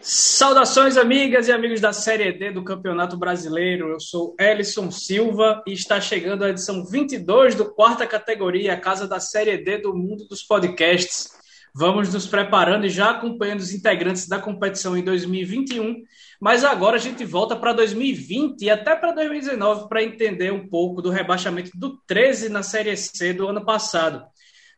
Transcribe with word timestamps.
Saudações, 0.00 0.96
amigas 0.96 1.48
e 1.48 1.52
amigos 1.52 1.80
da 1.80 1.92
Série 1.92 2.32
D 2.32 2.52
do 2.52 2.62
Campeonato 2.62 3.16
Brasileiro. 3.16 3.88
Eu 3.88 4.00
sou 4.00 4.34
Ellison 4.38 4.90
Silva 4.92 5.62
e 5.66 5.72
está 5.72 6.00
chegando 6.00 6.44
a 6.44 6.50
edição 6.50 6.84
22 6.84 7.56
do 7.56 7.74
quarta 7.74 8.06
categoria, 8.06 8.74
a 8.74 8.80
casa 8.80 9.08
da 9.08 9.18
Série 9.18 9.58
D 9.58 9.78
do 9.78 9.94
mundo 9.94 10.26
dos 10.28 10.42
podcasts. 10.42 11.30
Vamos 11.74 12.12
nos 12.12 12.26
preparando 12.26 12.86
e 12.86 12.90
já 12.90 13.10
acompanhando 13.10 13.60
os 13.60 13.72
integrantes 13.72 14.28
da 14.28 14.38
competição 14.38 14.96
em 14.96 15.02
2021, 15.02 16.02
mas 16.40 16.64
agora 16.64 16.96
a 16.96 17.00
gente 17.00 17.24
volta 17.24 17.56
para 17.56 17.72
2020 17.72 18.62
e 18.62 18.70
até 18.70 18.94
para 18.94 19.12
2019 19.12 19.88
para 19.88 20.02
entender 20.02 20.52
um 20.52 20.68
pouco 20.68 21.02
do 21.02 21.10
rebaixamento 21.10 21.72
do 21.74 21.98
13 22.06 22.48
na 22.48 22.62
Série 22.62 22.96
C 22.96 23.32
do 23.32 23.48
ano 23.48 23.64
passado. 23.64 24.24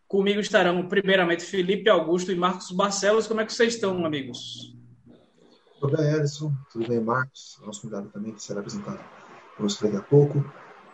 Comigo 0.08 0.40
estarão, 0.40 0.88
primeiramente, 0.88 1.44
Felipe 1.44 1.88
Augusto 1.88 2.32
e 2.32 2.34
Marcos 2.34 2.70
Barcelos. 2.72 3.26
Como 3.26 3.40
é 3.40 3.44
que 3.44 3.52
vocês 3.52 3.74
estão, 3.74 4.04
amigos? 4.04 4.79
Tudo 5.80 5.96
bem, 5.96 6.12
Ellison? 6.12 6.52
Tudo 6.70 6.86
bem, 6.86 7.00
Marcos? 7.00 7.58
Nosso 7.64 7.80
convidado 7.80 8.10
também, 8.10 8.34
que 8.34 8.42
será 8.42 8.60
apresentado 8.60 9.00
conosco 9.56 9.82
daqui 9.82 9.96
a 9.96 10.02
pouco. 10.02 10.44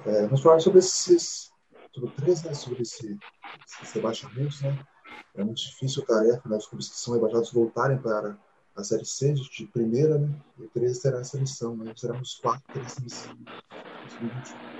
É, 0.06 0.22
vamos 0.22 0.40
falar 0.40 0.60
sobre 0.60 0.78
esses, 0.78 1.50
sobre 1.92 2.10
3, 2.10 2.42
né, 2.44 2.54
sobre 2.54 2.82
esse, 2.82 3.18
esses 3.66 3.92
rebaixamentos, 3.92 4.62
né? 4.62 4.78
É 5.34 5.42
muito 5.42 5.60
difícil 5.60 6.04
a 6.04 6.06
tarefa, 6.06 6.48
né, 6.48 6.56
os 6.56 6.68
clubes 6.68 6.88
que 6.88 7.00
são 7.00 7.14
rebaixados 7.14 7.52
voltarem 7.52 7.98
para 7.98 8.38
a 8.76 8.84
Série 8.84 9.04
C 9.04 9.32
de 9.32 9.66
primeira, 9.66 10.18
né? 10.18 10.32
E 10.60 10.68
13 10.68 11.00
será 11.00 11.18
a 11.18 11.24
seleção, 11.24 11.76
né? 11.76 11.92
Seremos 11.96 12.36
quatro 12.36 12.62
pela 12.72 12.88
seleção. 12.88 13.36
2021. 14.20 14.75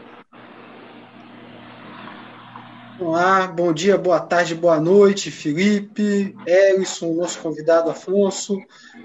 Olá, 2.98 3.46
bom 3.46 3.74
dia, 3.74 3.98
boa 3.98 4.18
tarde, 4.18 4.54
boa 4.54 4.80
noite, 4.80 5.30
Felipe, 5.30 6.34
Ellison, 6.46 7.12
nosso 7.12 7.38
convidado 7.40 7.90
Afonso. 7.90 8.58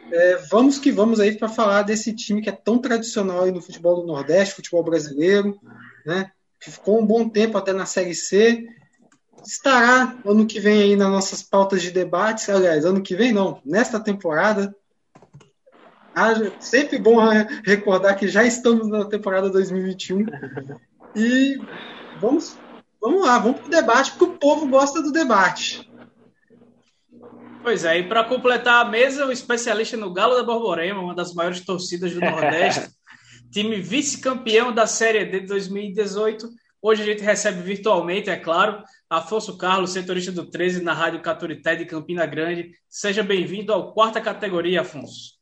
É, 0.09 0.37
vamos 0.49 0.79
que 0.79 0.93
vamos 0.93 1.19
aí 1.19 1.37
para 1.37 1.49
falar 1.49 1.81
desse 1.81 2.13
time 2.13 2.41
que 2.41 2.47
é 2.47 2.53
tão 2.53 2.79
tradicional 2.79 3.43
aí 3.43 3.51
no 3.51 3.61
futebol 3.61 3.97
do 3.97 4.07
Nordeste, 4.07 4.55
futebol 4.55 4.81
brasileiro, 4.81 5.59
né? 6.05 6.31
Que 6.57 6.71
ficou 6.71 7.01
um 7.01 7.05
bom 7.05 7.27
tempo 7.27 7.57
até 7.57 7.73
na 7.73 7.85
Série 7.85 8.15
C. 8.15 8.65
Estará 9.45 10.17
ano 10.25 10.45
que 10.45 10.59
vem 10.59 10.83
aí 10.83 10.95
nas 10.95 11.09
nossas 11.09 11.43
pautas 11.43 11.81
de 11.81 11.91
debates, 11.91 12.47
aliás, 12.47 12.85
ano 12.85 13.01
que 13.01 13.15
vem 13.15 13.33
não, 13.33 13.59
nesta 13.65 13.99
temporada. 13.99 14.73
Ah, 16.15 16.33
sempre 16.61 16.97
bom 16.97 17.17
recordar 17.65 18.15
que 18.15 18.29
já 18.29 18.45
estamos 18.45 18.87
na 18.87 19.03
temporada 19.03 19.49
2021. 19.49 20.25
E 21.13 21.59
vamos 22.21 22.57
Vamos 23.01 23.25
lá, 23.25 23.39
vamos 23.39 23.61
para 23.61 23.67
o 23.67 23.71
debate, 23.71 24.11
porque 24.11 24.25
o 24.25 24.37
povo 24.37 24.67
gosta 24.67 25.01
do 25.01 25.11
debate. 25.11 25.89
Pois 27.63 27.83
é, 27.83 27.99
e 27.99 28.07
para 28.07 28.23
completar 28.23 28.85
a 28.85 28.89
mesa, 28.89 29.25
o 29.25 29.31
especialista 29.31 29.97
no 29.97 30.13
Galo 30.13 30.35
da 30.35 30.43
Borborema, 30.43 31.01
uma 31.01 31.15
das 31.15 31.33
maiores 31.33 31.61
torcidas 31.65 32.13
do 32.13 32.19
Nordeste, 32.21 32.89
time 33.51 33.81
vice-campeão 33.81 34.71
da 34.71 34.85
Série 34.85 35.25
D 35.25 35.41
de 35.41 35.47
2018. 35.47 36.47
Hoje 36.81 37.01
a 37.01 37.05
gente 37.05 37.23
recebe 37.23 37.61
virtualmente, 37.61 38.29
é 38.29 38.35
claro, 38.35 38.83
Afonso 39.09 39.57
Carlos, 39.57 39.91
setorista 39.91 40.31
do 40.31 40.49
13 40.49 40.83
na 40.83 40.93
Rádio 40.93 41.21
Caturité 41.21 41.75
de 41.75 41.85
Campina 41.85 42.25
Grande. 42.25 42.71
Seja 42.87 43.21
bem-vindo 43.23 43.73
ao 43.73 43.93
quarta 43.93 44.21
categoria, 44.21 44.81
Afonso. 44.81 45.40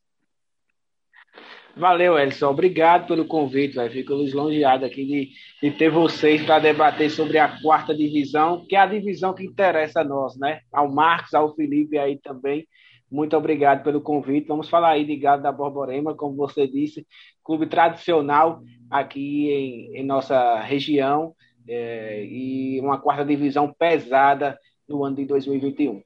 Valeu, 1.76 2.18
Elson. 2.18 2.50
Obrigado 2.50 3.06
pelo 3.06 3.24
convite, 3.24 3.76
vai. 3.76 3.88
Fico 3.88 4.14
lisonjeado 4.14 4.84
aqui 4.84 5.04
de, 5.04 5.30
de 5.62 5.76
ter 5.76 5.90
vocês 5.90 6.42
para 6.42 6.58
debater 6.58 7.10
sobre 7.10 7.38
a 7.38 7.60
quarta 7.62 7.94
divisão, 7.94 8.66
que 8.68 8.76
é 8.76 8.80
a 8.80 8.86
divisão 8.86 9.32
que 9.32 9.44
interessa 9.44 10.00
a 10.00 10.04
nós, 10.04 10.36
né? 10.36 10.60
Ao 10.72 10.90
Marcos, 10.90 11.32
ao 11.32 11.54
Felipe 11.54 11.96
aí 11.96 12.18
também. 12.18 12.66
Muito 13.10 13.36
obrigado 13.36 13.82
pelo 13.82 14.00
convite. 14.00 14.46
Vamos 14.46 14.68
falar 14.68 14.90
aí 14.90 15.04
de 15.04 15.16
Gado 15.16 15.42
da 15.42 15.50
Borborema, 15.50 16.14
como 16.14 16.36
você 16.36 16.66
disse, 16.66 17.06
clube 17.42 17.66
tradicional 17.66 18.62
aqui 18.90 19.50
em, 19.50 19.96
em 19.96 20.04
nossa 20.04 20.60
região 20.60 21.34
é, 21.68 22.24
e 22.24 22.80
uma 22.80 23.00
quarta 23.00 23.24
divisão 23.24 23.72
pesada 23.72 24.58
no 24.88 25.04
ano 25.04 25.16
de 25.16 25.24
2021. 25.24 26.02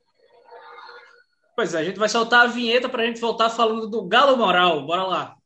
Pois 1.56 1.74
é, 1.74 1.78
a 1.78 1.84
gente 1.84 1.98
vai 1.98 2.08
soltar 2.08 2.42
a 2.42 2.50
vinheta 2.50 2.88
para 2.88 3.02
a 3.02 3.06
gente 3.06 3.20
voltar 3.20 3.48
falando 3.50 3.88
do 3.88 4.06
Galo 4.06 4.36
Moral. 4.36 4.84
Bora 4.86 5.04
lá. 5.04 5.36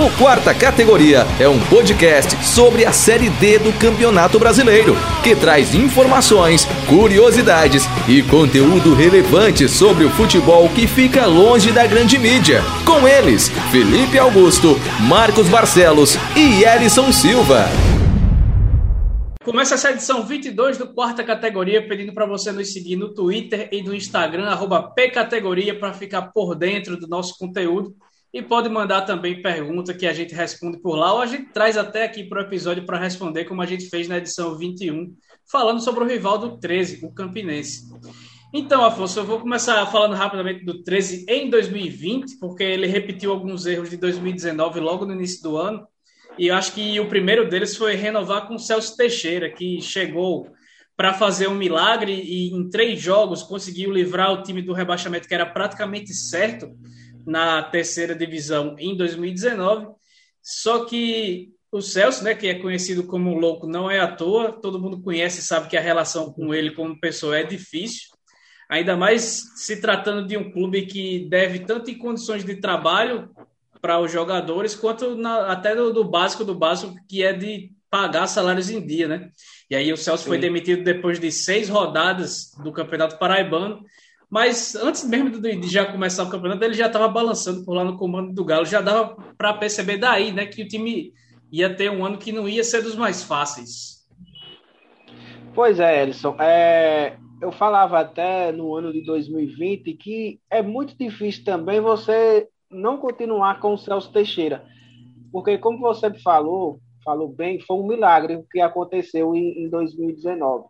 O 0.00 0.10
Quarta 0.16 0.54
Categoria 0.54 1.26
é 1.38 1.46
um 1.46 1.60
podcast 1.66 2.34
sobre 2.42 2.86
a 2.86 2.90
Série 2.90 3.28
D 3.28 3.58
do 3.58 3.70
Campeonato 3.78 4.38
Brasileiro, 4.38 4.96
que 5.22 5.36
traz 5.36 5.74
informações, 5.74 6.64
curiosidades 6.88 7.84
e 8.08 8.22
conteúdo 8.22 8.94
relevante 8.94 9.68
sobre 9.68 10.06
o 10.06 10.10
futebol 10.10 10.70
que 10.70 10.86
fica 10.86 11.26
longe 11.26 11.70
da 11.70 11.86
grande 11.86 12.18
mídia. 12.18 12.62
Com 12.86 13.06
eles, 13.06 13.50
Felipe 13.70 14.18
Augusto, 14.18 14.68
Marcos 15.06 15.50
Barcelos 15.50 16.16
e 16.34 16.64
Elison 16.64 17.12
Silva. 17.12 17.66
Começa 19.44 19.74
essa 19.74 19.90
edição 19.90 20.24
22 20.24 20.78
do 20.78 20.94
Quarta 20.94 21.22
Categoria, 21.22 21.86
pedindo 21.86 22.14
para 22.14 22.24
você 22.24 22.50
nos 22.52 22.72
seguir 22.72 22.96
no 22.96 23.12
Twitter 23.12 23.68
e 23.70 23.82
no 23.82 23.94
Instagram, 23.94 24.46
arroba 24.46 24.82
PCategoria, 24.82 25.78
para 25.78 25.92
ficar 25.92 26.22
por 26.32 26.54
dentro 26.54 26.96
do 26.96 27.06
nosso 27.06 27.36
conteúdo. 27.36 27.94
E 28.32 28.40
pode 28.40 28.68
mandar 28.68 29.02
também 29.02 29.42
pergunta 29.42 29.92
que 29.92 30.06
a 30.06 30.12
gente 30.12 30.34
responde 30.34 30.78
por 30.80 30.94
lá, 30.94 31.12
ou 31.12 31.20
a 31.20 31.26
gente 31.26 31.52
traz 31.52 31.76
até 31.76 32.04
aqui 32.04 32.22
para 32.22 32.40
o 32.40 32.44
episódio 32.46 32.86
para 32.86 32.98
responder, 32.98 33.44
como 33.44 33.60
a 33.60 33.66
gente 33.66 33.88
fez 33.88 34.06
na 34.06 34.18
edição 34.18 34.56
21, 34.56 35.12
falando 35.50 35.80
sobre 35.80 36.04
o 36.04 36.06
rival 36.06 36.38
do 36.38 36.56
13, 36.58 37.04
o 37.04 37.12
Campinense. 37.12 37.88
Então, 38.54 38.84
Afonso, 38.84 39.18
eu 39.18 39.24
vou 39.24 39.40
começar 39.40 39.84
falando 39.86 40.14
rapidamente 40.14 40.64
do 40.64 40.82
13 40.82 41.24
em 41.28 41.50
2020, 41.50 42.38
porque 42.38 42.62
ele 42.62 42.86
repetiu 42.86 43.32
alguns 43.32 43.66
erros 43.66 43.90
de 43.90 43.96
2019 43.96 44.78
logo 44.78 45.04
no 45.04 45.12
inío 45.12 45.42
do 45.42 45.56
ano. 45.56 45.86
E 46.38 46.48
eu 46.48 46.54
acho 46.54 46.72
que 46.72 46.98
o 47.00 47.08
primeiro 47.08 47.48
deles 47.48 47.76
foi 47.76 47.94
renovar 47.94 48.46
com 48.46 48.54
o 48.54 48.58
Celso 48.58 48.96
Teixeira, 48.96 49.50
que 49.50 49.80
chegou 49.80 50.48
para 50.96 51.14
fazer 51.14 51.48
um 51.48 51.54
milagre 51.54 52.12
e 52.12 52.52
em 52.52 52.68
três 52.68 53.00
jogos 53.00 53.42
conseguiu 53.42 53.90
livrar 53.90 54.32
o 54.32 54.42
time 54.42 54.62
do 54.62 54.72
rebaixamento, 54.72 55.26
que 55.26 55.34
era 55.34 55.46
praticamente 55.46 56.12
certo 56.12 56.70
na 57.26 57.62
terceira 57.62 58.14
divisão 58.14 58.76
em 58.78 58.96
2019. 58.96 59.88
Só 60.42 60.84
que 60.84 61.52
o 61.72 61.80
Celso, 61.80 62.24
né, 62.24 62.34
que 62.34 62.48
é 62.48 62.54
conhecido 62.54 63.04
como 63.04 63.38
louco, 63.38 63.66
não 63.66 63.90
é 63.90 64.00
à 64.00 64.10
toa, 64.10 64.52
todo 64.52 64.80
mundo 64.80 65.00
conhece 65.00 65.40
e 65.40 65.44
sabe 65.44 65.68
que 65.68 65.76
a 65.76 65.80
relação 65.80 66.32
com 66.32 66.52
ele 66.52 66.72
como 66.72 66.98
pessoa 66.98 67.38
é 67.38 67.44
difícil, 67.44 68.08
ainda 68.68 68.96
mais 68.96 69.44
se 69.56 69.80
tratando 69.80 70.26
de 70.26 70.36
um 70.36 70.50
clube 70.50 70.86
que 70.86 71.28
deve 71.28 71.60
tanto 71.60 71.90
em 71.90 71.98
condições 71.98 72.44
de 72.44 72.56
trabalho 72.56 73.30
para 73.80 74.00
os 74.00 74.10
jogadores, 74.10 74.74
quanto 74.74 75.14
na, 75.14 75.52
até 75.52 75.74
do, 75.74 75.92
do, 75.92 76.04
básico 76.04 76.44
do 76.44 76.54
básico, 76.54 76.94
que 77.08 77.22
é 77.22 77.32
de 77.32 77.72
pagar 77.88 78.26
salários 78.26 78.68
em 78.68 78.84
dia, 78.84 79.08
né? 79.08 79.30
E 79.68 79.74
aí 79.74 79.92
o 79.92 79.96
Celso 79.96 80.24
Sim. 80.24 80.28
foi 80.28 80.38
demitido 80.38 80.84
depois 80.84 81.18
de 81.18 81.30
seis 81.32 81.68
rodadas 81.68 82.52
do 82.62 82.72
Campeonato 82.72 83.18
Paraibano, 83.18 83.84
mas 84.30 84.76
antes 84.76 85.04
mesmo 85.04 85.40
de 85.40 85.68
já 85.68 85.84
começar 85.84 86.22
o 86.22 86.30
campeonato, 86.30 86.64
ele 86.64 86.74
já 86.74 86.86
estava 86.86 87.08
balançando 87.08 87.64
por 87.64 87.74
lá 87.74 87.84
no 87.84 87.98
comando 87.98 88.32
do 88.32 88.44
Galo. 88.44 88.64
Já 88.64 88.80
dava 88.80 89.16
para 89.36 89.54
perceber 89.54 89.98
daí, 89.98 90.30
né, 90.30 90.46
que 90.46 90.62
o 90.62 90.68
time 90.68 91.12
ia 91.50 91.74
ter 91.74 91.90
um 91.90 92.06
ano 92.06 92.16
que 92.16 92.30
não 92.30 92.48
ia 92.48 92.62
ser 92.62 92.80
dos 92.80 92.94
mais 92.94 93.24
fáceis. 93.24 94.06
Pois 95.52 95.80
é, 95.80 96.04
Elson. 96.04 96.36
É, 96.38 97.16
eu 97.42 97.50
falava 97.50 97.98
até 97.98 98.52
no 98.52 98.76
ano 98.76 98.92
de 98.92 99.04
2020 99.04 99.94
que 99.94 100.40
é 100.48 100.62
muito 100.62 100.96
difícil 100.96 101.44
também 101.44 101.80
você 101.80 102.48
não 102.70 102.98
continuar 102.98 103.58
com 103.58 103.74
o 103.74 103.78
Celso 103.78 104.12
Teixeira. 104.12 104.64
Porque, 105.32 105.58
como 105.58 105.78
você 105.78 106.12
falou, 106.20 106.78
falou 107.04 107.28
bem, 107.28 107.60
foi 107.60 107.76
um 107.76 107.86
milagre 107.86 108.36
o 108.36 108.46
que 108.48 108.60
aconteceu 108.60 109.34
em, 109.34 109.64
em 109.64 109.68
2019. 109.68 110.66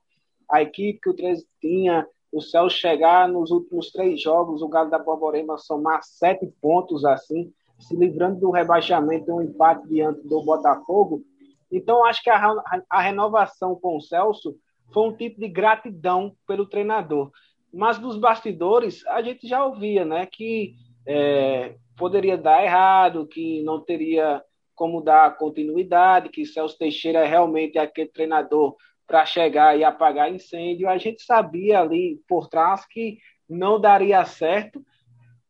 A 0.51 0.63
equipe 0.63 0.99
que 1.03 1.11
o 1.11 1.15
13 1.15 1.47
tinha 1.61 2.07
o 2.33 2.41
Celso 2.41 2.77
chegar 2.77 3.29
nos 3.29 3.51
últimos 3.51 3.91
três 3.91 4.21
jogos, 4.21 4.63
o 4.63 4.69
Galo 4.69 4.91
da 4.91 4.99
Borborema 4.99 5.59
somar 5.59 6.03
sete 6.03 6.47
pontos 6.61 7.05
assim, 7.05 7.53
se 7.79 7.97
livrando 7.97 8.41
do 8.41 8.51
rebaixamento, 8.51 9.33
um 9.33 9.43
empate 9.43 9.89
diante 9.89 10.27
do 10.29 10.43
Botafogo. 10.43 11.23
Então, 11.73 12.05
acho 12.05 12.23
que 12.23 12.31
a, 12.31 12.55
a 12.89 13.01
renovação 13.01 13.75
com 13.75 13.97
o 13.97 14.01
Celso 14.01 14.57
foi 14.93 15.09
um 15.09 15.17
tipo 15.17 15.41
de 15.41 15.49
gratidão 15.49 16.35
pelo 16.47 16.67
treinador. 16.67 17.31
Mas 17.73 17.99
dos 17.99 18.17
bastidores, 18.17 19.07
a 19.07 19.23
gente 19.23 19.47
já 19.47 19.65
ouvia, 19.65 20.05
né, 20.05 20.27
que 20.27 20.75
é, 21.07 21.77
poderia 21.97 22.37
dar 22.37 22.65
errado, 22.65 23.27
que 23.27 23.63
não 23.63 23.81
teria 23.81 24.43
como 24.75 25.01
dar 25.01 25.37
continuidade, 25.37 26.31
que 26.31 26.45
Celso 26.45 26.79
Teixeira 26.79 27.21
é 27.21 27.27
realmente 27.27 27.79
aquele 27.79 28.09
treinador 28.09 28.75
para 29.11 29.27
chegar 29.27 29.77
e 29.77 29.83
apagar 29.83 30.33
incêndio. 30.33 30.89
A 30.89 30.97
gente 30.97 31.25
sabia 31.25 31.81
ali 31.81 32.21
por 32.29 32.49
trás 32.49 32.87
que 32.87 33.19
não 33.49 33.81
daria 33.81 34.25
certo, 34.25 34.81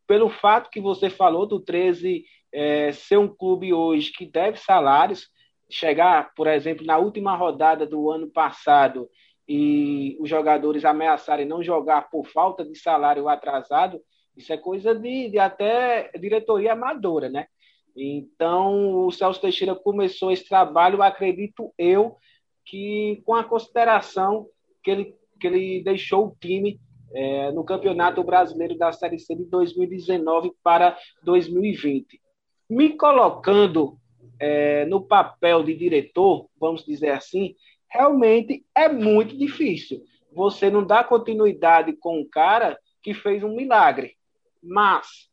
pelo 0.07 0.31
fato 0.31 0.71
que 0.71 0.81
você 0.81 1.11
falou 1.11 1.47
do 1.47 1.61
13 1.61 2.25
é, 2.51 2.91
ser 2.93 3.19
um 3.19 3.29
clube 3.29 3.71
hoje 3.75 4.13
que 4.13 4.25
deve 4.25 4.57
salários, 4.57 5.29
chegar, 5.71 6.33
por 6.35 6.47
exemplo, 6.47 6.87
na 6.87 6.97
última 6.97 7.37
rodada 7.37 7.87
do 7.87 8.11
ano 8.11 8.31
passado 8.31 9.11
e 9.47 10.17
os 10.19 10.29
jogadores 10.29 10.83
ameaçarem 10.87 11.45
não 11.45 11.63
jogar 11.63 12.09
por 12.09 12.27
falta 12.27 12.65
de 12.65 12.75
salário 12.79 13.29
atrasado, 13.29 14.01
Isso 14.35 14.55
é 14.55 14.57
coisa 14.57 14.95
de, 14.95 15.29
de 15.29 15.39
até 15.39 16.11
diretoria 16.19 16.73
amadora, 16.73 17.29
né? 17.29 17.47
Então, 17.95 19.05
o 19.05 19.11
Celso 19.11 19.41
Teixeira 19.41 19.75
começou 19.75 20.33
esse 20.33 20.49
trabalho, 20.49 21.03
acredito 21.03 21.75
eu, 21.77 22.17
que 22.71 23.21
com 23.27 23.35
a 23.35 23.43
consideração 23.43 24.47
que 24.81 24.93
ele, 24.93 25.17
que 25.41 25.47
ele 25.49 25.83
deixou 25.83 26.29
o 26.29 26.37
time 26.41 26.81
é, 27.13 27.51
no 27.51 27.65
Campeonato 27.65 28.23
Brasileiro 28.23 28.79
da 28.79 28.93
Série 28.93 29.19
C 29.19 29.35
de 29.35 29.45
2019 29.47 30.53
para 30.63 30.97
2020. 31.25 32.21
Me 32.69 32.91
colocando 32.91 33.99
é, 34.39 34.85
no 34.85 35.03
papel 35.03 35.65
de 35.65 35.75
diretor, 35.75 36.49
vamos 36.61 36.85
dizer 36.85 37.11
assim, 37.11 37.57
realmente 37.89 38.65
é 38.73 38.89
muito 38.89 39.37
difícil. 39.37 40.05
Você 40.33 40.71
não 40.71 40.87
dá 40.87 41.03
continuidade 41.03 41.93
com 41.95 42.21
um 42.21 42.29
cara 42.29 42.79
que 43.03 43.13
fez 43.13 43.43
um 43.43 43.57
milagre. 43.57 44.17
Mas 44.63 45.29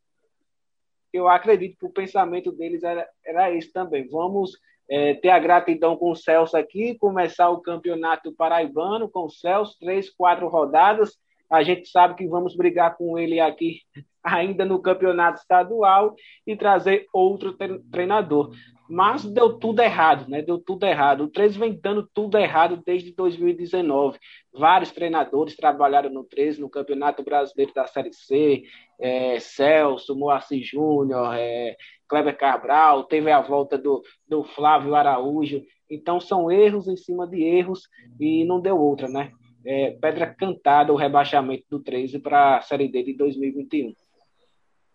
eu 1.14 1.28
acredito 1.28 1.78
que 1.78 1.86
o 1.86 1.94
pensamento 1.94 2.52
deles 2.52 2.82
era, 2.82 3.08
era 3.24 3.54
esse 3.54 3.72
também. 3.72 4.08
Vamos 4.08 4.58
é, 4.90 5.14
ter 5.16 5.30
a 5.30 5.40
gratidão 5.40 5.96
com 5.96 6.12
o 6.12 6.16
Celso 6.16 6.56
aqui, 6.56 6.98
começar 6.98 7.50
o 7.50 7.62
campeonato 7.62 8.32
paraibano 8.34 9.10
com 9.10 9.26
o 9.26 9.30
Celso, 9.30 9.78
três, 9.80 10.10
quatro 10.10 10.48
rodadas. 10.48 11.18
A 11.50 11.64
gente 11.64 11.88
sabe 11.90 12.16
que 12.16 12.28
vamos 12.28 12.56
brigar 12.56 12.98
com 12.98 13.18
ele 13.18 13.40
aqui 13.40 13.82
ainda 14.24 14.66
no 14.66 14.82
campeonato 14.82 15.40
estadual 15.40 16.14
e 16.46 16.56
trazer 16.56 17.06
outro 17.14 17.56
treinador. 17.92 18.52
Mas 18.90 19.26
deu 19.26 19.54
tudo 19.54 19.82
errado, 19.82 20.30
né? 20.30 20.42
Deu 20.42 20.58
tudo 20.58 20.86
errado. 20.86 21.26
O 21.26 21.28
13 21.28 21.60
vem 21.60 21.78
dando 21.78 22.08
tudo 22.14 22.38
errado 22.38 22.82
desde 22.86 23.14
2019. 23.14 24.18
Vários 24.54 24.92
treinadores 24.92 25.58
trabalharam 25.58 26.10
no 26.10 26.24
13, 26.24 26.62
no 26.62 26.70
Campeonato 26.70 27.22
Brasileiro 27.22 27.74
da 27.74 27.86
Série 27.86 28.14
C, 28.14 28.64
é, 29.00 29.40
Celso, 29.40 30.16
Moacir 30.16 30.64
Júnior, 30.64 31.36
é, 31.36 31.76
Kleber 32.08 32.38
Cabral, 32.38 33.04
teve 33.04 33.30
a 33.30 33.42
volta 33.42 33.78
do, 33.78 34.02
do 34.28 34.44
Flávio 34.44 34.96
Araújo. 34.96 35.62
Então 35.90 36.20
são 36.20 36.50
erros 36.50 36.88
em 36.88 36.96
cima 36.96 37.28
de 37.28 37.44
erros 37.44 37.82
e 38.20 38.46
não 38.46 38.62
deu 38.62 38.78
outra, 38.78 39.10
né? 39.10 39.32
É, 39.70 39.92
pedra 40.00 40.34
cantada 40.34 40.94
o 40.94 40.96
rebaixamento 40.96 41.66
do 41.70 41.80
13 41.80 42.20
para 42.20 42.58
a 42.58 42.62
Série 42.62 42.88
D 42.88 43.04
de 43.04 43.14
2021. 43.18 43.94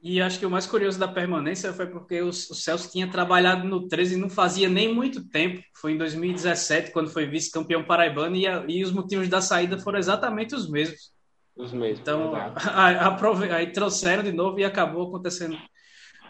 E 0.03 0.21
acho 0.21 0.39
que 0.39 0.47
o 0.47 0.51
mais 0.51 0.67
curioso 0.67 0.99
da 0.99 1.07
permanência 1.07 1.73
foi 1.73 1.87
porque 1.87 2.21
o, 2.23 2.29
o 2.29 2.33
Celso 2.33 2.91
tinha 2.91 3.07
trabalhado 3.07 3.69
no 3.69 3.87
13 3.87 4.15
e 4.15 4.19
não 4.19 4.29
fazia 4.29 4.69
nem 4.69 4.93
muito 4.93 5.29
tempo. 5.29 5.63
Foi 5.77 5.93
em 5.93 5.99
2017, 5.99 6.91
quando 6.91 7.09
foi 7.09 7.27
vice-campeão 7.27 7.85
paraibano, 7.85 8.35
e, 8.35 8.47
a, 8.47 8.65
e, 8.67 8.83
os 8.83 8.91
motivos 8.91 9.29
da 9.29 9.41
saída 9.41 9.79
foram 9.79 9.99
exatamente 9.99 10.57
os 10.57 10.69
mesmos. 10.69 11.13
Os 11.55 11.73
mesmos. 11.73 12.01
Então, 12.01 12.35
a, 12.35 13.15
aí 13.55 13.71
trouxeram 13.71 14.25
de 14.25 14.33
novo 14.33 14.59
e 14.59 14.65
acabou 14.65 15.07
acontecendo 15.07 15.57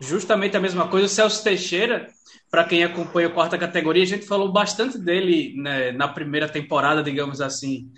justamente 0.00 0.54
a 0.54 0.60
mesma 0.60 0.88
coisa. 0.88 1.06
O 1.06 1.08
Celso 1.08 1.42
Teixeira, 1.42 2.08
para 2.50 2.64
quem 2.64 2.84
acompanha 2.84 3.28
a 3.28 3.32
quarta 3.32 3.56
categoria, 3.56 4.02
a 4.02 4.06
gente 4.06 4.26
falou 4.26 4.52
bastante 4.52 4.98
dele 4.98 5.54
né, 5.56 5.92
na 5.92 6.08
primeira 6.08 6.46
temporada, 6.46 7.02
digamos 7.02 7.40
assim 7.40 7.88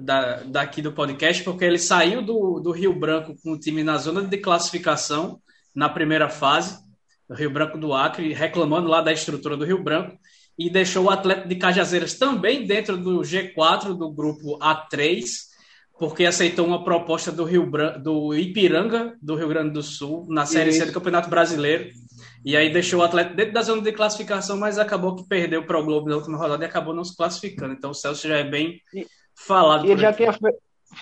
da, 0.00 0.42
daqui 0.42 0.82
do 0.82 0.92
podcast, 0.92 1.42
porque 1.44 1.64
ele 1.64 1.78
saiu 1.78 2.22
do, 2.22 2.60
do 2.60 2.70
Rio 2.70 2.92
Branco 2.92 3.34
com 3.42 3.52
o 3.52 3.58
time 3.58 3.82
na 3.82 3.96
zona 3.96 4.22
de 4.22 4.38
classificação 4.38 5.40
na 5.74 5.88
primeira 5.88 6.28
fase, 6.28 6.78
do 7.28 7.34
Rio 7.34 7.50
Branco 7.50 7.78
do 7.78 7.94
Acre, 7.94 8.32
reclamando 8.32 8.88
lá 8.88 9.00
da 9.00 9.12
estrutura 9.12 9.56
do 9.56 9.64
Rio 9.64 9.82
Branco, 9.82 10.18
e 10.58 10.68
deixou 10.68 11.04
o 11.04 11.10
atleta 11.10 11.48
de 11.48 11.54
Cajazeiras 11.54 12.14
também 12.14 12.66
dentro 12.66 12.96
do 12.96 13.20
G4 13.20 13.94
do 13.94 14.10
grupo 14.10 14.58
A3, 14.58 15.24
porque 15.98 16.24
aceitou 16.24 16.66
uma 16.66 16.82
proposta 16.82 17.30
do 17.30 17.44
Rio 17.44 17.66
Branco, 17.66 17.98
do 18.00 18.34
Ipiranga, 18.34 19.16
do 19.22 19.36
Rio 19.36 19.48
Grande 19.48 19.72
do 19.72 19.82
Sul, 19.82 20.26
na 20.28 20.44
Série 20.44 20.70
Isso. 20.70 20.80
C 20.80 20.86
do 20.86 20.92
Campeonato 20.92 21.30
Brasileiro. 21.30 21.90
E 22.44 22.56
aí 22.56 22.72
deixou 22.72 23.00
o 23.00 23.02
atleta 23.02 23.34
dentro 23.34 23.52
da 23.52 23.62
zona 23.62 23.82
de 23.82 23.92
classificação, 23.92 24.56
mas 24.56 24.78
acabou 24.78 25.14
que 25.14 25.28
perdeu 25.28 25.62
para 25.62 25.78
o 25.78 25.84
Globo 25.84 26.08
na 26.08 26.16
última 26.16 26.38
rodada 26.38 26.64
e 26.64 26.66
acabou 26.66 26.94
não 26.94 27.04
se 27.04 27.14
classificando. 27.14 27.74
Então 27.74 27.90
o 27.90 27.94
Celso 27.94 28.26
já 28.26 28.38
é 28.38 28.44
bem 28.44 28.80
falado. 29.46 29.86
E 29.86 29.90
ele 29.90 30.00
já 30.00 30.12
tinha 30.12 30.32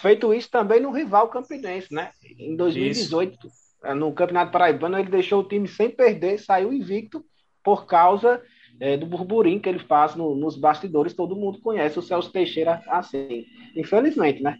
feito 0.01 0.33
isso 0.35 0.51
também 0.51 0.81
no 0.81 0.91
rival 0.91 1.29
Campinense, 1.29 1.93
né? 1.93 2.11
Em 2.39 2.57
2018, 2.57 3.47
isso. 3.47 3.57
Eh, 3.85 3.95
no 3.95 4.13
Campeonato 4.13 4.53
Paraibano, 4.53 4.99
ele 4.99 5.11
deixou 5.11 5.41
o 5.41 5.49
time 5.49 5.67
sem 5.69 5.91
perder, 5.91 6.39
saiu 6.39 6.73
invicto 6.73 7.25
por 7.63 7.87
causa 7.87 8.43
é, 8.81 8.97
do 8.97 9.07
burburinho 9.07 9.61
que 9.61 9.69
ele 9.69 9.79
faz 9.79 10.15
no, 10.15 10.35
nos 10.35 10.57
bastidores. 10.57 11.15
Todo 11.15 11.37
mundo 11.37 11.61
conhece 11.61 11.99
o 11.99 12.03
Celso 12.03 12.33
Teixeira 12.33 12.83
assim. 12.89 13.45
Infelizmente, 13.75 14.43
né? 14.43 14.57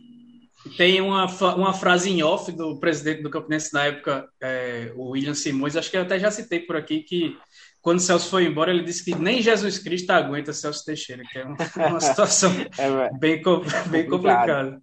Tem 0.77 1.01
uma, 1.01 1.27
uma 1.55 1.73
frase 1.73 2.11
em 2.11 2.23
off 2.23 2.51
do 2.51 2.81
presidente 2.81 3.23
do 3.23 3.31
Campinense 3.31 3.73
na 3.73 3.85
época, 3.85 4.29
é, 4.43 4.93
o 4.97 5.11
William 5.11 5.35
Simões, 5.35 5.77
acho 5.77 5.89
que 5.89 5.97
eu 5.97 6.03
até 6.03 6.19
já 6.19 6.33
citei 6.33 6.59
por 6.59 6.77
aqui, 6.77 7.01
que 7.01 7.37
quando 7.81 8.01
Celso 8.01 8.29
foi 8.29 8.47
embora, 8.47 8.71
ele 8.71 8.83
disse 8.83 9.05
que 9.05 9.15
nem 9.15 9.41
Jesus 9.41 9.79
Cristo 9.79 10.11
aguenta 10.11 10.53
Celso 10.53 10.85
Teixeira, 10.85 11.23
que 11.31 11.39
é 11.39 11.45
uma, 11.45 11.57
uma 11.89 12.01
situação 12.01 12.53
é, 12.77 13.19
bem, 13.19 13.43
bem 13.87 14.07
complicada. 14.07 14.81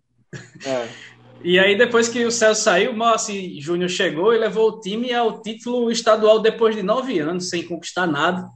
É. 0.66 0.88
E 1.44 1.60
aí, 1.60 1.78
depois 1.78 2.08
que 2.08 2.26
o 2.26 2.32
Celso 2.32 2.64
saiu, 2.64 2.92
o 2.92 2.98
Moacir 2.98 3.62
Júnior 3.62 3.90
chegou 3.90 4.34
e 4.34 4.38
levou 4.38 4.70
o 4.70 4.80
time 4.80 5.14
ao 5.14 5.42
título 5.42 5.92
estadual 5.92 6.40
depois 6.40 6.76
de 6.76 6.82
nove 6.82 7.20
anos, 7.20 7.50
sem 7.50 7.64
conquistar 7.64 8.08
nada. 8.08 8.48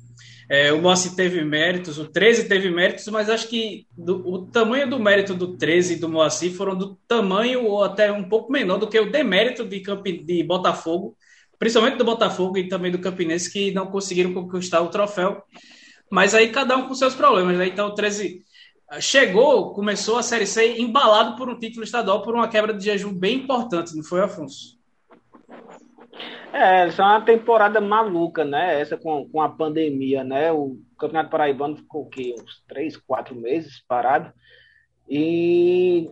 É, 0.50 0.74
o 0.74 0.82
Moacir 0.82 1.14
teve 1.14 1.44
méritos, 1.44 2.00
o 2.00 2.06
13 2.08 2.48
teve 2.48 2.72
méritos, 2.72 3.08
mas 3.10 3.30
acho 3.30 3.48
que 3.48 3.86
do, 3.96 4.28
o 4.28 4.48
tamanho 4.48 4.90
do 4.90 5.00
mérito 5.00 5.36
do 5.36 5.56
13 5.56 5.94
e 5.94 5.96
do 5.98 6.10
Moacir 6.10 6.52
foram 6.52 6.76
do 6.76 6.98
tamanho 7.08 7.66
ou 7.66 7.84
até 7.84 8.12
um 8.12 8.28
pouco 8.28 8.52
menor 8.52 8.80
do 8.80 8.88
que 8.88 9.00
o 9.00 9.12
demérito 9.12 9.64
de, 9.64 9.80
Camp, 9.82 10.04
de 10.04 10.44
Botafogo, 10.44 11.16
principalmente 11.60 11.98
do 11.98 12.06
Botafogo 12.06 12.58
e 12.58 12.68
também 12.68 12.92
do 12.92 13.00
Campinense, 13.00 13.52
que 13.52 13.72
não 13.72 13.88
conseguiram 13.88 14.34
conquistar 14.34 14.82
o 14.82 14.88
troféu. 14.88 15.44
Mas 16.10 16.34
aí 16.34 16.50
cada 16.50 16.76
um 16.78 16.88
com 16.88 16.96
seus 16.96 17.14
problemas. 17.14 17.58
Né? 17.58 17.68
Então 17.68 17.90
o 17.90 17.94
13 17.94 18.44
chegou, 19.00 19.74
começou 19.74 20.18
a 20.18 20.24
Série 20.24 20.48
C 20.48 20.80
embalado 20.80 21.36
por 21.36 21.50
um 21.50 21.60
título 21.60 21.84
estadual, 21.84 22.24
por 22.24 22.34
uma 22.34 22.48
quebra 22.48 22.74
de 22.74 22.86
jejum 22.86 23.14
bem 23.14 23.36
importante, 23.36 23.96
não 23.96 24.04
foi, 24.04 24.22
Afonso? 24.22 24.80
É, 26.52 26.88
essa 26.88 27.04
é 27.04 27.06
uma 27.06 27.22
temporada 27.22 27.80
maluca, 27.80 28.44
né? 28.44 28.82
Essa 28.82 28.98
com, 28.98 29.30
com 29.30 29.42
a 29.42 29.50
pandemia, 29.50 30.24
né? 30.24 30.52
O 30.52 30.80
Campeonato 30.98 31.30
Paraibano 31.30 31.78
ficou 31.78 32.04
o 32.04 32.10
quê? 32.10 32.36
Uns 32.42 32.64
três, 32.68 32.98
quatro 32.98 33.36
meses 33.36 33.84
parado. 33.88 34.34
E 35.08 36.10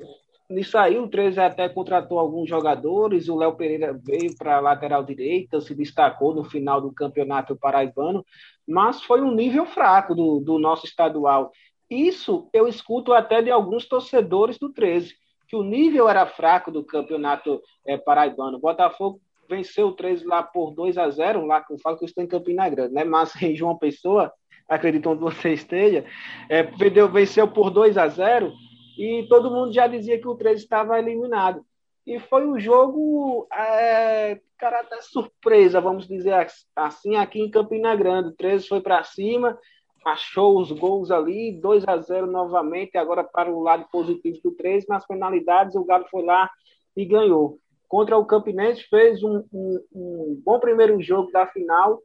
Nisso 0.49 0.77
aí, 0.77 0.97
o 0.97 1.09
13 1.09 1.41
até 1.41 1.67
contratou 1.67 2.17
alguns 2.17 2.47
jogadores. 2.47 3.27
O 3.27 3.35
Léo 3.35 3.55
Pereira 3.55 3.93
veio 3.93 4.33
para 4.37 4.57
a 4.57 4.61
lateral 4.61 5.03
direita, 5.03 5.59
se 5.59 5.75
destacou 5.75 6.33
no 6.33 6.45
final 6.45 6.79
do 6.79 6.93
campeonato 6.93 7.55
paraibano, 7.55 8.25
mas 8.65 9.03
foi 9.03 9.21
um 9.21 9.35
nível 9.35 9.65
fraco 9.65 10.15
do, 10.15 10.39
do 10.39 10.57
nosso 10.57 10.85
estadual. 10.85 11.51
Isso 11.89 12.49
eu 12.53 12.65
escuto 12.67 13.11
até 13.11 13.41
de 13.41 13.51
alguns 13.51 13.87
torcedores 13.87 14.57
do 14.57 14.71
13, 14.71 15.13
que 15.49 15.55
o 15.55 15.63
nível 15.63 16.07
era 16.07 16.25
fraco 16.25 16.71
do 16.71 16.83
campeonato 16.83 17.61
é, 17.85 17.97
paraibano. 17.97 18.57
O 18.57 18.61
Botafogo 18.61 19.19
venceu 19.49 19.87
o 19.87 19.93
13 19.93 20.25
lá 20.25 20.43
por 20.43 20.71
2 20.71 20.97
a 20.97 21.09
0 21.09 21.45
lá 21.45 21.61
que 21.61 21.73
eu 21.73 21.79
falo 21.79 21.97
que 21.97 22.05
eu 22.05 22.07
estou 22.07 22.23
em 22.23 22.27
Campina 22.27 22.69
Grande, 22.69 22.93
né? 22.93 23.03
Mas 23.03 23.35
em 23.41 23.55
João 23.55 23.77
Pessoa, 23.77 24.31
acredito 24.67 25.09
onde 25.09 25.21
você 25.21 25.53
esteja, 25.53 26.05
é, 26.49 26.63
venceu 27.11 27.47
por 27.49 27.69
2 27.69 27.97
a 27.97 28.07
0 28.07 28.53
e 28.97 29.27
todo 29.27 29.51
mundo 29.51 29.71
já 29.71 29.87
dizia 29.87 30.19
que 30.19 30.27
o 30.27 30.35
13 30.35 30.63
estava 30.63 30.97
eliminado. 30.97 31.63
E 32.05 32.19
foi 32.19 32.47
um 32.47 32.57
jogo, 32.57 33.47
é, 33.53 34.39
cara, 34.57 34.79
até 34.79 35.01
surpresa, 35.01 35.81
vamos 35.81 36.07
dizer 36.07 36.33
assim, 36.75 37.17
aqui 37.17 37.41
em 37.41 37.51
Campina 37.51 37.95
Grande. 37.95 38.29
O 38.29 38.35
13 38.35 38.67
foi 38.67 38.81
para 38.81 39.03
cima, 39.03 39.57
achou 40.05 40.59
os 40.59 40.71
gols 40.71 41.11
ali, 41.11 41.51
2 41.61 41.83
a 41.87 41.97
0 41.97 42.27
novamente, 42.27 42.97
agora 42.97 43.23
para 43.23 43.51
o 43.51 43.61
lado 43.61 43.85
positivo 43.91 44.39
do 44.41 44.51
13. 44.51 44.87
Nas 44.87 45.05
penalidades, 45.05 45.75
o 45.75 45.83
Galo 45.83 46.05
foi 46.09 46.23
lá 46.23 46.49
e 46.95 47.05
ganhou. 47.05 47.59
Contra 47.89 48.17
o 48.17 48.25
Campinense, 48.25 48.83
fez 48.83 49.21
um, 49.21 49.43
um, 49.53 49.85
um 49.93 50.41
bom 50.43 50.59
primeiro 50.59 51.01
jogo 51.01 51.31
da 51.31 51.45
final. 51.47 52.01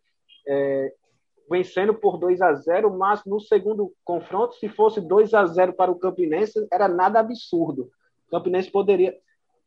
É, 0.46 0.92
vencendo 1.52 1.92
por 1.92 2.16
2 2.16 2.40
a 2.40 2.54
0 2.54 2.96
mas 2.96 3.22
no 3.26 3.38
segundo 3.38 3.92
confronto, 4.02 4.54
se 4.54 4.70
fosse 4.70 5.02
2 5.02 5.34
a 5.34 5.44
0 5.44 5.74
para 5.74 5.90
o 5.90 5.98
Campinense, 5.98 6.66
era 6.72 6.88
nada 6.88 7.20
absurdo. 7.20 7.90
O 8.26 8.30
Campinense 8.30 8.70
poderia, 8.70 9.14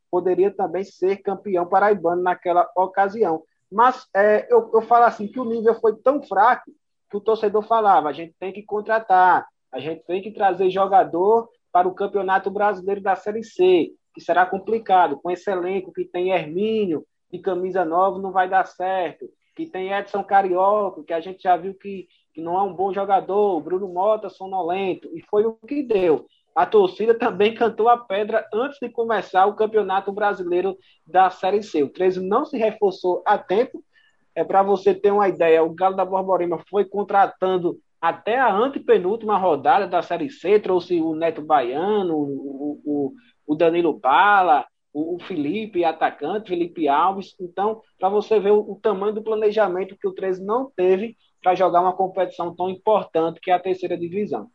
poderia 0.10 0.50
também 0.50 0.84
ser 0.84 1.18
campeão 1.18 1.68
paraibano 1.68 2.24
naquela 2.24 2.68
ocasião. 2.76 3.44
Mas 3.72 4.08
é, 4.16 4.52
eu, 4.52 4.72
eu 4.74 4.82
falo 4.82 5.06
assim, 5.06 5.28
que 5.28 5.40
o 5.40 5.46
nível 5.46 5.76
foi 5.76 5.96
tão 5.98 6.24
fraco 6.24 6.72
que 7.10 7.18
o 7.18 7.22
torcedor 7.22 7.62
falava, 7.62 8.10
a 8.10 8.14
gente 8.14 8.34
tem 8.40 8.52
que 8.52 8.64
contratar, 8.64 9.48
a 9.72 9.80
gente 9.80 10.04
tem 10.06 10.24
que 10.24 10.32
trazer 10.32 10.72
jogador 10.72 11.48
para 11.72 11.88
o 11.88 11.94
Campeonato 11.94 12.50
Brasileiro 12.50 13.02
da 13.02 13.16
Série 13.16 13.44
C, 13.44 13.92
que 14.12 14.22
será 14.22 14.44
complicado, 14.44 15.20
com 15.22 15.30
esse 15.30 15.52
elenco 15.52 15.94
que 15.94 16.04
tem 16.04 16.32
Hermínio, 16.32 17.06
de 17.32 17.38
camisa 17.38 17.86
nova, 17.86 18.18
não 18.18 18.32
vai 18.32 18.50
dar 18.50 18.66
certo 18.66 19.30
que 19.56 19.66
tem 19.66 19.92
Edson 19.92 20.24
Carioca, 20.24 21.04
que 21.04 21.14
a 21.14 21.22
gente 21.22 21.44
já 21.44 21.56
viu 21.56 21.74
que, 21.74 22.08
que 22.34 22.42
não 22.42 22.58
é 22.58 22.62
um 22.62 22.74
bom 22.74 22.94
jogador, 22.94 23.62
Bruno 23.62 23.88
Mota 23.88 24.30
sonolento, 24.30 25.10
e 25.16 25.22
foi 25.30 25.46
o 25.46 25.54
que 25.54 25.82
deu. 25.82 26.26
a 26.54 26.66
torcida 26.66 27.18
também 27.18 27.54
cantou 27.56 27.88
a 27.88 27.98
pedra 27.98 28.46
antes 28.54 28.78
de 28.80 28.90
começar 28.90 29.46
o 29.46 29.56
Campeonato 29.56 30.12
Brasileiro 30.12 30.78
da 31.08 31.30
Série 31.30 31.64
C. 31.64 31.84
O 31.84 31.90
13 31.90 32.22
não 32.22 32.46
se 32.46 32.58
reforçou 32.58 33.24
a 33.26 33.38
tempo. 33.38 33.84
É 34.36 34.44
para 34.44 34.62
você 34.62 34.94
ter 34.94 35.12
uma 35.12 35.30
ideia, 35.30 35.64
o 35.64 35.74
Galo 35.74 35.96
da 35.96 36.04
Borborema 36.04 36.62
foi 36.70 36.84
contratando 36.84 37.80
até 38.02 38.38
a 38.38 38.54
antepenúltima 38.54 39.38
rodada 39.38 39.88
da 39.88 40.02
Série 40.02 40.30
C, 40.30 40.60
trouxe 40.60 41.02
o 41.02 41.16
Neto 41.16 41.42
Baiano, 41.42 42.16
o, 42.16 42.82
o, 42.86 43.14
o 43.48 43.56
Danilo 43.56 43.98
Bala, 43.98 44.66
o, 44.96 45.20
Felipe, 45.20 45.84
atacante, 45.84 46.48
Felipe 46.48 46.88
Alves. 46.88 47.36
Então, 47.38 47.82
para 48.00 48.08
você 48.08 48.40
ver 48.40 48.52
o, 48.52 48.72
o, 48.72 48.80
tamanho 48.82 49.14
do 49.14 49.22
planejamento 49.22 49.98
que 50.00 50.08
o 50.08 50.14
13 50.14 50.42
não 50.42 50.72
teve 50.74 51.18
para 51.44 51.54
jogar 51.54 51.82
uma 51.82 51.96
competição 51.96 52.56
tão 52.56 52.70
importante 52.70 53.42
que 53.42 53.52
é 53.52 53.54
a 53.54 53.60
terceira 53.60 53.98
divisão. 53.98 54.50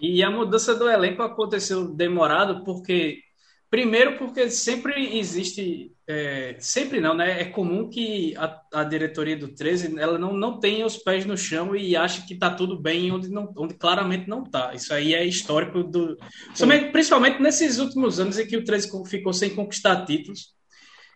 E 0.00 0.22
a 0.22 0.30
mudança 0.30 0.74
do 0.74 0.88
elenco 0.88 1.22
aconteceu 1.22 1.86
demorado 1.94 2.64
porque 2.64 3.20
Primeiro, 3.68 4.16
porque 4.16 4.48
sempre 4.48 5.18
existe, 5.18 5.92
é, 6.06 6.54
sempre 6.60 7.00
não, 7.00 7.14
né? 7.14 7.40
É 7.40 7.44
comum 7.46 7.90
que 7.90 8.32
a, 8.36 8.60
a, 8.72 8.84
diretoria 8.84 9.36
do 9.36 9.48
13 9.48 9.98
ela 9.98 10.16
não, 10.18 10.32
não 10.32 10.60
tenha 10.60 10.86
os 10.86 10.96
pés 10.96 11.26
no 11.26 11.36
chão 11.36 11.74
e 11.74 11.96
ache 11.96 12.24
que 12.26 12.34
está 12.34 12.48
tudo 12.48 12.78
bem 12.78 13.10
onde, 13.10 13.28
não, 13.28 13.52
onde 13.56 13.74
claramente 13.74 14.28
não 14.28 14.44
está. 14.44 14.72
Isso 14.72 14.94
aí 14.94 15.14
é 15.14 15.24
histórico 15.24 15.82
do. 15.82 16.16
Somente, 16.54 16.92
principalmente 16.92 17.42
nesses 17.42 17.78
últimos 17.78 18.20
anos 18.20 18.38
em 18.38 18.46
que 18.46 18.56
o 18.56 18.64
13 18.64 18.88
ficou 19.06 19.32
sem 19.32 19.50
conquistar 19.50 20.04
títulos. 20.04 20.54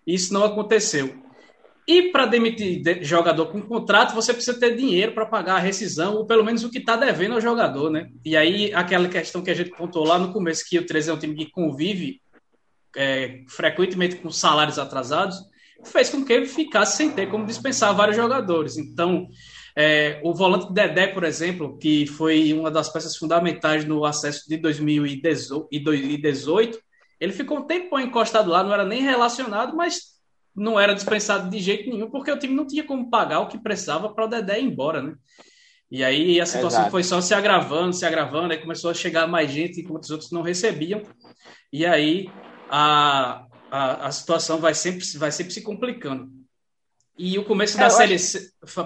Isso 0.04 0.34
não 0.34 0.42
aconteceu. 0.42 1.22
E 1.86 2.10
para 2.10 2.26
demitir 2.26 2.82
jogador 3.02 3.46
com 3.46 3.62
contrato, 3.62 4.14
você 4.14 4.32
precisa 4.34 4.58
ter 4.58 4.76
dinheiro 4.76 5.12
para 5.12 5.26
pagar 5.26 5.56
a 5.56 5.60
rescisão, 5.60 6.14
ou 6.14 6.26
pelo 6.26 6.44
menos 6.44 6.64
o 6.64 6.70
que 6.70 6.78
está 6.78 6.96
devendo 6.96 7.34
ao 7.34 7.40
jogador, 7.40 7.90
né? 7.90 8.08
E 8.24 8.36
aí, 8.36 8.72
aquela 8.74 9.08
questão 9.08 9.42
que 9.42 9.50
a 9.50 9.54
gente 9.54 9.70
pontuou 9.70 10.06
lá 10.06 10.18
no 10.18 10.32
começo, 10.32 10.64
que 10.68 10.78
o 10.78 10.86
13 10.86 11.10
é 11.10 11.12
um 11.14 11.18
time 11.18 11.34
que 11.34 11.50
convive 11.50 12.20
é, 12.96 13.42
frequentemente 13.48 14.16
com 14.16 14.30
salários 14.30 14.78
atrasados, 14.78 15.38
fez 15.84 16.10
com 16.10 16.24
que 16.24 16.32
ele 16.32 16.46
ficasse 16.46 16.96
sem 16.96 17.10
ter 17.10 17.28
como 17.28 17.46
dispensar 17.46 17.94
vários 17.94 18.16
jogadores. 18.16 18.76
Então, 18.76 19.28
é, 19.76 20.20
o 20.22 20.34
volante 20.34 20.72
Dedé, 20.72 21.08
por 21.08 21.24
exemplo, 21.24 21.76
que 21.78 22.06
foi 22.06 22.52
uma 22.52 22.70
das 22.70 22.88
peças 22.88 23.16
fundamentais 23.16 23.84
no 23.84 24.04
acesso 24.04 24.48
de 24.48 24.56
2018, 24.56 26.78
ele 27.18 27.32
ficou 27.32 27.58
um 27.58 27.66
tempo 27.66 27.98
encostado 27.98 28.50
lá, 28.50 28.62
não 28.62 28.72
era 28.72 28.84
nem 28.84 29.02
relacionado, 29.02 29.76
mas 29.76 30.20
não 30.54 30.80
era 30.80 30.94
dispensado 30.94 31.48
de 31.48 31.60
jeito 31.60 31.88
nenhum, 31.88 32.10
porque 32.10 32.30
o 32.30 32.38
time 32.38 32.54
não 32.54 32.66
tinha 32.66 32.84
como 32.84 33.08
pagar 33.08 33.40
o 33.40 33.48
que 33.48 33.58
precisava 33.58 34.12
para 34.12 34.24
o 34.24 34.28
Dedé 34.28 34.60
ir 34.60 34.64
embora, 34.64 35.02
né? 35.02 35.14
E 35.90 36.04
aí 36.04 36.40
a 36.40 36.46
situação 36.46 36.80
Exato. 36.80 36.92
foi 36.92 37.02
só 37.02 37.20
se 37.20 37.34
agravando, 37.34 37.92
se 37.92 38.06
agravando, 38.06 38.52
aí 38.52 38.60
começou 38.60 38.90
a 38.90 38.94
chegar 38.94 39.26
mais 39.26 39.50
gente 39.50 39.80
enquanto 39.80 40.04
os 40.04 40.10
outros 40.10 40.30
não 40.30 40.40
recebiam. 40.40 41.02
E 41.72 41.84
aí 41.84 42.30
a, 42.70 43.46
a, 43.70 44.06
a 44.06 44.12
situação 44.12 44.58
vai 44.58 44.74
sempre, 44.74 45.04
vai 45.18 45.32
sempre 45.32 45.52
se 45.52 45.62
complicando. 45.62 46.30
E 47.18 47.36
o 47.38 47.44
começo 47.44 47.76
é, 47.76 47.80
da 47.80 47.90
série 47.90 48.14
acho... 48.14 48.38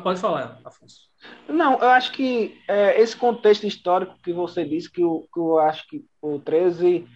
Pode 0.03 0.19
falar, 0.19 0.59
Afonso. 0.65 1.05
Não, 1.49 1.75
eu 1.75 1.89
acho 1.89 2.13
que 2.13 2.59
é, 2.67 3.01
esse 3.01 3.17
contexto 3.17 3.67
histórico 3.67 4.19
que 4.23 4.33
você 4.33 4.65
disse, 4.65 4.91
que, 4.91 5.03
eu, 5.03 5.29
que 5.33 5.39
eu 5.39 5.59
acho 5.59 5.87
que 5.87 6.05
o 6.21 6.39
13 6.39 7.07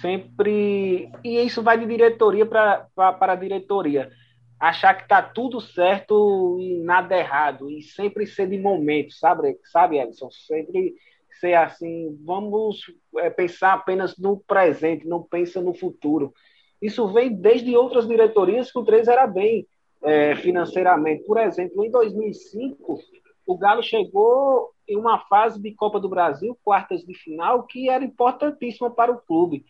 sempre. 0.00 1.10
E 1.24 1.40
isso 1.40 1.62
vai 1.62 1.78
de 1.78 1.86
diretoria 1.86 2.44
para 2.44 2.86
para 2.94 3.34
diretoria. 3.36 4.10
Achar 4.58 4.94
que 4.94 5.04
está 5.04 5.22
tudo 5.22 5.60
certo 5.60 6.58
e 6.60 6.82
nada 6.82 7.16
errado. 7.16 7.70
E 7.70 7.82
sempre 7.82 8.26
ser 8.26 8.48
de 8.48 8.58
momento, 8.58 9.12
sabe, 9.14 9.58
sabe 9.64 9.98
Edson? 9.98 10.30
Sempre 10.30 10.94
ser 11.40 11.54
assim, 11.54 12.16
vamos 12.22 12.84
é, 13.16 13.30
pensar 13.30 13.72
apenas 13.72 14.16
no 14.18 14.38
presente, 14.38 15.08
não 15.08 15.22
pensa 15.22 15.60
no 15.60 15.74
futuro. 15.74 16.32
Isso 16.80 17.08
vem 17.08 17.34
desde 17.34 17.74
outras 17.76 18.06
diretorias 18.06 18.70
que 18.70 18.78
o 18.78 18.84
3 18.84 19.08
era 19.08 19.26
bem 19.26 19.66
é, 20.02 20.36
financeiramente. 20.36 21.24
Por 21.24 21.38
exemplo, 21.38 21.84
em 21.84 21.90
2005, 21.90 22.98
o 23.46 23.58
Galo 23.58 23.82
chegou 23.82 24.70
em 24.86 24.96
uma 24.96 25.18
fase 25.26 25.60
de 25.60 25.74
Copa 25.74 25.98
do 25.98 26.08
Brasil, 26.08 26.56
quartas 26.62 27.02
de 27.02 27.14
final, 27.14 27.64
que 27.64 27.88
era 27.88 28.04
importantíssima 28.04 28.90
para 28.90 29.12
o 29.12 29.20
clube. 29.20 29.64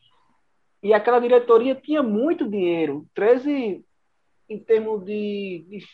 E 0.83 0.93
aquela 0.93 1.21
diretoria 1.21 1.75
tinha 1.75 2.03
muito 2.03 2.49
dinheiro. 2.49 3.07
13, 3.15 3.85
em 4.49 4.59
termos 4.59 5.05
de, 5.05 5.65
de 5.69 5.85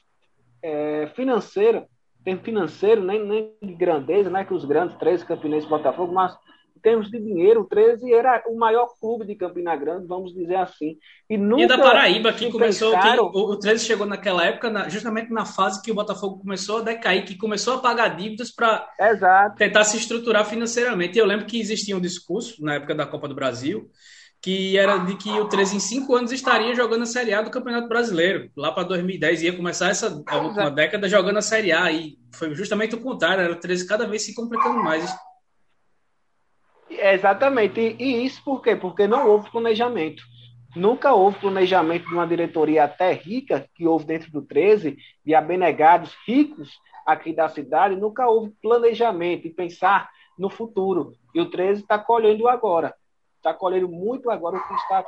é, 0.63 1.07
financeira, 1.09 1.89
termos 2.27 2.43
financeiro, 2.43 3.05
nem, 3.05 3.25
nem 3.25 3.53
de 3.63 3.73
grandeza, 3.73 4.29
não 4.29 4.41
é 4.41 4.45
que 4.45 4.53
os 4.53 4.65
grandes, 4.65 4.97
13, 4.97 5.25
Campinense 5.25 5.69
Botafogo, 5.69 6.13
mas 6.13 6.37
em 6.77 6.81
termos 6.81 7.09
de 7.09 7.21
dinheiro, 7.21 7.61
o 7.61 7.65
13 7.65 8.13
era 8.13 8.43
o 8.49 8.59
maior 8.59 8.89
clube 9.01 9.25
de 9.25 9.37
Campina 9.37 9.77
Grande, 9.77 10.07
vamos 10.07 10.35
dizer 10.35 10.57
assim. 10.57 10.97
E, 11.31 11.39
nunca 11.39 11.63
e 11.63 11.67
da 11.69 11.79
Paraíba, 11.79 12.33
que 12.33 12.51
começou, 12.51 12.93
pensaram... 12.93 13.31
que, 13.31 13.39
o 13.39 13.57
13 13.57 13.85
chegou 13.85 14.07
naquela 14.07 14.45
época, 14.45 14.69
na, 14.69 14.89
justamente 14.89 15.33
na 15.33 15.45
fase 15.45 15.81
que 15.81 15.91
o 15.91 15.95
Botafogo 15.95 16.41
começou 16.41 16.79
a 16.79 16.83
decair, 16.83 17.25
que 17.25 17.37
começou 17.37 17.75
a 17.75 17.79
pagar 17.79 18.17
dívidas 18.17 18.51
para 18.51 18.89
tentar 19.57 19.85
se 19.85 19.97
estruturar 19.97 20.45
financeiramente. 20.45 21.17
E 21.17 21.21
eu 21.21 21.27
lembro 21.27 21.47
que 21.47 21.61
existia 21.61 21.97
um 21.97 22.01
discurso, 22.01 22.63
na 22.63 22.75
época 22.75 22.95
da 22.95 23.07
Copa 23.07 23.29
do 23.29 23.35
Brasil, 23.35 23.89
que 24.47 24.79
era 24.79 24.99
de 24.99 25.17
que 25.17 25.29
o 25.29 25.49
13 25.49 25.75
em 25.75 25.81
cinco 25.81 26.15
anos 26.15 26.31
estaria 26.31 26.73
jogando 26.73 27.03
a 27.03 27.07
Série 27.07 27.35
A 27.35 27.43
do 27.43 27.51
Campeonato 27.51 27.89
Brasileiro. 27.89 28.49
Lá 28.57 28.71
para 28.71 28.85
2010 28.85 29.43
ia 29.43 29.57
começar 29.57 29.89
essa 29.89 30.07
última 30.09 30.71
década 30.71 31.09
jogando 31.09 31.39
a 31.39 31.43
Série 31.43 31.73
A 31.73 31.91
e 31.91 32.17
foi 32.33 32.55
justamente 32.55 32.95
o 32.95 33.01
contrário, 33.01 33.43
era 33.43 33.53
o 33.53 33.59
13 33.59 33.89
cada 33.89 34.07
vez 34.07 34.25
se 34.25 34.37
complicando 34.37 34.81
mais. 34.85 35.13
Exatamente. 36.89 37.81
E, 37.81 37.97
e 37.99 38.25
isso 38.25 38.41
por 38.45 38.63
quê? 38.63 38.77
Porque 38.77 39.09
não 39.09 39.29
houve 39.29 39.51
planejamento. 39.51 40.23
Nunca 40.77 41.13
houve 41.13 41.41
planejamento 41.41 42.07
de 42.07 42.15
uma 42.15 42.25
diretoria 42.25 42.85
até 42.85 43.15
rica, 43.15 43.69
que 43.75 43.85
houve 43.85 44.05
dentro 44.05 44.31
do 44.31 44.43
13, 44.43 44.97
de 45.25 45.35
abnegados 45.35 46.15
ricos 46.25 46.71
aqui 47.05 47.33
da 47.33 47.49
cidade, 47.49 47.97
nunca 47.97 48.29
houve 48.29 48.55
planejamento 48.63 49.49
e 49.49 49.53
pensar 49.53 50.09
no 50.39 50.49
futuro. 50.49 51.15
E 51.35 51.41
o 51.41 51.51
13 51.51 51.83
está 51.83 51.99
colhendo 51.99 52.47
agora 52.47 52.95
está 53.47 53.55
colhendo 53.55 53.89
muito 53.89 54.29
agora 54.29 54.57
o 54.57 54.69
que 54.69 54.75
está, 54.75 55.05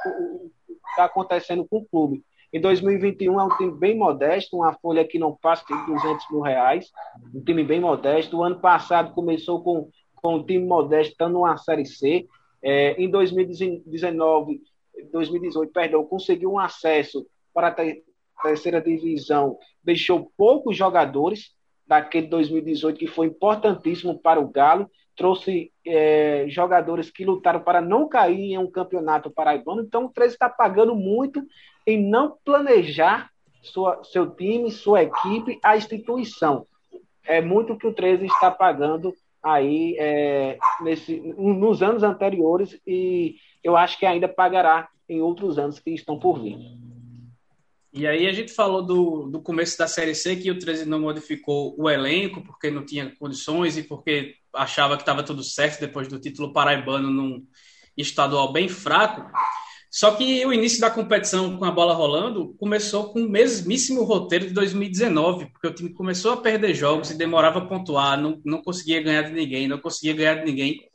está 0.90 1.04
acontecendo 1.04 1.66
com 1.68 1.78
o 1.78 1.84
clube. 1.84 2.24
Em 2.52 2.60
2021 2.60 3.38
é 3.38 3.44
um 3.44 3.56
time 3.56 3.72
bem 3.72 3.96
modesto, 3.96 4.56
uma 4.56 4.72
folha 4.74 5.04
que 5.04 5.18
não 5.18 5.34
passa 5.34 5.64
de 5.66 5.86
200 5.86 6.30
mil 6.30 6.40
reais, 6.40 6.90
um 7.34 7.42
time 7.42 7.64
bem 7.64 7.80
modesto. 7.80 8.38
O 8.38 8.44
ano 8.44 8.60
passado 8.60 9.12
começou 9.12 9.62
com, 9.62 9.90
com 10.14 10.36
um 10.36 10.44
time 10.44 10.64
modesto, 10.64 11.12
estando 11.12 11.32
numa 11.32 11.56
Série 11.58 11.84
C. 11.84 12.26
É, 12.62 12.92
em 12.92 13.10
2019, 13.10 14.62
2018, 15.12 15.72
perdão, 15.72 16.04
conseguiu 16.04 16.52
um 16.52 16.58
acesso 16.58 17.26
para 17.52 17.68
a 17.68 18.42
terceira 18.42 18.80
divisão, 18.80 19.58
deixou 19.82 20.32
poucos 20.36 20.76
jogadores 20.76 21.52
daquele 21.86 22.28
2018 22.28 22.98
que 22.98 23.06
foi 23.06 23.26
importantíssimo 23.26 24.18
para 24.18 24.40
o 24.40 24.48
Galo 24.48 24.88
trouxe 25.18 25.72
é, 25.84 26.46
jogadores 26.48 27.10
que 27.10 27.24
lutaram 27.24 27.60
para 27.60 27.80
não 27.80 28.08
cair 28.08 28.52
em 28.52 28.58
um 28.58 28.70
campeonato 28.70 29.30
paraibano. 29.30 29.82
Então, 29.82 30.04
o 30.04 30.08
13 30.08 30.34
está 30.34 30.48
pagando 30.48 30.94
muito 30.94 31.44
em 31.84 32.00
não 32.00 32.36
planejar 32.44 33.28
sua, 33.60 34.02
seu 34.04 34.30
time, 34.30 34.70
sua 34.70 35.02
equipe, 35.02 35.58
a 35.62 35.76
instituição. 35.76 36.64
É 37.26 37.42
muito 37.42 37.76
que 37.76 37.86
o 37.86 37.92
13 37.92 38.26
está 38.26 38.50
pagando 38.50 39.12
aí 39.42 39.96
é, 39.98 40.56
nesse, 40.80 41.20
nos 41.36 41.82
anos 41.82 42.02
anteriores 42.04 42.80
e 42.86 43.36
eu 43.62 43.76
acho 43.76 43.98
que 43.98 44.06
ainda 44.06 44.28
pagará 44.28 44.88
em 45.08 45.20
outros 45.20 45.58
anos 45.58 45.80
que 45.80 45.90
estão 45.90 46.18
por 46.18 46.40
vir. 46.40 46.56
E 47.98 48.06
aí 48.06 48.28
a 48.28 48.32
gente 48.32 48.52
falou 48.52 48.80
do, 48.80 49.28
do 49.28 49.42
começo 49.42 49.76
da 49.76 49.88
Série 49.88 50.14
C 50.14 50.36
que 50.36 50.52
o 50.52 50.56
13 50.56 50.84
não 50.84 51.00
modificou 51.00 51.74
o 51.76 51.90
elenco 51.90 52.40
porque 52.44 52.70
não 52.70 52.86
tinha 52.86 53.12
condições 53.16 53.76
e 53.76 53.82
porque 53.82 54.36
achava 54.54 54.96
que 54.96 55.02
estava 55.02 55.24
tudo 55.24 55.42
certo 55.42 55.80
depois 55.80 56.06
do 56.06 56.20
título 56.20 56.52
paraibano 56.52 57.10
num 57.10 57.44
estadual 57.96 58.52
bem 58.52 58.68
fraco. 58.68 59.28
Só 59.90 60.12
que 60.12 60.46
o 60.46 60.52
início 60.52 60.80
da 60.80 60.92
competição 60.92 61.58
com 61.58 61.64
a 61.64 61.72
bola 61.72 61.92
rolando 61.92 62.54
começou 62.60 63.12
com 63.12 63.20
o 63.20 63.28
mesmíssimo 63.28 64.04
roteiro 64.04 64.46
de 64.46 64.52
2019, 64.52 65.46
porque 65.46 65.66
o 65.66 65.74
time 65.74 65.92
começou 65.92 66.34
a 66.34 66.36
perder 66.36 66.74
jogos 66.74 67.10
e 67.10 67.18
demorava 67.18 67.58
a 67.58 67.66
pontuar, 67.66 68.16
não, 68.16 68.40
não 68.44 68.62
conseguia 68.62 69.02
ganhar 69.02 69.22
de 69.22 69.32
ninguém, 69.32 69.66
não 69.66 69.78
conseguia 69.78 70.14
ganhar 70.14 70.34
de 70.36 70.44
ninguém. 70.44 70.88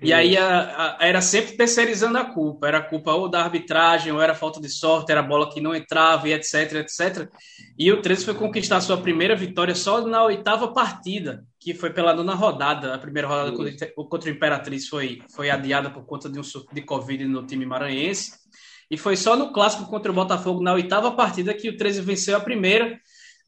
E 0.00 0.12
aí 0.12 0.36
a, 0.36 0.96
a, 1.00 1.06
era 1.06 1.20
sempre 1.20 1.56
terceirizando 1.56 2.18
a 2.18 2.24
culpa. 2.24 2.68
Era 2.68 2.80
culpa 2.80 3.12
ou 3.12 3.28
da 3.28 3.42
arbitragem, 3.42 4.12
ou 4.12 4.20
era 4.20 4.34
falta 4.34 4.60
de 4.60 4.68
sorte, 4.68 5.10
era 5.10 5.22
bola 5.22 5.50
que 5.50 5.60
não 5.60 5.74
entrava, 5.74 6.28
e 6.28 6.32
etc, 6.32 6.74
etc. 6.74 7.28
E 7.76 7.90
o 7.90 8.00
13 8.00 8.24
foi 8.24 8.34
conquistar 8.34 8.80
sua 8.80 8.98
primeira 8.98 9.34
vitória 9.34 9.74
só 9.74 10.06
na 10.06 10.24
oitava 10.24 10.68
partida, 10.68 11.44
que 11.58 11.74
foi 11.74 11.90
pela 11.90 12.14
nona 12.14 12.34
rodada. 12.34 12.94
A 12.94 12.98
primeira 12.98 13.26
rodada 13.26 13.52
contra, 13.52 13.92
contra 13.94 14.30
o 14.30 14.32
Imperatriz 14.34 14.88
foi, 14.88 15.20
foi 15.34 15.50
adiada 15.50 15.90
por 15.90 16.04
conta 16.04 16.28
de 16.28 16.38
um 16.38 16.44
surto 16.44 16.74
de 16.74 16.82
Covid 16.82 17.24
no 17.24 17.44
time 17.44 17.66
maranhense. 17.66 18.32
E 18.90 18.96
foi 18.96 19.16
só 19.16 19.36
no 19.36 19.52
clássico 19.52 19.86
contra 19.86 20.10
o 20.10 20.14
Botafogo, 20.14 20.62
na 20.62 20.72
oitava 20.72 21.10
partida, 21.10 21.52
que 21.52 21.68
o 21.68 21.76
13 21.76 22.00
venceu 22.02 22.36
a 22.36 22.40
primeira. 22.40 22.98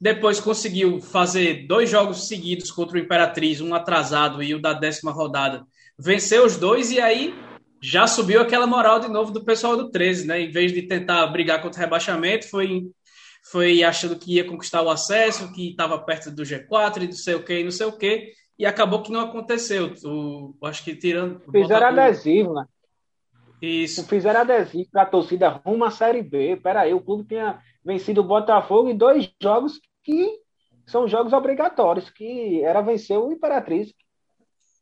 Depois 0.01 0.41
conseguiu 0.41 1.01
fazer 1.01 1.67
dois 1.67 1.89
jogos 1.89 2.27
seguidos 2.27 2.71
contra 2.71 2.97
o 2.97 3.01
Imperatriz, 3.01 3.61
um 3.61 3.75
atrasado 3.75 4.43
e 4.43 4.55
o 4.55 4.61
da 4.61 4.73
décima 4.73 5.13
rodada 5.13 5.65
venceu 6.03 6.45
os 6.45 6.57
dois 6.57 6.91
e 6.91 7.01
aí 7.01 7.35
já 7.83 8.07
subiu 8.07 8.41
aquela 8.41 8.67
moral 8.67 9.01
de 9.01 9.09
novo 9.09 9.31
do 9.31 9.45
pessoal 9.45 9.77
do 9.77 9.91
13, 9.91 10.27
né? 10.27 10.41
Em 10.41 10.51
vez 10.51 10.73
de 10.73 10.83
tentar 10.83 11.27
brigar 11.29 11.63
contra 11.63 11.79
o 11.79 11.83
rebaixamento, 11.83 12.49
foi, 12.49 12.91
foi 13.51 13.83
achando 13.83 14.17
que 14.17 14.35
ia 14.35 14.45
conquistar 14.45 14.83
o 14.83 14.91
acesso, 14.91 15.53
que 15.53 15.71
estava 15.71 15.99
perto 15.99 16.31
do 16.31 16.43
G4 16.43 17.03
e 17.03 17.07
não 17.07 17.13
sei 17.13 17.35
o 17.35 17.45
que, 17.45 17.61
e 17.61 17.65
não 17.65 17.71
sei 17.71 17.87
o 17.87 17.97
que, 17.97 18.33
e 18.59 18.67
acabou 18.67 19.03
que 19.03 19.13
não 19.13 19.21
aconteceu. 19.21 19.95
O, 20.05 20.55
acho 20.65 20.85
que 20.85 20.95
tirando. 20.95 21.41
Fizeram 21.51 21.87
adesivo, 21.87 22.55
né? 22.55 22.67
Isso. 23.63 24.07
Fizeram 24.07 24.41
adesivo 24.41 24.89
para 24.91 25.03
a 25.03 25.07
torcida 25.07 25.49
rumo 25.49 25.85
à 25.85 25.91
Série 25.91 26.23
B. 26.23 26.59
Peraí, 26.63 26.95
o 26.95 27.01
clube 27.01 27.25
tinha 27.29 27.61
vencido 27.85 28.21
o 28.21 28.25
Botafogo 28.25 28.89
em 28.89 28.97
dois 28.97 29.31
jogos 29.43 29.81
que 30.03 30.39
são 30.87 31.07
jogos 31.07 31.33
obrigatórios, 31.33 32.11
que 32.11 32.63
era 32.63 32.81
vencer 32.81 33.19
o 33.19 33.33
Imperatriz. 33.33 33.95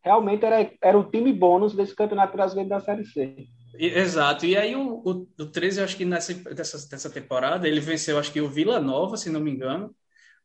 Realmente 0.02 0.44
era, 0.44 0.70
era 0.82 0.98
o 0.98 1.10
time 1.10 1.32
bônus 1.32 1.74
desse 1.74 1.94
Campeonato 1.94 2.36
Brasileiro 2.36 2.68
da 2.68 2.80
Série 2.80 3.04
C. 3.04 3.48
Exato. 3.74 4.46
E 4.46 4.56
aí 4.56 4.74
o, 4.74 5.02
o, 5.04 5.26
o 5.38 5.46
13, 5.46 5.82
acho 5.82 5.96
que 5.96 6.04
nessa, 6.04 6.34
dessa, 6.34 7.10
temporada, 7.10 7.68
ele 7.68 7.80
venceu, 7.80 8.18
acho 8.18 8.32
que 8.32 8.40
o 8.40 8.48
Vila 8.48 8.80
Nova, 8.80 9.16
se 9.16 9.30
não 9.30 9.40
me 9.40 9.50
engano, 9.50 9.94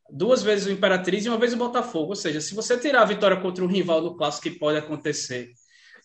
duas 0.09 0.43
vezes 0.43 0.67
o 0.67 0.71
Imperatriz 0.71 1.25
e 1.25 1.29
uma 1.29 1.37
vez 1.37 1.53
o 1.53 1.57
Botafogo. 1.57 2.09
Ou 2.09 2.15
seja, 2.15 2.41
se 2.41 2.53
você 2.53 2.77
tirar 2.77 3.01
a 3.01 3.05
vitória 3.05 3.37
contra 3.37 3.63
um 3.63 3.67
rival 3.67 4.01
do 4.01 4.15
clássico, 4.15 4.49
que 4.49 4.59
pode 4.59 4.77
acontecer, 4.77 5.51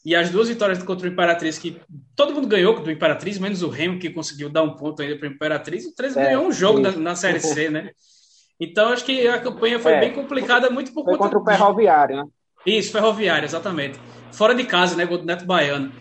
e 0.05 0.15
as 0.15 0.31
duas 0.31 0.49
vitórias 0.49 0.83
contra 0.83 1.07
o 1.07 1.13
Imperatriz, 1.13 1.59
que 1.59 1.81
todo 2.17 2.33
mundo 2.33 2.47
ganhou 2.47 2.81
do 2.81 2.91
Imperatriz, 2.91 3.39
menos 3.39 3.63
o 3.63 3.69
Remo, 3.69 3.99
que 3.99 4.09
conseguiu 4.09 4.49
dar 4.49 4.63
um 4.63 4.75
ponto 4.75 5.03
ainda 5.03 5.19
para 5.19 5.29
o 5.29 5.33
Imperatriz, 5.33 5.85
o 5.85 5.95
13 5.95 6.19
é, 6.19 6.25
ganhou 6.25 6.47
um 6.47 6.53
jogo 6.53 6.81
na, 6.81 6.93
na, 6.93 7.17
Série 7.17 7.41
C, 7.41 7.69
né? 7.69 7.91
Então, 8.61 8.89
acho 8.89 9.05
que 9.05 9.27
a 9.29 9.41
campanha 9.41 9.79
foi 9.79 9.93
é, 9.93 10.01
bem 10.01 10.13
complicada, 10.13 10.71
muito 10.71 10.93
por 10.93 11.05
foi 11.05 11.17
conta... 11.17 11.37
contra 11.37 11.39
o 11.39 11.45
Ferroviário, 11.45 12.17
né? 12.17 12.25
Isso, 12.67 12.93
Ferroviário, 12.93 13.47
exatamente. 13.47 13.99
Fora 14.33 14.55
de 14.55 14.65
casa, 14.65 14.97
né? 14.97 15.07
Gol 15.07 15.19
do 15.19 15.25
Neto 15.25 15.47
Baiano. 15.47 15.93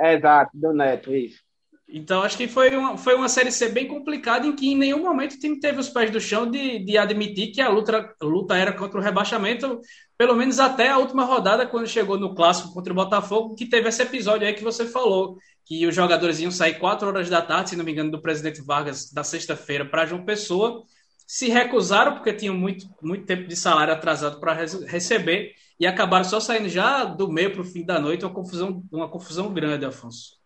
É, 0.00 0.14
exato, 0.14 0.50
do 0.54 0.72
Neto, 0.72 1.14
isso. 1.14 1.46
Então, 1.88 2.22
acho 2.22 2.36
que 2.36 2.48
foi 2.48 2.76
uma, 2.76 2.98
foi 2.98 3.14
uma 3.14 3.28
Série 3.28 3.52
C 3.52 3.68
bem 3.68 3.86
complicada, 3.86 4.44
em 4.44 4.56
que 4.56 4.72
em 4.72 4.76
nenhum 4.76 5.02
momento 5.02 5.34
o 5.34 5.38
time 5.38 5.60
teve 5.60 5.78
os 5.78 5.88
pés 5.88 6.10
do 6.10 6.20
chão 6.20 6.50
de, 6.50 6.80
de 6.80 6.98
admitir 6.98 7.52
que 7.52 7.60
a 7.60 7.68
luta, 7.68 8.12
luta 8.20 8.56
era 8.56 8.72
contra 8.72 8.98
o 8.98 9.02
rebaixamento, 9.02 9.80
pelo 10.18 10.34
menos 10.34 10.58
até 10.58 10.88
a 10.88 10.98
última 10.98 11.24
rodada, 11.24 11.64
quando 11.64 11.86
chegou 11.86 12.18
no 12.18 12.34
clássico 12.34 12.74
contra 12.74 12.92
o 12.92 12.96
Botafogo, 12.96 13.54
que 13.54 13.66
teve 13.66 13.88
esse 13.88 14.02
episódio 14.02 14.46
aí 14.46 14.54
que 14.54 14.64
você 14.64 14.84
falou, 14.84 15.38
que 15.64 15.86
os 15.86 15.94
jogadores 15.94 16.40
iam 16.40 16.50
sair 16.50 16.74
quatro 16.74 17.06
horas 17.06 17.30
da 17.30 17.40
tarde, 17.40 17.70
se 17.70 17.76
não 17.76 17.84
me 17.84 17.92
engano, 17.92 18.10
do 18.10 18.20
presidente 18.20 18.60
Vargas, 18.60 19.12
da 19.12 19.22
sexta-feira 19.22 19.84
para 19.84 20.06
João 20.06 20.24
Pessoa, 20.24 20.82
se 21.24 21.48
recusaram 21.48 22.14
porque 22.14 22.32
tinham 22.32 22.54
muito, 22.54 22.86
muito 23.00 23.26
tempo 23.26 23.46
de 23.46 23.54
salário 23.54 23.92
atrasado 23.92 24.40
para 24.40 24.54
receber 24.54 25.52
e 25.78 25.86
acabaram 25.86 26.24
só 26.24 26.40
saindo 26.40 26.68
já 26.68 27.04
do 27.04 27.30
meio 27.30 27.52
para 27.52 27.60
o 27.60 27.64
fim 27.64 27.84
da 27.84 27.98
noite, 27.98 28.24
uma 28.24 28.32
confusão, 28.32 28.82
uma 28.90 29.08
confusão 29.08 29.52
grande, 29.52 29.84
Afonso. 29.84 30.36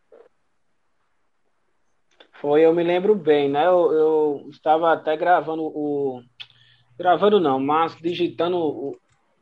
Foi, 2.40 2.64
eu 2.64 2.74
me 2.74 2.82
lembro 2.82 3.14
bem, 3.14 3.50
né? 3.50 3.66
Eu, 3.66 3.92
eu 3.92 4.48
estava 4.50 4.92
até 4.92 5.16
gravando 5.16 5.62
o. 5.62 6.22
Gravando 6.98 7.38
não, 7.38 7.60
mas 7.60 7.96
digitando 7.96 8.56
o, 8.56 8.96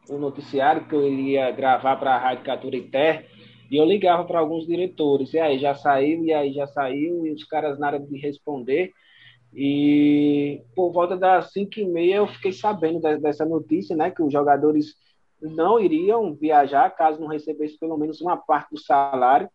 o 0.09 0.19
noticiário 0.19 0.87
que 0.87 0.95
eu 0.95 1.09
ia 1.09 1.51
gravar 1.51 1.97
para 1.97 2.15
a 2.15 2.19
Rádio 2.19 2.45
Caturité 2.45 3.27
e 3.71 3.77
eu 3.77 3.85
ligava 3.85 4.25
para 4.25 4.39
alguns 4.41 4.67
diretores. 4.67 5.33
E 5.33 5.39
aí 5.39 5.59
já 5.59 5.75
saiu, 5.75 6.25
e 6.25 6.33
aí 6.33 6.53
já 6.53 6.67
saiu, 6.67 7.27
e 7.27 7.33
os 7.33 7.45
caras 7.45 7.79
nada 7.79 7.99
de 7.99 8.19
responder. 8.19 8.93
E 9.55 10.63
por 10.75 10.93
volta 10.93 11.17
das 11.17 11.53
5 11.53 11.81
e 11.81 11.85
meia 11.85 12.17
eu 12.17 12.27
fiquei 12.27 12.53
sabendo 12.53 13.01
dessa 13.01 13.45
notícia, 13.45 13.97
né? 13.97 14.11
Que 14.11 14.23
os 14.23 14.33
jogadores 14.33 14.95
não 15.41 15.79
iriam 15.79 16.35
viajar 16.35 16.91
caso 16.91 17.21
não 17.21 17.29
recebesse 17.29 17.79
pelo 17.79 17.97
menos 17.97 18.21
uma 18.21 18.37
parte 18.37 18.71
do 18.71 18.81
salário. 18.81 19.49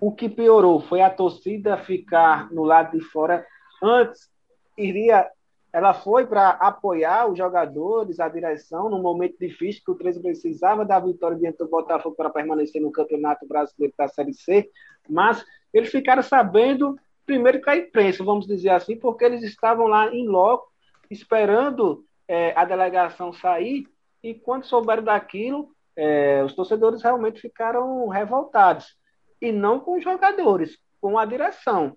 O 0.00 0.12
que 0.12 0.28
piorou 0.28 0.80
foi 0.80 1.00
a 1.02 1.10
torcida 1.10 1.76
ficar 1.76 2.50
no 2.52 2.64
lado 2.64 2.96
de 2.96 3.04
fora. 3.04 3.46
Antes, 3.82 4.30
iria, 4.76 5.30
ela 5.72 5.94
foi 5.94 6.26
para 6.26 6.50
apoiar 6.50 7.28
os 7.28 7.36
jogadores, 7.38 8.18
a 8.18 8.28
direção, 8.28 8.88
num 8.88 9.02
momento 9.02 9.36
difícil 9.38 9.82
que 9.84 9.90
o 9.90 9.94
13 9.94 10.20
precisava 10.20 10.84
da 10.84 10.98
vitória 10.98 11.36
diante 11.36 11.58
do 11.58 11.68
Botafogo 11.68 12.16
para 12.16 12.30
permanecer 12.30 12.80
no 12.80 12.90
Campeonato 12.90 13.46
Brasileiro 13.46 13.94
da 13.96 14.08
Série 14.08 14.34
C. 14.34 14.70
Mas 15.08 15.44
eles 15.72 15.90
ficaram 15.90 16.22
sabendo, 16.22 16.96
primeiro 17.24 17.60
que 17.60 17.70
a 17.70 17.76
imprensa, 17.76 18.24
vamos 18.24 18.46
dizer 18.46 18.70
assim, 18.70 18.96
porque 18.96 19.24
eles 19.24 19.42
estavam 19.42 19.86
lá 19.86 20.12
em 20.12 20.26
loco, 20.26 20.70
esperando 21.10 22.04
é, 22.26 22.52
a 22.56 22.64
delegação 22.64 23.32
sair, 23.32 23.86
e 24.22 24.34
quando 24.34 24.64
souberam 24.64 25.02
daquilo, 25.02 25.70
é, 25.96 26.42
os 26.44 26.54
torcedores 26.54 27.02
realmente 27.02 27.40
ficaram 27.40 28.08
revoltados 28.08 28.96
e 29.40 29.50
não 29.50 29.80
com 29.80 29.96
os 29.98 30.04
jogadores, 30.04 30.78
com 31.00 31.18
a 31.18 31.24
direção. 31.24 31.96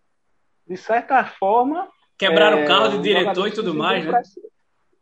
De 0.67 0.75
certa 0.75 1.23
forma. 1.23 1.87
Quebraram 2.17 2.59
é, 2.59 2.63
o 2.63 2.67
carro 2.67 2.89
de 2.89 2.99
diretor 2.99 3.47
e 3.47 3.51
tudo 3.51 3.73
mais, 3.73 4.03
né? 4.03 4.21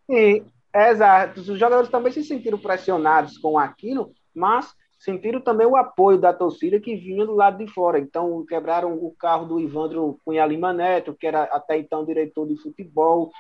Sim, 0.06 0.46
exato. 0.76 1.40
Os 1.40 1.46
jogadores 1.46 1.90
também 1.90 2.12
se 2.12 2.24
sentiram 2.24 2.58
pressionados 2.58 3.38
com 3.38 3.58
aquilo, 3.58 4.12
mas 4.36 4.74
sentiram 5.00 5.40
também 5.40 5.66
o 5.66 5.78
apoio 5.78 6.18
da 6.18 6.34
torcida 6.34 6.80
que 6.80 6.96
vinha 6.96 7.26
do 7.26 7.34
lado 7.34 7.64
de 7.64 7.72
fora. 7.72 8.00
Então, 8.00 8.46
quebraram 8.46 8.94
o 8.94 9.16
carro 9.16 9.46
do 9.46 9.60
Ivandro 9.60 10.20
Cunha 10.26 10.46
Lima 10.46 10.74
Neto, 10.74 11.14
que 11.14 11.28
era 11.28 11.44
até 11.44 11.78
então 11.78 12.06
diretor 12.06 12.48
de 12.48 12.58
futebol. 12.58 13.32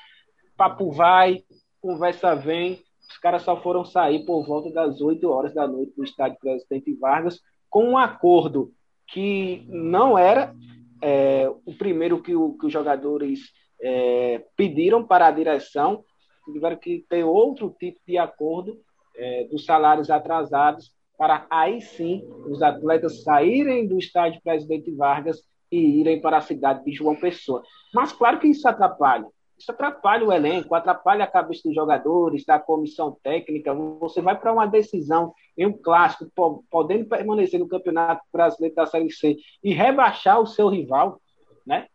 Papo 0.55 0.91
vai, 0.91 1.43
conversa 1.81 2.35
vem. 2.35 2.81
Os 3.09 3.17
caras 3.17 3.43
só 3.43 3.61
foram 3.61 3.85
sair 3.85 4.25
por 4.25 4.45
volta 4.45 4.71
das 4.71 5.01
8 5.01 5.29
horas 5.29 5.53
da 5.53 5.67
noite 5.67 5.93
do 5.95 6.03
estádio 6.03 6.39
Presidente 6.39 6.93
Vargas, 6.95 7.39
com 7.69 7.89
um 7.89 7.97
acordo 7.97 8.71
que 9.07 9.65
não 9.67 10.17
era 10.17 10.53
é, 11.01 11.49
o 11.65 11.73
primeiro 11.73 12.21
que, 12.21 12.35
o, 12.35 12.53
que 12.57 12.67
os 12.67 12.73
jogadores 12.73 13.51
é, 13.81 14.45
pediram 14.55 15.05
para 15.05 15.27
a 15.27 15.31
direção, 15.31 16.03
tiveram 16.51 16.77
que 16.77 17.05
ter 17.09 17.23
outro 17.23 17.75
tipo 17.79 17.99
de 18.07 18.17
acordo 18.17 18.79
é, 19.15 19.45
dos 19.45 19.65
salários 19.65 20.09
atrasados, 20.09 20.91
para 21.17 21.45
aí 21.49 21.81
sim 21.81 22.23
os 22.47 22.61
atletas 22.61 23.23
saírem 23.23 23.87
do 23.87 23.97
estádio 23.97 24.41
Presidente 24.43 24.91
Vargas 24.95 25.41
e 25.71 25.99
irem 25.99 26.21
para 26.21 26.37
a 26.37 26.41
cidade 26.41 26.83
de 26.83 26.91
João 26.91 27.15
Pessoa. 27.15 27.63
Mas 27.93 28.11
claro 28.11 28.39
que 28.39 28.47
isso 28.47 28.67
atrapalha. 28.67 29.25
Isso 29.63 29.71
atrapalha 29.71 30.27
o 30.27 30.33
elenco, 30.33 30.75
atrapalha 30.75 31.23
a 31.23 31.27
cabeça 31.27 31.61
dos 31.63 31.73
jogadores, 31.73 32.43
da 32.43 32.59
comissão 32.59 33.17
técnica. 33.23 33.73
Você 33.73 34.21
vai 34.21 34.37
para 34.37 34.51
uma 34.51 34.65
decisão 34.65 35.33
em 35.57 35.65
um 35.65 35.71
clássico, 35.71 36.29
podendo 36.69 37.05
permanecer 37.05 37.57
no 37.57 37.67
Campeonato 37.69 38.21
Brasileiro 38.29 38.75
da 38.75 38.85
Série 38.85 39.09
C 39.09 39.37
e 39.63 39.73
rebaixar 39.73 40.41
o 40.41 40.45
seu 40.45 40.67
rival, 40.67 41.17
né? 41.65 41.87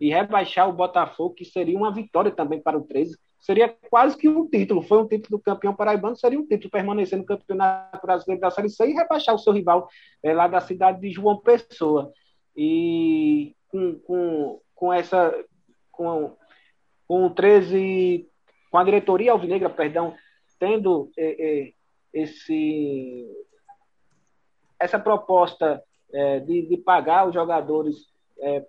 E 0.00 0.08
rebaixar 0.08 0.66
o 0.66 0.72
Botafogo, 0.72 1.34
que 1.34 1.44
seria 1.44 1.76
uma 1.76 1.92
vitória 1.92 2.30
também 2.30 2.58
para 2.58 2.78
o 2.78 2.86
13. 2.86 3.18
Seria 3.38 3.68
quase 3.90 4.16
que 4.16 4.26
um 4.26 4.48
título. 4.48 4.80
Foi 4.80 5.02
um 5.02 5.06
título 5.06 5.36
do 5.36 5.44
campeão 5.44 5.76
paraibano, 5.76 6.16
seria 6.16 6.40
um 6.40 6.46
título 6.46 6.70
permanecer 6.70 7.18
no 7.18 7.26
Campeonato 7.26 8.00
Brasileiro 8.00 8.40
da 8.40 8.50
Série 8.50 8.70
C 8.70 8.86
e 8.88 8.94
rebaixar 8.94 9.34
o 9.34 9.38
seu 9.38 9.52
rival 9.52 9.90
é, 10.22 10.32
lá 10.32 10.48
da 10.48 10.60
cidade 10.62 11.02
de 11.02 11.10
João 11.10 11.36
Pessoa. 11.36 12.10
E 12.56 13.54
com, 13.68 13.98
com, 14.00 14.60
com 14.74 14.90
essa. 14.90 15.34
Com, 15.92 16.34
com 17.10 17.26
o 17.26 17.30
13, 17.30 18.24
com 18.70 18.78
a 18.78 18.84
diretoria 18.84 19.32
alvinegra, 19.32 19.68
perdão, 19.68 20.14
tendo 20.60 21.10
é, 21.18 21.24
é, 21.24 21.72
esse, 22.14 23.26
essa 24.78 24.96
proposta 24.96 25.82
é, 26.12 26.38
de, 26.38 26.62
de, 26.68 26.76
pagar 26.76 27.26
os 27.26 27.34
jogadores 27.34 27.96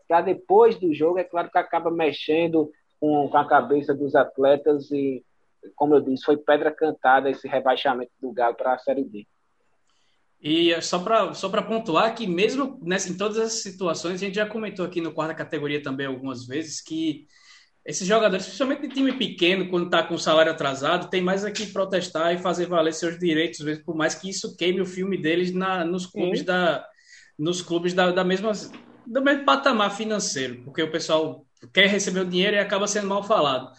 para 0.08 0.22
depois 0.22 0.76
do 0.80 0.92
jogo, 0.92 1.20
é 1.20 1.24
claro 1.24 1.52
que 1.52 1.58
acaba 1.60 1.92
mexendo 1.92 2.72
com, 3.00 3.30
com, 3.30 3.38
a 3.38 3.48
cabeça 3.48 3.94
dos 3.94 4.16
atletas 4.16 4.90
e, 4.90 5.24
como 5.76 5.94
eu 5.94 6.02
disse, 6.02 6.26
foi 6.26 6.36
pedra 6.36 6.72
cantada 6.72 7.30
esse 7.30 7.48
rebaixamento 7.48 8.12
do 8.20 8.32
Galo 8.32 8.56
para 8.56 8.74
a 8.74 8.80
Série 8.80 9.04
D. 9.04 9.28
E 10.42 10.82
só 10.82 10.98
para 10.98 11.36
só 11.36 11.48
pontuar 11.62 12.16
que 12.16 12.26
mesmo 12.26 12.80
nessa, 12.82 13.08
em 13.08 13.16
todas 13.16 13.38
essas 13.38 13.62
situações, 13.62 14.16
a 14.16 14.26
gente 14.26 14.34
já 14.34 14.48
comentou 14.48 14.84
aqui 14.84 15.00
no 15.00 15.14
quarta 15.14 15.36
categoria 15.36 15.84
também 15.84 16.08
algumas 16.08 16.48
vezes 16.48 16.82
que 16.82 17.28
esses 17.86 18.08
jogadores, 18.08 18.46
principalmente 18.46 18.88
de 18.88 18.94
time 18.94 19.14
pequeno, 19.14 19.68
quando 19.68 19.86
está 19.86 20.04
com 20.04 20.14
o 20.14 20.20
salário 20.20 20.52
atrasado, 20.52 21.10
tem 21.10 21.22
mais 21.22 21.44
aqui 21.44 21.66
protestar 21.66 22.34
e 22.34 22.38
fazer 22.38 22.68
valer 22.68 22.94
seus 22.94 23.18
direitos, 23.18 23.60
por 23.80 23.96
mais 23.96 24.14
que 24.14 24.30
isso 24.30 24.56
queime 24.56 24.82
o 24.82 24.86
filme 24.86 25.18
deles 25.18 25.52
na, 25.52 25.84
nos 25.84 26.06
clubes, 26.06 26.44
da, 26.44 26.86
nos 27.38 27.62
clubes 27.62 27.94
da, 27.94 28.12
da 28.12 28.24
mesma, 28.24 28.52
do 29.06 29.22
mesmo 29.22 29.46
patamar 29.46 29.96
financeiro, 29.96 30.64
porque 30.64 30.84
o 30.84 30.92
pessoal 30.92 31.44
quer 31.74 31.88
receber 31.88 32.20
o 32.20 32.26
dinheiro 32.26 32.56
e 32.56 32.60
acaba 32.60 32.88
sendo 32.88 33.08
mal 33.08 33.24
falado. 33.24 33.72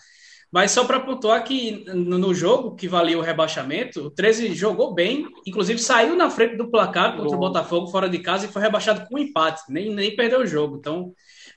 Mas 0.52 0.72
só 0.72 0.84
para 0.84 1.00
pontuar 1.00 1.42
que 1.44 1.82
no 1.94 2.34
jogo 2.34 2.76
que 2.76 2.86
valia 2.86 3.16
o 3.16 3.22
rebaixamento, 3.22 4.08
o 4.08 4.10
13 4.10 4.52
jogou 4.52 4.92
bem, 4.92 5.26
inclusive 5.46 5.78
saiu 5.78 6.14
na 6.14 6.28
frente 6.28 6.56
do 6.56 6.70
placar 6.70 7.12
contra 7.12 7.30
Bom. 7.30 7.36
o 7.36 7.38
Botafogo 7.38 7.86
fora 7.86 8.06
de 8.06 8.18
casa 8.18 8.44
e 8.44 8.52
foi 8.52 8.60
rebaixado 8.60 9.08
com 9.08 9.14
um 9.14 9.18
empate, 9.18 9.62
nem, 9.70 9.94
nem 9.94 10.14
perdeu 10.14 10.40
o 10.40 10.46
jogo. 10.46 10.76
Então, 10.76 11.14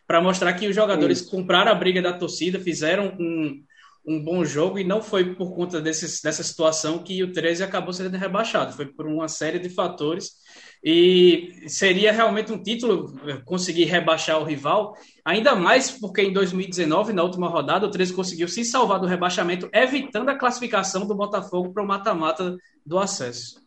para 0.07 0.21
mostrar 0.21 0.53
que 0.53 0.67
os 0.67 0.75
jogadores 0.75 1.21
Isso. 1.21 1.31
compraram 1.31 1.71
a 1.71 1.75
briga 1.75 2.01
da 2.01 2.13
torcida, 2.13 2.59
fizeram 2.59 3.15
um, 3.19 3.63
um 4.07 4.23
bom 4.23 4.45
jogo 4.45 4.77
e 4.77 4.83
não 4.83 5.01
foi 5.01 5.35
por 5.35 5.55
conta 5.55 5.81
desses, 5.81 6.21
dessa 6.21 6.43
situação 6.43 6.99
que 6.99 7.23
o 7.23 7.31
13 7.31 7.63
acabou 7.63 7.91
sendo 7.91 8.15
rebaixado, 8.17 8.73
foi 8.73 8.85
por 8.85 9.07
uma 9.07 9.27
série 9.27 9.59
de 9.59 9.69
fatores. 9.69 10.31
E 10.87 11.63
seria 11.67 12.11
realmente 12.11 12.51
um 12.51 12.61
título 12.61 13.19
eh, 13.27 13.41
conseguir 13.43 13.85
rebaixar 13.85 14.39
o 14.39 14.43
rival, 14.43 14.95
ainda 15.23 15.55
mais 15.55 15.89
porque 15.89 16.21
em 16.21 16.31
2019, 16.31 17.11
na 17.11 17.23
última 17.23 17.49
rodada, 17.49 17.87
o 17.87 17.89
13 17.89 18.13
conseguiu 18.13 18.47
se 18.47 18.63
salvar 18.63 18.99
do 18.99 19.07
rebaixamento, 19.07 19.67
evitando 19.73 20.29
a 20.29 20.37
classificação 20.37 21.07
do 21.07 21.15
Botafogo 21.15 21.73
para 21.73 21.81
o 21.81 21.87
mata-mata 21.87 22.55
do 22.85 22.99
acesso. 22.99 23.64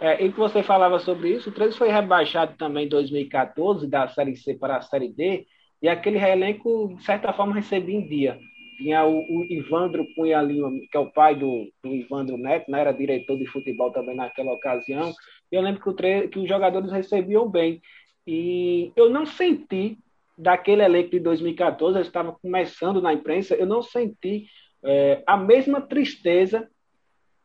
É, 0.00 0.24
e 0.24 0.30
que 0.30 0.38
você 0.38 0.62
falava 0.62 0.98
sobre 0.98 1.30
isso, 1.30 1.48
o 1.48 1.52
13 1.52 1.76
foi 1.76 1.88
rebaixado 1.88 2.54
também 2.58 2.84
em 2.84 2.88
2014 2.88 3.88
da 3.88 4.06
Série 4.08 4.36
C 4.36 4.54
para 4.54 4.76
a 4.76 4.82
Série 4.82 5.08
D, 5.08 5.46
e 5.80 5.88
aquele 5.88 6.18
elenco, 6.18 6.94
de 6.96 7.02
certa 7.02 7.32
forma, 7.32 7.54
recebia 7.54 7.96
em 7.96 8.06
dia. 8.06 8.38
Tinha 8.76 9.04
o, 9.06 9.18
o 9.18 9.44
Ivandro 9.44 10.06
Cunha 10.14 10.40
Lima, 10.42 10.70
que 10.90 10.96
é 10.96 11.00
o 11.00 11.10
pai 11.10 11.34
do, 11.34 11.66
do 11.82 11.94
Ivandro 11.94 12.36
Neto, 12.36 12.70
né? 12.70 12.80
era 12.80 12.92
diretor 12.92 13.38
de 13.38 13.46
futebol 13.46 13.90
também 13.90 14.14
naquela 14.14 14.52
ocasião. 14.52 15.12
E 15.50 15.56
eu 15.56 15.62
lembro 15.62 15.80
que, 15.80 15.88
o 15.88 16.28
que 16.28 16.38
os 16.38 16.48
jogadores 16.48 16.92
recebiam 16.92 17.48
bem. 17.48 17.80
E 18.26 18.92
eu 18.96 19.08
não 19.08 19.24
senti, 19.24 19.98
daquele 20.36 20.82
elenco 20.82 21.10
de 21.10 21.20
2014, 21.20 21.98
eu 21.98 22.02
estava 22.02 22.32
começando 22.32 23.00
na 23.00 23.14
imprensa, 23.14 23.54
eu 23.54 23.66
não 23.66 23.82
senti 23.82 24.46
é, 24.84 25.22
a 25.26 25.36
mesma 25.36 25.80
tristeza 25.80 26.68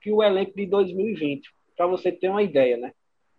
que 0.01 0.11
o 0.11 0.21
elenco 0.21 0.53
de 0.55 0.65
2020, 0.65 1.49
para 1.81 1.87
você 1.87 2.11
ter 2.11 2.29
uma 2.29 2.43
ideia, 2.43 2.77
né? 2.77 2.93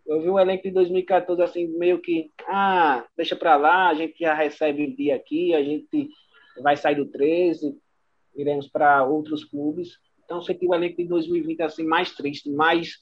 Eu 0.05 0.21
vi 0.21 0.29
o 0.29 0.39
elenco 0.39 0.65
de 0.65 0.73
2014 0.73 1.41
assim, 1.43 1.69
meio 1.79 2.01
que, 2.03 2.33
ah, 2.49 3.07
deixa 3.17 3.37
para 3.37 3.55
lá, 3.55 3.89
a 3.89 3.95
gente 3.95 4.19
já 4.19 4.35
recebe 4.35 4.85
um 4.85 4.97
dia 4.97 5.15
aqui, 5.15 5.55
a 5.55 5.63
gente 5.63 6.11
vai 6.61 6.77
sair 6.77 6.97
do 6.97 7.07
13, 7.07 7.79
iremos 8.35 8.67
para 8.69 9.05
outros 9.05 9.45
clubes. 9.45 9.97
Então, 10.25 10.43
senti 10.43 10.67
o 10.67 10.75
elenco 10.75 10.97
de 10.97 11.05
2020 11.05 11.63
assim 11.63 11.85
mais 11.85 12.11
triste, 12.17 12.51
mais 12.51 12.97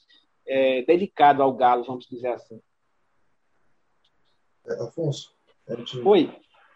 é, 0.45 0.83
dedicado 0.83 1.41
ao 1.41 1.55
Galo, 1.55 1.85
vamos 1.85 2.05
dizer 2.05 2.27
assim. 2.27 2.61
É, 4.67 4.73
Afonso, 4.73 5.35
a 5.67 5.75
gente 5.75 5.97
Oi. 6.01 6.31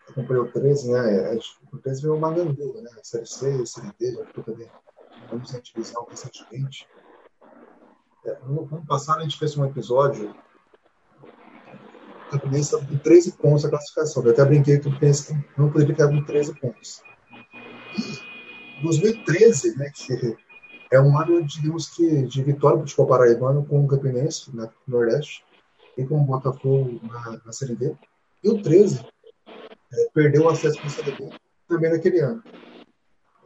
acompanhou 0.10 0.46
o 0.46 0.52
13, 0.52 0.92
né? 0.92 1.38
O 1.72 1.78
13 1.78 2.02
veio 2.02 2.16
uma 2.16 2.34
gandula, 2.34 2.82
né? 2.82 2.90
Série 3.04 3.28
C, 3.28 3.64
Série 3.68 3.92
D, 4.00 4.12
já 4.12 4.44
também 4.44 4.68
vamos 5.30 5.62
divisão 5.62 6.04
recentemente. 6.10 6.88
No 8.48 8.68
ano 8.72 8.86
passado 8.86 9.20
a 9.20 9.24
gente 9.24 9.38
fez 9.38 9.58
um 9.58 9.66
episódio 9.66 10.36
Campinense 12.32 12.72
com 12.72 12.98
13 12.98 13.32
pontos 13.34 13.66
a 13.66 13.70
classificação. 13.70 14.24
Eu 14.24 14.32
até 14.32 14.44
brinquei 14.46 14.80
que 14.80 14.88
o 14.88 14.92
Campinense 14.92 15.34
não 15.58 15.70
poderia 15.70 15.96
ficar 15.96 16.10
com 16.10 16.24
13 16.24 16.60
pontos. 16.60 17.02
E 17.98 18.84
2013, 18.84 19.78
né, 19.78 19.92
que 19.94 20.38
é 20.92 21.00
um 21.00 21.18
ano, 21.18 21.44
digamos 21.44 21.90
que, 21.90 22.24
de 22.24 22.44
vitória 22.44 22.78
para 22.78 22.86
o 22.86 22.88
futebol 22.88 23.08
paraibano 23.08 23.66
com 23.66 23.84
o 23.84 23.88
Campinense 23.88 24.56
na 24.56 24.70
Nordeste 24.88 25.44
e 25.98 26.06
com 26.06 26.22
o 26.22 26.26
Botafogo 26.26 27.00
na, 27.04 27.40
na 27.46 27.52
Série 27.52 27.76
D. 27.76 27.96
E 28.44 28.50
o 28.50 28.62
13 28.62 29.06
é, 29.94 30.10
perdeu 30.14 30.44
o 30.44 30.50
acesso 30.50 30.78
para 30.78 30.88
a 30.88 30.90
Série 30.90 31.12
D 31.12 31.30
também 31.68 31.92
naquele 31.92 32.20
ano. 32.20 32.44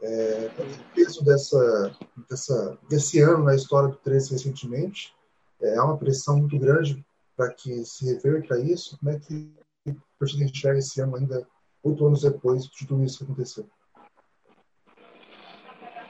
É, 0.02 0.50
o 0.58 0.94
peso 0.94 1.24
dessa, 1.24 1.96
dessa, 2.30 2.78
desse 2.88 3.20
ano 3.20 3.44
na 3.44 3.56
história 3.56 3.88
do 3.88 3.96
13 3.96 4.32
recentemente 4.32 5.12
é, 5.60 5.74
é 5.74 5.82
uma 5.82 5.98
pressão 5.98 6.38
muito 6.38 6.56
grande 6.58 7.04
para 7.36 7.52
que 7.52 7.84
se 7.84 8.06
reverta 8.06 8.58
isso. 8.58 8.96
Como 8.98 9.10
é 9.10 9.18
que 9.18 9.52
a 9.88 9.92
torcida 10.18 10.44
enxerga 10.44 10.78
esse 10.78 11.00
ano 11.00 11.16
ainda, 11.16 11.46
oito 11.82 12.06
anos 12.06 12.22
depois 12.22 12.64
de 12.66 12.86
tudo 12.86 13.02
isso 13.02 13.18
que 13.18 13.24
aconteceu? 13.24 13.66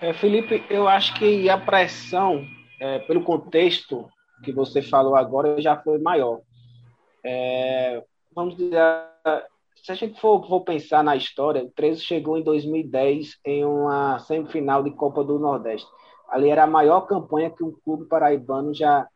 É, 0.00 0.12
Felipe, 0.14 0.64
eu 0.70 0.88
acho 0.88 1.14
que 1.18 1.48
a 1.48 1.58
pressão, 1.58 2.44
é, 2.80 2.98
pelo 3.00 3.22
contexto 3.22 4.08
que 4.42 4.52
você 4.52 4.82
falou 4.82 5.14
agora, 5.14 5.60
já 5.60 5.76
foi 5.76 5.98
maior. 5.98 6.40
É, 7.24 8.02
vamos 8.34 8.56
dizer, 8.56 8.80
se 9.82 9.92
a 9.92 9.94
gente 9.94 10.18
for, 10.18 10.46
for, 10.46 10.62
pensar 10.62 11.04
na 11.04 11.16
história, 11.16 11.62
o 11.62 11.70
13 11.70 12.00
chegou 12.00 12.38
em 12.38 12.42
2010 12.42 13.38
em 13.44 13.64
uma 13.64 14.18
semifinal 14.20 14.82
de 14.82 14.90
Copa 14.90 15.22
do 15.22 15.38
Nordeste. 15.38 15.88
Ali 16.30 16.48
era 16.48 16.64
a 16.64 16.66
maior 16.66 17.02
campanha 17.02 17.50
que 17.50 17.62
o 17.62 17.72
clube 17.84 18.06
paraibano 18.06 18.72
já, 18.72 19.06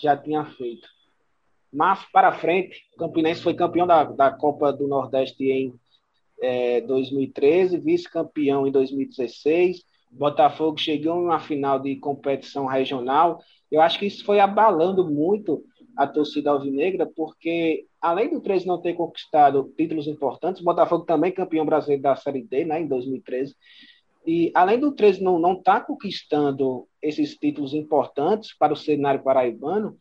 já 0.00 0.16
tinha 0.16 0.44
feito. 0.44 0.88
Mas, 1.72 2.04
para 2.10 2.32
frente, 2.32 2.82
o 2.94 2.98
Campinense 2.98 3.42
foi 3.42 3.54
campeão 3.54 3.86
da, 3.86 4.04
da 4.04 4.30
Copa 4.30 4.72
do 4.72 4.86
Nordeste 4.86 5.44
em 5.44 5.74
é, 6.40 6.80
2013, 6.82 7.78
vice-campeão 7.78 8.66
em 8.66 8.72
2016, 8.72 9.84
Botafogo 10.12 10.78
chegou 10.78 11.18
uma 11.18 11.40
final 11.40 11.78
de 11.78 11.96
competição 11.96 12.66
regional. 12.66 13.40
Eu 13.70 13.80
acho 13.80 13.98
que 13.98 14.06
isso 14.06 14.24
foi 14.24 14.40
abalando 14.40 15.10
muito 15.10 15.64
a 15.96 16.06
torcida 16.06 16.50
alvinegra, 16.50 17.06
porque 17.06 17.86
além 18.00 18.30
do 18.30 18.40
13 18.40 18.66
não 18.66 18.80
ter 18.80 18.94
conquistado 18.94 19.72
títulos 19.76 20.06
importantes, 20.06 20.62
Botafogo 20.62 21.04
também 21.04 21.32
campeão 21.32 21.64
brasileiro 21.64 22.02
da 22.02 22.14
Série 22.14 22.42
D, 22.42 22.64
né, 22.64 22.80
em 22.80 22.86
2013. 22.86 23.54
E 24.26 24.52
além 24.54 24.78
do 24.78 24.92
13 24.92 25.22
não 25.22 25.38
estar 25.54 25.80
tá 25.80 25.86
conquistando 25.86 26.86
esses 27.00 27.36
títulos 27.36 27.74
importantes 27.74 28.56
para 28.56 28.72
o 28.72 28.76
cenário 28.76 29.22
paraibano, 29.22 29.98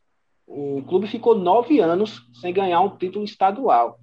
o 0.48 0.84
clube 0.84 1.08
ficou 1.08 1.36
nove 1.36 1.80
anos 1.80 2.22
sem 2.40 2.54
ganhar 2.54 2.82
um 2.82 2.98
título 2.98 3.26
estadual. 3.26 4.00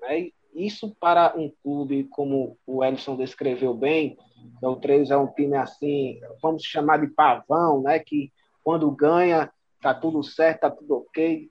Né? 0.00 0.30
Isso 0.54 0.94
para 0.98 1.34
um 1.36 1.50
clube 1.62 2.04
como 2.04 2.58
o 2.66 2.82
Ellison 2.82 3.16
descreveu 3.16 3.74
bem, 3.74 4.16
então, 4.56 4.72
o 4.72 4.76
3 4.76 5.10
é 5.10 5.16
um 5.16 5.26
time 5.26 5.56
assim, 5.56 6.20
vamos 6.40 6.64
chamar 6.64 6.98
de 6.98 7.08
pavão, 7.08 7.82
né? 7.82 7.98
Que 7.98 8.32
quando 8.62 8.90
ganha, 8.90 9.50
tá 9.80 9.92
tudo 9.94 10.22
certo, 10.22 10.60
tá 10.60 10.70
tudo 10.70 10.98
ok, 10.98 11.48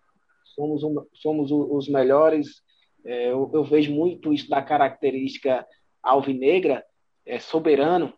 somos, 0.55 0.83
um, 0.83 0.95
somos 1.13 1.51
os 1.51 1.87
melhores. 1.87 2.61
É, 3.03 3.31
eu, 3.31 3.49
eu, 3.53 3.63
vejo 3.63 3.93
muito 3.93 4.33
isso 4.33 4.49
da 4.49 4.61
característica 4.61 5.65
alvinegra, 6.03 6.83
é, 7.25 7.39
soberano 7.39 8.13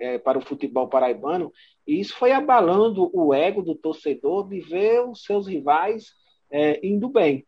é, 0.00 0.18
para 0.18 0.38
o 0.38 0.42
futebol 0.42 0.88
paraibano, 0.88 1.52
e 1.86 1.98
isso 1.98 2.16
foi 2.16 2.32
abalando 2.32 3.10
o 3.12 3.32
ego 3.32 3.62
do 3.62 3.74
torcedor 3.74 4.48
de 4.48 4.60
ver 4.60 5.00
os 5.00 5.24
seus 5.24 5.46
rivais 5.46 6.12
é, 6.50 6.86
indo 6.86 7.08
bem. 7.08 7.46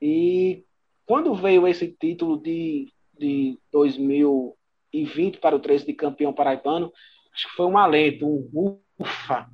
E 0.00 0.64
quando 1.06 1.34
veio 1.34 1.66
esse 1.66 1.88
título 1.88 2.40
de, 2.40 2.92
de 3.18 3.58
2000 3.72 4.56
e 4.96 5.04
20 5.04 5.38
para 5.38 5.56
o 5.56 5.60
13 5.60 5.86
de 5.86 5.92
campeão 5.92 6.32
paraibano. 6.32 6.92
Acho 7.32 7.48
que 7.48 7.56
foi 7.56 7.66
um 7.66 7.76
alento, 7.76 8.26
um 8.26 8.78
ufa. 8.98 9.46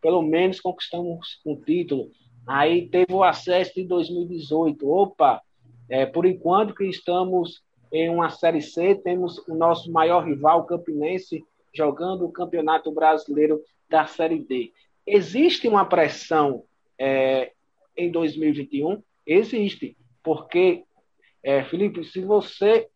Pelo 0.00 0.22
menos 0.22 0.60
conquistamos 0.60 1.40
um 1.44 1.60
título. 1.60 2.10
Aí 2.46 2.88
teve 2.88 3.12
o 3.12 3.24
acesso 3.24 3.74
de 3.74 3.84
2018. 3.84 4.88
Opa, 4.88 5.42
é, 5.88 6.06
por 6.06 6.24
enquanto 6.24 6.74
que 6.74 6.84
estamos 6.84 7.60
em 7.92 8.08
uma 8.10 8.30
Série 8.30 8.62
C, 8.62 8.94
temos 8.94 9.38
o 9.48 9.54
nosso 9.54 9.90
maior 9.90 10.24
rival, 10.24 10.60
o 10.60 10.64
Campinense, 10.64 11.44
jogando 11.74 12.24
o 12.24 12.32
Campeonato 12.32 12.90
Brasileiro 12.92 13.62
da 13.88 14.06
Série 14.06 14.40
D. 14.40 14.72
Existe 15.06 15.66
uma 15.68 15.84
pressão 15.84 16.64
é, 16.98 17.52
em 17.96 18.10
2021? 18.10 19.02
Existe, 19.26 19.96
porque, 20.22 20.84
é, 21.42 21.62
Felipe, 21.64 22.04
se 22.04 22.20
você 22.20 22.88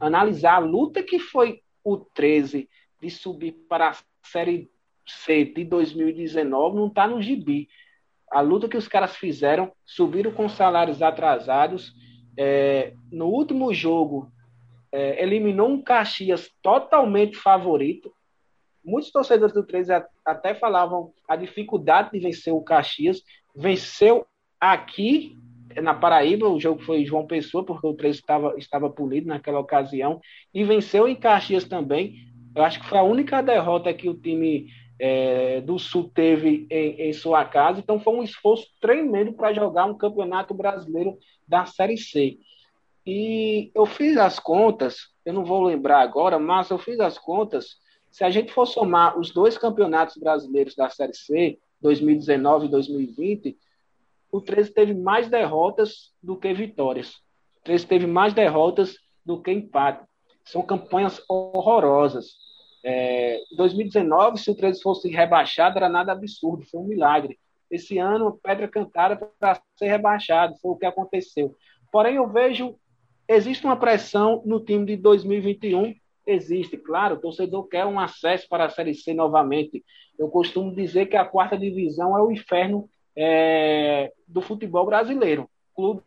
analisar 0.00 0.54
a 0.54 0.58
luta 0.58 1.02
que 1.02 1.18
foi 1.18 1.62
o 1.84 1.96
13 1.96 2.68
de 3.00 3.10
subir 3.10 3.52
para 3.68 3.90
a 3.90 3.96
Série 4.22 4.70
C 5.06 5.44
de 5.44 5.64
2019, 5.64 6.76
não 6.76 6.86
está 6.86 7.06
no 7.06 7.20
gibi. 7.20 7.68
A 8.30 8.40
luta 8.40 8.68
que 8.68 8.76
os 8.76 8.86
caras 8.86 9.16
fizeram, 9.16 9.72
subiram 9.84 10.30
com 10.32 10.48
salários 10.48 11.02
atrasados. 11.02 11.92
É, 12.36 12.94
no 13.10 13.26
último 13.26 13.74
jogo, 13.74 14.30
é, 14.92 15.22
eliminou 15.22 15.68
um 15.68 15.82
Caxias 15.82 16.50
totalmente 16.62 17.36
favorito. 17.36 18.12
Muitos 18.84 19.10
torcedores 19.10 19.54
do 19.54 19.64
13 19.64 19.92
até 20.24 20.54
falavam 20.54 21.12
a 21.28 21.36
dificuldade 21.36 22.10
de 22.12 22.18
vencer 22.18 22.52
o 22.52 22.62
Caxias. 22.62 23.22
Venceu 23.54 24.26
aqui 24.58 25.36
na 25.80 25.94
Paraíba, 25.94 26.48
o 26.48 26.58
jogo 26.58 26.82
foi 26.82 27.04
João 27.04 27.26
Pessoa, 27.26 27.64
porque 27.64 27.86
o 27.86 27.94
13 27.94 28.18
estava, 28.18 28.54
estava 28.58 28.90
polido 28.90 29.28
naquela 29.28 29.60
ocasião, 29.60 30.20
e 30.52 30.64
venceu 30.64 31.06
em 31.06 31.14
Caxias 31.14 31.64
também. 31.64 32.28
Eu 32.54 32.64
acho 32.64 32.80
que 32.80 32.88
foi 32.88 32.98
a 32.98 33.04
única 33.04 33.40
derrota 33.40 33.94
que 33.94 34.08
o 34.08 34.14
time 34.14 34.68
é, 34.98 35.60
do 35.60 35.78
Sul 35.78 36.10
teve 36.12 36.66
em, 36.70 37.08
em, 37.08 37.12
sua 37.12 37.44
casa, 37.44 37.80
então 37.80 38.00
foi 38.00 38.14
um 38.14 38.22
esforço 38.22 38.66
tremendo 38.80 39.32
para 39.32 39.52
jogar 39.52 39.86
um 39.86 39.96
campeonato 39.96 40.52
brasileiro 40.52 41.16
da 41.46 41.64
Série 41.64 41.96
C. 41.96 42.38
E 43.06 43.70
eu 43.74 43.86
fiz 43.86 44.16
as 44.16 44.38
contas, 44.38 45.08
eu 45.24 45.32
não 45.32 45.44
vou 45.44 45.62
lembrar 45.62 46.00
agora, 46.02 46.38
mas 46.38 46.70
eu 46.70 46.78
fiz 46.78 47.00
as 47.00 47.18
contas. 47.18 47.76
Se 48.10 48.24
a 48.24 48.30
gente 48.30 48.52
for 48.52 48.66
somar 48.66 49.18
os 49.18 49.30
dois 49.30 49.56
campeonatos 49.56 50.16
brasileiros 50.16 50.74
da 50.74 50.90
Série 50.90 51.14
C, 51.14 51.58
2019 51.80 52.66
e 52.66 52.70
2020, 52.70 53.58
o 54.30 54.40
13 54.40 54.72
teve 54.72 54.94
mais 54.94 55.28
derrotas 55.28 56.12
do 56.22 56.36
que 56.36 56.52
vitórias. 56.52 57.14
O 57.60 57.64
13 57.64 57.86
teve 57.86 58.06
mais 58.06 58.32
derrotas 58.34 58.96
do 59.24 59.40
que 59.40 59.50
empate. 59.50 60.04
São 60.44 60.62
campanhas 60.62 61.22
horrorosas. 61.28 62.34
É, 62.84 63.40
2019, 63.56 64.38
se 64.38 64.50
o 64.50 64.54
13 64.54 64.82
fosse 64.82 65.08
rebaixado, 65.08 65.78
era 65.78 65.88
nada 65.88 66.12
absurdo, 66.12 66.64
foi 66.70 66.80
um 66.80 66.86
milagre. 66.86 67.38
esse 67.70 67.98
ano 67.98 68.38
pedra 68.42 68.66
cantada 68.66 69.16
para 69.38 69.60
ser 69.76 69.86
rebaixado, 69.86 70.56
foi 70.60 70.72
o 70.72 70.76
que 70.76 70.86
aconteceu. 70.86 71.54
Porém, 71.92 72.16
eu 72.16 72.28
vejo 72.28 72.76
existe 73.30 73.64
uma 73.64 73.76
pressão 73.76 74.42
no 74.44 74.58
time 74.60 74.84
de 74.84 74.96
2021 74.96 75.94
existe, 76.26 76.76
claro, 76.76 77.16
o 77.16 77.20
torcedor 77.20 77.66
quer 77.68 77.86
um 77.86 77.98
acesso 77.98 78.48
para 78.48 78.66
a 78.66 78.70
Série 78.70 78.94
C 78.94 79.14
novamente. 79.14 79.84
Eu 80.18 80.28
costumo 80.28 80.74
dizer 80.74 81.06
que 81.06 81.16
a 81.16 81.24
quarta 81.24 81.56
divisão 81.56 82.16
é 82.16 82.22
o 82.22 82.30
inferno 82.30 82.88
é, 83.16 84.12
do 84.26 84.40
futebol 84.40 84.84
brasileiro. 84.84 85.48
Clubes 85.74 86.04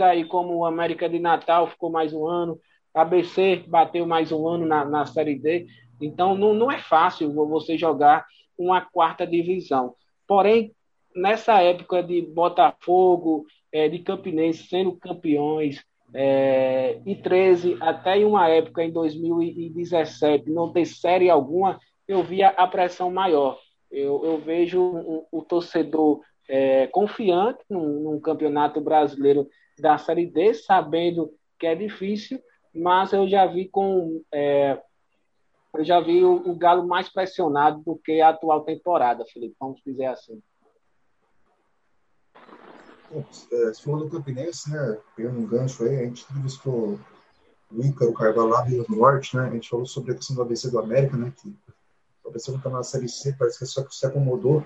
aí 0.00 0.24
como 0.24 0.56
o 0.56 0.64
América 0.64 1.08
de 1.08 1.18
Natal 1.18 1.66
ficou 1.66 1.90
mais 1.90 2.12
um 2.12 2.26
ano, 2.26 2.58
ABC 2.94 3.64
bateu 3.66 4.06
mais 4.06 4.32
um 4.32 4.48
ano 4.48 4.66
na, 4.66 4.84
na 4.84 5.06
Série 5.06 5.38
D. 5.38 5.66
Então 6.00 6.34
não, 6.36 6.54
não 6.54 6.70
é 6.70 6.78
fácil 6.78 7.32
você 7.32 7.76
jogar 7.76 8.26
uma 8.56 8.80
quarta 8.80 9.26
divisão. 9.26 9.94
Porém, 10.26 10.72
nessa 11.14 11.60
época 11.62 12.02
de 12.02 12.22
Botafogo, 12.22 13.44
é, 13.72 13.88
de 13.88 13.98
Campinense 14.00 14.66
sendo 14.68 14.96
campeões, 14.96 15.84
é, 16.12 17.00
e 17.06 17.14
13 17.14 17.76
até 17.80 18.18
em 18.18 18.24
uma 18.24 18.48
época 18.48 18.82
em 18.82 18.90
2017 18.90 20.50
não 20.50 20.72
ter 20.72 20.86
série 20.86 21.30
alguma, 21.30 21.78
eu 22.06 22.22
via 22.22 22.48
a 22.48 22.66
pressão 22.66 23.10
maior. 23.10 23.58
Eu, 23.90 24.24
eu 24.24 24.38
vejo 24.38 25.26
o, 25.32 25.42
torcedor 25.42 26.20
é, 26.48 26.86
confiante 26.88 27.60
num, 27.68 28.00
num, 28.00 28.20
campeonato 28.20 28.80
brasileiro 28.80 29.48
da 29.78 29.98
Série 29.98 30.26
D, 30.26 30.54
sabendo 30.54 31.32
que 31.58 31.66
é 31.66 31.74
difícil, 31.74 32.40
mas 32.74 33.12
eu 33.12 33.28
já 33.28 33.46
vi 33.46 33.68
com 33.68 34.22
é, 34.32 34.80
eu 35.74 35.84
já 35.84 36.00
vi 36.00 36.24
o, 36.24 36.50
o, 36.50 36.54
Galo 36.54 36.86
mais 36.86 37.08
pressionado 37.08 37.82
do 37.84 37.96
que 37.96 38.20
a 38.20 38.30
atual 38.30 38.62
temporada, 38.62 39.24
Felipe, 39.26 39.54
vamos 39.58 39.80
dizer 39.84 40.06
assim. 40.06 40.40
É, 43.12 43.72
se 43.72 43.82
falou 43.82 44.00
do 44.00 44.10
Campinense, 44.10 44.70
né? 44.70 44.98
Pegando 45.16 45.40
um 45.40 45.46
gancho 45.46 45.82
aí, 45.82 45.98
a 45.98 46.04
gente 46.04 46.24
entrevistou 46.30 46.98
o 47.72 47.84
Ícaro 47.84 48.12
Carvalho 48.12 48.48
lá 48.48 48.62
do 48.62 48.86
Norte, 48.88 49.36
né? 49.36 49.48
A 49.48 49.50
gente 49.50 49.68
falou 49.68 49.86
sobre 49.86 50.12
a 50.12 50.14
questão 50.14 50.36
do 50.36 50.42
ABC 50.42 50.70
do 50.70 50.78
América, 50.78 51.16
né? 51.16 51.32
Que 51.36 51.48
o 52.24 52.28
ABC 52.28 52.50
não 52.50 52.58
está 52.58 52.70
na 52.70 52.82
Série 52.84 53.08
C, 53.08 53.34
parece 53.38 53.58
que 53.58 53.66
só 53.66 53.84
se 53.90 54.06
acomodou 54.06 54.64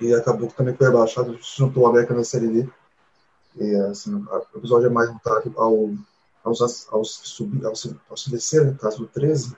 e 0.00 0.14
acabou 0.14 0.48
que 0.48 0.56
também 0.56 0.74
foi 0.74 0.86
rebaixado, 0.86 1.38
juntou 1.40 1.84
o 1.84 1.86
América 1.86 2.14
na 2.14 2.24
Série 2.24 2.48
D. 2.48 2.68
E, 3.56 3.76
assim, 3.76 4.14
o 4.14 4.58
episódio 4.58 4.86
é 4.86 4.90
mais 4.90 5.10
voltado 5.10 5.52
ao, 5.56 5.90
aos, 6.42 6.88
aos 6.90 7.10
subir, 7.10 7.64
aos, 7.64 7.94
aos 8.08 8.24
que 8.24 8.30
desceram, 8.30 8.72
no 8.72 8.78
caso 8.78 8.98
do 8.98 9.06
13. 9.06 9.56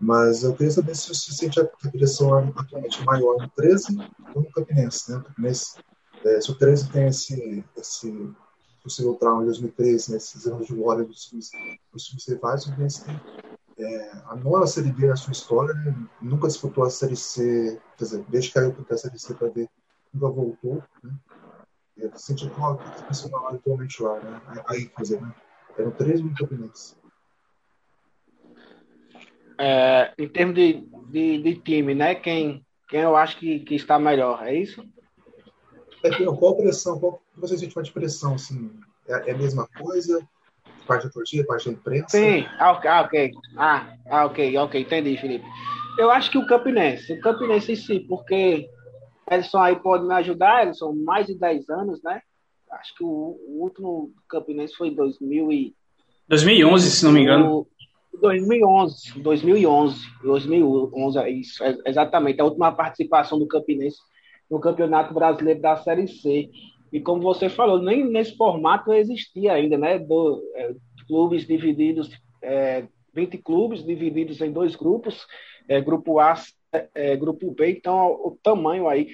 Mas 0.00 0.42
eu 0.42 0.54
queria 0.54 0.72
saber 0.72 0.96
se 0.96 1.08
você 1.08 1.32
sente 1.32 1.60
a, 1.60 1.64
a 1.64 1.90
pressão 1.90 2.36
atualmente 2.56 3.04
maior 3.04 3.36
no 3.38 3.48
13 3.50 3.98
ou 4.34 4.42
no 4.42 4.50
Campinense, 4.50 5.10
né? 5.10 5.18
O 5.18 5.22
Campinense 5.22 5.76
é, 6.24 6.40
se 6.40 6.50
o 6.50 6.54
13 6.54 6.90
tem 6.90 7.06
esse, 7.06 7.64
esse 7.76 8.34
possível 8.82 9.14
trauma 9.14 9.40
de 9.40 9.46
2013, 9.46 10.10
né, 10.10 10.16
esses 10.16 10.46
anos 10.46 10.66
de 10.66 10.74
glória 10.74 11.04
dos 11.04 11.30
rivais, 12.28 12.62
o 12.62 12.66
Fluminense 12.66 13.04
tem 13.04 13.20
é, 13.78 14.12
a 14.26 14.36
nona 14.36 14.66
Série 14.66 14.92
B 14.92 15.06
na 15.06 15.16
sua 15.16 15.32
história, 15.32 15.74
né, 15.74 15.94
nunca 16.20 16.48
disputou 16.48 16.84
a 16.84 16.90
Série 16.90 17.16
C, 17.16 17.80
quer 17.96 18.04
dizer, 18.04 18.24
desde 18.28 18.48
que 18.50 18.54
caiu 18.54 18.72
para 18.72 18.94
a 18.94 18.98
Série 18.98 19.18
C 19.18 19.34
para 19.34 19.48
ver, 19.48 19.68
nunca 20.12 20.28
voltou. 20.28 20.82
Né, 21.02 21.12
é, 21.98 22.10
sente 22.16 22.48
qual 22.50 22.72
a 22.72 22.76
pressão 22.76 23.30
maior 23.30 23.54
atualmente 23.54 24.02
lá, 24.02 24.18
né, 24.20 24.40
aí, 24.66 24.86
quer 24.86 25.02
dizer, 25.02 25.20
né, 25.20 25.34
eram 25.78 25.90
três 25.92 26.20
mil 26.20 26.34
campeonatos. 26.34 26.96
É, 29.58 30.12
em 30.18 30.28
termos 30.28 30.54
de, 30.54 30.84
de, 31.08 31.42
de, 31.42 31.54
time, 31.56 31.94
né? 31.94 32.14
Quem, 32.14 32.64
quem 32.88 33.00
eu 33.00 33.14
acho 33.14 33.38
que, 33.38 33.60
que 33.60 33.74
está 33.74 33.98
melhor, 33.98 34.42
é 34.42 34.54
isso? 34.54 34.84
É, 36.02 36.10
qual 36.36 36.56
pressão, 36.56 36.98
qual 36.98 37.22
você 37.36 37.56
sente 37.56 37.74
mais 37.76 37.88
de 37.88 37.94
pressão, 37.94 38.34
assim? 38.34 38.70
É, 39.08 39.30
é, 39.30 39.32
a 39.32 39.38
mesma 39.38 39.68
coisa? 39.78 40.26
Parte 40.86 41.06
da 41.06 41.12
torcida, 41.12 41.44
parte 41.44 41.66
da 41.66 41.72
imprensa? 41.72 42.08
Sim, 42.08 42.44
ah, 42.58 42.72
ok. 42.72 43.30
Ah, 43.56 43.94
ah, 44.10 44.26
ok, 44.26 44.56
ok, 44.58 44.80
entendi, 44.80 45.16
Felipe. 45.16 45.44
Eu 45.98 46.10
acho 46.10 46.30
que 46.30 46.38
o 46.38 46.46
Campinense, 46.46 47.12
o 47.12 47.20
Campinense 47.20 47.72
em 47.72 47.76
si, 47.76 48.00
porque 48.00 48.68
Edson 49.30 49.58
aí 49.58 49.76
pode 49.76 50.04
me 50.04 50.14
ajudar, 50.14 50.66
Edson, 50.66 50.92
mais 50.92 51.26
de 51.26 51.38
10 51.38 51.68
anos, 51.68 52.02
né? 52.02 52.20
Acho 52.70 52.94
que 52.96 53.04
o, 53.04 53.08
o 53.08 53.62
último 53.62 54.12
Campinense 54.28 54.74
foi 54.74 54.88
em 54.88 54.94
2000 54.94 55.52
e... 55.52 55.74
2011, 56.28 56.90
se 56.90 57.04
não 57.04 57.12
me 57.12 57.20
engano. 57.20 57.66
2011, 58.20 59.20
2011, 59.20 59.96
2011, 60.22 61.30
isso, 61.30 61.62
exatamente, 61.86 62.40
a 62.40 62.44
última 62.44 62.72
participação 62.72 63.38
do 63.38 63.46
Campinense 63.46 63.98
no 64.52 64.60
Campeonato 64.60 65.14
Brasileiro 65.14 65.62
da 65.62 65.76
Série 65.78 66.06
C. 66.06 66.50
E 66.92 67.00
como 67.00 67.22
você 67.22 67.48
falou, 67.48 67.82
nem 67.82 68.04
nesse 68.04 68.36
formato 68.36 68.92
existia 68.92 69.54
ainda, 69.54 69.78
né? 69.78 69.98
Do, 69.98 70.42
é, 70.54 70.74
clubes 71.08 71.46
divididos, 71.46 72.10
é, 72.42 72.86
20 73.14 73.38
clubes 73.38 73.82
divididos 73.82 74.42
em 74.42 74.52
dois 74.52 74.76
grupos, 74.76 75.26
é, 75.66 75.80
grupo 75.80 76.18
A, 76.18 76.34
é, 76.94 77.16
grupo 77.16 77.50
B, 77.52 77.70
então 77.70 78.12
o 78.12 78.38
tamanho 78.42 78.88
aí, 78.88 79.08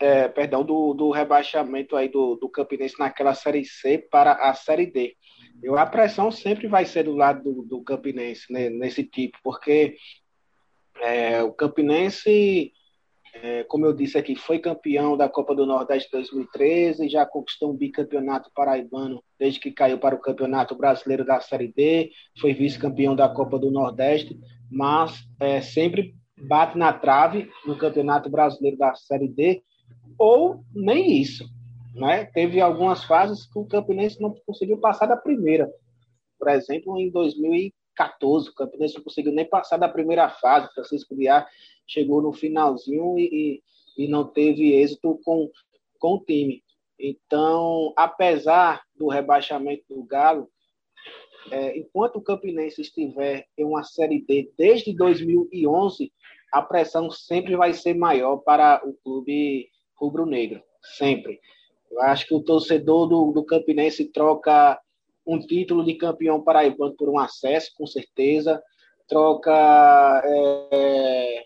é, 0.00 0.26
perdão, 0.26 0.64
do, 0.64 0.94
do 0.94 1.10
rebaixamento 1.10 1.94
aí 1.94 2.08
do, 2.08 2.34
do 2.36 2.48
Campinense 2.48 2.98
naquela 2.98 3.34
Série 3.34 3.66
C 3.66 3.98
para 3.98 4.32
a 4.32 4.54
Série 4.54 4.86
D. 4.86 5.16
Eu, 5.62 5.76
a 5.76 5.84
pressão 5.84 6.30
sempre 6.30 6.66
vai 6.66 6.86
ser 6.86 7.02
do 7.02 7.14
lado 7.14 7.42
do, 7.42 7.62
do 7.62 7.82
Campinense, 7.82 8.50
né, 8.50 8.70
nesse 8.70 9.04
tipo, 9.04 9.36
porque 9.44 9.96
é, 11.02 11.42
o 11.42 11.52
Campinense 11.52 12.72
é, 13.34 13.64
como 13.64 13.86
eu 13.86 13.92
disse 13.92 14.18
aqui, 14.18 14.34
foi 14.34 14.58
campeão 14.58 15.16
da 15.16 15.28
Copa 15.28 15.54
do 15.54 15.64
Nordeste 15.64 16.10
2013, 16.10 17.08
já 17.08 17.24
conquistou 17.24 17.72
um 17.72 17.76
bicampeonato 17.76 18.50
paraibano 18.54 19.22
desde 19.38 19.60
que 19.60 19.70
caiu 19.70 19.98
para 19.98 20.14
o 20.14 20.20
Campeonato 20.20 20.74
Brasileiro 20.74 21.24
da 21.24 21.40
Série 21.40 21.72
D, 21.72 22.10
foi 22.40 22.52
vice-campeão 22.52 23.14
da 23.14 23.28
Copa 23.28 23.58
do 23.58 23.70
Nordeste, 23.70 24.38
mas 24.70 25.14
é, 25.38 25.60
sempre 25.60 26.14
bate 26.36 26.76
na 26.76 26.92
trave 26.92 27.48
no 27.66 27.76
Campeonato 27.76 28.28
Brasileiro 28.28 28.76
da 28.76 28.94
Série 28.94 29.28
D, 29.28 29.62
ou 30.18 30.64
nem 30.74 31.20
isso. 31.20 31.44
Né? 31.94 32.24
Teve 32.26 32.60
algumas 32.60 33.04
fases 33.04 33.46
que 33.46 33.58
o 33.58 33.66
Campinense 33.66 34.20
não 34.20 34.34
conseguiu 34.46 34.78
passar 34.78 35.06
da 35.06 35.16
primeira. 35.16 35.70
Por 36.38 36.48
exemplo, 36.48 36.98
em 36.98 37.10
2014, 37.10 38.48
o 38.48 38.54
Campinense 38.54 38.94
não 38.94 39.04
conseguiu 39.04 39.32
nem 39.32 39.44
passar 39.44 39.76
da 39.76 39.88
primeira 39.88 40.28
fase. 40.28 40.72
Francisco 40.72 41.14
Biar 41.14 41.46
chegou 41.90 42.22
no 42.22 42.32
finalzinho 42.32 43.18
e, 43.18 43.62
e, 43.98 44.04
e 44.04 44.08
não 44.08 44.24
teve 44.24 44.72
êxito 44.72 45.20
com, 45.24 45.50
com 45.98 46.14
o 46.14 46.24
time. 46.24 46.62
Então, 46.98 47.92
apesar 47.96 48.82
do 48.94 49.08
rebaixamento 49.08 49.82
do 49.88 50.04
Galo, 50.04 50.48
é, 51.50 51.76
enquanto 51.76 52.16
o 52.16 52.22
Campinense 52.22 52.80
estiver 52.80 53.46
em 53.58 53.64
uma 53.64 53.82
Série 53.82 54.22
D 54.24 54.52
desde 54.56 54.94
2011, 54.94 56.12
a 56.52 56.62
pressão 56.62 57.10
sempre 57.10 57.56
vai 57.56 57.72
ser 57.72 57.94
maior 57.94 58.38
para 58.38 58.82
o 58.86 58.94
clube 59.02 59.68
rubro-negro, 59.96 60.62
sempre. 60.96 61.40
Eu 61.90 62.00
acho 62.02 62.26
que 62.26 62.34
o 62.34 62.42
torcedor 62.42 63.08
do, 63.08 63.32
do 63.32 63.44
Campinense 63.44 64.04
troca 64.12 64.78
um 65.26 65.38
título 65.38 65.84
de 65.84 65.94
campeão 65.94 66.42
paraibano 66.42 66.94
por 66.96 67.08
um 67.08 67.18
acesso, 67.18 67.72
com 67.76 67.86
certeza. 67.86 68.62
Troca 69.08 70.22
é, 70.24 71.44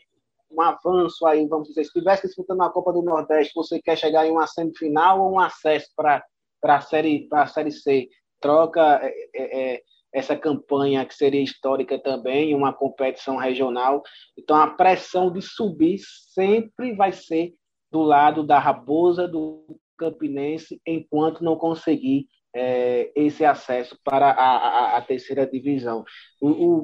um 0.56 0.60
avanço 0.60 1.26
aí, 1.26 1.46
vamos 1.46 1.68
dizer, 1.68 1.84
se 1.84 1.88
estivesse 1.88 2.26
disputando 2.26 2.62
a 2.62 2.70
Copa 2.70 2.92
do 2.92 3.02
Nordeste, 3.02 3.52
você 3.54 3.80
quer 3.80 3.96
chegar 3.96 4.26
em 4.26 4.30
uma 4.30 4.46
semifinal 4.46 5.20
ou 5.20 5.32
um 5.32 5.40
acesso 5.40 5.88
para 5.96 6.24
a 6.62 6.80
série, 6.80 7.28
série 7.52 7.72
C? 7.72 8.08
Troca 8.40 9.00
é, 9.02 9.12
é, 9.34 9.74
é, 9.74 9.82
essa 10.12 10.36
campanha 10.36 11.04
que 11.04 11.14
seria 11.14 11.42
histórica 11.42 11.98
também, 11.98 12.54
uma 12.54 12.72
competição 12.72 13.36
regional. 13.36 14.02
Então 14.38 14.56
a 14.56 14.68
pressão 14.68 15.32
de 15.32 15.42
subir 15.42 15.98
sempre 16.32 16.94
vai 16.94 17.12
ser 17.12 17.52
do 17.90 18.02
lado 18.02 18.44
da 18.44 18.58
Raposa, 18.58 19.26
do 19.26 19.78
Campinense, 19.98 20.80
enquanto 20.86 21.44
não 21.44 21.56
conseguir 21.56 22.26
é, 22.54 23.10
esse 23.16 23.44
acesso 23.44 23.98
para 24.04 24.30
a, 24.30 24.56
a, 24.56 24.96
a 24.96 25.02
terceira 25.02 25.46
divisão. 25.46 26.04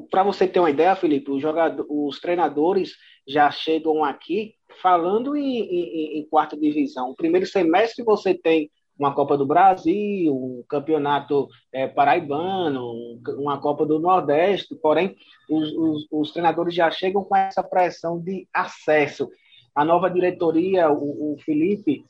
Para 0.09 0.23
você 0.23 0.47
ter 0.47 0.59
uma 0.59 0.69
ideia, 0.69 0.95
Felipe, 0.95 1.31
os, 1.31 1.41
jogador, 1.41 1.85
os 1.89 2.19
treinadores 2.19 2.95
já 3.27 3.49
chegam 3.49 4.03
aqui 4.03 4.55
falando 4.81 5.35
em, 5.35 5.59
em, 5.59 6.19
em 6.19 6.27
quarta 6.29 6.57
divisão. 6.57 7.11
O 7.11 7.15
primeiro 7.15 7.45
semestre 7.45 8.03
você 8.03 8.33
tem 8.33 8.69
uma 8.99 9.15
Copa 9.15 9.37
do 9.37 9.45
Brasil, 9.45 10.31
um 10.31 10.63
campeonato 10.69 11.47
é, 11.73 11.87
paraibano, 11.87 13.19
uma 13.39 13.59
Copa 13.59 13.85
do 13.85 13.97
Nordeste, 13.97 14.75
porém 14.75 15.15
os, 15.49 15.71
os, 15.73 16.07
os, 16.11 16.31
treinadores 16.31 16.75
já 16.75 16.91
chegam 16.91 17.23
com 17.23 17.35
essa 17.35 17.63
pressão 17.63 18.19
de 18.19 18.47
acesso. 18.53 19.29
A 19.73 19.83
nova 19.83 20.09
diretoria, 20.09 20.91
o, 20.91 21.33
o 21.33 21.37
Felipe, 21.39 22.03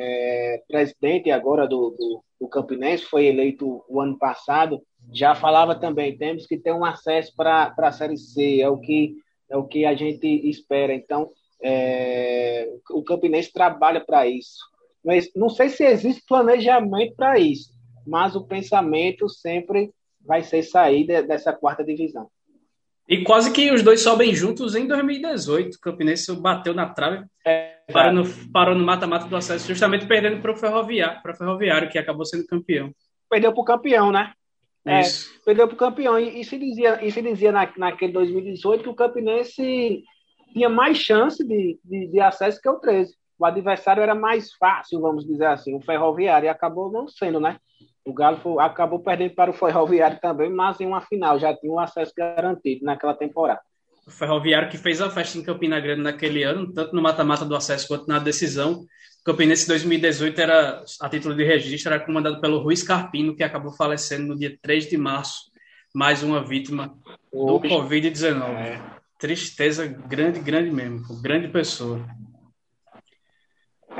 é, 0.00 0.62
presidente 0.66 1.30
agora 1.30 1.66
do, 1.66 1.90
do, 1.90 2.24
do, 2.40 2.48
Campinense, 2.48 3.04
foi 3.04 3.26
eleito 3.26 3.84
o 3.88 4.00
ano 4.00 4.18
passado, 4.18 4.82
já 5.12 5.34
falava 5.34 5.74
também, 5.74 6.16
temos 6.16 6.46
que 6.46 6.58
ter 6.58 6.72
um 6.72 6.84
acesso 6.84 7.34
para 7.36 7.74
a 7.76 7.92
Série 7.92 8.16
C, 8.16 8.60
é 8.60 8.68
o 8.68 8.78
que 8.78 9.16
é 9.50 9.56
o 9.56 9.66
que 9.66 9.84
a 9.84 9.94
gente 9.94 10.26
espera. 10.48 10.94
Então, 10.94 11.30
É, 11.62 12.66
o 12.90 13.02
Campinense 13.02 13.52
trabalha 13.52 14.00
para 14.00 14.26
isso. 14.26 14.60
Mas 15.04 15.30
não 15.36 15.50
sei 15.50 15.68
se 15.68 15.84
existe 15.84 16.22
planejamento 16.26 17.14
para 17.14 17.38
isso, 17.38 17.70
mas 18.06 18.34
o 18.34 18.46
pensamento 18.46 19.28
sempre 19.28 19.92
vai 20.22 20.42
ser 20.42 20.62
sair 20.62 21.04
dessa 21.26 21.52
quarta 21.52 21.84
divisão. 21.84 22.30
E 23.10 23.24
quase 23.24 23.52
que 23.52 23.72
os 23.72 23.82
dois 23.82 24.02
sobem 24.02 24.32
juntos 24.32 24.76
em 24.76 24.86
2018. 24.86 25.74
O 25.74 25.80
Campinense 25.80 26.32
bateu 26.40 26.72
na 26.72 26.88
trave, 26.88 27.26
é, 27.44 27.78
parou, 27.92 28.12
no, 28.12 28.22
parou 28.52 28.74
no 28.76 28.86
mata-mata 28.86 29.26
do 29.26 29.34
acesso, 29.34 29.66
justamente 29.66 30.06
perdendo 30.06 30.40
para 30.40 30.52
o 30.52 30.56
Ferroviário, 30.56 31.20
Ferroviário, 31.36 31.90
que 31.90 31.98
acabou 31.98 32.24
sendo 32.24 32.46
campeão. 32.46 32.92
Perdeu 33.28 33.52
para 33.52 33.60
o 33.60 33.64
campeão, 33.64 34.12
né? 34.12 34.32
É, 34.86 35.00
perdeu 35.44 35.66
para 35.66 35.74
o 35.74 35.76
campeão. 35.76 36.20
E, 36.20 36.40
e, 36.40 36.44
se 36.44 36.56
dizia, 36.56 37.04
e 37.04 37.10
se 37.10 37.20
dizia 37.20 37.50
na, 37.50 37.68
naquele 37.76 38.12
2018 38.12 38.84
que 38.84 38.88
o 38.88 38.94
Campinense 38.94 40.04
tinha 40.52 40.68
mais 40.68 40.96
chance 40.96 41.44
de, 41.44 41.80
de, 41.84 42.06
de, 42.06 42.20
acesso 42.20 42.60
que 42.60 42.68
o 42.68 42.78
13. 42.78 43.12
O 43.36 43.44
adversário 43.44 44.04
era 44.04 44.14
mais 44.14 44.54
fácil, 44.54 45.00
vamos 45.00 45.26
dizer 45.26 45.46
assim, 45.46 45.74
o 45.74 45.80
Ferroviário, 45.80 46.46
e 46.46 46.48
acabou 46.48 46.92
não 46.92 47.08
sendo, 47.08 47.40
né? 47.40 47.58
O 48.04 48.12
Galo 48.14 48.58
acabou 48.58 49.00
perdendo 49.00 49.34
para 49.34 49.50
o 49.50 49.54
Ferroviário 49.54 50.18
também, 50.20 50.50
mas 50.50 50.80
em 50.80 50.86
uma 50.86 51.00
final 51.00 51.38
já 51.38 51.54
tinha 51.54 51.72
o 51.72 51.76
um 51.76 51.78
acesso 51.78 52.12
garantido 52.16 52.84
naquela 52.84 53.14
temporada. 53.14 53.60
O 54.06 54.10
Ferroviário 54.10 54.68
que 54.68 54.78
fez 54.78 55.00
a 55.00 55.10
festa 55.10 55.38
em 55.38 55.42
Campina 55.42 55.78
Grande 55.78 56.02
naquele 56.02 56.42
ano, 56.42 56.72
tanto 56.72 56.94
no 56.94 57.02
mata-mata 57.02 57.44
do 57.44 57.54
acesso 57.54 57.86
quanto 57.86 58.08
na 58.08 58.18
decisão. 58.18 58.86
O 59.20 59.24
Campinense 59.24 59.68
2018 59.68 60.40
era, 60.40 60.82
a 61.00 61.08
título 61.08 61.34
de 61.34 61.44
registro, 61.44 61.92
era 61.92 62.04
comandado 62.04 62.40
pelo 62.40 62.58
Ruiz 62.58 62.82
Carpino, 62.82 63.36
que 63.36 63.42
acabou 63.42 63.72
falecendo 63.72 64.28
no 64.28 64.38
dia 64.38 64.58
3 64.62 64.88
de 64.88 64.96
março, 64.96 65.50
mais 65.94 66.22
uma 66.22 66.42
vítima 66.42 66.94
do 67.30 67.60
Covid-19. 67.60 68.42
É. 68.56 68.80
Tristeza 69.18 69.86
grande, 69.86 70.40
grande 70.40 70.70
mesmo. 70.70 71.20
Grande 71.20 71.48
pessoa. 71.48 72.02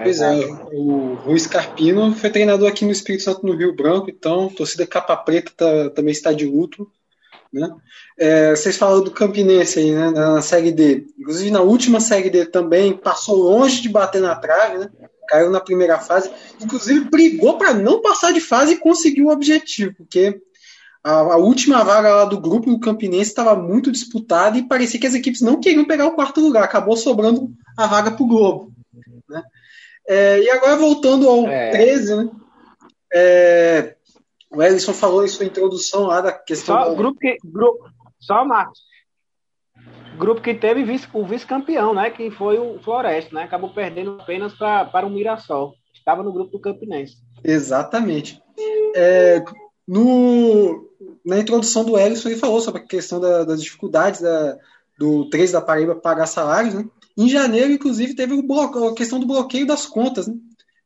Pois 0.02 0.20
é, 0.20 0.46
o 0.72 1.14
Ruiz 1.14 1.46
Carpino 1.46 2.14
foi 2.14 2.30
treinador 2.30 2.68
aqui 2.68 2.84
no 2.84 2.90
Espírito 2.90 3.24
Santo 3.24 3.46
no 3.46 3.54
Rio 3.54 3.74
Branco, 3.74 4.10
então 4.10 4.48
torcida 4.48 4.86
capa 4.86 5.16
preta 5.16 5.52
tá, 5.56 5.90
também 5.90 6.12
está 6.12 6.32
de 6.32 6.46
luto. 6.46 6.90
Né? 7.52 7.68
É, 8.18 8.50
vocês 8.50 8.76
falaram 8.76 9.02
do 9.02 9.10
Campinense 9.10 9.78
aí, 9.78 9.92
né, 9.92 10.10
na 10.10 10.40
Série 10.40 10.70
D. 10.70 11.06
Inclusive 11.18 11.50
na 11.50 11.60
última 11.60 12.00
Série 12.00 12.30
D 12.30 12.46
também 12.46 12.92
passou 12.92 13.36
longe 13.36 13.82
de 13.82 13.88
bater 13.88 14.20
na 14.20 14.36
trave, 14.36 14.78
né? 14.78 14.90
caiu 15.28 15.50
na 15.50 15.60
primeira 15.60 15.98
fase. 15.98 16.30
Inclusive 16.60 17.08
brigou 17.08 17.56
para 17.56 17.72
não 17.72 18.02
passar 18.02 18.32
de 18.32 18.40
fase 18.40 18.74
e 18.74 18.78
conseguiu 18.78 19.26
o 19.26 19.32
objetivo, 19.32 19.94
porque 19.96 20.40
a, 21.02 21.12
a 21.12 21.36
última 21.36 21.82
vaga 21.82 22.14
lá 22.14 22.24
do 22.24 22.40
grupo 22.40 22.70
do 22.70 22.80
Campinense 22.80 23.30
estava 23.30 23.54
muito 23.54 23.90
disputada 23.90 24.58
e 24.58 24.66
parecia 24.66 25.00
que 25.00 25.06
as 25.06 25.14
equipes 25.14 25.40
não 25.40 25.60
queriam 25.60 25.84
pegar 25.84 26.06
o 26.06 26.14
quarto 26.14 26.40
lugar. 26.40 26.64
Acabou 26.64 26.96
sobrando 26.96 27.50
a 27.76 27.86
vaga 27.86 28.10
para 28.10 28.22
o 28.22 28.26
Globo. 28.26 28.72
Né? 29.28 29.42
É, 30.10 30.40
e 30.40 30.50
agora 30.50 30.74
voltando 30.74 31.28
ao 31.28 31.46
é. 31.46 31.70
13, 31.70 32.16
né? 32.16 32.30
É, 33.14 33.94
o 34.50 34.60
Ellison 34.60 34.92
falou 34.92 35.24
em 35.24 35.28
sua 35.28 35.46
introdução 35.46 36.06
lá 36.06 36.20
da 36.20 36.32
questão. 36.32 36.76
Só, 36.76 36.90
do... 36.90 36.96
grupo 36.96 37.20
que, 37.20 37.36
grupo, 37.44 37.88
só 38.18 38.44
Marcos. 38.44 38.80
Grupo 40.18 40.40
que 40.40 40.52
teve 40.52 40.82
vice, 40.82 41.06
o 41.12 41.24
vice-campeão, 41.24 41.94
né? 41.94 42.10
Que 42.10 42.28
foi 42.28 42.58
o 42.58 42.80
Floresta, 42.80 43.32
né? 43.32 43.44
Acabou 43.44 43.72
perdendo 43.72 44.18
apenas 44.20 44.52
pra, 44.54 44.84
para 44.84 45.06
o 45.06 45.10
Mirassol. 45.10 45.74
Estava 45.94 46.24
no 46.24 46.32
grupo 46.32 46.50
do 46.50 46.60
Campinense. 46.60 47.18
Exatamente. 47.44 48.42
É, 48.96 49.44
no, 49.86 50.90
na 51.24 51.38
introdução 51.38 51.84
do 51.84 51.96
Ellison, 51.96 52.28
ele 52.28 52.40
falou 52.40 52.60
sobre 52.60 52.80
a 52.82 52.84
questão 52.84 53.20
da, 53.20 53.44
das 53.44 53.62
dificuldades 53.62 54.20
da, 54.20 54.58
do 54.98 55.30
3 55.30 55.52
da 55.52 55.60
Paraíba 55.60 55.94
pagar 55.94 56.26
salários, 56.26 56.74
né? 56.74 56.84
Em 57.16 57.28
janeiro, 57.28 57.72
inclusive, 57.72 58.14
teve 58.14 58.34
a 58.34 58.94
questão 58.94 59.18
do 59.18 59.26
bloqueio 59.26 59.66
das 59.66 59.86
contas. 59.86 60.26
Né? 60.26 60.34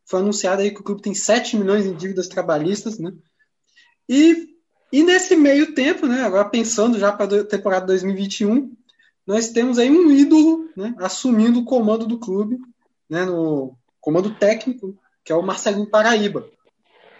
Foi 0.04 0.20
anunciado 0.20 0.62
aí 0.62 0.70
que 0.70 0.80
o 0.80 0.84
clube 0.84 1.02
tem 1.02 1.14
7 1.14 1.56
milhões 1.56 1.86
em 1.86 1.94
dívidas 1.94 2.28
trabalhistas. 2.28 2.98
Né? 2.98 3.12
E, 4.08 4.56
e 4.92 5.02
nesse 5.02 5.36
meio 5.36 5.74
tempo, 5.74 6.06
né, 6.06 6.22
agora 6.22 6.48
pensando 6.48 6.98
já 6.98 7.12
para 7.12 7.40
a 7.40 7.44
temporada 7.44 7.86
2021, 7.86 8.74
nós 9.26 9.50
temos 9.50 9.78
aí 9.78 9.90
um 9.90 10.10
ídolo 10.10 10.68
né, 10.76 10.94
assumindo 10.98 11.60
o 11.60 11.64
comando 11.64 12.06
do 12.06 12.18
clube, 12.18 12.58
né, 13.08 13.24
no 13.24 13.76
comando 14.00 14.34
técnico, 14.34 14.98
que 15.24 15.32
é 15.32 15.34
o 15.34 15.42
Marcelinho 15.42 15.88
Paraíba. 15.88 16.46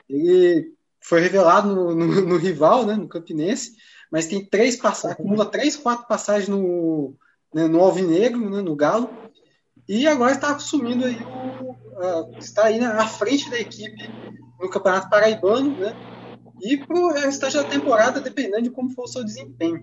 Ele 0.09 0.75
foi 1.01 1.21
revelado 1.21 1.75
no, 1.75 1.95
no, 1.95 2.07
no 2.23 2.37
rival, 2.37 2.85
né, 2.85 2.95
no 2.95 3.09
Campinense, 3.09 3.75
mas 4.11 4.27
tem 4.27 4.45
três 4.45 4.77
passagens, 4.77 5.19
acumula 5.19 5.47
três, 5.47 5.77
quatro 5.77 6.07
passagens 6.07 6.49
no, 6.49 7.15
né, 7.55 7.67
no 7.67 7.81
Alvinegro, 7.81 8.51
né, 8.51 8.61
no 8.61 8.75
Galo, 8.75 9.09
e 9.89 10.07
agora 10.07 10.33
está 10.33 10.55
assumindo 10.55 11.05
aí 11.05 11.17
o, 11.17 12.39
está 12.39 12.65
aí 12.65 12.83
à 12.85 13.07
frente 13.07 13.49
da 13.51 13.59
equipe 13.59 14.11
no 14.61 14.69
Campeonato 14.69 15.09
Paraibano, 15.09 15.77
né, 15.77 15.95
e 16.61 16.77
para 16.77 16.99
o 16.99 17.13
restante 17.13 17.57
da 17.57 17.65
temporada, 17.65 18.21
dependendo 18.21 18.63
de 18.63 18.71
como 18.71 18.91
for 18.91 19.05
o 19.05 19.09
seu 19.09 19.25
desempenho. 19.25 19.81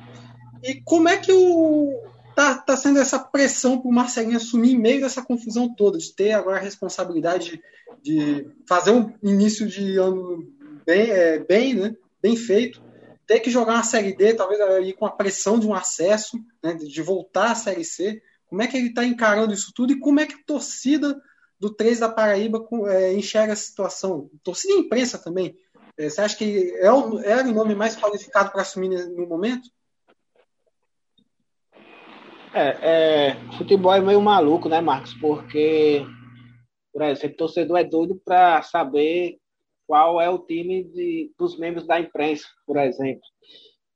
E 0.63 0.81
como 0.81 1.09
é 1.09 1.17
que 1.17 1.31
o 1.31 2.01
tá, 2.35 2.57
tá 2.57 2.77
sendo 2.77 2.99
essa 2.99 3.19
pressão 3.19 3.79
para 3.79 3.89
o 3.89 3.93
Marcelinho 3.93 4.37
assumir 4.37 4.73
em 4.73 4.79
meio 4.79 5.01
dessa 5.01 5.21
confusão 5.21 5.73
toda, 5.73 5.97
de 5.97 6.13
ter 6.13 6.31
agora 6.33 6.57
a 6.57 6.61
responsabilidade 6.61 7.61
de, 8.01 8.41
de 8.41 8.47
fazer 8.67 8.91
um 8.91 9.13
início 9.23 9.67
de 9.67 9.97
ano 9.97 10.47
bem, 10.85 11.11
é, 11.11 11.39
bem, 11.39 11.73
né, 11.73 11.95
bem 12.21 12.35
feito, 12.35 12.81
ter 13.27 13.39
que 13.39 13.49
jogar 13.49 13.73
uma 13.73 13.83
Série 13.83 14.15
D, 14.15 14.33
talvez 14.33 14.59
aí 14.59 14.93
com 14.93 15.05
a 15.05 15.11
pressão 15.11 15.59
de 15.59 15.67
um 15.67 15.73
acesso, 15.73 16.37
né, 16.63 16.73
de 16.73 17.01
voltar 17.01 17.51
à 17.51 17.55
Série 17.55 17.83
C. 17.83 18.21
Como 18.47 18.61
é 18.61 18.67
que 18.67 18.77
ele 18.77 18.87
está 18.87 19.05
encarando 19.05 19.53
isso 19.53 19.71
tudo 19.73 19.93
e 19.93 19.99
como 19.99 20.19
é 20.19 20.25
que 20.25 20.35
a 20.35 20.43
torcida 20.45 21.19
do 21.59 21.73
3 21.73 21.99
da 21.99 22.09
Paraíba 22.09 22.67
é, 22.87 23.13
enxerga 23.13 23.53
a 23.53 23.55
situação? 23.55 24.29
Torcida 24.43 24.73
e 24.73 24.77
imprensa 24.77 25.17
também. 25.17 25.55
É, 25.97 26.09
você 26.09 26.21
acha 26.21 26.37
que 26.37 26.73
é 26.77 26.91
o, 26.91 27.19
era 27.19 27.47
o 27.47 27.53
nome 27.53 27.75
mais 27.75 27.95
qualificado 27.95 28.51
para 28.51 28.61
assumir 28.61 28.89
no 28.89 29.27
momento? 29.27 29.69
É, 32.53 33.29
é, 33.29 33.35
futebol 33.57 33.93
é 33.93 34.01
meio 34.01 34.21
maluco, 34.21 34.67
né, 34.67 34.81
Marcos? 34.81 35.13
Porque, 35.13 36.05
por 36.91 37.01
exemplo, 37.03 37.37
torcedor 37.37 37.77
é 37.77 37.83
doido 37.83 38.21
para 38.25 38.61
saber 38.61 39.37
qual 39.87 40.21
é 40.21 40.29
o 40.29 40.39
time 40.39 40.83
de, 40.83 41.31
dos 41.37 41.57
membros 41.57 41.87
da 41.87 41.99
imprensa, 41.99 42.47
por 42.65 42.77
exemplo. 42.77 43.21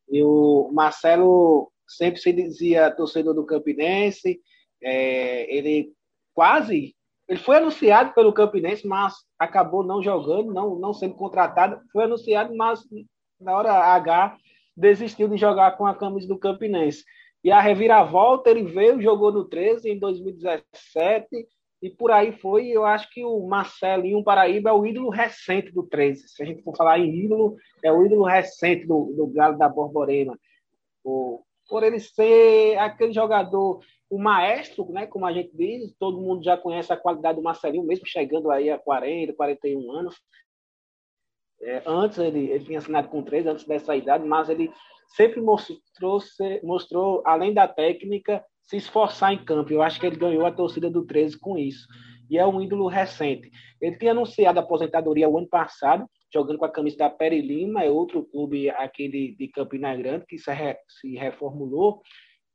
E 0.09 0.23
o 0.23 0.69
Marcelo 0.73 1.71
sempre 1.87 2.19
se 2.19 2.31
dizia 2.31 2.91
torcedor 2.91 3.33
do 3.33 3.45
Campinense, 3.45 4.39
é, 4.81 5.55
ele 5.55 5.93
quase 6.33 6.95
ele 7.27 7.39
foi 7.39 7.57
anunciado 7.57 8.13
pelo 8.13 8.33
Campinense, 8.33 8.87
mas 8.87 9.15
acabou 9.39 9.83
não 9.83 10.01
jogando, 10.01 10.53
não, 10.53 10.75
não 10.75 10.93
sendo 10.93 11.15
contratado. 11.15 11.81
Foi 11.91 12.03
anunciado, 12.03 12.55
mas 12.55 12.81
na 13.39 13.57
hora 13.57 13.73
H 13.73 14.37
desistiu 14.77 15.27
de 15.27 15.37
jogar 15.37 15.75
com 15.75 15.87
a 15.87 15.95
camisa 15.95 16.27
do 16.27 16.37
Campinense. 16.37 17.03
E 17.43 17.51
a 17.51 17.59
reviravolta, 17.59 18.49
ele 18.49 18.63
veio, 18.63 19.01
jogou 19.01 19.31
no 19.31 19.45
13 19.45 19.89
em 19.89 19.99
2017, 19.99 21.27
e 21.81 21.89
por 21.89 22.11
aí 22.11 22.31
foi, 22.31 22.67
eu 22.67 22.85
acho 22.85 23.09
que 23.11 23.23
o 23.23 23.45
Marcelinho 23.47 24.23
Paraíba 24.23 24.69
é 24.69 24.73
o 24.73 24.85
ídolo 24.85 25.09
recente 25.09 25.71
do 25.71 25.83
13. 25.83 26.27
Se 26.27 26.41
a 26.41 26.45
gente 26.45 26.63
for 26.63 26.75
falar 26.75 26.99
em 26.99 27.25
ídolo, 27.25 27.55
é 27.83 27.91
o 27.91 28.05
ídolo 28.05 28.23
recente 28.23 28.87
do, 28.87 29.13
do 29.15 29.27
Galo 29.27 29.57
da 29.57 29.69
Borborema. 29.69 30.37
O, 31.03 31.43
por 31.67 31.83
ele 31.83 31.99
ser 31.99 32.77
aquele 32.77 33.13
jogador, 33.13 33.79
o 34.09 34.19
maestro, 34.19 34.91
né, 34.91 35.07
como 35.07 35.25
a 35.25 35.33
gente 35.33 35.55
diz, 35.55 35.93
todo 35.97 36.21
mundo 36.21 36.43
já 36.43 36.55
conhece 36.55 36.93
a 36.93 36.97
qualidade 36.97 37.37
do 37.37 37.43
Marcelinho, 37.43 37.83
mesmo 37.83 38.05
chegando 38.05 38.51
aí 38.51 38.69
a 38.69 38.77
40, 38.77 39.33
41 39.33 39.91
anos. 39.91 40.15
É, 41.61 41.81
antes 41.85 42.17
ele, 42.17 42.51
ele 42.51 42.63
tinha 42.63 42.79
assinado 42.79 43.09
com 43.09 43.23
13, 43.23 43.49
antes 43.49 43.65
dessa 43.65 43.95
idade, 43.95 44.25
mas 44.25 44.49
ele 44.49 44.71
sempre 45.15 45.41
mostrou, 45.41 46.19
mostrou 46.63 47.23
além 47.25 47.53
da 47.53 47.67
técnica, 47.67 48.43
se 48.61 48.77
esforçar 48.77 49.33
em 49.33 49.43
campo. 49.43 49.71
Eu 49.71 49.81
acho 49.81 49.99
que 49.99 50.05
ele 50.05 50.15
ganhou 50.15 50.45
a 50.45 50.51
torcida 50.51 50.89
do 50.89 51.05
13 51.05 51.39
com 51.39 51.57
isso. 51.57 51.87
E 52.29 52.37
é 52.37 52.45
um 52.45 52.61
ídolo 52.61 52.87
recente. 52.87 53.51
Ele 53.79 53.97
tinha 53.97 54.11
anunciado 54.11 54.59
a 54.59 54.63
aposentadoria 54.63 55.29
o 55.29 55.37
ano 55.37 55.47
passado, 55.47 56.09
jogando 56.35 56.59
com 56.59 56.65
a 56.65 56.71
camisa 56.71 56.97
da 56.97 57.09
Peri 57.09 57.39
Lima, 57.39 57.81
é 57.81 57.89
outro 57.89 58.25
clube 58.25 58.69
aquele 58.69 59.33
de 59.37 59.47
Campina 59.47 59.95
Grande 59.95 60.25
que 60.27 60.37
se, 60.37 60.51
re, 60.51 60.77
se 60.89 61.15
reformulou. 61.15 62.01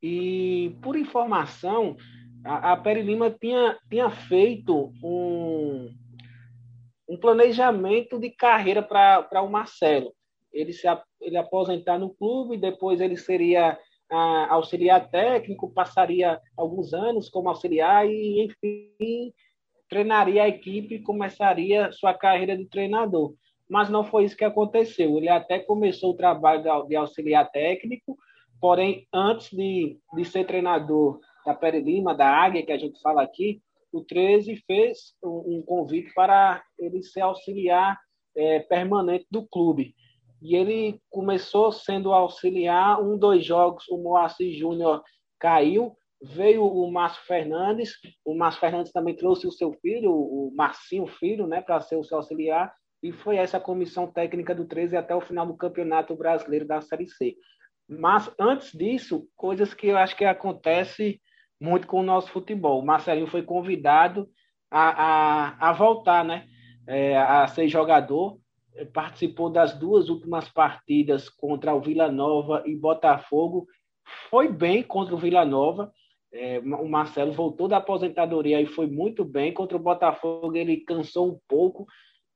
E, 0.02 0.76
por 0.82 0.96
informação, 0.96 1.96
a, 2.44 2.72
a 2.72 2.76
Peri 2.76 3.00
Lima 3.00 3.30
tinha, 3.30 3.78
tinha 3.88 4.10
feito 4.10 4.92
um, 5.02 5.88
um 7.08 7.16
planejamento 7.16 8.18
de 8.18 8.28
carreira 8.28 8.82
para 8.82 9.42
o 9.42 9.50
Marcelo. 9.50 10.12
Ele 10.52 10.74
se 10.74 10.86
ele 11.22 11.38
aposentar 11.38 11.98
no 11.98 12.10
clube, 12.10 12.58
depois 12.58 13.00
ele 13.00 13.16
seria 13.16 13.78
auxiliar 14.48 15.08
técnico, 15.08 15.72
passaria 15.72 16.38
alguns 16.56 16.92
anos 16.92 17.30
como 17.30 17.48
auxiliar 17.48 18.06
e, 18.06 18.44
enfim, 18.44 19.32
treinaria 19.88 20.42
a 20.42 20.48
equipe 20.48 20.96
e 20.96 21.02
começaria 21.02 21.92
sua 21.92 22.12
carreira 22.12 22.56
de 22.56 22.66
treinador. 22.66 23.32
Mas 23.70 23.88
não 23.88 24.02
foi 24.02 24.24
isso 24.24 24.36
que 24.36 24.44
aconteceu. 24.44 25.16
Ele 25.16 25.28
até 25.28 25.60
começou 25.60 26.10
o 26.10 26.16
trabalho 26.16 26.86
de 26.88 26.96
auxiliar 26.96 27.48
técnico, 27.52 28.18
porém, 28.60 29.06
antes 29.14 29.48
de, 29.50 29.96
de 30.12 30.24
ser 30.24 30.44
treinador, 30.44 31.20
da 31.46 31.54
Pere 31.54 31.80
Lima, 31.80 32.14
da 32.14 32.28
Águia, 32.28 32.66
que 32.66 32.72
a 32.72 32.78
gente 32.78 33.00
fala 33.00 33.22
aqui, 33.22 33.62
o 33.92 34.02
13 34.02 34.56
fez 34.66 35.14
um, 35.24 35.58
um 35.58 35.62
convite 35.62 36.12
para 36.14 36.62
ele 36.78 37.02
ser 37.02 37.20
auxiliar 37.20 37.98
é, 38.36 38.60
permanente 38.60 39.26
do 39.30 39.46
clube. 39.46 39.94
E 40.42 40.56
ele 40.56 41.00
começou 41.08 41.70
sendo 41.70 42.12
auxiliar, 42.12 43.00
um, 43.00 43.16
dois 43.16 43.44
jogos, 43.44 43.88
o 43.88 43.98
Moacir 43.98 44.52
Júnior 44.52 45.02
caiu, 45.38 45.96
veio 46.22 46.64
o 46.64 46.90
Márcio 46.90 47.22
Fernandes, 47.24 47.92
o 48.24 48.34
Márcio 48.34 48.60
Fernandes 48.60 48.92
também 48.92 49.14
trouxe 49.14 49.46
o 49.46 49.52
seu 49.52 49.72
filho, 49.74 50.12
o 50.12 50.52
Marcinho 50.54 51.06
Filho, 51.06 51.46
né, 51.46 51.60
para 51.60 51.80
ser 51.80 51.96
o 51.96 52.04
seu 52.04 52.18
auxiliar, 52.18 52.72
e 53.02 53.12
foi 53.12 53.36
essa 53.36 53.58
comissão 53.58 54.06
técnica 54.06 54.54
do 54.54 54.64
13 54.64 54.96
até 54.96 55.14
o 55.14 55.20
final 55.20 55.46
do 55.46 55.56
Campeonato 55.56 56.14
Brasileiro 56.14 56.66
da 56.66 56.80
Série 56.80 57.06
C. 57.06 57.36
Mas 57.88 58.32
antes 58.38 58.72
disso, 58.72 59.26
coisas 59.36 59.74
que 59.74 59.88
eu 59.88 59.96
acho 59.96 60.16
que 60.16 60.24
acontece 60.24 61.20
muito 61.60 61.86
com 61.86 62.00
o 62.00 62.04
nosso 62.04 62.30
futebol. 62.30 62.80
O 62.80 62.86
Marcelinho 62.86 63.26
foi 63.26 63.42
convidado 63.42 64.28
a, 64.70 65.58
a, 65.58 65.70
a 65.70 65.72
voltar, 65.72 66.24
né? 66.24 66.46
É, 66.86 67.16
a 67.16 67.46
ser 67.46 67.68
jogador, 67.68 68.38
participou 68.92 69.50
das 69.50 69.78
duas 69.78 70.08
últimas 70.08 70.48
partidas 70.48 71.28
contra 71.28 71.74
o 71.74 71.80
Vila 71.80 72.10
Nova 72.10 72.62
e 72.66 72.74
Botafogo, 72.74 73.66
foi 74.28 74.48
bem 74.48 74.82
contra 74.82 75.14
o 75.14 75.18
Vila 75.18 75.44
Nova. 75.44 75.92
É, 76.32 76.58
o 76.60 76.88
Marcelo 76.88 77.32
voltou 77.32 77.66
da 77.68 77.78
aposentadoria 77.78 78.60
e 78.60 78.66
foi 78.66 78.86
muito 78.86 79.24
bem 79.24 79.52
contra 79.52 79.76
o 79.76 79.82
Botafogo. 79.82 80.56
Ele 80.56 80.78
cansou 80.78 81.28
um 81.28 81.38
pouco, 81.48 81.86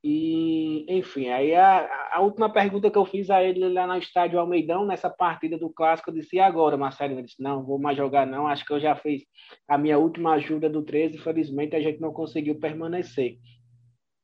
e, 0.07 0.85
enfim, 0.87 1.31
aí 1.31 1.55
a, 1.55 2.11
a, 2.13 2.21
última 2.21 2.53
pergunta 2.53 2.91
que 2.91 2.99
eu 2.99 3.07
fiz 3.07 3.31
a 3.31 3.43
ele 3.43 3.67
lá 3.71 3.87
no 3.87 3.97
estádio 3.97 4.39
Almeidão, 4.39 4.85
nessa 4.85 5.09
partida 5.09 5.57
do 5.57 5.71
Clássico, 5.71 6.11
eu 6.11 6.15
disse, 6.15 6.37
e 6.37 6.41
agora, 6.41 6.77
Marcelo? 6.77 7.15
Ele 7.15 7.23
disse, 7.23 7.43
não, 7.43 7.65
vou 7.65 7.79
mais 7.79 7.97
jogar 7.97 8.27
não, 8.27 8.47
acho 8.47 8.67
que 8.67 8.73
eu 8.75 8.79
já 8.79 8.95
fiz 8.95 9.23
a 9.67 9.79
minha 9.79 9.99
última 9.99 10.35
ajuda 10.35 10.69
do 10.69 10.83
13, 10.83 11.17
infelizmente 11.17 11.75
a 11.75 11.81
gente 11.81 12.03
não 12.03 12.13
conseguiu 12.13 12.61
permanecer. 12.61 13.39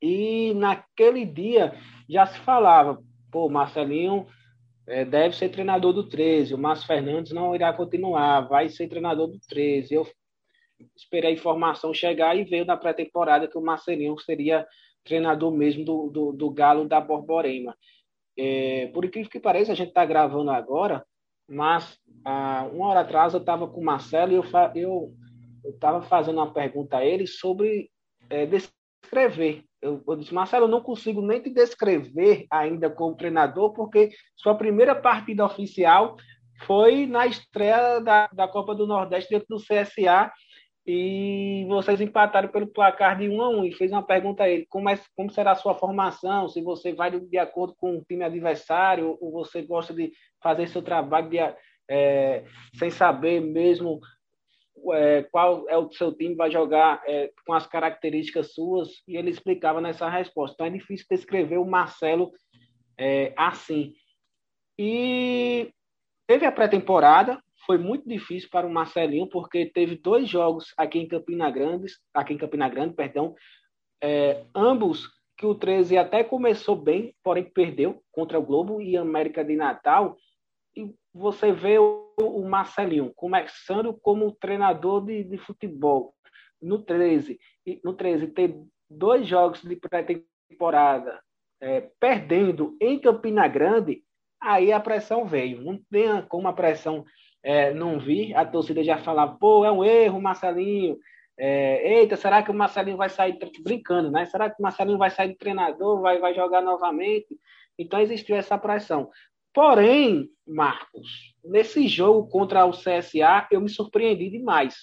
E 0.03 0.53
naquele 0.53 1.24
dia 1.24 1.74
já 2.07 2.26
se 2.26 2.39
falava, 2.41 3.03
pô, 3.33 3.49
Marcelinho 3.49 4.26
é, 4.87 5.03
deve 5.07 5.35
ser 5.35 5.49
treinador 5.49 5.95
do 5.95 6.07
13, 6.07 6.53
o 6.53 6.59
Márcio 6.59 6.87
Fernandes 6.87 7.33
não 7.33 7.55
irá 7.55 7.72
continuar, 7.72 8.43
vai 8.43 8.68
ser 8.68 8.87
treinador 8.87 9.28
do 9.28 9.39
13. 9.49 9.95
Eu 9.95 10.07
esperei 10.95 11.31
a 11.31 11.35
informação 11.35 11.95
chegar 11.95 12.37
e 12.37 12.45
veio 12.45 12.66
na 12.66 12.76
pré-temporada 12.76 13.49
que 13.49 13.57
o 13.57 13.62
Marcelinho 13.62 14.18
seria 14.18 14.66
treinador 15.05 15.51
mesmo 15.51 15.85
do, 15.85 16.11
do, 16.11 16.33
do 16.33 16.51
Galo 16.51 16.89
da 16.89 17.01
Borborema. 17.01 17.77
É, 18.37 18.87
por 18.89 19.05
incrível 19.05 19.31
que 19.31 19.41
pareça, 19.41 19.73
a 19.73 19.75
gente 19.75 19.89
está 19.89 20.05
gravando 20.05 20.51
agora, 20.51 21.05
mas 21.49 21.99
ah, 22.25 22.69
uma 22.73 22.89
hora 22.89 23.01
atrás 23.01 23.35
eu 23.35 23.41
estava 23.41 23.67
com 23.67 23.81
o 23.81 23.85
Marcelo 23.85 24.33
e 24.33 24.81
eu 24.81 25.15
eu 25.65 25.73
estava 25.73 26.03
fazendo 26.03 26.37
uma 26.37 26.53
pergunta 26.53 26.99
a 26.99 27.05
ele 27.05 27.27
sobre 27.27 27.91
é, 28.29 28.47
descrever. 28.47 29.65
Eu, 29.81 30.03
eu 30.07 30.17
disse, 30.17 30.35
Marcelo, 30.35 30.67
eu 30.67 30.71
não 30.71 30.81
consigo 30.81 31.23
nem 31.23 31.41
te 31.41 31.51
descrever 31.51 32.47
ainda 32.51 32.91
como 32.91 33.17
treinador, 33.17 33.73
porque 33.73 34.11
sua 34.37 34.55
primeira 34.55 34.95
partida 34.95 35.45
oficial 35.45 36.17
foi 36.67 37.07
na 37.07 37.27
estreia 37.27 38.01
da, 38.01 38.29
da 38.33 38.47
Copa 38.47 38.75
do 38.75 38.87
Nordeste 38.87 39.31
dentro 39.31 39.47
do 39.49 39.57
CSA 39.57 40.31
e 40.87 41.66
vocês 41.68 42.01
empataram 42.01 42.49
pelo 42.49 42.66
placar 42.66 43.18
de 43.18 43.28
1 43.28 43.43
a 43.43 43.49
1 43.51 43.64
e 43.66 43.72
fez 43.72 43.93
uma 43.93 44.03
pergunta 44.03 44.45
a 44.45 44.49
ele, 44.49 44.66
como, 44.68 44.89
é, 44.89 44.99
como 45.14 45.31
será 45.31 45.53
a 45.53 45.57
sua 45.57 45.74
formação, 45.74 46.49
se 46.49 46.62
você 46.62 46.93
vai 46.93 47.11
de, 47.11 47.39
acordo 47.39 47.74
com 47.76 47.99
o 47.99 48.05
time 48.05 48.24
adversário 48.24 49.16
ou 49.20 49.31
você 49.31 49.62
gosta 49.62 49.93
de 49.93 50.12
fazer 50.43 50.66
seu 50.68 50.83
trabalho 50.83 51.28
de, 51.28 51.39
é, 51.89 52.45
sem 52.78 52.91
saber 52.91 53.41
mesmo 53.41 54.01
é, 54.95 55.22
qual 55.24 55.68
é 55.68 55.76
o 55.76 55.93
seu 55.93 56.12
time 56.12 56.35
vai 56.35 56.51
jogar 56.51 57.03
é, 57.07 57.31
com 57.47 57.53
as 57.53 57.66
características 57.66 58.55
suas 58.55 58.89
e 59.07 59.16
ele 59.16 59.31
explicava 59.31 59.81
nessa 59.81 60.09
resposta. 60.09 60.55
Então 60.55 60.66
é 60.66 60.70
difícil 60.70 61.07
descrever 61.11 61.59
o 61.59 61.66
Marcelo 61.66 62.33
é, 62.99 63.35
assim. 63.37 63.93
E 64.78 65.70
teve 66.26 66.47
a 66.47 66.53
pré-temporada, 66.53 67.43
foi 67.71 67.79
muito 67.79 68.09
difícil 68.09 68.49
para 68.51 68.66
o 68.66 68.73
Marcelinho, 68.73 69.29
porque 69.29 69.64
teve 69.64 69.95
dois 69.95 70.29
jogos 70.29 70.75
aqui 70.77 70.99
em 70.99 71.07
Campina 71.07 71.49
Grande, 71.53 71.87
aqui 72.12 72.35
em 72.35 72.37
Campina 72.37 72.68
Grande, 72.68 72.97
perdão, 72.97 73.33
é, 74.03 74.45
ambos 74.53 75.09
que 75.37 75.47
o 75.47 75.55
13 75.55 75.97
até 75.97 76.25
começou 76.25 76.75
bem, 76.75 77.14
porém 77.23 77.45
perdeu 77.45 78.03
contra 78.11 78.41
o 78.41 78.43
Globo 78.43 78.81
e 78.81 78.97
América 78.97 79.45
de 79.45 79.55
Natal. 79.55 80.16
E 80.77 80.93
você 81.14 81.53
vê 81.53 81.79
o, 81.79 82.12
o 82.18 82.45
Marcelinho 82.45 83.12
começando 83.14 83.95
como 84.03 84.33
treinador 84.33 85.05
de, 85.05 85.23
de 85.23 85.39
futebol 85.39 86.12
no 86.61 86.83
13, 86.83 87.39
e, 87.64 87.81
no 87.85 87.95
13 87.95 88.27
ter 88.33 88.61
dois 88.91 89.29
jogos 89.29 89.62
de 89.62 89.77
pré-temporada 89.77 91.23
é, 91.61 91.89
perdendo 92.01 92.77
em 92.81 92.99
Campina 92.99 93.47
Grande, 93.47 94.03
aí 94.41 94.73
a 94.73 94.81
pressão 94.81 95.25
veio. 95.25 95.62
Não 95.62 95.81
tem 95.89 96.21
como 96.27 96.49
a 96.49 96.53
pressão 96.53 97.05
é, 97.43 97.72
não 97.72 97.99
vi, 97.99 98.34
a 98.34 98.45
torcida 98.45 98.82
já 98.84 98.99
falava, 98.99 99.36
pô, 99.36 99.64
é 99.64 99.72
um 99.72 99.84
erro, 99.84 100.20
Marcelinho. 100.20 100.99
É, 101.38 102.01
Eita, 102.01 102.16
será 102.16 102.43
que 102.43 102.51
o 102.51 102.55
Marcelinho 102.55 102.99
vai 102.99 103.09
sair 103.09 103.38
brincando, 103.62 104.11
né? 104.11 104.26
Será 104.26 104.51
que 104.51 104.57
o 104.59 104.62
Marcelinho 104.62 104.99
vai 104.99 105.11
sair 105.11 105.28
de 105.28 105.38
treinador, 105.38 106.01
vai, 106.01 106.18
vai 106.18 106.34
jogar 106.34 106.61
novamente? 106.61 107.28
Então 107.78 108.01
existiu 108.01 108.36
essa 108.36 108.59
pressão. 108.59 109.09
Porém, 109.55 110.28
Marcos, 110.47 111.34
nesse 111.43 111.88
jogo 111.88 112.28
contra 112.28 112.66
o 112.66 112.72
CSA, 112.72 113.49
eu 113.51 113.61
me 113.61 113.68
surpreendi 113.68 114.28
demais 114.28 114.76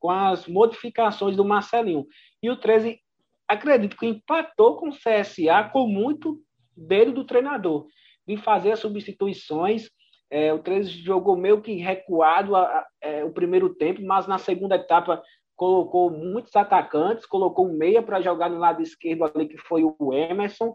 com 0.00 0.10
as 0.10 0.48
modificações 0.48 1.36
do 1.36 1.44
Marcelinho. 1.44 2.06
E 2.42 2.50
o 2.50 2.56
13, 2.56 2.98
acredito 3.46 3.96
que 3.96 4.06
empatou 4.06 4.76
com 4.76 4.88
o 4.88 4.96
CSA 4.96 5.70
com 5.72 5.86
muito 5.86 6.42
dele 6.76 7.12
do 7.12 7.24
treinador, 7.24 7.86
de 8.26 8.36
fazer 8.36 8.72
as 8.72 8.80
substituições 8.80 9.90
é, 10.32 10.50
o 10.50 10.58
13 10.58 10.88
jogou 10.88 11.36
meio 11.36 11.60
que 11.60 11.74
recuado 11.74 12.56
a, 12.56 12.62
a, 12.62 12.86
é, 13.02 13.22
o 13.22 13.30
primeiro 13.30 13.74
tempo, 13.74 14.00
mas 14.02 14.26
na 14.26 14.38
segunda 14.38 14.76
etapa 14.76 15.22
colocou 15.54 16.10
muitos 16.10 16.56
atacantes, 16.56 17.26
colocou 17.26 17.68
um 17.68 17.76
meia 17.76 18.02
para 18.02 18.22
jogar 18.22 18.48
no 18.48 18.56
lado 18.56 18.80
esquerdo 18.80 19.24
ali, 19.24 19.46
que 19.46 19.58
foi 19.58 19.84
o 19.84 20.12
Emerson, 20.14 20.74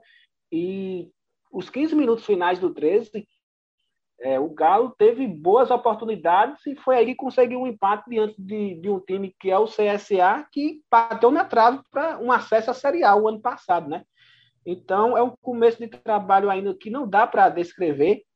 e 0.51 1.09
os 1.51 1.71
15 1.71 1.95
minutos 1.95 2.23
finais 2.23 2.59
do 2.59 2.71
13, 2.71 3.27
é, 4.19 4.39
o 4.39 4.47
Galo 4.49 4.93
teve 4.95 5.25
boas 5.25 5.71
oportunidades 5.71 6.63
e 6.67 6.75
foi 6.75 6.95
aí 6.95 7.05
que 7.07 7.15
conseguiu 7.15 7.61
um 7.61 7.67
empate 7.67 8.07
diante 8.07 8.39
de, 8.39 8.75
de 8.75 8.89
um 8.91 8.99
time 8.99 9.35
que 9.39 9.49
é 9.49 9.57
o 9.57 9.65
CSA, 9.65 10.47
que 10.51 10.81
bateu 10.89 11.31
na 11.31 11.45
trave 11.45 11.79
para 11.89 12.19
um 12.19 12.31
acesso 12.31 12.69
à 12.69 12.75
Série 12.75 13.03
A 13.03 13.15
o 13.15 13.27
ano 13.27 13.41
passado, 13.41 13.89
né? 13.89 14.03
Então, 14.63 15.17
é 15.17 15.23
um 15.23 15.33
começo 15.41 15.79
de 15.79 15.87
trabalho 15.87 16.47
ainda 16.47 16.75
que 16.75 16.91
não 16.91 17.09
dá 17.09 17.25
para 17.25 17.49
descrever, 17.49 18.26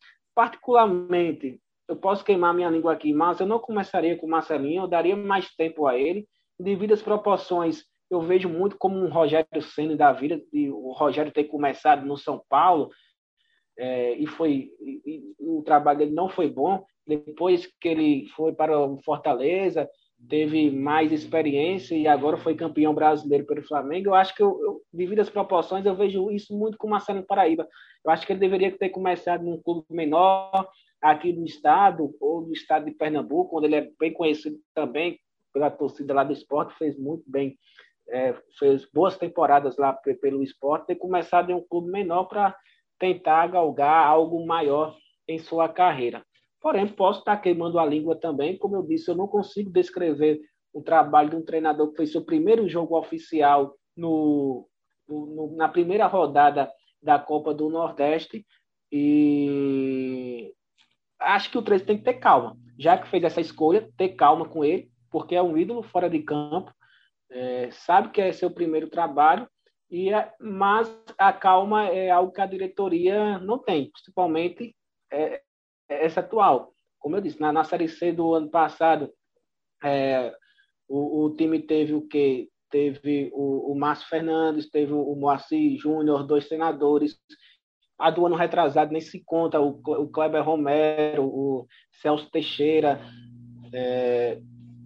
particularmente, 0.41 1.61
eu 1.87 1.95
posso 1.95 2.25
queimar 2.25 2.51
minha 2.51 2.67
língua 2.67 2.93
aqui, 2.93 3.13
mas 3.13 3.39
eu 3.39 3.45
não 3.45 3.59
começaria 3.59 4.17
com 4.17 4.25
o 4.25 4.29
Marcelinho, 4.29 4.81
eu 4.81 4.87
daria 4.87 5.15
mais 5.15 5.53
tempo 5.53 5.85
a 5.85 5.95
ele. 5.95 6.27
Devido 6.59 6.95
às 6.95 7.01
proporções, 7.03 7.83
eu 8.09 8.19
vejo 8.21 8.49
muito 8.49 8.75
como 8.75 8.97
um 8.97 9.07
Rogério 9.07 9.61
Senna 9.61 9.95
da 9.95 10.11
vida, 10.11 10.41
de 10.51 10.71
o 10.71 10.93
Rogério 10.93 11.31
ter 11.31 11.43
começado 11.43 12.03
no 12.07 12.17
São 12.17 12.43
Paulo, 12.49 12.89
é, 13.77 14.15
e 14.15 14.25
foi 14.25 14.71
e, 14.79 15.01
e, 15.05 15.35
o 15.37 15.61
trabalho 15.61 15.99
dele 15.99 16.11
não 16.11 16.27
foi 16.27 16.49
bom. 16.49 16.83
Depois 17.05 17.67
que 17.79 17.87
ele 17.87 18.27
foi 18.35 18.51
para 18.51 18.79
o 18.79 18.99
Fortaleza, 19.03 19.87
teve 20.27 20.71
mais 20.71 21.11
experiência 21.11 21.95
e 21.95 22.07
agora 22.07 22.37
foi 22.37 22.55
campeão 22.55 22.93
brasileiro 22.93 23.45
pelo 23.45 23.63
Flamengo. 23.63 24.09
Eu 24.09 24.15
acho 24.15 24.35
que, 24.35 24.41
eu, 24.41 24.59
eu, 24.61 24.81
devido 24.93 25.19
às 25.19 25.29
proporções, 25.29 25.85
eu 25.85 25.95
vejo 25.95 26.31
isso 26.31 26.57
muito 26.57 26.77
com 26.77 26.87
o 26.87 26.89
Marcelo 26.89 27.23
Paraíba. 27.23 27.67
Eu 28.03 28.11
acho 28.11 28.25
que 28.25 28.33
ele 28.33 28.39
deveria 28.39 28.71
ter 28.77 28.89
começado 28.89 29.43
num 29.43 29.61
clube 29.61 29.85
menor, 29.89 30.67
aqui 31.01 31.33
do 31.33 31.43
estado, 31.45 32.15
ou 32.19 32.43
do 32.43 32.53
estado 32.53 32.85
de 32.85 32.91
Pernambuco, 32.91 33.57
onde 33.57 33.67
ele 33.67 33.75
é 33.75 33.89
bem 33.99 34.13
conhecido 34.13 34.57
também 34.73 35.19
pela 35.51 35.69
torcida 35.69 36.13
lá 36.13 36.23
do 36.23 36.31
esporte, 36.31 36.77
fez 36.77 36.97
muito 36.97 37.23
bem, 37.27 37.57
é, 38.09 38.33
fez 38.57 38.85
boas 38.93 39.17
temporadas 39.17 39.77
lá 39.77 39.93
pelo 39.93 40.43
esporte, 40.43 40.87
ter 40.87 40.95
começado 40.95 41.49
em 41.49 41.55
um 41.55 41.65
clube 41.67 41.91
menor 41.91 42.25
para 42.25 42.55
tentar 42.99 43.47
galgar 43.47 44.05
algo 44.05 44.45
maior 44.45 44.95
em 45.27 45.39
sua 45.39 45.67
carreira. 45.67 46.23
Porém, 46.61 46.87
posso 46.87 47.19
estar 47.19 47.37
queimando 47.37 47.79
a 47.79 47.85
língua 47.85 48.15
também. 48.15 48.57
Como 48.57 48.75
eu 48.75 48.83
disse, 48.83 49.09
eu 49.09 49.15
não 49.15 49.27
consigo 49.27 49.71
descrever 49.71 50.39
o 50.71 50.81
trabalho 50.81 51.31
de 51.31 51.35
um 51.35 51.43
treinador 51.43 51.89
que 51.89 51.97
fez 51.97 52.11
seu 52.11 52.23
primeiro 52.23 52.69
jogo 52.69 52.97
oficial 52.97 53.75
no, 53.97 54.67
no, 55.07 55.55
na 55.55 55.67
primeira 55.67 56.05
rodada 56.05 56.71
da 57.01 57.17
Copa 57.17 57.53
do 57.53 57.69
Nordeste. 57.69 58.45
E 58.91 60.53
acho 61.19 61.49
que 61.49 61.57
o 61.57 61.63
13 61.63 61.83
tem 61.83 61.97
que 61.97 62.03
ter 62.03 62.15
calma. 62.15 62.55
Já 62.77 62.97
que 62.97 63.09
fez 63.09 63.23
essa 63.23 63.41
escolha, 63.41 63.89
ter 63.97 64.09
calma 64.09 64.47
com 64.47 64.63
ele, 64.63 64.91
porque 65.09 65.35
é 65.35 65.41
um 65.41 65.57
ídolo 65.57 65.81
fora 65.81 66.09
de 66.09 66.19
campo, 66.19 66.71
é, 67.29 67.71
sabe 67.71 68.09
que 68.09 68.21
é 68.21 68.31
seu 68.31 68.51
primeiro 68.51 68.89
trabalho, 68.89 69.47
e 69.89 70.13
é, 70.13 70.31
mas 70.39 70.89
a 71.17 71.33
calma 71.33 71.87
é 71.87 72.09
algo 72.09 72.31
que 72.31 72.41
a 72.41 72.45
diretoria 72.45 73.39
não 73.39 73.57
tem, 73.57 73.91
principalmente 73.91 74.75
é, 75.11 75.41
essa 75.93 76.19
atual. 76.21 76.73
Como 76.99 77.15
eu 77.15 77.21
disse, 77.21 77.39
na, 77.39 77.51
na 77.51 77.63
Série 77.63 77.87
C 77.87 78.11
do 78.11 78.33
ano 78.33 78.49
passado, 78.49 79.11
É, 79.83 80.31
o, 80.87 81.25
o, 81.25 81.35
time 81.35 81.59
teve 81.59 81.93
o 81.93 82.07
quê? 82.07 82.49
Teve 82.69 83.31
o, 83.33 83.71
o 83.71 83.75
Márcio 83.75 84.07
Fernandes, 84.07 84.69
teve 84.69 84.93
o 84.93 85.15
Moacir 85.15 85.77
Júnior, 85.79 86.25
dois 86.25 86.47
treinadores. 86.47 87.17
A 87.97 88.11
do 88.11 88.25
ano 88.25 88.35
retrasado 88.35 88.91
nem 88.91 89.01
se 89.01 89.23
conta, 89.25 89.59
o, 89.59 89.69
o 89.69 90.07
Kleber 90.09 90.43
Romero, 90.43 91.25
o 91.25 91.67
Celso 92.01 92.29
Teixeira. 92.29 92.99
É, 93.73 94.39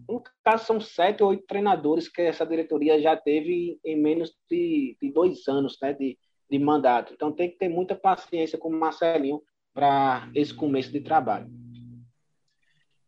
no 0.07 0.21
caso, 0.43 0.65
são 0.65 0.79
sete 0.79 1.23
ou 1.23 1.29
oito 1.29 1.45
treinadores 1.45 2.07
que 2.07 2.21
essa 2.21 2.45
diretoria 2.45 3.01
já 3.01 3.17
teve 3.17 3.79
em 3.83 3.99
menos 3.99 4.33
de, 4.49 4.97
de 5.01 5.11
dois 5.11 5.47
anos 5.47 5.77
né, 5.81 5.93
de, 5.93 6.17
de 6.49 6.59
mandato. 6.59 7.13
Então 7.13 7.31
tem 7.31 7.49
que 7.49 7.57
ter 7.57 7.69
muita 7.69 7.95
paciência 7.95 8.57
com 8.57 8.69
o 8.69 8.79
Marcelinho 8.79 9.41
para 9.75 10.29
esse 10.33 10.53
começo 10.53 10.89
de 10.89 11.01
trabalho. 11.01 11.51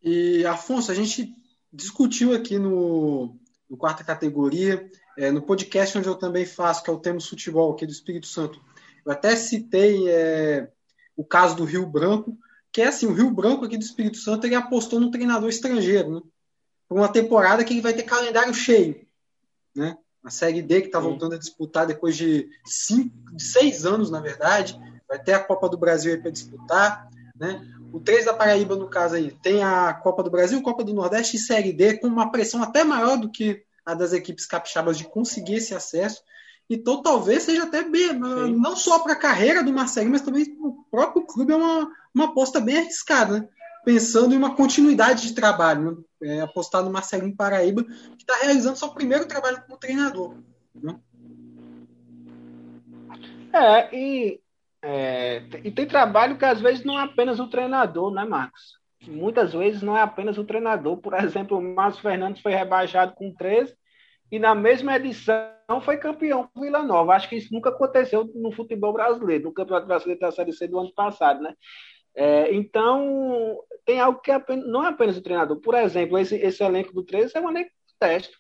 E, 0.04 0.46
Afonso, 0.46 0.92
a 0.92 0.94
gente 0.94 1.34
discutiu 1.72 2.34
aqui 2.34 2.60
no, 2.60 3.40
no 3.70 3.78
quarta 3.78 4.04
categoria, 4.04 4.92
é, 5.18 5.32
no 5.32 5.42
podcast 5.42 5.98
onde 5.98 6.08
eu 6.08 6.16
também 6.16 6.46
faço, 6.46 6.84
que 6.84 6.90
é 6.90 6.94
o 6.94 7.00
Temos 7.00 7.28
Futebol 7.28 7.72
aqui 7.72 7.86
do 7.86 7.92
Espírito 7.92 8.28
Santo. 8.28 8.62
Eu 9.06 9.14
até 9.14 9.34
citei 9.38 10.10
é, 10.10 10.70
o 11.16 11.24
caso 11.24 11.56
do 11.56 11.64
Rio 11.64 11.86
Branco, 11.86 12.38
que 12.70 12.82
é 12.82 12.88
assim, 12.88 13.08
o 13.08 13.14
Rio 13.14 13.32
Branco 13.32 13.64
aqui 13.64 13.78
do 13.78 13.84
Espírito 13.84 14.18
Santo, 14.18 14.46
ele 14.46 14.54
apostou 14.54 15.00
no 15.00 15.10
treinador 15.10 15.50
estrangeiro, 15.50 16.16
né? 16.16 16.22
Por 16.88 16.98
uma 16.98 17.12
temporada 17.12 17.64
que 17.64 17.74
ele 17.74 17.82
vai 17.82 17.94
ter 17.94 18.04
calendário 18.04 18.54
cheio, 18.54 19.08
né? 19.74 19.98
A 20.22 20.30
Série 20.30 20.62
D 20.62 20.82
que 20.82 20.88
está 20.88 21.00
voltando 21.00 21.36
a 21.36 21.40
disputar 21.40 21.88
depois 21.88 22.18
de, 22.18 22.50
cinco, 22.66 23.16
de 23.34 23.42
seis 23.42 23.86
anos, 23.86 24.12
na 24.12 24.20
verdade, 24.20 24.78
vai 25.08 25.20
ter 25.20 25.34
a 25.34 25.44
Copa 25.44 25.70
do 25.70 25.78
Brasil 25.78 26.20
para 26.22 26.32
disputar, 26.32 27.10
né? 27.36 27.66
O 27.94 28.00
3 28.00 28.26
da 28.26 28.34
Paraíba, 28.34 28.76
no 28.76 28.90
caso 28.90 29.16
aí, 29.16 29.32
tem 29.32 29.64
a 29.64 29.94
Copa 29.94 30.22
do 30.22 30.30
Brasil, 30.30 30.62
Copa 30.62 30.84
do 30.84 30.94
Nordeste 30.94 31.38
e 31.38 31.40
Série 31.40 31.72
D, 31.72 31.98
com 31.98 32.08
uma 32.08 32.32
pressão 32.32 32.62
até 32.62 32.84
maior 32.84 33.18
do 33.18 33.30
que 33.30 33.64
a 33.86 33.94
das 33.94 34.12
equipes 34.12 34.46
capixabas 34.46 34.98
de 34.98 35.06
conseguir 35.06 35.56
esse 35.56 35.74
acesso. 35.74 36.22
Então, 36.70 37.02
talvez 37.02 37.44
seja 37.44 37.64
até 37.64 37.82
bem, 37.82 38.10
Sim. 38.10 38.58
não 38.58 38.76
só 38.76 39.00
para 39.00 39.14
a 39.14 39.18
carreira 39.18 39.64
do 39.64 39.72
Marcelinho, 39.72 40.12
mas 40.12 40.22
também 40.22 40.46
para 40.46 40.68
o 40.68 40.84
próprio 40.92 41.26
clube 41.26 41.54
é 41.54 41.56
uma, 41.56 41.90
uma 42.14 42.26
aposta 42.26 42.60
bem 42.60 42.78
arriscada, 42.78 43.40
né? 43.40 43.48
pensando 43.86 44.34
em 44.34 44.38
uma 44.38 44.54
continuidade 44.54 45.26
de 45.26 45.34
trabalho. 45.34 46.06
Né? 46.22 46.30
É, 46.30 46.42
apostar 46.42 46.84
no 46.84 46.92
Marcelinho 46.92 47.36
Paraíba, 47.36 47.84
que 47.84 48.24
está 48.24 48.36
realizando 48.42 48.78
seu 48.78 48.90
primeiro 48.90 49.26
trabalho 49.26 49.64
como 49.66 49.80
treinador. 49.80 50.36
Né? 50.76 51.00
É, 53.54 53.96
e 53.96 54.42
é, 54.90 55.44
e 55.66 55.70
tem 55.70 55.86
trabalho 55.86 56.38
que 56.38 56.46
às 56.46 56.62
vezes 56.62 56.86
não 56.86 56.98
é 56.98 57.04
apenas 57.04 57.42
o 57.42 57.50
treinador, 57.50 58.10
né, 58.10 58.24
Marcos? 58.24 58.78
Muitas 59.06 59.52
vezes 59.52 59.82
não 59.82 59.98
é 59.98 60.02
apenas 60.02 60.38
o 60.38 60.46
treinador. 60.46 60.96
Por 60.98 61.14
exemplo, 61.14 61.58
o 61.58 61.62
Márcio 61.62 62.02
Fernandes 62.02 62.42
foi 62.42 62.54
rebaixado 62.54 63.14
com 63.14 63.34
13 63.34 63.76
e 64.32 64.40
na 64.40 64.56
mesma 64.56 64.96
edição 64.96 65.44
foi 65.82 65.98
campeão 65.98 66.50
com 66.54 66.62
Vila 66.62 66.84
Nova. 66.84 67.14
Acho 67.14 67.28
que 67.28 67.36
isso 67.36 67.54
nunca 67.54 67.70
aconteceu 67.70 68.32
no 68.34 68.50
futebol 68.50 68.94
brasileiro, 68.94 69.44
no 69.44 69.54
Campeonato 69.54 69.88
Brasileiro 69.88 70.22
da 70.22 70.32
Série 70.32 70.54
C 70.54 70.70
do 70.70 70.80
ano 70.80 70.94
passado, 70.94 71.42
né? 71.42 71.54
É, 72.16 72.54
então, 72.56 73.60
tem 73.86 74.00
algo 74.00 74.22
que 74.22 74.32
é 74.32 74.36
apenas, 74.36 74.66
não 74.68 74.86
é 74.86 74.88
apenas 74.88 75.18
o 75.18 75.22
treinador. 75.22 75.60
Por 75.60 75.76
exemplo, 75.76 76.18
esse, 76.18 76.36
esse 76.38 76.64
elenco 76.64 76.94
do 76.94 77.04
13 77.04 77.38
é 77.38 77.42
um 77.42 77.50
elenco 77.50 77.72
de 77.86 77.94
teste 78.00 78.38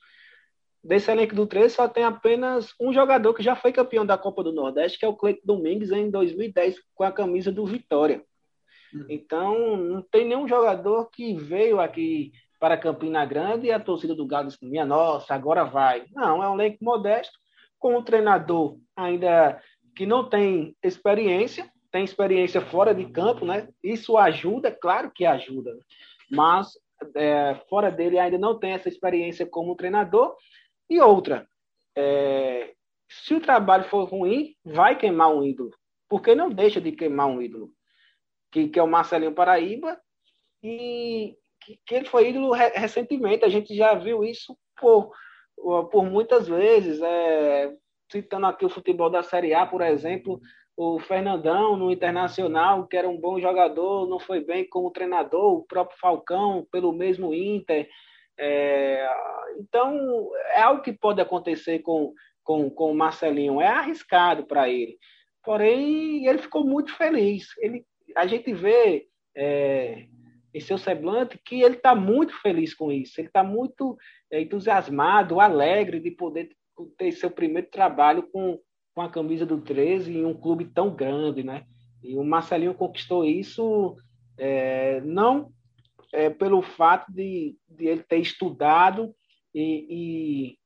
desse 0.87 1.11
elenco 1.11 1.35
do 1.35 1.45
13 1.45 1.75
só 1.75 1.87
tem 1.87 2.05
apenas 2.05 2.73
um 2.79 2.93
jogador 2.93 3.33
que 3.33 3.43
já 3.43 3.55
foi 3.55 3.73
campeão 3.73 4.05
da 4.05 4.17
Copa 4.17 4.41
do 4.41 4.53
Nordeste, 4.53 4.97
que 4.97 5.05
é 5.05 5.07
o 5.07 5.15
Cleiton 5.15 5.41
Domingues, 5.43 5.91
em 5.91 6.09
2010, 6.09 6.77
com 6.95 7.03
a 7.03 7.11
camisa 7.11 7.51
do 7.51 7.65
Vitória. 7.65 8.23
Uhum. 8.93 9.05
Então, 9.09 9.75
não 9.75 10.01
tem 10.01 10.25
nenhum 10.25 10.47
jogador 10.47 11.09
que 11.11 11.33
veio 11.33 11.81
aqui 11.81 12.31
para 12.57 12.77
Campina 12.77 13.25
Grande 13.25 13.67
e 13.67 13.71
a 13.71 13.79
torcida 13.79 14.15
do 14.15 14.25
Galo 14.25 14.47
disse, 14.47 14.65
minha 14.65 14.85
nossa, 14.85 15.35
agora 15.35 15.65
vai. 15.65 16.05
Não, 16.13 16.41
é 16.41 16.49
um 16.49 16.53
elenco 16.53 16.77
modesto, 16.81 17.37
com 17.77 17.97
um 17.97 18.01
treinador 18.01 18.77
ainda 18.95 19.61
que 19.93 20.05
não 20.05 20.27
tem 20.27 20.75
experiência, 20.81 21.69
tem 21.91 22.03
experiência 22.03 22.61
fora 22.61 22.95
de 22.95 23.05
campo, 23.05 23.45
né? 23.45 23.67
Isso 23.83 24.17
ajuda, 24.17 24.71
claro 24.71 25.11
que 25.13 25.25
ajuda, 25.25 25.77
mas 26.31 26.69
é, 27.15 27.59
fora 27.69 27.91
dele 27.91 28.17
ainda 28.17 28.37
não 28.37 28.57
tem 28.57 28.71
essa 28.71 28.87
experiência 28.87 29.45
como 29.45 29.75
treinador 29.75 30.35
e 30.89 30.99
outra, 30.99 31.47
é, 31.95 32.73
se 33.09 33.33
o 33.33 33.41
trabalho 33.41 33.85
for 33.85 34.05
ruim, 34.05 34.55
vai 34.63 34.97
queimar 34.97 35.33
um 35.33 35.43
ídolo. 35.43 35.71
Porque 36.09 36.35
não 36.35 36.49
deixa 36.49 36.79
de 36.79 36.91
queimar 36.91 37.27
um 37.27 37.41
ídolo. 37.41 37.71
Que, 38.51 38.69
que 38.69 38.79
é 38.79 38.83
o 38.83 38.87
Marcelinho 38.87 39.33
Paraíba. 39.33 39.99
E 40.63 41.35
que, 41.61 41.79
que 41.85 41.95
ele 41.95 42.05
foi 42.05 42.29
ídolo 42.29 42.51
re, 42.51 42.69
recentemente. 42.69 43.43
A 43.43 43.49
gente 43.49 43.75
já 43.75 43.93
viu 43.93 44.23
isso 44.23 44.57
por, 44.79 45.11
por 45.55 46.05
muitas 46.05 46.47
vezes. 46.47 47.01
É, 47.01 47.73
citando 48.11 48.45
aqui 48.45 48.65
o 48.65 48.69
futebol 48.69 49.09
da 49.09 49.23
Série 49.23 49.53
A, 49.53 49.65
por 49.65 49.81
exemplo, 49.81 50.39
o 50.77 50.99
Fernandão 50.99 51.75
no 51.75 51.91
Internacional, 51.91 52.87
que 52.87 52.95
era 52.95 53.09
um 53.09 53.19
bom 53.19 53.39
jogador, 53.39 54.07
não 54.07 54.19
foi 54.19 54.41
bem 54.41 54.67
como 54.69 54.91
treinador, 54.91 55.55
o 55.55 55.65
próprio 55.65 55.99
Falcão 55.99 56.65
pelo 56.71 56.93
mesmo 56.93 57.33
Inter. 57.33 57.89
É, 58.37 59.09
então, 59.59 60.29
é 60.53 60.61
algo 60.61 60.81
que 60.81 60.93
pode 60.93 61.19
acontecer 61.21 61.79
com, 61.79 62.13
com, 62.43 62.69
com 62.69 62.91
o 62.91 62.95
Marcelinho, 62.95 63.61
é 63.61 63.67
arriscado 63.67 64.45
para 64.45 64.69
ele. 64.69 64.97
Porém, 65.43 66.27
ele 66.27 66.39
ficou 66.39 66.63
muito 66.63 66.93
feliz. 66.95 67.47
Ele, 67.59 67.85
a 68.15 68.27
gente 68.27 68.53
vê 68.53 69.07
é, 69.35 70.05
em 70.53 70.59
seu 70.59 70.77
semblante 70.77 71.39
que 71.43 71.61
ele 71.61 71.75
está 71.75 71.95
muito 71.95 72.33
feliz 72.41 72.73
com 72.73 72.91
isso. 72.91 73.19
Ele 73.19 73.27
está 73.27 73.43
muito 73.43 73.97
é, 74.31 74.41
entusiasmado, 74.41 75.39
alegre 75.39 75.99
de 75.99 76.11
poder 76.11 76.49
ter 76.97 77.11
seu 77.11 77.31
primeiro 77.31 77.67
trabalho 77.69 78.23
com, 78.31 78.59
com 78.93 79.01
a 79.01 79.09
camisa 79.09 79.45
do 79.45 79.61
13 79.61 80.15
em 80.15 80.25
um 80.25 80.33
clube 80.33 80.65
tão 80.65 80.93
grande, 80.93 81.43
né? 81.43 81.65
E 82.03 82.15
o 82.15 82.23
Marcelinho 82.23 82.75
conquistou 82.75 83.25
isso 83.25 83.95
é, 84.37 85.01
não 85.01 85.51
é, 86.13 86.29
pelo 86.29 86.61
fato 86.61 87.11
de, 87.11 87.55
de 87.67 87.85
ele 87.87 88.03
ter 88.03 88.17
estudado 88.17 89.13
e, 89.53 89.87
e 89.89 90.57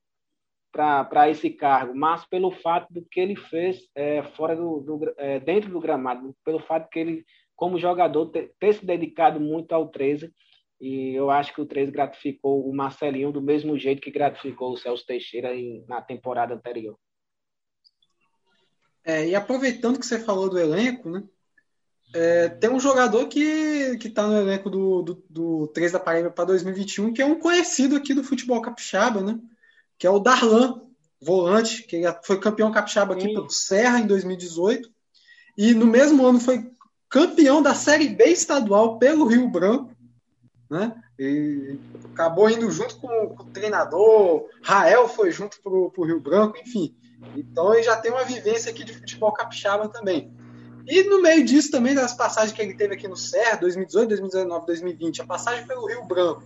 para 0.72 1.30
esse 1.30 1.50
cargo, 1.50 1.94
mas 1.94 2.26
pelo 2.26 2.50
fato 2.52 2.92
do 2.94 3.04
que 3.04 3.20
ele 3.20 3.36
fez 3.36 3.89
é, 3.94 4.24
fora 4.24 4.56
do, 4.56 4.80
do 4.80 5.14
é, 5.18 5.39
dentro 5.39 5.70
do 5.70 5.82
gramado, 5.82 6.36
pelo 6.46 6.60
fato 6.60 6.89
que 6.89 7.00
ele, 7.00 7.26
como 7.56 7.78
jogador, 7.78 8.28
ter, 8.28 8.54
ter, 8.58 8.74
se 8.74 8.86
dedicado 8.86 9.39
muito 9.39 9.74
ao 9.74 9.89
13, 9.89 10.34
e 10.80 11.14
eu 11.14 11.30
acho 11.30 11.54
que 11.54 11.62
o 11.62 11.66
13 11.66 11.92
gratificou 11.92 12.68
o 12.68 12.74
Marcelinho 12.74 13.32
do 13.32 13.42
mesmo 13.42 13.78
jeito 13.78 14.02
que 14.02 14.10
gratificou 14.10 14.72
o 14.72 14.78
Celso 14.78 15.06
Teixeira 15.06 15.54
em, 15.54 15.86
na 15.88 16.02
temporada 16.02 16.56
anterior. 16.56 16.98
É, 19.04 19.28
e 19.28 19.36
aproveitando 19.36 20.00
que 20.00 20.06
você 20.06 20.20
falou 20.20 20.50
do 20.50 20.60
elenco, 20.60 21.10
né? 21.10 21.24
É, 22.14 22.49
tem 22.49 22.70
um 22.70 22.80
jogador 22.80 23.28
que, 23.28 23.97
que 23.97 24.09
tá 24.09 24.28
no 24.28 24.38
elenco 24.38 24.70
do, 24.70 25.01
do, 25.01 25.24
do 25.30 25.68
3 25.68 25.93
da 25.93 25.99
Paraíba 25.99 26.30
para 26.30 26.45
2021, 26.45 27.14
que 27.14 27.22
é 27.22 27.26
um 27.26 27.39
conhecido 27.39 27.95
aqui 27.95 28.14
do 28.14 28.24
futebol 28.24 28.62
capixaba, 28.62 29.22
né? 29.22 29.39
Que 29.97 30.05
é 30.05 30.09
o 30.09 30.20
Darlan, 30.20 30.82
volante, 31.22 31.84
que 31.84 32.01
foi 32.24 32.39
campeão 32.39 32.72
capixaba 32.72 33.14
aqui 33.14 33.28
Sim. 33.28 33.34
pelo 33.34 33.49
Serra 33.49 33.99
em 33.99 34.07
2018. 34.07 34.89
E 35.57 35.74
no 35.74 35.86
mesmo 35.86 36.26
ano 36.26 36.39
foi 36.39 36.70
campeão 37.07 37.62
da 37.62 37.76
Série 37.76 38.09
B 38.09 38.26
estadual 38.26 38.97
pelo 38.97 39.28
Rio 39.28 39.47
Branco, 39.49 39.95
né? 40.70 40.95
E 41.20 41.78
acabou 42.12 42.49
indo 42.49 42.70
junto 42.72 42.97
com, 42.97 43.07
com 43.36 43.43
o 43.43 43.51
treinador, 43.51 44.49
Rael 44.64 45.07
foi 45.07 45.32
junto 45.32 45.62
para 45.62 45.72
o 45.72 46.05
Rio 46.05 46.20
Branco, 46.20 46.57
enfim. 46.57 46.95
Então 47.36 47.74
ele 47.74 47.84
já 47.84 47.95
tem 47.95 48.12
uma 48.12 48.24
vivência 48.24 48.72
aqui 48.72 48.84
de 48.84 48.93
futebol 48.93 49.32
capixaba 49.32 49.88
também. 49.88 50.34
E 50.88 51.03
no 51.03 51.21
meio 51.21 51.43
disso 51.43 51.71
também, 51.71 51.93
das 51.93 52.13
passagens 52.13 52.53
que 52.53 52.61
ele 52.61 52.75
teve 52.75 52.95
aqui 52.95 53.07
no 53.07 53.15
Serra, 53.15 53.57
2018, 53.57 54.09
2019, 54.09 54.65
2020, 54.65 55.21
a 55.21 55.25
passagem 55.25 55.65
pelo 55.67 55.86
Rio 55.86 56.03
Branco. 56.05 56.43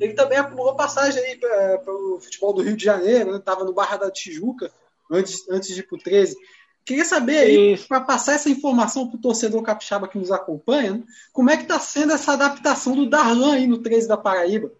Ele 0.00 0.14
também 0.14 0.38
acumulou 0.38 0.74
passagem 0.74 1.22
aí 1.22 1.38
pelo 1.84 2.20
futebol 2.20 2.52
do 2.52 2.62
Rio 2.62 2.76
de 2.76 2.84
Janeiro, 2.84 3.36
estava 3.36 3.60
né? 3.60 3.66
no 3.66 3.72
Barra 3.72 3.96
da 3.96 4.10
Tijuca, 4.10 4.70
antes, 5.10 5.48
antes 5.48 5.74
de 5.74 5.80
ir 5.80 5.84
para 5.84 5.96
o 5.96 6.02
13. 6.02 6.36
Queria 6.84 7.04
saber 7.04 7.38
aí, 7.38 7.78
para 7.86 8.00
passar 8.00 8.32
essa 8.34 8.50
informação 8.50 9.06
para 9.06 9.16
o 9.16 9.20
torcedor 9.20 9.62
capixaba 9.62 10.08
que 10.08 10.18
nos 10.18 10.32
acompanha, 10.32 10.94
né? 10.94 11.04
como 11.32 11.50
é 11.50 11.56
que 11.56 11.62
está 11.62 11.78
sendo 11.78 12.12
essa 12.12 12.32
adaptação 12.32 12.96
do 12.96 13.08
Darlan 13.08 13.54
aí 13.54 13.66
no 13.66 13.78
13 13.78 14.08
da 14.08 14.16
Paraíba? 14.16 14.72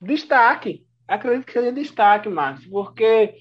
Destaque. 0.00 0.86
Acredito 1.06 1.44
que 1.46 1.52
seja 1.52 1.70
destaque, 1.70 2.28
Marcos, 2.30 2.66
porque 2.66 3.34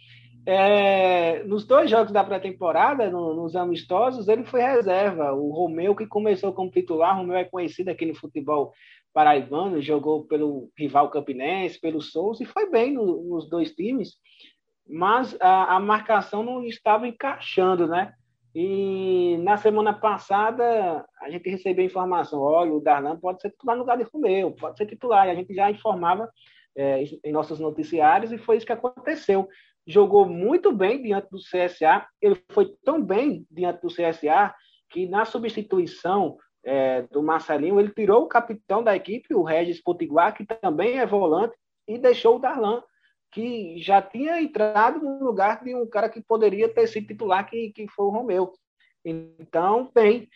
é, 0.46 1.44
nos 1.44 1.66
dois 1.66 1.90
jogos 1.90 2.12
da 2.12 2.24
pré-temporada, 2.24 3.10
no, 3.10 3.34
nos 3.34 3.56
amistosos, 3.56 4.28
ele 4.28 4.44
foi 4.44 4.62
reserva. 4.62 5.32
O 5.34 5.52
Romeu, 5.52 5.96
que 5.96 6.06
começou 6.06 6.52
como 6.52 6.72
titular, 6.72 7.16
Romeu 7.16 7.38
é 7.38 7.46
conhecido 7.46 7.90
aqui 7.90 8.06
no 8.06 8.16
futebol 8.16 8.74
paraibano, 9.14 9.82
jogou 9.82 10.26
pelo 10.26 10.70
rival 10.78 11.10
campinense, 11.10 11.80
pelo 11.80 12.02
Souza, 12.02 12.44
e 12.44 12.48
foi 12.48 12.70
bem 12.70 12.94
no, 12.94 13.24
nos 13.24 13.48
dois 13.48 13.72
times, 13.72 14.16
mas 14.90 15.38
a, 15.40 15.76
a, 15.76 15.80
marcação 15.80 16.44
não 16.44 16.66
estava 16.66 17.08
encaixando, 17.08 17.88
né? 17.88 18.14
E 18.56 19.38
na 19.44 19.56
semana 19.58 19.94
passada, 19.94 21.06
a 21.22 21.30
gente 21.30 21.50
recebeu 21.50 21.86
informação: 21.86 22.40
olha, 22.42 22.74
o 22.74 22.82
Darlan 22.82 23.18
pode 23.18 23.42
ser 23.42 23.50
titular 23.52 23.76
no 23.76 23.84
lugar 23.84 23.98
de 23.98 24.04
Romeu, 24.04 24.52
pode 24.52 24.78
ser 24.78 24.86
titular. 24.86 25.28
E 25.28 25.32
a 25.32 25.36
gente 25.36 25.54
já 25.54 25.72
informava 25.72 26.30
é, 26.76 27.04
em 27.24 27.32
nossos 27.32 27.60
noticiários 27.60 28.32
e 28.32 28.38
foi 28.38 28.58
isso 28.58 28.66
que 28.66 28.74
aconteceu. 28.74 29.48
Jogou 29.86 30.26
muito 30.26 30.72
bem 30.72 31.02
diante 31.02 31.30
do 31.30 31.38
CSA, 31.38 32.06
ele 32.22 32.42
foi 32.52 32.74
tão 32.84 33.02
bem 33.02 33.46
diante 33.52 33.82
do 33.82 33.88
CSA 33.88 34.54
que 34.90 35.08
na 35.08 35.26
substituição 35.26 36.38
é, 36.64 37.02
do 37.04 37.22
Marcelinho, 37.22 37.80
ele 37.80 37.92
tirou 37.92 38.24
o 38.24 38.28
capitão 38.28 38.82
da 38.82 38.96
equipe, 38.96 39.34
o 39.34 39.44
Regis 39.44 39.82
Potiguar, 39.82 40.34
que 40.34 40.46
também 40.46 41.00
é 41.00 41.06
volante, 41.06 41.56
e 41.88 41.98
deixou 41.98 42.38
o 42.38 42.40
Darlan, 42.40 42.82
que 43.32 43.78
já 43.80 44.02
tinha 44.02 44.42
entrado 44.42 45.00
no 45.02 45.24
lugar 45.24 45.64
de 45.64 45.76
um 45.76 45.88
cara 45.88 46.08
que 46.08 46.22
poderia 46.22 46.70
ter 46.70 46.88
sido 46.88 47.08
titular, 47.08 47.50
que, 47.50 47.72
que 47.72 47.88
foi 47.90 48.06
o 48.06 48.10
Romeu. 48.10 48.54
Então, 49.04 49.92
bem, 49.94 50.30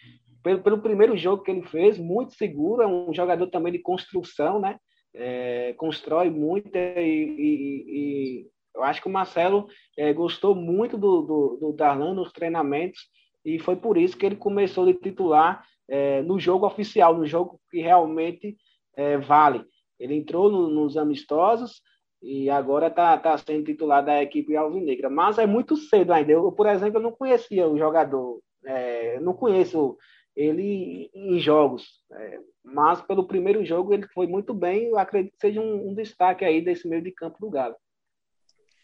pelo, 0.44 0.62
pelo 0.62 0.82
primeiro 0.82 1.16
jogo 1.16 1.44
que 1.44 1.52
ele 1.52 1.64
fez, 1.64 1.98
muito 1.98 2.34
seguro, 2.34 2.82
é 2.82 2.88
um 2.88 3.14
jogador 3.14 3.48
também 3.48 3.72
de 3.72 3.80
construção, 3.80 4.60
né? 4.60 4.78
É, 5.14 5.74
constrói 5.78 6.30
muito 6.30 6.76
e, 6.76 7.00
e, 7.00 7.86
e, 7.88 8.48
eu 8.78 8.84
acho 8.84 9.02
que 9.02 9.08
o 9.08 9.12
Marcelo 9.12 9.68
é, 9.98 10.14
gostou 10.14 10.54
muito 10.54 10.98
do, 10.98 11.22
do, 11.24 11.58
do 11.60 11.74
Darlan 11.74 12.14
nos 12.14 12.32
treinamentos 12.32 13.10
e 13.44 13.58
foi 13.58 13.76
por 13.76 13.98
isso 13.98 14.16
que 14.16 14.26
ele 14.26 14.36
começou 14.36 14.86
de 14.86 14.94
titular 14.94 15.66
é, 15.90 16.22
no 16.22 16.40
jogo 16.40 16.66
oficial, 16.66 17.18
no 17.18 17.26
jogo 17.26 17.60
que 17.72 17.82
realmente 17.82 18.56
é, 18.96 19.18
vale. 19.18 19.66
Ele 20.00 20.16
entrou 20.16 20.52
no, 20.52 20.70
nos 20.70 20.96
amistosos 20.96 21.82
e 22.22 22.50
agora 22.50 22.88
está 22.88 23.18
tá 23.18 23.36
sendo 23.38 23.66
titular 23.66 24.06
da 24.06 24.22
equipe 24.22 24.56
alvinegra. 24.56 25.10
Mas 25.10 25.40
é 25.40 25.48
muito 25.48 25.76
cedo 25.76 26.12
ainda. 26.14 26.32
Eu, 26.32 26.52
por 26.52 26.68
exemplo, 26.68 27.00
eu 27.00 27.04
não 27.04 27.12
conhecia 27.12 27.68
o 27.68 27.78
jogador, 27.78 28.40
é, 28.64 29.20
não 29.20 29.34
conheço 29.34 29.98
ele 30.36 31.10
em 31.16 31.40
jogos, 31.40 31.84
é, 32.12 32.40
mas 32.64 33.02
pelo 33.02 33.26
primeiro 33.26 33.66
jogo 33.66 33.92
ele 33.92 34.08
foi 34.14 34.28
muito 34.28 34.54
bem. 34.54 34.90
Eu 34.90 35.00
acredito 35.00 35.34
que 35.34 35.40
seja 35.40 35.60
um, 35.60 35.90
um 35.90 35.96
destaque 35.96 36.46
aí 36.46 36.62
desse 36.62 36.88
meio 36.88 37.02
de 37.02 37.12
campo 37.12 37.38
do 37.40 37.50
Galo. 37.50 37.76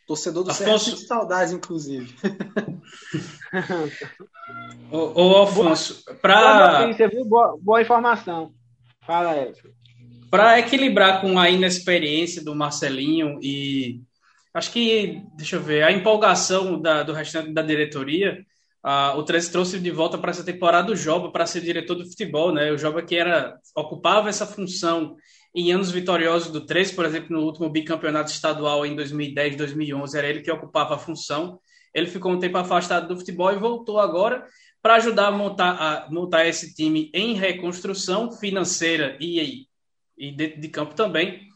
Torcedor 0.06 0.44
do 0.44 0.52
Afonso... 0.52 0.96
de 0.96 1.08
saudades, 1.08 1.54
inclusive. 1.54 2.14
ô, 4.92 5.22
ô, 5.22 5.44
Afonso, 5.44 6.04
para. 6.22 6.88
Boa, 7.26 7.58
boa, 7.60 7.82
informação. 7.82 8.54
Fala, 9.06 9.38
Edson. 9.38 9.70
Para 10.30 10.60
equilibrar 10.60 11.22
com 11.22 11.40
a 11.40 11.50
inexperiência 11.50 12.44
do 12.44 12.56
Marcelinho 12.56 13.40
e 13.42 14.02
acho 14.54 14.72
que, 14.72 15.22
deixa 15.36 15.56
eu 15.56 15.62
ver, 15.62 15.84
a 15.84 15.92
empolgação 15.92 16.82
da, 16.82 17.04
do 17.04 17.14
restante 17.14 17.54
da 17.54 17.62
diretoria, 17.62 18.46
uh, 18.84 19.18
o 19.18 19.24
13 19.24 19.52
trouxe 19.52 19.80
de 19.80 19.92
volta 19.92 20.18
para 20.18 20.32
essa 20.32 20.44
temporada 20.44 20.92
o 20.92 20.96
Joba 20.96 21.32
para 21.32 21.46
ser 21.46 21.62
diretor 21.62 21.96
do 21.96 22.06
futebol, 22.06 22.52
né? 22.52 22.72
O 22.72 22.78
Joba 22.78 23.02
que 23.02 23.16
era 23.16 23.58
ocupava 23.76 24.30
essa 24.30 24.46
função 24.46 25.16
em 25.56 25.72
anos 25.72 25.92
vitoriosos 25.92 26.52
do 26.52 26.66
13, 26.66 26.96
por 26.96 27.06
exemplo, 27.06 27.36
no 27.38 27.46
último 27.46 27.70
bicampeonato 27.70 28.32
estadual 28.32 28.86
em 28.86 28.96
2010, 28.96 29.56
2011, 29.56 30.18
era 30.18 30.28
ele 30.28 30.42
que 30.42 30.52
ocupava 30.52 30.96
a 30.96 31.00
função. 31.00 31.60
Ele 31.94 32.08
ficou 32.08 32.32
um 32.32 32.40
tempo 32.40 32.58
afastado 32.58 33.08
do 33.08 33.18
futebol 33.18 33.52
e 33.52 33.60
voltou 33.60 34.00
agora 34.00 34.48
para 34.82 34.96
ajudar 34.96 35.28
a 35.28 35.32
montar, 35.32 35.72
a 35.72 36.12
montar 36.12 36.48
esse 36.48 36.74
time 36.74 37.12
em 37.14 37.36
reconstrução 37.36 38.32
financeira 38.32 39.16
e, 39.22 39.68
e 40.18 40.32
dentro 40.32 40.60
de 40.60 40.70
campo 40.70 40.96
também. 40.96 41.48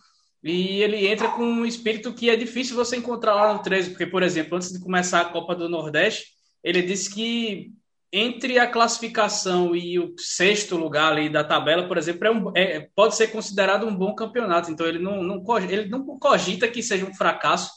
E 0.43 0.81
ele 0.81 1.07
entra 1.07 1.29
com 1.29 1.43
um 1.43 1.65
espírito 1.65 2.13
que 2.13 2.29
é 2.29 2.35
difícil 2.35 2.75
você 2.75 2.97
encontrar 2.97 3.33
lá 3.33 3.53
no 3.53 3.63
13, 3.63 3.89
porque, 3.89 4.05
por 4.05 4.21
exemplo, 4.21 4.55
antes 4.55 4.71
de 4.71 4.79
começar 4.79 5.21
a 5.21 5.25
Copa 5.25 5.55
do 5.55 5.67
Nordeste, 5.67 6.27
ele 6.63 6.83
disse 6.83 7.13
que 7.13 7.73
entre 8.11 8.57
a 8.57 8.67
classificação 8.67 9.75
e 9.75 9.99
o 9.99 10.15
sexto 10.17 10.77
lugar 10.77 11.11
ali 11.11 11.29
da 11.29 11.43
tabela, 11.43 11.87
por 11.87 11.97
exemplo, 11.97 12.27
é 12.27 12.31
um, 12.31 12.51
é, 12.55 12.89
pode 12.95 13.15
ser 13.15 13.27
considerado 13.27 13.85
um 13.85 13.95
bom 13.95 14.15
campeonato. 14.15 14.71
Então 14.71 14.85
ele 14.85 14.99
não, 14.99 15.21
não, 15.21 15.43
ele 15.59 15.87
não 15.89 16.17
cogita 16.17 16.67
que 16.67 16.81
seja 16.81 17.05
um 17.05 17.13
fracasso 17.13 17.71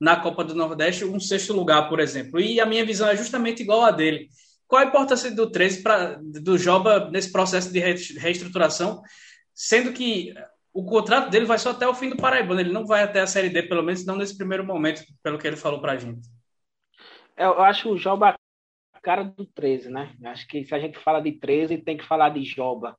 na 0.00 0.16
Copa 0.16 0.44
do 0.44 0.54
Nordeste 0.54 1.04
um 1.04 1.20
sexto 1.20 1.52
lugar, 1.52 1.88
por 1.88 2.00
exemplo. 2.00 2.40
E 2.40 2.60
a 2.60 2.66
minha 2.66 2.84
visão 2.84 3.08
é 3.08 3.16
justamente 3.16 3.62
igual 3.62 3.82
a 3.82 3.90
dele. 3.90 4.28
Qual 4.66 4.82
a 4.82 4.86
importância 4.86 5.30
do 5.30 5.50
13 5.50 5.82
para 5.82 6.20
do 6.22 6.56
Joba 6.56 7.10
nesse 7.10 7.32
processo 7.32 7.72
de 7.72 7.80
reestruturação, 7.80 9.02
sendo 9.54 9.92
que 9.92 10.32
o 10.72 10.84
contrato 10.84 11.28
dele 11.28 11.44
vai 11.44 11.58
só 11.58 11.70
até 11.70 11.86
o 11.88 11.94
fim 11.94 12.08
do 12.08 12.16
Paraibano, 12.16 12.60
ele 12.60 12.72
não 12.72 12.86
vai 12.86 13.02
até 13.02 13.20
a 13.20 13.26
Série 13.26 13.48
D, 13.48 13.64
pelo 13.64 13.82
menos 13.82 14.06
não 14.06 14.16
nesse 14.16 14.36
primeiro 14.36 14.64
momento, 14.64 15.02
pelo 15.22 15.38
que 15.38 15.46
ele 15.46 15.56
falou 15.56 15.80
para 15.80 15.92
a 15.92 15.96
gente. 15.96 16.28
Eu 17.36 17.60
acho 17.60 17.90
o 17.90 17.98
Joba 17.98 18.36
cara 19.02 19.22
do 19.22 19.46
13, 19.46 19.90
né? 19.90 20.14
Acho 20.24 20.46
que 20.46 20.64
se 20.64 20.74
a 20.74 20.78
gente 20.78 20.98
fala 20.98 21.20
de 21.20 21.32
13, 21.32 21.78
tem 21.78 21.96
que 21.96 22.04
falar 22.04 22.30
de 22.30 22.42
Joba. 22.44 22.96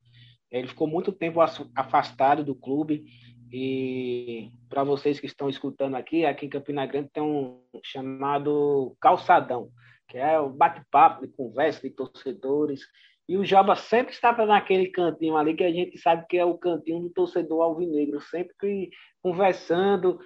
Ele 0.52 0.68
ficou 0.68 0.88
muito 0.88 1.12
tempo 1.12 1.40
afastado 1.76 2.44
do 2.44 2.54
clube 2.54 3.06
e 3.52 4.50
para 4.70 4.84
vocês 4.84 5.20
que 5.20 5.26
estão 5.26 5.50
escutando 5.50 5.96
aqui, 5.96 6.26
aqui 6.26 6.46
em 6.46 6.50
Campina 6.50 6.86
Grande 6.86 7.10
tem 7.12 7.22
um 7.22 7.62
chamado 7.84 8.96
calçadão, 9.02 9.70
que 10.08 10.18
é 10.18 10.40
o 10.40 10.50
bate-papo 10.50 11.26
de 11.26 11.34
conversa 11.34 11.82
de 11.82 11.90
torcedores. 11.90 12.82
E 13.28 13.38
o 13.38 13.44
Joba 13.44 13.76
sempre 13.76 14.14
estava 14.14 14.46
naquele 14.46 14.88
cantinho 14.88 15.36
ali 15.36 15.54
que 15.54 15.64
a 15.66 15.72
gente 15.72 15.98
sabe 15.98 16.26
que 16.30 16.38
é 16.38 16.46
o 16.46 16.58
cantinho 16.58 17.02
do 17.02 17.10
torcedor 17.10 17.62
alvinegro, 17.62 18.22
sempre 18.22 18.90
conversando, 19.22 20.20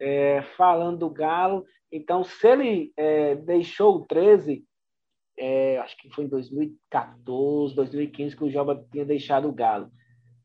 é, 0.00 0.42
falando 0.56 1.00
do 1.00 1.10
Galo. 1.10 1.64
Então, 1.92 2.24
se 2.24 2.46
ele 2.46 2.92
é, 2.96 3.34
deixou 3.36 3.96
o 3.96 4.06
13, 4.06 4.64
é, 5.38 5.78
acho 5.78 5.96
que 5.96 6.10
foi 6.10 6.24
em 6.24 6.28
2014, 6.28 7.74
2015 7.74 8.36
que 8.36 8.44
o 8.44 8.50
Joba 8.50 8.84
tinha 8.90 9.04
deixado 9.04 9.48
o 9.48 9.52
Galo. 9.52 9.90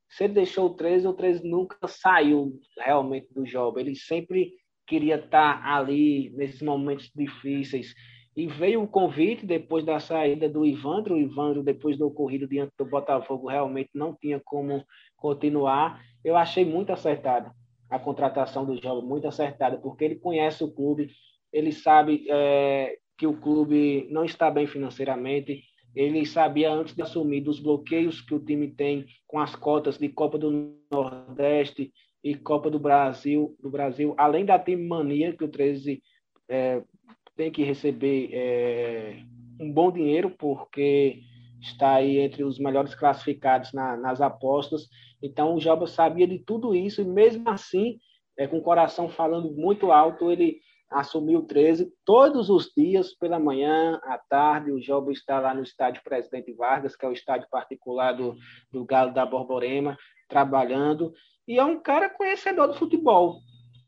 Se 0.09 0.23
ele 0.23 0.33
deixou 0.33 0.67
o 0.67 0.73
13, 0.73 1.07
o 1.07 1.13
13 1.13 1.47
nunca 1.47 1.87
saiu 1.87 2.59
realmente 2.77 3.31
do 3.33 3.45
Joba. 3.45 3.79
Ele 3.79 3.95
sempre 3.95 4.53
queria 4.87 5.15
estar 5.15 5.63
ali 5.63 6.31
nesses 6.31 6.61
momentos 6.61 7.11
difíceis. 7.15 7.93
E 8.35 8.47
veio 8.47 8.81
o 8.81 8.87
convite 8.87 9.45
depois 9.45 9.85
da 9.85 9.99
saída 9.99 10.49
do 10.49 10.65
Ivandro. 10.65 11.13
O 11.13 11.19
Ivandro, 11.19 11.61
depois 11.61 11.97
do 11.97 12.07
ocorrido 12.07 12.47
diante 12.47 12.73
do 12.77 12.85
Botafogo, 12.85 13.47
realmente 13.47 13.91
não 13.93 14.15
tinha 14.15 14.41
como 14.43 14.83
continuar. 15.15 16.01
Eu 16.23 16.35
achei 16.35 16.65
muito 16.65 16.91
acertada 16.91 17.53
a 17.89 17.99
contratação 17.99 18.65
do 18.65 18.81
Joba, 18.81 19.05
muito 19.05 19.27
acertada, 19.27 19.77
porque 19.77 20.05
ele 20.05 20.15
conhece 20.15 20.63
o 20.63 20.71
clube, 20.71 21.09
ele 21.51 21.71
sabe 21.71 22.25
é, 22.29 22.97
que 23.19 23.27
o 23.27 23.33
clube 23.33 24.07
não 24.09 24.23
está 24.23 24.49
bem 24.49 24.65
financeiramente. 24.65 25.61
Ele 25.93 26.25
sabia 26.25 26.71
antes 26.71 26.95
de 26.95 27.01
assumir 27.01 27.41
dos 27.41 27.59
bloqueios 27.59 28.21
que 28.21 28.33
o 28.33 28.39
time 28.39 28.69
tem 28.69 29.05
com 29.27 29.39
as 29.39 29.53
cotas 29.55 29.97
de 29.97 30.07
Copa 30.07 30.37
do 30.37 30.73
Nordeste 30.89 31.91
e 32.23 32.33
Copa 32.33 32.69
do 32.69 32.79
Brasil, 32.79 33.57
do 33.61 33.69
Brasil, 33.69 34.15
além 34.17 34.45
da 34.45 34.57
time 34.57 34.87
mania 34.87 35.35
que 35.35 35.43
o 35.43 35.49
13 35.49 36.01
é, 36.47 36.81
tem 37.35 37.51
que 37.51 37.61
receber 37.61 38.29
é, 38.31 39.21
um 39.59 39.69
bom 39.69 39.91
dinheiro 39.91 40.29
porque 40.29 41.19
está 41.59 41.95
aí 41.95 42.19
entre 42.19 42.45
os 42.45 42.57
melhores 42.57 42.95
classificados 42.95 43.73
na, 43.73 43.97
nas 43.97 44.21
apostas. 44.21 44.87
Então 45.21 45.55
o 45.55 45.59
Joba 45.59 45.87
sabia 45.87 46.25
de 46.25 46.39
tudo 46.39 46.73
isso 46.73 47.01
e 47.01 47.05
mesmo 47.05 47.49
assim, 47.49 47.99
é, 48.37 48.47
com 48.47 48.59
o 48.59 48.63
coração 48.63 49.09
falando 49.09 49.51
muito 49.51 49.91
alto, 49.91 50.31
ele 50.31 50.61
assumiu 50.89 51.43
13 51.43 51.91
todos 52.03 52.49
os 52.49 52.71
dias, 52.75 53.13
pela 53.13 53.39
manhã, 53.39 53.99
à 54.03 54.17
tarde. 54.17 54.71
O 54.71 54.81
Jobo 54.81 55.11
está 55.11 55.39
lá 55.39 55.53
no 55.53 55.63
estádio 55.63 56.03
Presidente 56.03 56.51
Vargas, 56.53 56.95
que 56.95 57.05
é 57.05 57.09
o 57.09 57.13
estádio 57.13 57.47
particular 57.49 58.13
do, 58.13 58.35
do 58.71 58.85
Galo 58.85 59.13
da 59.13 59.25
Borborema, 59.25 59.97
trabalhando. 60.27 61.13
E 61.47 61.57
é 61.57 61.63
um 61.63 61.79
cara 61.79 62.09
conhecedor 62.09 62.67
do 62.67 62.73
futebol. 62.73 63.39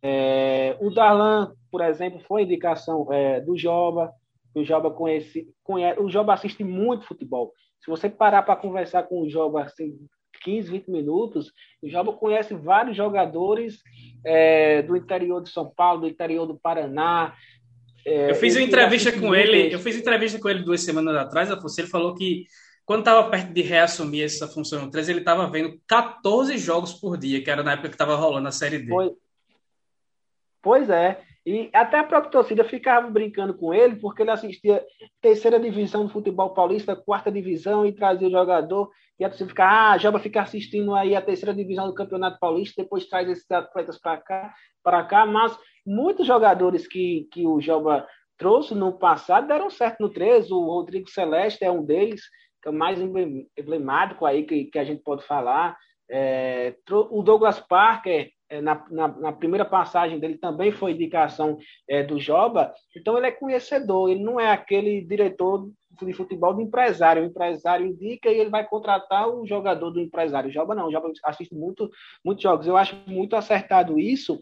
É, 0.01 0.77
o 0.79 0.89
Darlan, 0.89 1.53
por 1.71 1.81
exemplo, 1.81 2.19
foi 2.27 2.43
indicação 2.43 3.11
é, 3.11 3.39
do 3.39 3.57
Joba. 3.57 4.11
O 4.53 4.63
Joba 4.63 4.91
conhece, 4.91 5.47
conhece, 5.63 5.99
o 5.99 6.09
Joba 6.09 6.33
assiste 6.33 6.63
muito 6.63 7.05
futebol. 7.05 7.53
Se 7.79 7.89
você 7.89 8.09
parar 8.09 8.43
para 8.43 8.55
conversar 8.55 9.03
com 9.03 9.21
o 9.21 9.29
Joba 9.29 9.63
assim, 9.63 9.97
15, 10.43 10.69
20 10.69 10.91
minutos, 10.91 11.51
o 11.81 11.89
Joba 11.89 12.13
conhece 12.13 12.53
vários 12.53 12.95
jogadores 12.95 13.81
é, 14.25 14.81
do 14.81 14.95
interior 14.95 15.41
de 15.41 15.49
São 15.49 15.69
Paulo, 15.69 16.01
do 16.01 16.07
interior 16.07 16.45
do 16.45 16.59
Paraná. 16.59 17.33
É, 18.05 18.31
eu 18.31 18.35
fiz 18.35 18.55
uma 18.55 18.63
entrevista 18.63 19.11
com 19.11 19.33
ele, 19.35 19.73
eu 19.73 19.79
fiz 19.79 19.95
entrevista 19.95 20.39
com 20.39 20.49
ele 20.49 20.63
duas 20.63 20.83
semanas 20.83 21.15
atrás, 21.15 21.49
ele 21.77 21.87
falou 21.87 22.15
que 22.15 22.45
quando 22.85 23.01
estava 23.01 23.29
perto 23.29 23.53
de 23.53 23.61
reassumir 23.61 24.25
essa 24.25 24.47
função 24.47 24.81
no 24.81 24.91
13, 24.91 25.11
ele 25.11 25.19
estava 25.19 25.49
vendo 25.49 25.79
14 25.87 26.57
jogos 26.57 26.93
por 26.93 27.17
dia, 27.17 27.43
que 27.43 27.49
era 27.49 27.63
na 27.63 27.73
época 27.73 27.89
que 27.89 27.95
estava 27.95 28.15
rolando 28.15 28.47
a 28.47 28.51
Série 28.51 28.79
D. 28.79 28.89
Pois, 28.89 29.11
pois 30.61 30.89
é. 30.89 31.21
E 31.45 31.69
até 31.73 31.99
a 31.99 32.03
própria 32.03 32.31
torcida 32.31 32.63
ficava 32.63 33.09
brincando 33.09 33.53
com 33.53 33.73
ele, 33.73 33.95
porque 33.95 34.21
ele 34.21 34.31
assistia 34.31 34.85
terceira 35.19 35.59
divisão 35.59 36.05
do 36.05 36.11
futebol 36.11 36.53
paulista, 36.53 36.95
quarta 36.95 37.31
divisão, 37.31 37.85
e 37.85 37.91
trazia 37.91 38.27
o 38.27 38.31
jogador, 38.31 38.91
e 39.19 39.25
a 39.25 39.29
torcida 39.29 39.49
ficava, 39.49 39.93
ah, 39.93 39.97
Joba 39.97 40.19
fica 40.19 40.41
assistindo 40.41 40.93
aí 40.93 41.15
a 41.15 41.21
terceira 41.21 41.53
divisão 41.53 41.87
do 41.87 41.95
Campeonato 41.95 42.39
Paulista, 42.39 42.83
depois 42.83 43.07
traz 43.07 43.27
esses 43.27 43.49
atletas 43.49 43.99
para 43.99 44.17
cá, 44.17 44.53
para 44.83 45.03
cá, 45.03 45.25
mas 45.25 45.57
muitos 45.85 46.27
jogadores 46.27 46.87
que, 46.87 47.27
que 47.31 47.45
o 47.45 47.59
Joba 47.59 48.07
trouxe 48.41 48.73
no 48.73 48.93
passado 48.93 49.47
deram 49.47 49.69
certo 49.69 49.99
no 49.99 50.09
13. 50.09 50.51
O 50.51 50.65
Rodrigo 50.65 51.07
Celeste 51.07 51.63
é 51.63 51.69
um 51.71 51.85
deles, 51.85 52.21
que 52.59 52.67
é 52.67 52.71
o 52.71 52.73
mais 52.73 52.99
emblemático 52.99 54.25
aí 54.25 54.43
que, 54.43 54.65
que 54.65 54.79
a 54.79 54.83
gente 54.83 55.03
pode 55.03 55.23
falar. 55.27 55.77
É, 56.09 56.75
o 56.89 57.21
Douglas 57.21 57.59
Parker, 57.59 58.31
na, 58.59 58.85
na, 58.89 59.07
na, 59.07 59.31
primeira 59.31 59.63
passagem 59.63 60.19
dele, 60.19 60.37
também 60.37 60.71
foi 60.71 60.91
indicação 60.91 61.57
é, 61.87 62.03
do 62.03 62.19
Joba, 62.19 62.73
então 62.95 63.17
ele 63.17 63.27
é 63.27 63.31
conhecedor, 63.31 64.09
ele 64.09 64.23
não 64.23 64.39
é 64.39 64.51
aquele 64.51 65.01
diretor 65.01 65.69
de 66.01 66.13
futebol 66.13 66.53
do 66.53 66.61
empresário. 66.61 67.21
O 67.21 67.25
empresário 67.25 67.85
indica 67.85 68.29
e 68.29 68.39
ele 68.39 68.49
vai 68.49 68.67
contratar 68.67 69.29
o 69.29 69.45
jogador 69.45 69.91
do 69.91 69.99
empresário. 69.99 70.49
O 70.49 70.53
Joba 70.53 70.73
não, 70.73 70.87
o 70.87 70.91
Joba 70.91 71.11
assiste 71.23 71.53
muito, 71.53 71.89
muitos 72.25 72.43
jogos. 72.43 72.67
Eu 72.67 72.77
acho 72.77 72.95
muito 73.07 73.35
acertado 73.35 73.99
isso. 73.99 74.39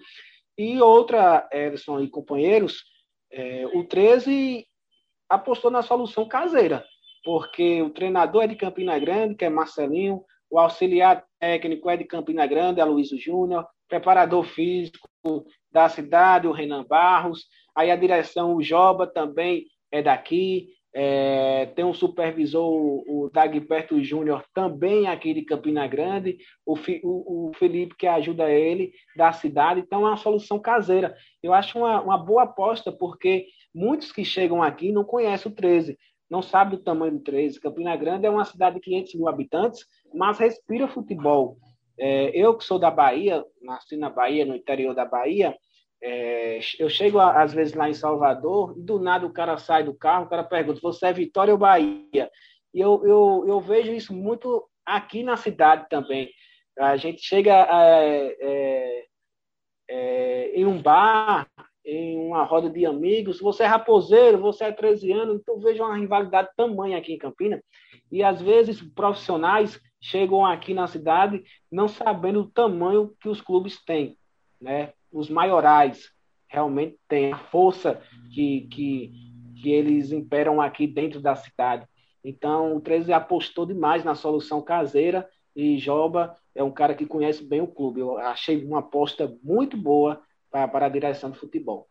E 0.57 0.81
outra, 0.81 1.47
Edson 1.51 1.99
e 1.99 2.09
companheiros, 2.09 2.83
é, 3.31 3.65
o 3.73 3.83
13 3.83 4.65
apostou 5.29 5.69
na 5.69 5.81
solução 5.81 6.27
caseira, 6.27 6.83
porque 7.23 7.81
o 7.81 7.91
treinador 7.91 8.43
é 8.43 8.47
de 8.47 8.55
Campina 8.55 8.97
Grande, 8.97 9.35
que 9.35 9.45
é 9.45 9.49
Marcelinho, 9.49 10.23
o 10.49 10.57
auxiliar 10.57 11.23
técnico 11.39 11.89
é 11.89 11.95
de 11.95 12.03
Campina 12.03 12.47
Grande, 12.47 12.81
Aloysio 12.81 13.19
Júnior, 13.19 13.65
preparador 13.89 14.45
físico 14.45 15.09
da 15.71 15.89
cidade, 15.89 16.47
o 16.47 16.51
Renan 16.51 16.85
Barros, 16.85 17.45
aí 17.75 17.91
a 17.91 17.95
direção, 17.95 18.55
o 18.55 18.61
Joba 18.61 19.05
também 19.05 19.65
é 19.91 20.01
daqui, 20.01 20.69
é, 20.93 21.67
tem 21.75 21.85
um 21.85 21.93
supervisor, 21.93 22.71
o 22.71 23.29
Dagberto 23.31 24.01
Júnior, 24.03 24.43
também 24.53 25.07
aqui 25.07 25.33
de 25.33 25.43
Campina 25.43 25.85
Grande, 25.87 26.37
o, 26.65 26.75
o, 27.03 27.49
o, 27.49 27.53
Felipe 27.53 27.95
que 27.95 28.07
ajuda 28.07 28.49
ele 28.49 28.91
da 29.15 29.31
cidade, 29.31 29.81
então 29.81 30.05
é 30.05 30.09
uma 30.09 30.17
solução 30.17 30.59
caseira. 30.59 31.15
Eu 31.43 31.53
acho 31.53 31.77
uma, 31.77 32.01
uma 32.01 32.17
boa 32.17 32.43
aposta, 32.43 32.91
porque 32.91 33.47
muitos 33.73 34.11
que 34.11 34.25
chegam 34.25 34.63
aqui 34.63 34.91
não 34.91 35.03
conhecem 35.03 35.51
o 35.51 35.55
13, 35.55 35.97
não 36.29 36.41
sabem 36.41 36.77
o 36.77 36.83
tamanho 36.83 37.13
do 37.13 37.23
13. 37.23 37.59
Campina 37.59 37.95
Grande 37.95 38.25
é 38.25 38.29
uma 38.29 38.45
cidade 38.45 38.75
de 38.75 38.81
500 38.81 39.15
mil 39.15 39.27
habitantes, 39.27 39.85
mas 40.13 40.39
respira 40.39 40.87
futebol. 40.87 41.57
É, 41.99 42.31
eu 42.33 42.55
que 42.55 42.63
sou 42.63 42.79
da 42.79 42.89
Bahia, 42.89 43.43
nasci 43.61 43.97
na 43.97 44.09
Bahia, 44.09 44.45
no 44.45 44.55
interior 44.55 44.95
da 44.95 45.05
Bahia, 45.05 45.55
é, 46.01 46.59
eu 46.79 46.89
chego 46.89 47.19
às 47.19 47.53
vezes 47.53 47.73
lá 47.73 47.89
em 47.89 47.93
Salvador 47.93 48.73
e 48.77 48.81
do 48.81 48.99
nada 48.99 49.25
o 49.25 49.33
cara 49.33 49.57
sai 49.57 49.83
do 49.83 49.93
carro, 49.93 50.25
o 50.25 50.29
cara 50.29 50.43
pergunta: 50.43 50.79
você 50.81 51.07
é 51.07 51.13
Vitória 51.13 51.53
ou 51.53 51.57
Bahia? 51.57 52.31
E 52.73 52.79
eu, 52.79 53.05
eu, 53.05 53.43
eu 53.47 53.59
vejo 53.59 53.91
isso 53.91 54.13
muito 54.13 54.65
aqui 54.85 55.23
na 55.23 55.35
cidade 55.35 55.87
também. 55.89 56.29
A 56.77 56.95
gente 56.95 57.21
chega 57.21 57.53
é, 57.53 58.37
é, 58.39 59.05
é, 59.89 60.51
em 60.55 60.65
um 60.65 60.81
bar, 60.81 61.47
em 61.85 62.17
uma 62.17 62.43
roda 62.43 62.69
de 62.69 62.85
amigos, 62.85 63.41
você 63.41 63.63
é 63.63 63.65
raposeiro, 63.65 64.37
você 64.37 64.65
é 64.65 64.71
13 64.71 65.11
anos, 65.11 65.39
então 65.41 65.59
vejo 65.59 65.83
uma 65.83 65.97
rivalidade 65.97 66.49
tamanha 66.55 66.97
aqui 66.97 67.13
em 67.13 67.17
Campinas. 67.17 67.61
E 68.09 68.23
às 68.23 68.41
vezes 68.41 68.81
profissionais 68.93 69.79
chegam 69.99 70.45
aqui 70.45 70.73
na 70.73 70.87
cidade 70.87 71.43
não 71.71 71.87
sabendo 71.87 72.41
o 72.41 72.49
tamanho 72.49 73.13
que 73.19 73.29
os 73.29 73.41
clubes 73.41 73.83
têm, 73.83 74.17
né? 74.59 74.93
os 75.11 75.29
maiorais 75.29 76.11
realmente 76.47 76.97
têm 77.07 77.33
a 77.33 77.37
força 77.37 78.01
que, 78.33 78.61
que, 78.71 79.11
que 79.61 79.71
eles 79.71 80.11
imperam 80.11 80.61
aqui 80.61 80.87
dentro 80.87 81.21
da 81.21 81.35
cidade. 81.35 81.87
Então, 82.23 82.75
o 82.75 82.81
13 82.81 83.13
apostou 83.13 83.65
demais 83.65 84.03
na 84.03 84.15
solução 84.15 84.61
caseira 84.61 85.27
e 85.55 85.77
Joba 85.77 86.35
é 86.55 86.63
um 86.63 86.71
cara 86.71 86.95
que 86.95 87.05
conhece 87.05 87.43
bem 87.43 87.61
o 87.61 87.67
clube. 87.67 87.99
Eu 87.99 88.17
achei 88.17 88.63
uma 88.63 88.79
aposta 88.79 89.37
muito 89.43 89.77
boa 89.77 90.21
para, 90.51 90.67
para 90.67 90.85
a 90.85 90.89
direção 90.89 91.29
do 91.29 91.37
futebol. 91.37 91.88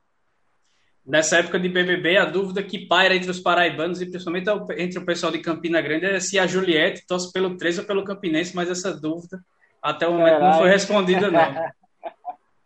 Nessa 1.08 1.38
época 1.38 1.58
de 1.58 1.70
BBB, 1.70 2.18
a 2.18 2.26
dúvida 2.26 2.62
que 2.62 2.86
paira 2.86 3.16
entre 3.16 3.30
os 3.30 3.40
paraibanos 3.40 4.02
e 4.02 4.10
principalmente 4.10 4.50
entre 4.76 4.98
o 4.98 5.06
pessoal 5.06 5.32
de 5.32 5.38
Campina 5.38 5.80
Grande 5.80 6.04
é 6.04 6.20
se 6.20 6.38
a 6.38 6.46
Juliette 6.46 7.06
torce 7.06 7.32
pelo 7.32 7.56
13 7.56 7.80
ou 7.80 7.86
pelo 7.86 8.04
Campinense, 8.04 8.54
mas 8.54 8.70
essa 8.70 8.92
dúvida 8.92 9.40
até 9.82 10.06
o 10.06 10.12
momento 10.12 10.34
Caralho. 10.34 10.52
não 10.52 10.58
foi 10.58 10.68
respondida, 10.68 11.30
não. 11.30 11.54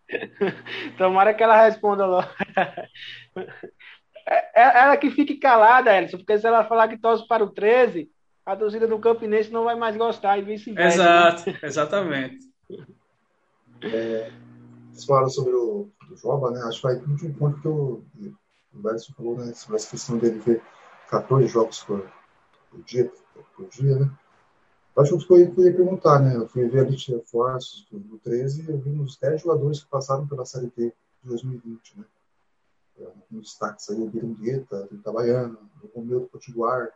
Tomara 0.98 1.32
que 1.32 1.42
ela 1.44 1.64
responda 1.64 2.04
logo. 2.04 2.28
É, 4.26 4.60
é 4.60 4.78
ela 4.80 4.96
que 4.96 5.10
fique 5.12 5.36
calada, 5.36 5.96
Elson, 5.96 6.16
porque 6.18 6.36
se 6.36 6.44
ela 6.44 6.64
falar 6.64 6.88
que 6.88 6.98
torce 6.98 7.24
para 7.28 7.44
o 7.44 7.50
13, 7.50 8.10
a 8.44 8.56
torcida 8.56 8.88
do 8.88 8.98
Campinense 8.98 9.52
não 9.52 9.62
vai 9.62 9.76
mais 9.76 9.96
gostar 9.96 10.36
e 10.36 10.42
vice-versa. 10.42 10.98
Né? 10.98 11.04
Exato, 11.04 11.58
exatamente. 11.64 12.38
É, 13.82 14.30
vocês 14.92 15.04
falaram 15.06 15.30
sobre 15.30 15.54
o, 15.54 15.88
o 16.10 16.16
Joba, 16.16 16.50
né? 16.50 16.62
Acho 16.64 16.80
que 16.80 16.86
vai 16.86 16.96
muito 16.96 17.26
um 17.26 17.32
ponto 17.32 17.60
que 17.60 17.68
o, 17.68 18.04
o 18.74 18.78
Berson 18.78 19.12
falou, 19.14 19.36
né? 19.38 19.52
Sobre 19.54 19.76
essa 19.76 19.90
questão 19.90 20.18
dele 20.18 20.38
ver 20.38 20.62
14 21.08 21.46
jogos 21.46 21.82
por, 21.84 22.10
por 22.70 22.82
dia, 22.82 23.10
por 23.56 23.68
dia, 23.68 23.98
né? 23.98 24.10
Acho 24.98 25.18
que 25.18 25.26
foi, 25.26 25.42
eu 25.44 25.64
ia 25.64 25.74
perguntar, 25.74 26.20
né? 26.20 26.36
Eu 26.36 26.46
fui 26.46 26.68
ver 26.68 26.80
a 26.80 26.88
lista 26.88 27.12
de 27.12 27.18
reforços 27.18 27.86
do, 27.90 27.98
do 27.98 28.18
13 28.18 28.62
e 28.62 28.70
eu 28.70 28.78
vi 28.78 28.90
uns 28.90 29.16
10 29.16 29.40
jogadores 29.40 29.82
que 29.82 29.88
passaram 29.88 30.26
pela 30.28 30.44
Série 30.44 30.68
T 30.70 30.94
de 31.22 31.28
2020, 31.28 31.98
né? 31.98 32.04
É, 32.98 33.08
um 33.32 33.40
destaques 33.40 33.88
aí, 33.88 33.98
o 33.98 34.06
Birangueta, 34.06 34.86
do 34.86 34.96
Itabaiana, 34.96 35.58
o 35.82 35.98
Romeu 35.98 36.20
do 36.20 36.26
Potiguar, 36.26 36.90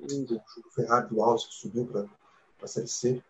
o 0.00 0.08
Júlio 0.08 0.42
Ferrari 0.74 1.08
do 1.08 1.22
Alves, 1.22 1.46
que 1.46 1.54
subiu 1.54 1.86
para 1.86 2.06
a 2.60 2.66
Série 2.66 2.88
C. 2.88 3.22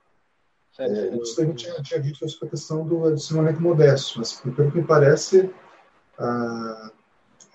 É, 0.80 1.14
isso 1.16 1.40
a 1.40 1.44
gente 1.44 1.64
tinha, 1.64 1.82
tinha 1.82 2.00
dito 2.00 2.26
sobre 2.28 2.48
a 2.48 2.50
questão 2.50 2.86
do 2.86 3.04
adicionamento 3.06 3.60
modesto, 3.60 4.18
mas 4.18 4.32
pelo 4.40 4.70
que 4.70 4.78
me 4.78 4.86
parece, 4.86 5.52
a, 6.18 6.90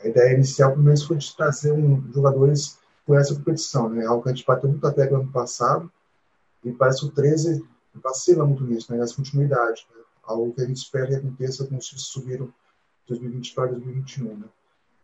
a 0.04 0.08
ideia 0.08 0.36
inicial, 0.36 0.72
pelo 0.72 0.84
menos, 0.84 1.04
foi 1.04 1.18
de 1.18 1.36
trazer 1.36 1.72
um, 1.72 2.04
jogadores 2.14 2.78
com 3.06 3.18
essa 3.18 3.34
competição, 3.34 3.90
né? 3.90 4.06
Algo 4.06 4.24
que 4.24 4.30
a 4.30 4.34
gente 4.34 4.46
bateu 4.46 4.70
muito 4.70 4.86
a 4.86 4.94
tecla 4.94 5.18
no 5.18 5.32
passado, 5.32 5.92
e 6.64 6.72
parece 6.72 7.00
que 7.02 7.08
o 7.08 7.12
13 7.12 7.66
vacila 7.96 8.46
muito 8.46 8.64
nisso, 8.64 8.92
né, 8.92 9.00
nessa 9.00 9.16
continuidade. 9.16 9.88
Né, 9.96 10.04
algo 10.24 10.54
que 10.54 10.62
a 10.62 10.66
gente 10.66 10.78
espera 10.78 11.08
que 11.08 11.16
aconteça 11.16 11.66
com 11.66 11.78
os 11.78 11.90
que 11.90 12.00
subiram 12.00 12.48
de 12.48 12.54
2020 13.10 13.54
para 13.54 13.68
2021. 13.68 14.38
Né. 14.38 14.48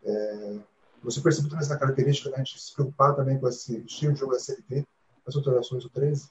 É, 0.03 0.57
você 1.03 1.21
percebe 1.21 1.49
também 1.49 1.63
essa 1.63 1.77
característica 1.77 2.29
da 2.29 2.37
gente 2.37 2.59
se 2.59 2.73
preocupar 2.73 3.15
também 3.15 3.39
com 3.39 3.47
esse 3.47 3.77
estilo 3.77 4.13
de 4.13 4.19
jogo 4.19 4.35
SLT, 4.35 4.85
as 5.25 5.35
alterações 5.35 5.83
do 5.83 5.89
13? 5.89 6.29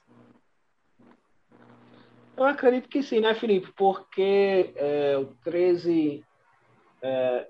Eu 2.37 2.45
acredito 2.45 2.89
que 2.89 3.03
sim, 3.03 3.19
né, 3.19 3.33
Felipe? 3.33 3.71
Porque 3.75 4.71
é, 4.75 5.17
o 5.17 5.25
13 5.43 6.23
é, 7.01 7.47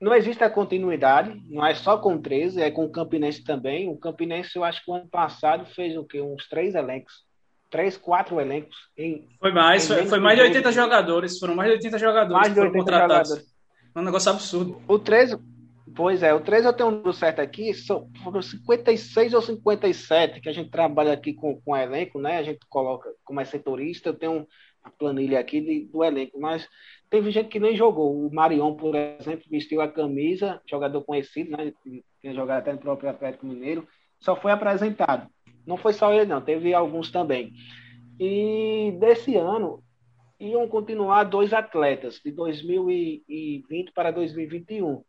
não 0.00 0.14
existe 0.14 0.42
a 0.44 0.50
continuidade, 0.50 1.42
não 1.48 1.64
é 1.64 1.74
só 1.74 1.96
com 1.96 2.14
o 2.14 2.18
13, 2.20 2.60
é 2.60 2.70
com 2.70 2.84
o 2.84 2.90
Campinense 2.90 3.42
também. 3.42 3.88
O 3.88 3.96
Campinense, 3.96 4.56
eu 4.56 4.64
acho 4.64 4.84
que 4.84 4.90
o 4.90 4.94
ano 4.94 5.08
passado 5.08 5.64
fez 5.66 5.96
o 5.96 6.04
quê? 6.04 6.20
Uns 6.20 6.48
três 6.48 6.74
elencos. 6.74 7.24
Três, 7.70 7.96
quatro 7.96 8.40
elencos. 8.40 8.76
Em, 8.96 9.26
foi 9.40 9.50
mais, 9.50 9.86
foi, 9.86 10.06
foi 10.06 10.20
mais 10.20 10.38
de 10.38 10.44
80 10.44 10.72
jogadores. 10.72 11.38
Foram 11.38 11.54
mais 11.54 11.70
de 11.70 11.76
80 11.76 11.98
jogadores 11.98 12.32
mais 12.32 12.54
de 12.54 12.60
80 12.60 12.78
contratados. 12.78 13.28
Jogadores. 13.30 13.54
É 13.94 13.98
um 13.98 14.02
negócio 14.02 14.30
absurdo. 14.30 14.82
O 14.86 14.98
13, 14.98 15.36
pois 15.94 16.22
é, 16.22 16.32
o 16.34 16.40
13 16.40 16.66
eu 16.66 16.72
tenho 16.72 16.88
um 16.88 16.92
número 16.92 17.12
certo 17.12 17.40
aqui, 17.40 17.72
são, 17.74 18.10
foram 18.22 18.42
56 18.42 19.34
ou 19.34 19.42
57 19.42 20.40
que 20.40 20.48
a 20.48 20.52
gente 20.52 20.70
trabalha 20.70 21.12
aqui 21.12 21.32
com, 21.34 21.60
com 21.60 21.76
elenco, 21.76 22.20
né? 22.20 22.38
A 22.38 22.42
gente 22.42 22.60
coloca, 22.68 23.10
como 23.24 23.40
é 23.40 23.44
setorista, 23.44 24.08
eu 24.08 24.14
tenho 24.14 24.46
a 24.82 24.90
planilha 24.90 25.40
aqui 25.40 25.60
de, 25.60 25.86
do 25.86 26.04
elenco, 26.04 26.38
mas 26.38 26.68
Teve 27.14 27.30
gente 27.30 27.48
que 27.48 27.60
nem 27.60 27.76
jogou. 27.76 28.26
O 28.26 28.34
Marion, 28.34 28.74
por 28.74 28.92
exemplo, 28.96 29.44
vestiu 29.48 29.80
a 29.80 29.86
camisa, 29.86 30.60
jogador 30.68 31.00
conhecido, 31.04 31.52
né? 31.56 31.72
Tinha 32.20 32.34
jogado 32.34 32.58
até 32.58 32.72
no 32.72 32.78
próprio 32.80 33.08
Atlético 33.08 33.46
Mineiro. 33.46 33.86
Só 34.18 34.34
foi 34.34 34.50
apresentado. 34.50 35.28
Não 35.64 35.76
foi 35.76 35.92
só 35.92 36.12
ele, 36.12 36.26
não. 36.26 36.40
Teve 36.40 36.74
alguns 36.74 37.12
também. 37.12 37.52
E 38.18 38.96
desse 38.98 39.36
ano, 39.36 39.80
iam 40.40 40.66
continuar 40.66 41.22
dois 41.22 41.52
atletas, 41.52 42.20
de 42.24 42.32
2020 42.32 43.92
para 43.92 44.10
2021, 44.10 45.04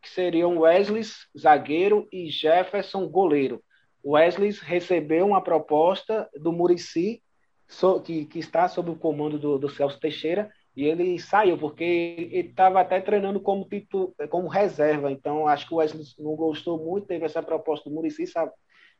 que 0.00 0.08
seriam 0.08 0.58
Wesley, 0.58 1.02
zagueiro, 1.38 2.08
e 2.12 2.28
Jefferson, 2.30 3.08
goleiro. 3.08 3.62
Wesley 4.04 4.50
recebeu 4.62 5.26
uma 5.26 5.42
proposta 5.42 6.28
do 6.40 6.52
Murici, 6.52 7.22
que, 8.04 8.24
que 8.26 8.38
está 8.38 8.68
sob 8.68 8.90
o 8.90 8.96
comando 8.96 9.38
do, 9.38 9.58
do 9.58 9.68
Celso 9.68 10.00
Teixeira, 10.00 10.50
e 10.76 10.84
ele 10.84 11.18
saiu, 11.18 11.58
porque 11.58 11.82
ele 11.82 12.48
estava 12.48 12.80
até 12.80 13.00
treinando 13.00 13.40
como, 13.40 13.68
titu, 13.68 14.14
como 14.30 14.46
reserva. 14.46 15.10
Então, 15.10 15.48
acho 15.48 15.66
que 15.66 15.74
o 15.74 15.78
Wesley 15.78 16.04
não 16.18 16.36
gostou 16.36 16.78
muito, 16.78 17.06
teve 17.06 17.24
essa 17.24 17.42
proposta 17.42 17.90
do 17.90 17.94
Murici, 17.94 18.24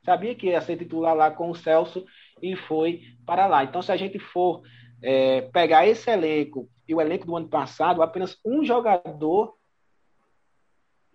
sabia 0.04 0.34
que 0.34 0.48
ia 0.48 0.60
ser 0.60 0.76
titular 0.76 1.14
lá 1.14 1.30
com 1.30 1.50
o 1.50 1.54
Celso 1.54 2.04
e 2.42 2.56
foi 2.56 3.02
para 3.24 3.46
lá. 3.46 3.62
Então, 3.62 3.80
se 3.80 3.92
a 3.92 3.96
gente 3.96 4.18
for 4.18 4.62
é, 5.02 5.42
pegar 5.52 5.86
esse 5.86 6.10
elenco 6.10 6.68
e 6.86 6.94
o 6.94 7.00
elenco 7.00 7.26
do 7.26 7.36
ano 7.36 7.48
passado, 7.48 8.02
apenas 8.02 8.36
um 8.44 8.64
jogador 8.64 9.57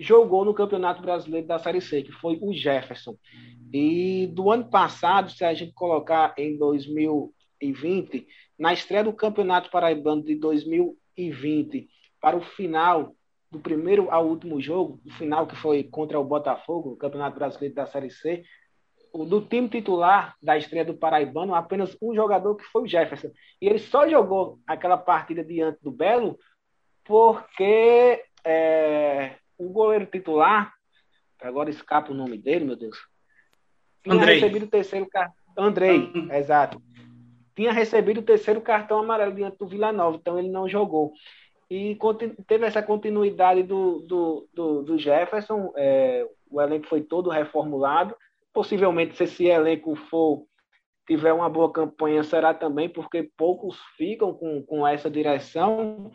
jogou 0.03 0.43
no 0.43 0.53
Campeonato 0.53 1.01
Brasileiro 1.01 1.47
da 1.47 1.57
Série 1.57 1.81
C, 1.81 2.03
que 2.03 2.11
foi 2.11 2.37
o 2.41 2.53
Jefferson. 2.53 3.15
E 3.73 4.27
do 4.27 4.51
ano 4.51 4.69
passado, 4.69 5.31
se 5.31 5.43
a 5.43 5.53
gente 5.53 5.73
colocar 5.73 6.33
em 6.37 6.57
2020, 6.57 8.27
na 8.59 8.73
estreia 8.73 9.03
do 9.03 9.13
Campeonato 9.13 9.71
Paraibano 9.71 10.23
de 10.23 10.35
2020 10.35 11.87
para 12.21 12.37
o 12.37 12.41
final 12.41 13.15
do 13.49 13.59
primeiro 13.59 14.11
ao 14.11 14.27
último 14.27 14.59
jogo, 14.59 14.99
o 15.05 15.11
final 15.11 15.47
que 15.47 15.55
foi 15.55 15.83
contra 15.83 16.19
o 16.19 16.23
Botafogo, 16.23 16.91
o 16.91 16.97
Campeonato 16.97 17.37
Brasileiro 17.37 17.75
da 17.75 17.85
Série 17.85 18.09
C, 18.09 18.43
do 19.13 19.41
time 19.41 19.69
titular 19.69 20.35
da 20.41 20.57
estreia 20.57 20.83
do 20.83 20.95
Paraibano, 20.95 21.53
apenas 21.53 21.95
um 22.01 22.15
jogador 22.15 22.55
que 22.55 22.63
foi 22.65 22.83
o 22.83 22.87
Jefferson. 22.87 23.29
E 23.61 23.67
ele 23.67 23.79
só 23.79 24.09
jogou 24.09 24.59
aquela 24.67 24.97
partida 24.97 25.43
diante 25.43 25.79
do 25.83 25.91
Belo 25.91 26.37
porque 27.05 28.23
é, 28.43 29.35
o 29.65 29.69
goleiro 29.69 30.05
titular, 30.05 30.73
agora 31.41 31.69
escapa 31.69 32.11
o 32.11 32.15
nome 32.15 32.37
dele, 32.37 32.65
meu 32.65 32.75
Deus, 32.75 32.97
tinha 34.03 34.15
Andrei. 34.15 34.35
recebido 34.35 34.65
o 34.65 34.69
terceiro 34.69 35.07
cartão. 35.07 35.43
Andrei, 35.57 36.11
exato. 36.31 36.81
Tinha 37.55 37.71
recebido 37.71 38.19
o 38.19 38.23
terceiro 38.23 38.61
cartão 38.61 38.99
amarelo 38.99 39.35
diante 39.35 39.57
do 39.57 39.67
Vila 39.67 39.91
Nova, 39.91 40.17
então 40.17 40.39
ele 40.39 40.49
não 40.49 40.67
jogou. 40.67 41.13
E 41.69 41.97
teve 42.47 42.65
essa 42.65 42.81
continuidade 42.81 43.63
do, 43.63 43.99
do, 43.99 44.49
do, 44.53 44.83
do 44.83 44.97
Jefferson, 44.97 45.71
é, 45.75 46.27
o 46.49 46.61
elenco 46.61 46.87
foi 46.87 47.01
todo 47.01 47.29
reformulado 47.29 48.15
Possivelmente, 48.53 49.15
se 49.15 49.23
esse 49.23 49.45
elenco 49.45 49.95
for 49.95 50.45
tiver 51.07 51.33
uma 51.33 51.49
boa 51.49 51.73
campanha, 51.73 52.23
será 52.23 52.53
também, 52.53 52.87
porque 52.87 53.31
poucos 53.35 53.77
ficam 53.97 54.31
com, 54.31 54.61
com 54.61 54.87
essa 54.87 55.09
direção. 55.09 56.11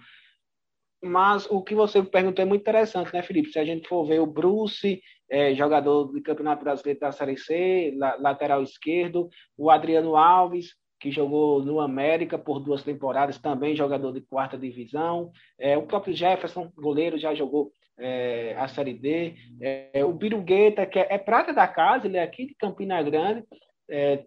Mas 1.03 1.47
o 1.51 1.63
que 1.63 1.75
você 1.75 2.03
perguntou 2.03 2.43
é 2.43 2.47
muito 2.47 2.63
interessante, 2.63 3.13
né, 3.13 3.23
Felipe? 3.23 3.53
Se 3.53 3.59
a 3.59 3.65
gente 3.65 3.89
for 3.89 4.05
ver 4.05 4.21
o 4.21 4.27
Bruce, 4.27 5.01
é, 5.31 5.55
jogador 5.55 6.05
do 6.07 6.23
Campeonato 6.23 6.65
Brasileiro 6.65 7.01
da 7.01 7.13
Série 7.13 7.37
C, 7.37 7.95
lateral 8.19 8.63
esquerdo, 8.63 9.29
o 9.57 9.71
Adriano 9.71 10.17
Alves, 10.17 10.75
que 11.01 11.11
jogou 11.11 11.65
no 11.65 11.81
América 11.81 12.37
por 12.37 12.59
duas 12.59 12.83
temporadas, 12.83 13.39
também 13.39 13.77
jogador 13.77 14.13
de 14.13 14.21
quarta 14.21 14.59
divisão. 14.59 15.31
É, 15.59 15.77
o 15.77 15.87
próprio 15.87 16.15
Jefferson, 16.15 16.73
goleiro, 16.77 17.17
já 17.17 17.35
jogou 17.35 17.71
é, 17.99 18.55
a 18.57 18.69
Série 18.69 18.95
D. 18.95 19.35
É, 19.61 20.05
o 20.05 20.13
Birugueta, 20.13 20.87
que 20.87 20.99
é, 20.99 21.07
é, 21.11 21.19
prata 21.19 21.53
da 21.53 21.67
casa, 21.67 22.07
ele 22.07 22.17
é 22.17 22.23
aqui 22.23 22.47
de 22.47 22.55
Campina 22.55 23.03
Grande, 23.03 23.45
é, 23.89 24.25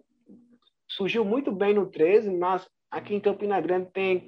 surgiu 0.88 1.24
muito 1.26 1.52
bem 1.52 1.74
no 1.74 1.88
13, 1.88 2.30
mas 2.32 2.68
aqui 2.90 3.16
em 3.16 3.20
Campina 3.20 3.60
Grande 3.60 3.90
tem, 3.92 4.28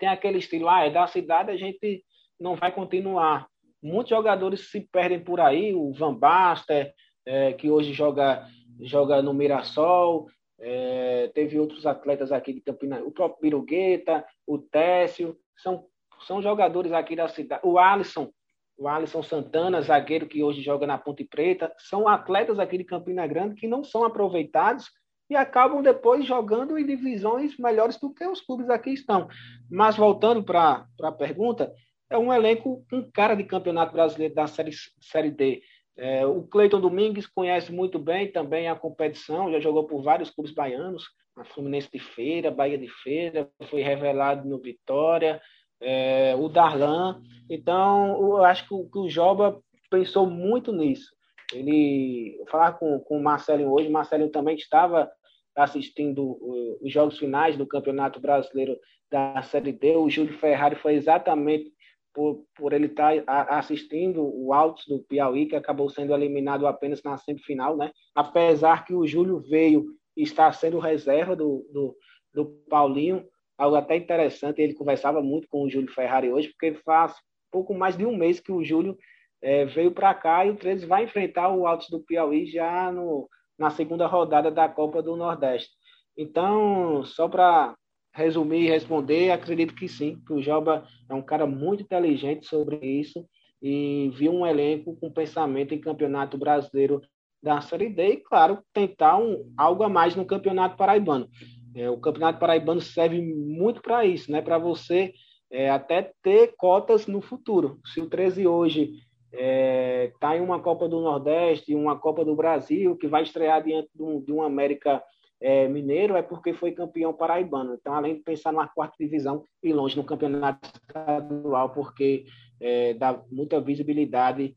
tem 0.00 0.08
aquele 0.08 0.38
estilo, 0.38 0.68
ah, 0.68 0.84
é 0.84 0.90
da 0.90 1.06
cidade, 1.06 1.50
a 1.50 1.56
gente 1.56 2.02
não 2.40 2.56
vai 2.56 2.72
continuar. 2.72 3.46
Muitos 3.82 4.08
jogadores 4.08 4.70
se 4.70 4.80
perdem 4.80 5.22
por 5.22 5.38
aí, 5.40 5.74
o 5.74 5.92
Van 5.92 6.14
Baster, 6.14 6.92
é, 7.26 7.52
que 7.52 7.70
hoje 7.70 7.92
joga, 7.92 8.46
joga 8.80 9.20
no 9.20 9.34
Mirassol, 9.34 10.26
é, 10.58 11.30
teve 11.34 11.58
outros 11.58 11.86
atletas 11.86 12.32
aqui 12.32 12.54
de 12.54 12.62
Campina, 12.62 13.02
o 13.04 13.12
próprio 13.12 13.42
Birugueta, 13.42 14.24
o 14.46 14.58
Técio, 14.58 15.36
são, 15.56 15.84
são 16.26 16.40
jogadores 16.40 16.92
aqui 16.92 17.14
da 17.14 17.28
cidade. 17.28 17.60
O 17.62 17.78
Alisson, 17.78 18.30
o 18.78 18.88
Alisson 18.88 19.22
Santana, 19.22 19.82
zagueiro 19.82 20.26
que 20.26 20.42
hoje 20.42 20.62
joga 20.62 20.86
na 20.86 20.96
Ponte 20.96 21.24
Preta, 21.24 21.72
são 21.76 22.08
atletas 22.08 22.58
aqui 22.58 22.78
de 22.78 22.84
Campina 22.84 23.26
Grande 23.26 23.54
que 23.54 23.68
não 23.68 23.84
são 23.84 24.02
aproveitados 24.04 24.90
e 25.30 25.36
acabam 25.36 25.80
depois 25.80 26.26
jogando 26.26 26.76
em 26.76 26.84
divisões 26.84 27.56
melhores 27.56 27.96
do 27.96 28.12
que 28.12 28.26
os 28.26 28.40
clubes 28.40 28.68
aqui 28.68 28.90
estão. 28.90 29.28
Mas 29.70 29.96
voltando 29.96 30.42
para 30.42 30.84
a 31.00 31.12
pergunta, 31.12 31.72
é 32.10 32.18
um 32.18 32.32
elenco 32.32 32.84
com 32.90 33.08
cara 33.12 33.36
de 33.36 33.44
campeonato 33.44 33.92
brasileiro 33.92 34.34
da 34.34 34.48
Série, 34.48 34.72
série 35.00 35.30
D. 35.30 35.62
É, 35.96 36.26
o 36.26 36.42
Cleiton 36.42 36.80
Domingues 36.80 37.28
conhece 37.28 37.70
muito 37.70 37.98
bem 37.98 38.32
também 38.32 38.68
a 38.68 38.74
competição, 38.74 39.52
já 39.52 39.60
jogou 39.60 39.86
por 39.86 40.02
vários 40.02 40.30
clubes 40.30 40.52
baianos, 40.52 41.04
a 41.36 41.44
Fluminense 41.44 41.88
de 41.92 42.00
Feira, 42.00 42.50
Bahia 42.50 42.76
de 42.76 42.88
Feira, 42.88 43.48
foi 43.70 43.82
revelado 43.82 44.48
no 44.48 44.58
Vitória, 44.58 45.40
é, 45.80 46.34
o 46.36 46.48
Darlan. 46.48 47.22
Então, 47.48 48.20
eu 48.20 48.44
acho 48.44 48.66
que 48.66 48.74
o, 48.74 48.88
que 48.90 48.98
o 48.98 49.08
Joba 49.08 49.60
pensou 49.88 50.26
muito 50.26 50.72
nisso. 50.72 51.10
Ele 51.52 52.42
falar 52.50 52.72
com, 52.72 52.98
com 53.00 53.18
o 53.18 53.22
Marcelo 53.22 53.72
hoje, 53.72 53.88
o 53.88 53.92
Marcelo 53.92 54.28
também 54.28 54.56
estava 54.56 55.10
assistindo 55.56 56.38
os 56.80 56.92
jogos 56.92 57.18
finais 57.18 57.56
do 57.56 57.66
Campeonato 57.66 58.20
Brasileiro 58.20 58.76
da 59.10 59.42
Série 59.42 59.72
D. 59.72 59.96
O 59.96 60.08
Júlio 60.08 60.38
Ferrari 60.38 60.76
foi 60.76 60.94
exatamente 60.94 61.72
por, 62.14 62.44
por 62.56 62.72
ele 62.72 62.86
estar 62.86 63.22
assistindo 63.48 64.22
o 64.22 64.52
Altos 64.52 64.86
do 64.86 65.00
Piauí, 65.00 65.46
que 65.46 65.56
acabou 65.56 65.88
sendo 65.88 66.14
eliminado 66.14 66.66
apenas 66.66 67.02
na 67.02 67.16
semifinal, 67.16 67.76
né? 67.76 67.90
Apesar 68.14 68.84
que 68.84 68.94
o 68.94 69.06
Júlio 69.06 69.40
veio 69.40 69.86
e 70.16 70.22
está 70.22 70.50
sendo 70.52 70.78
reserva 70.78 71.36
do, 71.36 71.66
do, 71.72 71.96
do 72.34 72.46
Paulinho, 72.68 73.24
algo 73.56 73.76
até 73.76 73.96
interessante. 73.96 74.60
Ele 74.60 74.74
conversava 74.74 75.22
muito 75.22 75.48
com 75.48 75.62
o 75.62 75.70
Júlio 75.70 75.92
Ferrari 75.92 76.32
hoje, 76.32 76.48
porque 76.48 76.74
faz 76.84 77.14
pouco 77.50 77.74
mais 77.74 77.96
de 77.96 78.04
um 78.04 78.16
mês 78.16 78.40
que 78.40 78.52
o 78.52 78.62
Júlio 78.64 78.96
é, 79.42 79.64
veio 79.64 79.92
para 79.92 80.14
cá 80.14 80.44
e 80.44 80.50
o 80.50 80.56
13 80.56 80.86
vai 80.86 81.04
enfrentar 81.04 81.48
o 81.48 81.66
Altos 81.66 81.88
do 81.88 82.00
Piauí 82.00 82.46
já 82.46 82.92
no, 82.92 83.28
na 83.60 83.68
segunda 83.68 84.06
rodada 84.06 84.50
da 84.50 84.66
Copa 84.66 85.02
do 85.02 85.14
Nordeste. 85.14 85.68
Então, 86.16 87.04
só 87.04 87.28
para 87.28 87.76
resumir 88.14 88.62
e 88.62 88.68
responder, 88.70 89.30
acredito 89.30 89.74
que 89.74 89.86
sim, 89.86 90.18
que 90.26 90.32
o 90.32 90.40
Joba 90.40 90.86
é 91.08 91.14
um 91.14 91.20
cara 91.20 91.46
muito 91.46 91.82
inteligente 91.82 92.46
sobre 92.46 92.78
isso 92.84 93.22
e 93.62 94.10
viu 94.14 94.32
um 94.32 94.46
elenco 94.46 94.96
com 94.96 95.12
pensamento 95.12 95.74
em 95.74 95.80
campeonato 95.80 96.38
brasileiro 96.38 97.02
da 97.42 97.60
Série 97.60 97.90
D 97.90 98.14
e, 98.14 98.16
claro, 98.16 98.62
tentar 98.72 99.18
um, 99.18 99.52
algo 99.58 99.82
a 99.82 99.90
mais 99.90 100.16
no 100.16 100.24
campeonato 100.24 100.78
paraibano. 100.78 101.28
É, 101.74 101.88
o 101.88 101.98
Campeonato 101.98 102.40
Paraibano 102.40 102.80
serve 102.80 103.20
muito 103.22 103.80
para 103.80 104.04
isso, 104.04 104.32
né? 104.32 104.40
para 104.42 104.58
você 104.58 105.12
é, 105.50 105.70
até 105.70 106.10
ter 106.22 106.54
cotas 106.56 107.06
no 107.06 107.20
futuro. 107.20 107.78
Se 107.84 108.00
o 108.00 108.08
13 108.08 108.46
hoje 108.46 108.94
é, 109.32 110.12
tá 110.18 110.36
em 110.36 110.40
uma 110.40 110.60
Copa 110.60 110.88
do 110.88 111.00
Nordeste, 111.00 111.74
uma 111.74 111.98
Copa 111.98 112.24
do 112.24 112.34
Brasil, 112.34 112.96
que 112.96 113.06
vai 113.06 113.22
estrear 113.22 113.62
diante 113.62 113.88
de 113.94 114.02
um, 114.02 114.20
de 114.20 114.32
um 114.32 114.42
América 114.42 115.02
é, 115.40 115.68
Mineiro, 115.68 116.16
é 116.16 116.22
porque 116.22 116.52
foi 116.52 116.72
campeão 116.72 117.12
paraibano. 117.12 117.74
Então, 117.74 117.94
além 117.94 118.16
de 118.16 118.22
pensar 118.22 118.52
numa 118.52 118.68
quarta 118.68 118.96
divisão 118.98 119.44
e 119.62 119.72
longe 119.72 119.96
no 119.96 120.04
campeonato 120.04 120.68
estadual, 120.68 121.70
porque 121.70 122.24
é, 122.60 122.94
dá 122.94 123.22
muita 123.30 123.60
visibilidade 123.60 124.54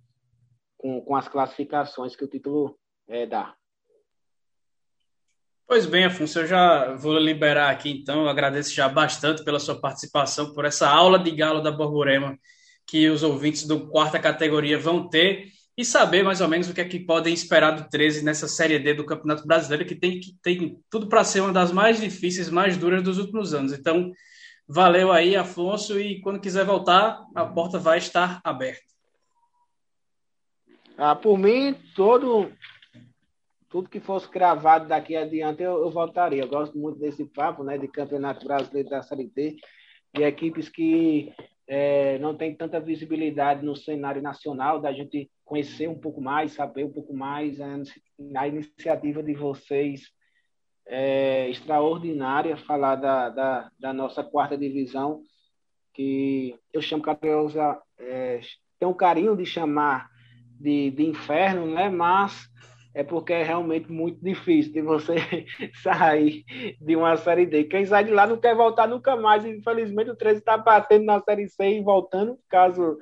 com, 0.78 1.01
com 1.01 1.15
as 1.15 1.28
classificações 1.28 2.15
que 2.15 2.26
o 2.26 2.28
título 2.28 2.78
é, 3.07 3.26
dá. 3.26 3.55
Pois 5.65 5.86
bem, 5.86 6.05
Afonso, 6.05 6.39
eu 6.39 6.45
já 6.45 6.93
vou 6.95 7.17
liberar 7.17 7.69
aqui 7.69 7.89
então. 7.89 8.24
Eu 8.24 8.30
agradeço 8.30 8.74
já 8.74 8.89
bastante 8.89 9.43
pela 9.43 9.59
sua 9.59 9.80
participação, 9.80 10.53
por 10.53 10.65
essa 10.65 10.89
aula 10.89 11.17
de 11.17 11.32
galo 11.32 11.61
da 11.61 11.71
Borborema 11.71 12.38
que 12.88 13.10
os 13.10 13.24
ouvintes 13.24 13.66
do 13.66 13.88
quarta 13.88 14.20
categoria 14.20 14.78
vão 14.78 15.10
ter 15.10 15.52
e 15.78 15.84
saber 15.84 16.24
mais 16.24 16.40
ou 16.40 16.48
menos 16.48 16.70
o 16.70 16.74
que 16.74 16.82
é 16.82 16.86
que 16.86 17.00
podem 17.00 17.34
esperar 17.34 17.72
do 17.72 17.90
13 17.90 18.24
nessa 18.24 18.48
Série 18.48 18.78
D 18.78 18.94
do 18.94 19.06
Campeonato 19.06 19.46
Brasileiro, 19.48 19.86
que 19.86 19.96
tem, 19.96 20.20
que 20.20 20.38
tem 20.42 20.80
tudo 20.90 21.08
para 21.08 21.24
ser 21.24 21.42
uma 21.42 21.52
das 21.52 21.72
mais 21.72 22.00
difíceis, 22.00 22.50
mais 22.50 22.78
duras 22.78 23.02
dos 23.02 23.18
últimos 23.18 23.54
anos. 23.54 23.74
Então, 23.74 24.12
valeu 24.68 25.12
aí, 25.12 25.36
Afonso, 25.36 26.00
e 26.00 26.22
quando 26.22 26.40
quiser 26.40 26.64
voltar, 26.64 27.20
a 27.34 27.46
porta 27.46 27.80
vai 27.80 27.98
estar 27.98 28.40
aberta. 28.44 28.84
Ah, 30.96 31.16
por 31.16 31.38
mim, 31.40 31.76
todo 31.96 32.52
tudo 33.68 33.90
que 33.90 34.00
fosse 34.00 34.30
gravado 34.30 34.88
daqui 34.88 35.16
adiante 35.16 35.64
eu, 35.64 35.82
eu 35.82 35.90
voltaria. 35.90 36.44
Eu 36.44 36.48
gosto 36.48 36.78
muito 36.78 37.00
desse 37.00 37.26
papo, 37.26 37.64
né, 37.64 37.76
de 37.76 37.88
Campeonato 37.88 38.46
Brasileiro 38.46 38.88
da 38.88 39.02
Série 39.02 39.26
D, 39.36 39.56
de 40.16 40.22
equipes 40.22 40.70
que 40.70 41.34
é, 41.68 42.18
não 42.20 42.36
tem 42.36 42.55
tanta 42.55 42.80
visibilidade 42.80 43.66
no 43.66 43.76
cenário 43.76 44.22
nacional, 44.22 44.82
da 44.82 44.91
gente 44.91 45.30
conhecer 45.45 45.88
um 45.88 45.97
pouco 45.97 46.22
mais, 46.22 46.53
saber 46.53 46.86
um 46.86 46.91
pouco 46.91 47.14
mais. 47.14 47.59
A, 47.61 47.82
a 48.36 48.47
iniciativa 48.47 49.24
de 49.24 49.34
vocês 49.34 50.11
é 50.86 51.49
extraordinária 51.49 52.57
falar 52.57 52.95
da, 52.95 53.30
da, 53.30 53.72
da 53.80 53.93
nossa 53.93 54.24
quarta 54.24 54.57
divisão, 54.57 55.22
que 55.93 56.55
eu 56.74 56.82
chamo 56.82 57.03
carinhosa, 57.03 57.82
é, 57.99 58.41
tem 58.80 58.88
um 58.88 58.93
carinho 58.93 59.36
de 59.38 59.45
chamar 59.45 60.09
de, 60.59 60.91
de 60.91 61.03
inferno, 61.03 61.66
né? 61.66 61.89
mas 61.89 62.47
é 62.94 63.04
porque 63.04 63.34
é 63.34 63.44
realmente 63.44 63.91
muito 63.91 64.24
difícil 64.24 64.72
de 64.72 64.82
você 64.82 65.16
sair 65.82 66.46
de 66.80 66.96
uma 66.96 67.18
Série 67.18 67.46
D. 67.46 67.64
Quem 67.64 67.86
sai 67.86 68.04
de 68.04 68.12
lá 68.12 68.28
não 68.28 68.38
quer 68.38 68.56
voltar 68.56 68.88
nunca 68.88 69.16
mais. 69.16 69.44
Infelizmente, 69.46 70.12
o 70.12 70.16
13 70.16 70.39
está 70.39 70.58
batendo 70.58 71.06
na 71.06 71.20
Série 71.22 71.50
C 71.50 71.78
e 71.78 71.82
voltando, 71.82 72.38
caso 72.48 72.98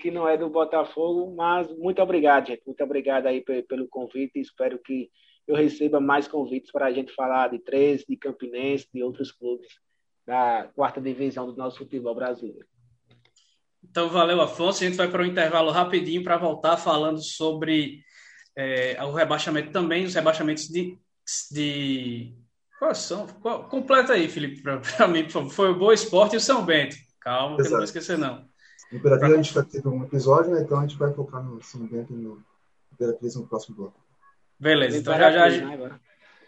que 0.00 0.10
não 0.10 0.26
é 0.26 0.38
do 0.38 0.48
Botafogo. 0.48 1.34
Mas 1.36 1.68
muito 1.76 2.00
obrigado, 2.00 2.48
gente. 2.48 2.62
Muito 2.66 2.82
obrigado 2.82 3.26
aí 3.26 3.42
pelo 3.42 3.86
convite. 3.88 4.40
Espero 4.40 4.78
que 4.78 5.10
eu 5.46 5.56
receba 5.56 6.00
mais 6.00 6.26
convites 6.26 6.72
para 6.72 6.86
a 6.86 6.92
gente 6.92 7.12
falar 7.12 7.48
de 7.48 7.58
13, 7.58 8.06
de 8.08 8.16
Campinense, 8.16 8.88
de 8.94 9.02
outros 9.02 9.30
clubes 9.30 9.68
da 10.26 10.70
quarta 10.74 11.00
divisão 11.00 11.46
do 11.46 11.56
nosso 11.56 11.78
futebol 11.78 12.14
brasileiro. 12.14 12.66
Então, 13.84 14.08
valeu, 14.08 14.40
Afonso. 14.40 14.82
A 14.82 14.86
gente 14.86 14.96
vai 14.96 15.10
para 15.10 15.22
um 15.22 15.26
intervalo 15.26 15.70
rapidinho 15.70 16.22
para 16.22 16.38
voltar 16.38 16.76
falando 16.78 17.20
sobre 17.20 18.00
é, 18.56 19.02
o 19.02 19.12
rebaixamento 19.12 19.70
também, 19.70 20.04
os 20.04 20.14
rebaixamentos 20.14 20.68
de. 20.68 20.98
de 21.50 22.34
quais 22.78 22.98
são? 22.98 23.26
Qual, 23.40 23.64
completa 23.64 24.12
aí, 24.12 24.28
Felipe, 24.28 24.62
para 24.62 25.08
mim, 25.08 25.24
por 25.24 25.30
favor. 25.30 25.50
Foi 25.50 25.70
o 25.70 25.78
Boa 25.78 25.94
Esporte 25.94 26.34
e 26.34 26.36
o 26.36 26.40
São 26.40 26.64
Bento. 26.64 26.96
Calma, 27.20 27.56
que 27.56 27.62
eu 27.62 27.64
não 27.66 27.76
vou 27.76 27.84
esquecer, 27.84 28.18
não. 28.18 28.44
Imperatriz 28.92 29.28
pra... 29.28 29.38
a 29.38 29.42
gente 29.42 29.54
vai 29.54 29.64
ter 29.64 29.88
um 29.88 30.04
episódio, 30.04 30.52
né? 30.52 30.60
Então 30.62 30.78
a 30.78 30.82
gente 30.82 30.98
vai 30.98 31.12
focar 31.12 31.42
no 31.42 31.62
São 31.62 31.86
Bento 31.86 32.12
e 32.12 32.16
no 32.16 32.42
Imperatriz 32.92 33.36
no 33.36 33.46
próximo 33.46 33.76
bloco. 33.76 34.00
Beleza, 34.58 34.98
então 34.98 35.16
já 35.16 35.30
já. 35.30 35.66
Né, 35.66 35.90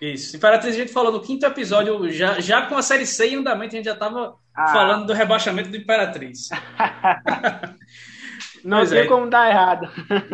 isso. 0.01 0.37
Imperatriz 0.37 0.75
a 0.75 0.79
gente 0.79 0.93
falou 0.93 1.13
no 1.13 1.23
quinto 1.23 1.47
episódio, 1.47 2.11
já, 2.11 2.39
já 2.41 2.67
com 2.67 2.77
a 2.77 2.83
série 2.83 3.07
C 3.07 3.29
em 3.29 3.37
andamento, 3.37 3.75
a 3.75 3.77
gente 3.77 3.87
já 3.87 3.95
estava 3.95 4.37
ah. 4.55 4.73
falando 4.73 5.07
do 5.07 5.13
rebaixamento 5.13 5.71
do 5.71 5.77
Imperatriz. 5.77 6.49
não 8.63 8.79
pois 8.79 8.91
tinha 8.91 9.03
é. 9.03 9.07
como 9.07 9.31
dar 9.31 9.49
errado. 9.49 9.89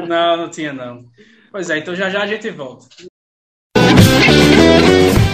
Não, 0.09 0.37
não 0.37 0.51
tinha 0.51 0.73
não. 0.73 1.05
Pois 1.51 1.69
é, 1.69 1.79
então 1.79 1.95
já 1.95 2.09
já 2.09 2.23
a 2.23 2.27
gente 2.27 2.49
volta. 2.51 2.87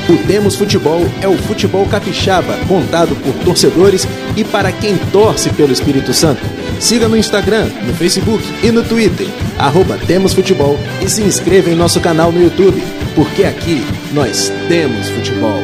O 0.08 0.16
Temos 0.26 0.54
Futebol 0.54 1.00
é 1.20 1.26
o 1.26 1.36
futebol 1.36 1.84
capixaba, 1.86 2.56
contado 2.68 3.16
por 3.16 3.34
torcedores 3.44 4.06
e 4.36 4.44
para 4.44 4.70
quem 4.70 4.96
torce 5.10 5.50
pelo 5.50 5.72
Espírito 5.72 6.14
Santo. 6.14 6.40
Siga 6.80 7.08
no 7.08 7.16
Instagram, 7.16 7.66
no 7.84 7.92
Facebook 7.94 8.44
e 8.62 8.70
no 8.70 8.84
Twitter, 8.84 9.26
arroba 9.58 9.98
Futebol 10.32 10.78
e 11.04 11.08
se 11.08 11.22
inscreva 11.22 11.70
em 11.70 11.74
nosso 11.74 12.00
canal 12.00 12.30
no 12.30 12.40
YouTube, 12.40 12.80
porque 13.14 13.44
aqui 13.44 13.82
nós 14.12 14.52
temos 14.68 15.08
futebol. 15.08 15.60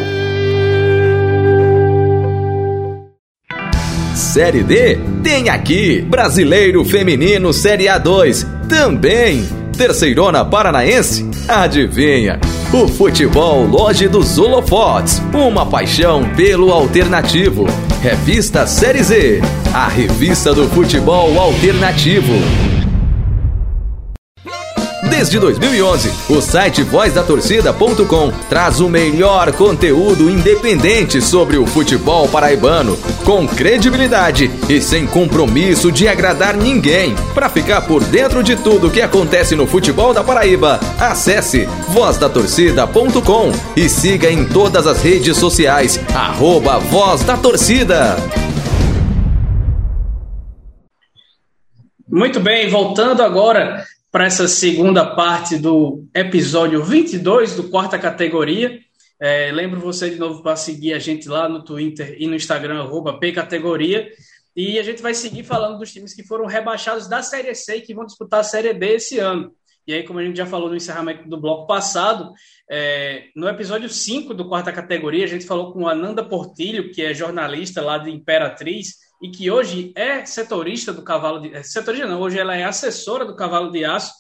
Série 4.15 4.63
D 4.63 4.99
tem 5.23 5.49
aqui 5.51 6.01
Brasileiro 6.01 6.85
Feminino 6.85 7.53
Série 7.53 7.85
A2 7.85 8.47
também. 8.69 9.62
Terceirona 9.83 10.45
Paranaense? 10.45 11.29
Adivinha? 11.49 12.39
O 12.73 12.87
futebol 12.87 13.67
Loja 13.67 14.09
dos 14.09 14.39
Holofotes, 14.39 15.21
uma 15.35 15.67
paixão 15.67 16.23
pelo 16.37 16.73
alternativo. 16.73 17.67
Revista 18.01 18.65
Série 18.65 19.03
Z, 19.03 19.41
a 19.75 19.89
revista 19.89 20.55
do 20.55 20.69
futebol 20.69 21.37
alternativo. 21.37 22.33
Desde 25.23 25.39
2011, 25.39 26.11
o 26.31 26.41
site 26.41 26.83
vozdatorcida.com 26.83 28.33
traz 28.49 28.81
o 28.81 28.89
melhor 28.89 29.53
conteúdo 29.53 30.29
independente 30.29 31.23
sobre 31.23 31.57
o 31.57 31.65
futebol 31.65 32.27
paraibano, 32.27 32.99
com 33.25 33.47
credibilidade 33.47 34.51
e 34.69 34.81
sem 34.81 35.07
compromisso 35.07 35.93
de 35.93 36.09
agradar 36.09 36.57
ninguém. 36.57 37.15
Para 37.35 37.49
ficar 37.49 37.83
por 37.83 38.03
dentro 38.03 38.43
de 38.43 38.57
tudo 38.57 38.91
que 38.91 39.01
acontece 39.01 39.55
no 39.55 39.65
futebol 39.65 40.13
da 40.13 40.25
Paraíba, 40.25 40.81
acesse 40.99 41.69
vozdatorcida.com 41.91 43.53
e 43.77 43.89
siga 43.89 44.29
em 44.29 44.45
todas 44.45 44.89
as 44.89 45.05
redes 45.05 45.37
sociais, 45.37 46.01
arroba 46.13 46.81
Voz 46.81 47.23
da 47.23 47.37
Torcida. 47.37 48.17
Muito 52.11 52.41
bem, 52.41 52.69
voltando 52.69 53.23
agora 53.23 53.85
para 54.13 54.27
essa 54.27 54.47
segunda 54.47 55.07
parte 55.17 55.57
do 55.57 56.07
episódio 56.15 56.85
22 56.85 57.57
do 57.57 57.71
quarta 57.71 57.99
categoria. 57.99 58.79
É, 59.19 59.51
lembro 59.51 59.81
você 59.81 60.11
de 60.11 60.17
novo 60.17 60.43
para 60.43 60.55
seguir 60.55 60.93
a 60.93 60.99
gente 60.99 61.27
lá 61.31 61.49
no 61.49 61.65
Twitter 61.65 62.15
e 62.19 62.27
no 62.27 62.37
Instagram, 62.37 62.87
pcategoria. 63.19 64.11
E 64.55 64.79
a 64.79 64.83
gente 64.83 65.01
vai 65.01 65.15
seguir 65.15 65.45
falando 65.45 65.79
dos 65.79 65.91
times 65.91 66.13
que 66.13 66.23
foram 66.23 66.45
rebaixados 66.45 67.09
da 67.09 67.23
Série 67.23 67.55
C 67.55 67.77
e 67.77 67.81
que 67.81 67.95
vão 67.95 68.05
disputar 68.05 68.41
a 68.41 68.45
Série 68.45 68.75
B 68.75 68.97
esse 68.97 69.19
ano. 69.19 69.51
E 69.87 69.95
aí, 69.95 70.03
como 70.03 70.19
a 70.19 70.25
gente 70.25 70.37
já 70.37 70.45
falou 70.45 70.69
no 70.69 70.77
encerramento 70.77 71.27
do 71.27 71.41
bloco 71.41 71.67
passado, 71.67 72.35
é, 72.71 73.29
no 73.35 73.49
episódio 73.49 73.89
5 73.89 74.35
do 74.35 74.47
quarta 74.47 74.71
categoria, 74.71 75.25
a 75.25 75.29
gente 75.29 75.47
falou 75.47 75.73
com 75.73 75.89
a 75.89 75.93
Ananda 75.93 76.23
Portilho, 76.23 76.93
que 76.93 77.01
é 77.01 77.15
jornalista 77.15 77.81
lá 77.81 77.97
de 77.97 78.11
Imperatriz, 78.11 78.97
e 79.23 79.31
que 79.31 79.49
hoje 79.49 79.93
é 79.95 80.27
setorista 80.27 80.93
do 80.93 81.03
cavalo 81.03 81.39
de. 81.39 81.55
É, 81.55 81.63
setorista 81.63 82.09
não, 82.09 82.21
hoje 82.21 82.41
ela 82.41 82.57
é 82.57 82.65
assessora 82.65 83.25
do 83.25 83.37
cavalo 83.37 83.71
de 83.71 83.85
aço. 83.85 84.13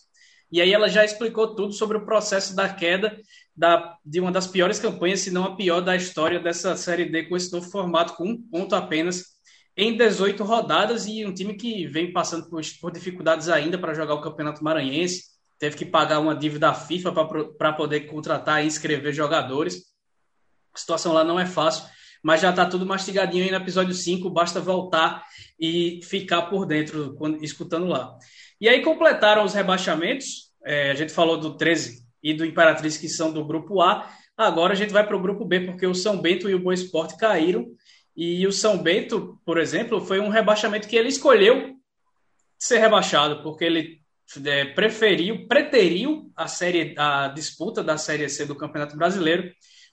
E 0.51 0.61
aí 0.61 0.73
ela 0.73 0.89
já 0.89 1.05
explicou 1.05 1.57
tudo 1.57 1.73
sobre 1.73 1.97
o 1.97 2.05
processo 2.05 2.55
da 2.55 2.69
queda 2.69 3.19
da, 3.57 3.97
de 4.05 4.21
uma 4.21 4.31
das 4.31 4.47
piores 4.47 4.79
campanhas, 4.79 5.21
se 5.21 5.31
não 5.31 5.45
a 5.45 5.57
pior 5.57 5.81
da 5.81 5.97
história 5.97 6.39
dessa 6.39 6.77
Série 6.77 7.07
D, 7.07 7.25
com 7.25 7.37
esse 7.37 7.51
novo 7.53 7.69
formato, 7.69 8.15
com 8.15 8.29
um 8.29 8.41
ponto 8.41 8.77
apenas 8.77 9.33
em 9.77 9.97
18 9.97 10.45
rodadas, 10.45 11.07
e 11.07 11.25
um 11.27 11.35
time 11.35 11.55
que 11.55 11.87
vem 11.87 12.13
passando 12.13 12.49
por, 12.49 12.63
por 12.81 12.93
dificuldades 12.93 13.49
ainda 13.49 13.79
para 13.79 13.95
jogar 13.95 14.15
o 14.15 14.21
Campeonato 14.21 14.63
Maranhense, 14.63 15.25
teve 15.59 15.77
que 15.77 15.87
pagar 15.87 16.21
uma 16.21 16.37
dívida 16.37 16.69
à 16.69 16.75
FIFA 16.75 17.13
para 17.59 17.73
poder 17.73 18.01
contratar 18.03 18.63
e 18.63 18.67
inscrever 18.67 19.13
jogadores. 19.13 19.83
A 20.73 20.79
situação 20.79 21.13
lá 21.13 21.25
não 21.25 21.41
é 21.41 21.47
fácil 21.47 21.85
mas 22.23 22.41
já 22.41 22.51
está 22.51 22.64
tudo 22.64 22.87
mastigadinho 22.87 23.45
aí 23.45 23.51
no 23.51 23.57
episódio 23.57 23.95
5, 23.95 24.31
basta 24.31 24.61
voltar 24.61 25.25
e 25.59 26.01
ficar 26.05 26.43
por 26.43 26.64
dentro, 26.64 27.14
quando, 27.16 27.43
escutando 27.43 27.87
lá. 27.87 28.16
E 28.61 28.68
aí 28.68 28.81
completaram 28.81 29.45
os 29.45 29.55
rebaixamentos, 29.55 30.53
é, 30.64 30.93
a 30.93 30.95
gente 30.95 31.12
falou 31.12 31.39
do 31.39 31.57
13 31.57 32.03
e 32.23 32.33
do 32.33 32.47
Imperatriz, 32.47 32.97
que 32.97 33.09
são 33.09 33.33
do 33.33 33.45
grupo 33.45 33.83
A, 33.83 34.09
agora 34.37 34.73
a 34.73 34.77
gente 34.77 34.93
vai 34.93 35.05
para 35.05 35.16
o 35.16 35.20
grupo 35.20 35.45
B, 35.45 35.61
porque 35.61 35.87
o 35.87 35.95
São 35.95 36.20
Bento 36.20 36.49
e 36.49 36.55
o 36.55 36.61
Boa 36.61 36.75
Esporte 36.75 37.16
caíram, 37.16 37.66
e 38.16 38.47
o 38.47 38.53
São 38.53 38.79
Bento, 38.79 39.41
por 39.45 39.59
exemplo, 39.59 40.01
foi 40.01 40.20
um 40.20 40.29
rebaixamento 40.29 40.87
que 40.87 40.97
ele 40.97 41.09
escolheu 41.09 41.75
ser 42.59 42.79
rebaixado, 42.79 43.43
porque 43.43 43.64
ele 43.64 44.03
é, 44.45 44.66
preferiu, 44.66 45.49
preteriu 45.49 46.31
a 46.37 46.47
série, 46.47 46.95
a 46.97 47.29
disputa 47.29 47.83
da 47.83 47.97
Série 47.97 48.29
C 48.29 48.47
do 48.47 48.55
Campeonato 48.55 48.97
Brasileiro 48.97 49.51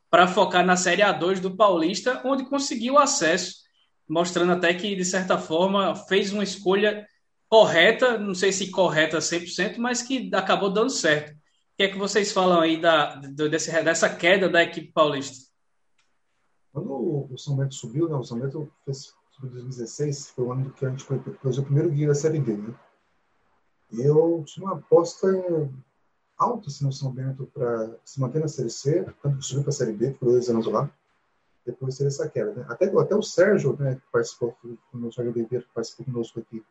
para 0.10 0.28
focar 0.28 0.66
na 0.66 0.76
Série 0.76 1.01
A2 1.01 1.39
do 1.39 1.55
Paulista, 1.55 2.22
onde 2.26 2.45
conseguiu 2.45 2.97
acesso, 2.97 3.64
mostrando 4.07 4.51
até 4.53 4.74
que, 4.74 4.95
de 4.95 5.05
certa 5.05 5.38
forma, 5.38 5.95
fez 5.95 6.34
uma 6.34 6.43
escolha 6.43 7.07
correta, 7.47 8.18
não 8.18 8.34
sei 8.34 8.51
se 8.51 8.72
correta 8.72 9.20
100%, 9.20 9.78
mas 9.78 10.01
que 10.01 10.30
acabou 10.34 10.72
dando 10.72 10.89
certo. 10.89 11.32
O 11.32 11.36
que 11.78 11.84
é 11.84 11.88
que 11.88 11.97
vocês 11.97 12.32
falam 12.32 12.60
aí 12.60 12.80
da, 12.80 13.16
desse, 13.16 13.72
dessa 13.84 14.10
queda 14.10 14.49
da 14.49 14.64
equipe 14.64 14.91
paulista? 14.91 15.49
Quando 16.74 17.28
o 17.32 17.38
São 17.38 17.55
Bento 17.55 17.74
subiu, 17.74 18.07
né, 18.10 18.16
o 18.16 18.24
São 18.24 18.39
Bento 18.39 18.72
fez, 18.86 19.14
subiu 19.32 19.49
em 19.49 19.53
2016, 19.53 20.32
foi 20.32 20.45
o 20.45 20.51
ano 20.51 20.72
que 20.72 20.86
a 20.86 20.89
gente 20.89 21.03
fez 21.03 21.57
o 21.57 21.64
primeiro 21.64 21.89
guia 21.89 22.07
da 22.07 22.16
Série 22.16 22.39
D, 22.39 22.57
né? 22.57 22.74
Eu 23.91 24.43
tinha 24.45 24.66
uma 24.66 24.76
aposta 24.76 25.28
alto 26.39 26.69
assim, 26.69 26.85
no 26.85 26.93
São 26.93 27.11
Bento 27.11 27.45
para 27.53 27.95
se 28.05 28.19
manter 28.19 28.39
na 28.39 28.47
Série 28.47 28.69
C, 28.69 29.05
tanto 29.21 29.37
que 29.37 29.45
subiu 29.45 29.63
para 29.63 29.71
a 29.71 29.73
Série 29.73 29.91
B, 29.91 30.13
ficou 30.13 30.31
dois 30.31 30.49
anos 30.49 30.65
lá, 30.65 30.89
depois 31.65 31.97
teve 31.97 32.07
essa 32.07 32.27
queda. 32.29 32.53
Né? 32.53 32.65
Até, 32.69 32.85
até 32.85 33.15
o 33.15 33.21
Sérgio, 33.21 33.75
né, 33.77 33.95
que 33.95 34.01
participou, 34.11 34.55
o 34.63 35.11
Sérgio 35.11 35.33
Oliveira, 35.33 35.63
que 35.63 35.73
participou 35.73 36.05
conosco 36.05 36.39
aqui, 36.39 36.63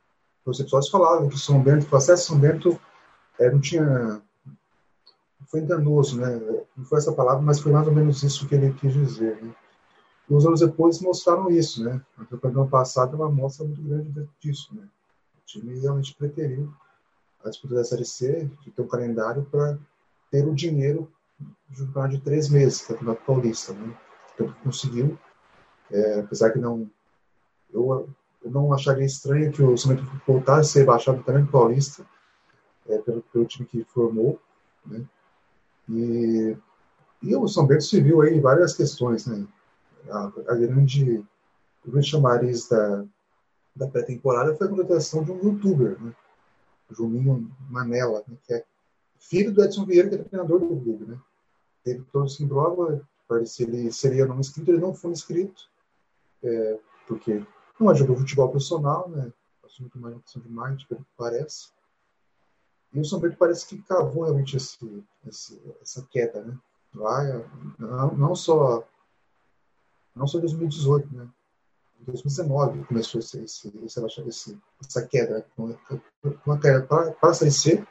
os 0.44 0.58
episódios 0.58 0.90
falavam 0.90 1.28
que 1.28 1.34
o 1.34 1.38
São 1.38 1.62
Bento, 1.62 1.86
o 1.92 1.96
acesso 1.96 2.28
São 2.28 2.38
Bento 2.38 2.80
é, 3.38 3.50
não 3.50 3.60
tinha. 3.60 4.22
Foi 5.46 5.60
enganoso, 5.60 6.18
né? 6.18 6.40
Não 6.76 6.84
foi 6.84 6.98
essa 6.98 7.12
palavra, 7.12 7.42
mas 7.42 7.60
foi 7.60 7.70
mais 7.70 7.86
ou 7.86 7.94
menos 7.94 8.22
isso 8.22 8.48
que 8.48 8.54
ele 8.54 8.72
quis 8.74 8.92
dizer. 8.92 9.42
Né? 9.42 9.54
E 10.28 10.34
uns 10.34 10.46
anos 10.46 10.60
depois 10.60 11.00
mostraram 11.00 11.50
isso, 11.50 11.84
né? 11.84 12.00
Do 12.30 12.48
ano 12.48 12.68
passado 12.68 13.12
é 13.12 13.16
uma 13.16 13.26
amostra 13.26 13.64
muito 13.64 13.82
grande 13.82 14.28
disso, 14.40 14.74
né? 14.74 14.88
O 15.36 15.46
time 15.46 15.78
realmente 15.78 16.14
preteriu 16.14 16.72
a 17.44 17.50
disputa 17.50 17.74
da 17.74 17.84
Série 17.84 18.04
C, 18.04 18.50
de 18.62 18.70
ter 18.70 18.82
um 18.82 18.88
calendário 18.88 19.44
para 19.50 19.78
ter 20.30 20.46
o 20.46 20.54
dinheiro 20.54 21.10
juntar 21.70 22.08
de 22.08 22.20
três 22.20 22.48
meses, 22.48 22.84
que 22.84 22.92
é 22.92 22.94
o 22.94 22.98
Campeonato 22.98 23.24
Paulista. 23.24 23.72
Né? 23.72 23.94
Então, 24.34 24.54
conseguiu, 24.62 25.18
é, 25.90 26.20
apesar 26.20 26.50
que 26.50 26.58
não. 26.58 26.90
Eu, 27.72 28.08
eu, 28.42 28.50
não 28.50 28.72
acharia 28.72 29.04
estranho 29.04 29.52
que 29.52 29.62
o 29.62 29.76
São 29.76 29.94
Bento 29.94 30.10
voltasse 30.26 30.60
a 30.60 30.72
ser 30.80 30.86
baixado 30.86 31.22
também 31.22 31.42
no 31.42 31.50
Paulista, 31.50 32.04
é, 32.88 32.98
pelo, 32.98 33.22
pelo 33.22 33.44
time 33.44 33.66
que 33.66 33.84
formou. 33.84 34.40
Né? 34.86 35.04
E, 35.88 36.56
e 37.22 37.36
o 37.36 37.46
São 37.46 37.66
Bento 37.66 37.84
se 37.84 38.00
viu 38.00 38.22
aí 38.22 38.34
em 38.34 38.40
várias 38.40 38.74
questões. 38.74 39.26
Né? 39.26 39.46
A, 40.10 40.32
a 40.48 40.54
grande, 40.54 41.24
o 41.84 41.90
grande 41.90 42.08
chamariz 42.08 42.68
da, 42.68 43.04
da 43.76 43.86
pré-temporada 43.86 44.56
foi 44.56 44.66
a 44.66 44.70
contratação 44.70 45.22
de 45.22 45.30
um 45.30 45.42
youtuber. 45.42 46.00
Né? 46.00 46.14
Juninho 46.90 47.50
Manela, 47.68 48.24
né, 48.26 48.36
que 48.44 48.54
é 48.54 48.64
filho 49.18 49.52
do 49.52 49.62
Edson 49.62 49.84
Vieira, 49.84 50.08
que 50.08 50.14
é 50.14 50.18
treinador 50.18 50.60
do 50.60 50.80
clube. 50.80 51.06
Né? 51.06 51.20
Teve 51.84 52.04
todo 52.12 52.26
esse 52.26 52.42
imbróglio, 52.42 53.06
se 53.44 53.62
ele 53.62 53.92
seria 53.92 54.26
não 54.26 54.40
inscrito, 54.40 54.70
ele 54.70 54.80
não 54.80 54.94
foi 54.94 55.10
inscrito, 55.10 55.68
é, 56.42 56.78
porque 57.06 57.44
não 57.78 57.94
jogou 57.94 58.16
futebol 58.16 58.48
profissional, 58.48 59.08
né? 59.08 59.32
Passou 59.60 59.82
muito 59.82 59.98
mais 59.98 60.16
questão 60.22 60.42
de 60.42 60.48
marketing, 60.48 60.86
pelo 60.86 61.00
que 61.00 61.10
parece. 61.16 61.68
E 62.92 63.00
o 63.00 63.04
São 63.04 63.20
Pedro 63.20 63.36
parece 63.36 63.66
que 63.66 63.82
cavou 63.82 64.24
realmente 64.24 64.56
esse, 64.56 65.04
esse, 65.26 65.60
essa 65.80 66.06
queda, 66.10 66.42
né? 66.42 66.58
Lá, 66.94 67.22
não, 67.78 68.14
não 68.16 68.34
só 68.34 68.86
não 70.16 70.26
só 70.26 70.38
em 70.38 70.40
2018, 70.40 71.14
né? 71.14 71.28
Em 72.00 72.04
2019 72.04 72.84
começou 72.84 73.18
esse, 73.18 73.42
esse, 73.42 73.72
esse, 73.84 74.58
essa 74.80 75.06
queda, 75.06 75.44
uma 76.46 76.58
queda 76.58 76.82
para, 76.82 77.12
para 77.12 77.30
a 77.30 77.34
C, 77.34 77.84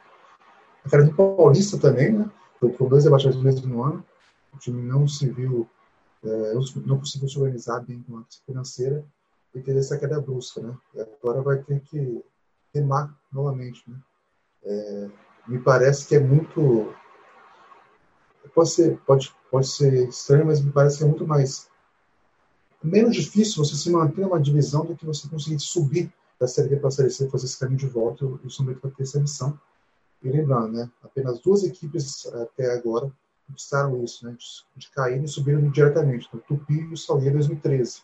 a 0.84 0.88
queda 0.88 1.04
do 1.04 1.14
Paulista 1.14 1.78
também, 1.78 2.12
né? 2.12 2.30
Foram 2.58 2.88
dois 2.88 3.04
rebaixamentos 3.04 3.38
no 3.38 3.44
mesmo 3.44 3.84
ano. 3.84 4.04
O 4.54 4.58
time 4.58 4.82
não 4.82 5.06
se 5.06 5.28
viu, 5.28 5.68
é, 6.24 6.54
não 6.86 6.98
conseguiu 6.98 7.28
se 7.28 7.38
organizar 7.38 7.80
bem 7.80 8.02
com 8.02 8.18
a 8.18 8.24
financeira 8.46 9.04
e 9.54 9.60
teve 9.60 9.78
essa 9.78 9.98
queda 9.98 10.20
brusca, 10.20 10.60
né? 10.60 10.76
E 10.94 11.00
agora 11.00 11.42
vai 11.42 11.58
ter 11.58 11.80
que 11.80 12.24
remar 12.74 13.14
novamente, 13.32 13.88
né? 13.88 13.96
É, 14.64 15.08
me 15.46 15.58
parece 15.58 16.06
que 16.06 16.16
é 16.16 16.20
muito 16.20 16.92
pode 18.54 18.70
ser 18.70 18.98
pode 19.06 19.34
pode 19.50 19.68
ser 19.68 20.08
estranho, 20.08 20.46
mas 20.46 20.60
me 20.60 20.72
parece 20.72 20.98
que 20.98 21.04
é 21.04 21.06
muito 21.06 21.26
mais 21.26 21.68
menos 22.82 23.14
difícil 23.14 23.64
você 23.64 23.74
se 23.74 23.90
manter 23.90 24.24
uma 24.24 24.40
divisão 24.40 24.84
do 24.84 24.96
que 24.96 25.04
você 25.04 25.28
conseguir 25.28 25.58
subir 25.58 26.12
da 26.38 26.46
Série 26.46 26.68
B 26.68 26.76
para 26.76 26.88
a 26.88 26.90
Série 26.92 27.10
C, 27.10 27.28
fazer 27.28 27.46
esse 27.46 27.58
caminho 27.58 27.78
de 27.78 27.86
volta. 27.86 28.24
E 28.24 28.46
o 28.46 28.50
São 28.50 28.64
Bento 28.64 28.80
vai 28.82 28.90
ter 28.92 29.02
essa 29.02 29.18
missão. 29.18 29.58
E 30.22 30.28
lembrando, 30.28 30.72
né, 30.72 30.90
apenas 31.02 31.40
duas 31.40 31.64
equipes 31.64 32.26
até 32.26 32.72
agora 32.72 33.10
conquistaram 33.46 34.02
isso, 34.04 34.26
né, 34.26 34.36
de, 34.76 34.90
cair 34.90 35.22
e 35.22 35.28
subiram 35.28 35.68
diretamente. 35.70 36.28
Então, 36.28 36.40
Tupi 36.40 36.74
e 36.74 36.92
o 36.92 36.96
Salgueiro 36.96 37.36
em 37.36 37.38
2013. 37.38 38.02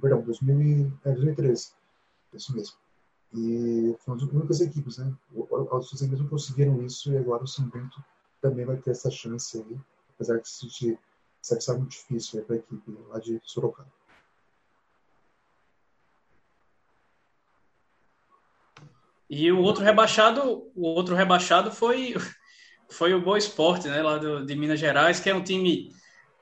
Perdão, 0.00 0.22
2000, 0.22 0.92
é, 1.04 1.12
2013. 1.12 1.72
Isso 2.34 2.54
mesmo. 2.54 2.76
E 3.32 3.96
foram 4.00 4.16
as 4.16 4.22
únicas 4.24 4.60
equipes, 4.60 4.98
né? 4.98 5.12
As 5.72 5.92
equipes 6.02 6.20
não 6.20 6.28
conseguiram 6.28 6.82
isso 6.82 7.12
e 7.12 7.16
agora 7.16 7.44
o 7.44 7.46
São 7.46 7.68
Bento 7.68 8.02
também 8.40 8.64
vai 8.64 8.76
ter 8.76 8.90
essa 8.90 9.10
chance 9.10 9.58
aí, 9.58 9.78
apesar 10.14 10.38
de 10.38 10.48
se 10.48 10.98
ser 11.40 11.72
muito 11.74 11.90
difícil 11.90 12.42
para 12.42 12.56
a 12.56 12.58
equipe 12.58 12.98
lá 13.08 13.18
de 13.18 13.40
Sorocaba. 13.44 13.88
E 19.30 19.52
o 19.52 19.60
outro 19.60 19.84
rebaixado, 19.84 20.70
o 20.74 20.88
outro 20.88 21.14
rebaixado 21.14 21.70
foi 21.70 22.16
foi 22.90 23.14
o 23.14 23.22
Boa 23.22 23.38
Esporte, 23.38 23.86
né, 23.86 24.02
lá 24.02 24.18
do, 24.18 24.44
de 24.44 24.56
Minas 24.56 24.80
Gerais, 24.80 25.20
que 25.20 25.30
é 25.30 25.34
um 25.34 25.44
time 25.44 25.92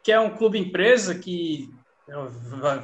que 0.03 0.11
é 0.11 0.18
um 0.18 0.34
clube 0.34 0.59
empresa 0.59 1.14
que 1.14 1.68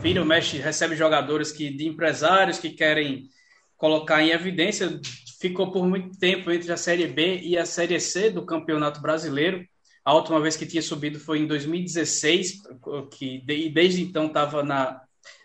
vira 0.02 0.22
o 0.22 0.26
mexe, 0.26 0.59
recebe 0.59 0.94
jogadores 0.94 1.50
que 1.50 1.70
de 1.70 1.88
empresários 1.88 2.59
que 2.59 2.70
querem 2.70 3.30
colocar 3.78 4.22
em 4.22 4.30
evidência, 4.30 5.00
ficou 5.40 5.70
por 5.72 5.86
muito 5.86 6.18
tempo 6.18 6.50
entre 6.50 6.70
a 6.70 6.76
Série 6.76 7.07
B 7.07 7.40
e 7.40 7.57
a 7.57 7.64
Série 7.64 7.98
C 7.98 8.30
do 8.30 8.44
Campeonato 8.44 9.00
Brasileiro. 9.00 9.64
A 10.05 10.14
última 10.14 10.40
vez 10.40 10.57
que 10.57 10.66
tinha 10.66 10.82
subido 10.82 11.18
foi 11.18 11.38
em 11.38 11.46
2016, 11.46 12.62
que 13.11 13.42
desde 13.72 14.02
então 14.02 14.26
estava 14.26 14.62
na, 14.62 15.00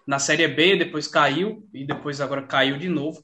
na 0.05 0.19
Série 0.19 0.47
B, 0.47 0.75
depois 0.75 1.07
caiu 1.07 1.65
e 1.73 1.85
depois 1.85 2.19
agora 2.19 2.43
caiu 2.43 2.77
de 2.77 2.89
novo. 2.89 3.23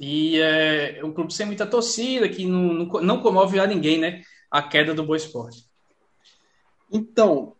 E 0.00 0.40
é 0.40 1.00
um 1.04 1.12
clube 1.12 1.32
sem 1.32 1.46
muita 1.46 1.66
torcida, 1.66 2.28
que 2.28 2.46
não, 2.46 2.72
não, 2.72 2.86
não 3.00 3.20
comove 3.20 3.58
a 3.58 3.66
ninguém, 3.66 3.98
né? 3.98 4.22
A 4.50 4.62
queda 4.62 4.94
do 4.94 5.04
Boa 5.04 5.16
Esporte. 5.16 5.64
Então, 6.90 7.54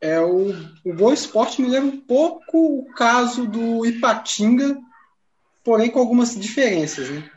é, 0.00 0.20
o, 0.20 0.54
o 0.84 0.94
Boa 0.94 1.12
Esporte 1.12 1.60
me 1.60 1.68
lembra 1.68 1.94
um 1.94 2.00
pouco 2.00 2.78
o 2.80 2.86
caso 2.94 3.46
do 3.46 3.84
Ipatinga, 3.84 4.78
porém 5.62 5.90
com 5.90 5.98
algumas 5.98 6.38
diferenças, 6.38 7.10
né? 7.10 7.28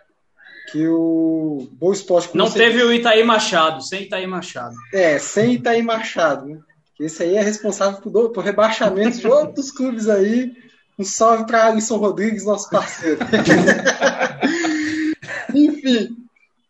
Que 0.72 0.88
o 0.88 1.68
Boa 1.74 1.94
Esporte... 1.94 2.36
Não 2.36 2.50
teve 2.50 2.82
o 2.82 2.94
Itaí 2.94 3.24
Machado, 3.24 3.82
sem 3.84 4.04
Itaí 4.04 4.26
Machado. 4.26 4.76
É, 4.94 5.20
sem 5.20 5.54
Itaí 5.54 5.82
Machado, 5.82 6.46
né? 6.46 6.60
Esse 7.00 7.24
aí 7.24 7.36
é 7.36 7.42
responsável 7.42 8.00
por, 8.00 8.30
por 8.32 8.44
rebaixamentos 8.44 9.20
de 9.20 9.28
outros 9.28 9.72
clubes 9.72 10.08
aí, 10.08 10.56
um 10.98 11.04
salve 11.04 11.46
para 11.46 11.68
Alisson 11.68 11.98
Rodrigues, 11.98 12.46
nosso 12.46 12.70
parceiro. 12.70 13.20
Enfim, 15.54 16.16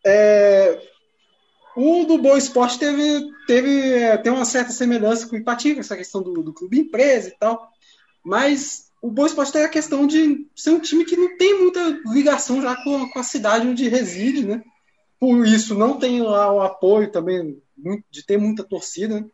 é, 0.04 0.80
o 1.76 2.04
do 2.04 2.18
Boa 2.18 2.38
Esporte 2.38 2.78
teve, 2.78 3.30
teve 3.46 3.92
é, 3.92 4.16
tem 4.16 4.32
uma 4.32 4.44
certa 4.44 4.72
semelhança 4.72 5.26
com 5.26 5.36
o 5.36 5.38
Ipatinga, 5.38 5.80
essa 5.80 5.96
questão 5.96 6.22
do, 6.22 6.42
do 6.42 6.52
clube 6.52 6.78
empresa 6.78 7.28
e 7.28 7.38
tal. 7.38 7.70
Mas 8.24 8.90
o 9.02 9.10
Boa 9.10 9.26
Esporte 9.26 9.52
tem 9.52 9.64
a 9.64 9.68
questão 9.68 10.06
de 10.06 10.46
ser 10.54 10.70
um 10.70 10.80
time 10.80 11.04
que 11.04 11.16
não 11.16 11.36
tem 11.36 11.60
muita 11.60 11.80
ligação 12.06 12.62
já 12.62 12.76
com, 12.76 13.08
com 13.10 13.18
a 13.18 13.24
cidade 13.24 13.66
onde 13.66 13.88
reside, 13.88 14.46
né? 14.46 14.62
Por 15.18 15.46
isso, 15.46 15.74
não 15.74 15.98
tem 15.98 16.22
lá 16.22 16.52
o 16.52 16.60
apoio 16.60 17.10
também 17.10 17.60
de 18.10 18.24
ter 18.24 18.38
muita 18.38 18.62
torcida. 18.62 19.20
Né? 19.20 19.26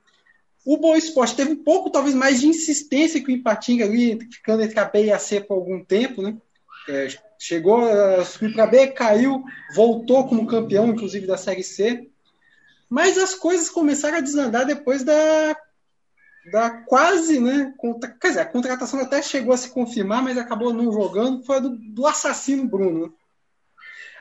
O 0.65 0.77
Boa 0.77 0.99
Esporte 0.99 1.37
teve 1.37 1.53
um 1.53 1.63
pouco, 1.65 1.91
talvez, 1.91 2.15
mais 2.15 2.41
de 2.41 2.47
insistência 2.47 3.23
que 3.23 3.33
o 3.33 3.35
Ipatinga 3.35 3.85
ali, 3.85 4.19
ficando 4.31 4.63
entre 4.63 4.79
a 4.79 4.85
B 4.85 5.07
e 5.07 5.13
a 5.13 5.19
C 5.19 5.41
por 5.41 5.55
algum 5.55 5.83
tempo, 5.85 6.23
né? 6.23 6.37
É, 6.89 7.09
chegou 7.39 7.81
a 7.81 8.25
subir 8.25 8.53
para 8.53 8.67
B, 8.67 8.89
caiu, 8.89 9.43
voltou 9.75 10.27
como 10.29 10.47
campeão, 10.47 10.89
inclusive, 10.89 11.27
da 11.27 11.37
Série 11.37 11.63
C. 11.63 12.09
Mas 12.89 13.17
as 13.17 13.35
coisas 13.35 13.71
começaram 13.71 14.19
a 14.19 14.21
desandar 14.21 14.67
depois 14.67 15.05
da, 15.05 15.57
da 16.53 16.71
quase, 16.71 17.39
né? 17.39 17.73
Contra, 17.77 18.11
quer 18.11 18.29
dizer, 18.29 18.41
a 18.41 18.47
contratação 18.47 19.01
até 19.01 19.23
chegou 19.23 19.55
a 19.55 19.57
se 19.57 19.71
confirmar, 19.71 20.23
mas 20.23 20.37
acabou 20.37 20.73
não 20.73 20.93
jogando. 20.93 21.45
Foi 21.45 21.61
do, 21.61 21.71
do 21.77 22.07
assassino 22.07 22.69
Bruno. 22.69 23.07
Né? 23.07 23.13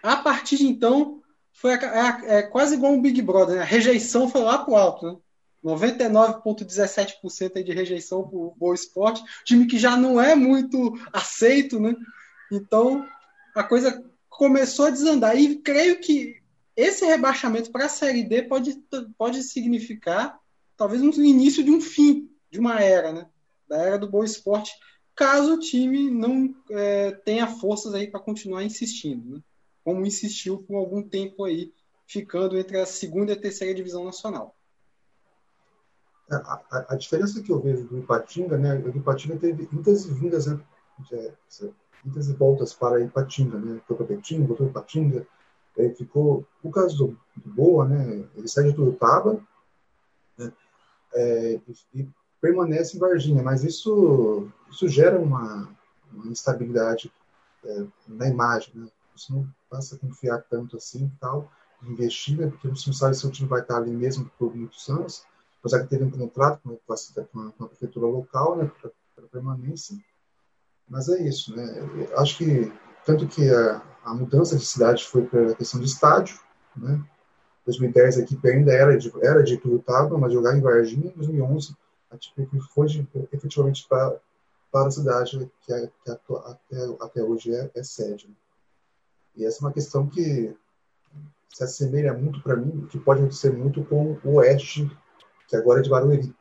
A 0.04 0.18
partir 0.18 0.58
de 0.58 0.68
então, 0.68 1.22
foi 1.52 1.74
a, 1.74 1.78
a, 1.78 2.26
é 2.26 2.44
quase 2.44 2.76
igual 2.76 2.94
um 2.94 3.02
Big 3.02 3.22
Brother. 3.22 3.56
Né? 3.56 3.62
A 3.62 3.66
rejeição 3.66 4.30
foi 4.30 4.42
lá 4.42 4.60
para 4.60 4.72
o 4.72 4.78
alto. 4.78 5.06
Né? 5.06 5.18
99,17% 5.64 7.64
de 7.64 7.74
rejeição 7.74 8.28
para 8.28 8.38
o 8.38 8.54
Boa 8.58 8.76
Esporte, 8.76 9.24
time 9.44 9.68
que 9.68 9.78
já 9.78 9.98
não 9.98 10.20
é 10.20 10.36
muito 10.36 10.94
aceito, 11.12 11.80
né? 11.80 11.96
Então 12.52 13.06
a 13.56 13.64
coisa 13.64 14.04
começou 14.30 14.86
a 14.86 14.90
desandar. 14.90 15.38
E 15.38 15.58
creio 15.58 16.00
que 16.00 16.38
esse 16.76 17.06
rebaixamento 17.06 17.72
para 17.72 17.86
a 17.86 17.90
Série 17.90 18.24
D 18.24 18.44
pode, 18.44 18.82
pode 19.18 19.44
significar 19.44 20.40
talvez 20.78 21.02
um 21.02 21.12
início 21.22 21.64
de 21.64 21.72
um 21.72 21.82
fim 21.82 22.30
de 22.50 22.58
uma 22.58 22.80
era, 22.80 23.12
né? 23.12 23.28
Da 23.68 23.78
era 23.78 24.00
do 24.00 24.10
Boa 24.10 24.26
Esporte, 24.26 24.72
caso 25.14 25.56
o 25.56 25.60
time 25.60 26.10
não 26.10 26.56
é, 26.72 27.12
tenha 27.12 27.46
forças 27.46 27.94
aí 27.94 28.08
para 28.08 28.22
continuar 28.22 28.64
insistindo, 28.64 29.36
né? 29.36 29.42
Como 29.84 30.06
insistiu 30.06 30.60
por 30.60 30.78
algum 30.78 31.04
tempo 31.04 31.44
aí, 31.44 31.74
ficando 32.08 32.58
entre 32.58 32.80
a 32.80 32.86
segunda 32.86 33.34
e 33.34 33.36
a 33.36 33.40
terceira 33.40 33.76
divisão 33.76 34.06
nacional. 34.06 34.56
É, 36.32 36.36
a, 36.36 36.62
a, 36.72 36.86
a, 36.90 36.96
diferença 36.96 37.42
que 37.42 37.52
eu 37.52 37.60
vejo 37.60 37.86
do 37.86 37.98
Ipatinga, 37.98 38.56
né, 38.56 38.76
o 38.76 38.90
Ipatinga 38.90 39.36
teve 39.38 39.68
muitas 39.72 40.06
vindas, 40.06 40.46
né, 40.46 40.60
muitas 42.04 42.32
voltas 42.34 42.72
para 42.72 43.02
Ipatinga, 43.02 43.58
né, 43.58 43.82
foi 43.88 43.98
para 43.98 44.06
Petinga, 44.06 44.46
voltou 44.46 44.70
para 44.70 44.82
Ipatinga, 44.82 45.28
aí 45.78 45.94
ficou, 45.96 46.46
o 46.62 46.70
caso 46.70 46.98
do, 46.98 47.20
do 47.36 47.54
Boa, 47.54 47.88
né, 47.88 48.24
ele 48.36 48.48
sai 48.48 48.66
de 48.66 48.74
Turutaba, 48.74 49.40
né, 50.38 50.54
é, 51.16 51.60
e, 51.68 52.02
e, 52.02 52.10
permanece 52.40 52.96
em 52.96 53.00
Varginha, 53.00 53.42
mas 53.42 53.64
isso, 53.64 54.48
isso 54.70 54.88
gera 54.88 55.20
uma, 55.20 55.68
uma 56.14 56.28
instabilidade 56.28 57.12
é, 57.66 57.86
na 58.08 58.28
imagem, 58.28 58.72
né, 58.76 58.88
você 59.16 59.34
não 59.34 59.48
passa 59.68 59.96
a 59.96 60.00
confiar 60.00 60.44
tanto 60.48 60.78
assim 60.78 61.06
e 61.06 61.20
tal, 61.20 61.52
investir, 61.84 62.38
né, 62.38 62.48
porque 62.48 62.68
você 62.68 62.88
não 62.88 62.94
sabe 62.94 63.16
se 63.16 63.26
o 63.26 63.32
time 63.32 63.50
vai 63.50 63.62
estar 63.62 63.78
ali 63.78 63.92
mesmo 63.92 64.30
por 64.38 64.56
muitos 64.56 64.88
anos, 64.90 65.26
apesar 65.60 65.82
que 65.82 65.90
teve 65.90 66.04
um 66.04 66.12
contrato 66.12 66.62
com 66.64 67.64
a 67.64 67.68
prefeitura 67.68 68.08
local, 68.08 68.58
né, 68.58 68.72
para 69.16 69.28
permanência. 69.28 69.98
Mas 70.88 71.08
é 71.10 71.22
isso, 71.22 71.56
né? 71.56 72.08
Eu 72.10 72.20
acho 72.20 72.38
que 72.38 72.72
tanto 73.06 73.28
que 73.28 73.50
a, 73.50 73.82
a 74.04 74.14
mudança 74.14 74.58
de 74.58 74.66
cidade 74.66 75.06
foi 75.06 75.26
pela 75.26 75.54
questão 75.54 75.80
de 75.80 75.86
estádio, 75.86 76.40
né? 76.76 77.02
2010 77.66 78.18
a 78.18 78.22
equipe 78.22 78.50
ainda 78.50 78.74
era 78.74 78.98
de 78.98 79.12
era 79.22 79.44
de 79.44 79.58
Turutaba, 79.58 80.18
mas 80.18 80.34
jogava 80.34 80.58
em 80.58 80.62
Varginha. 80.62 81.12
Em 81.12 81.18
2011 81.18 81.76
a 82.10 82.16
equipe 82.16 82.60
foi 82.74 82.88
de, 82.88 83.08
efetivamente 83.32 83.86
para 83.88 84.20
para 84.72 84.88
a 84.88 84.92
cidade 84.92 85.52
que, 85.62 85.74
é, 85.74 85.88
que 85.88 86.12
até, 86.12 86.96
até 87.02 87.24
hoje 87.24 87.54
é, 87.54 87.72
é 87.74 87.84
sede. 87.84 88.28
Né? 88.28 88.36
E 89.36 89.46
essa 89.46 89.60
é 89.60 89.62
uma 89.66 89.74
questão 89.74 90.08
que 90.08 90.56
se 91.52 91.64
assemelha 91.64 92.14
muito 92.14 92.42
para 92.42 92.56
mim, 92.56 92.88
que 92.88 93.00
pode 93.00 93.20
acontecer 93.20 93.52
muito 93.52 93.84
com 93.86 94.18
o 94.24 94.36
oeste 94.36 94.90
que 95.50 95.56
agora 95.56 95.80
é 95.80 95.84
de 95.84 95.90
Barueri, 95.90 96.34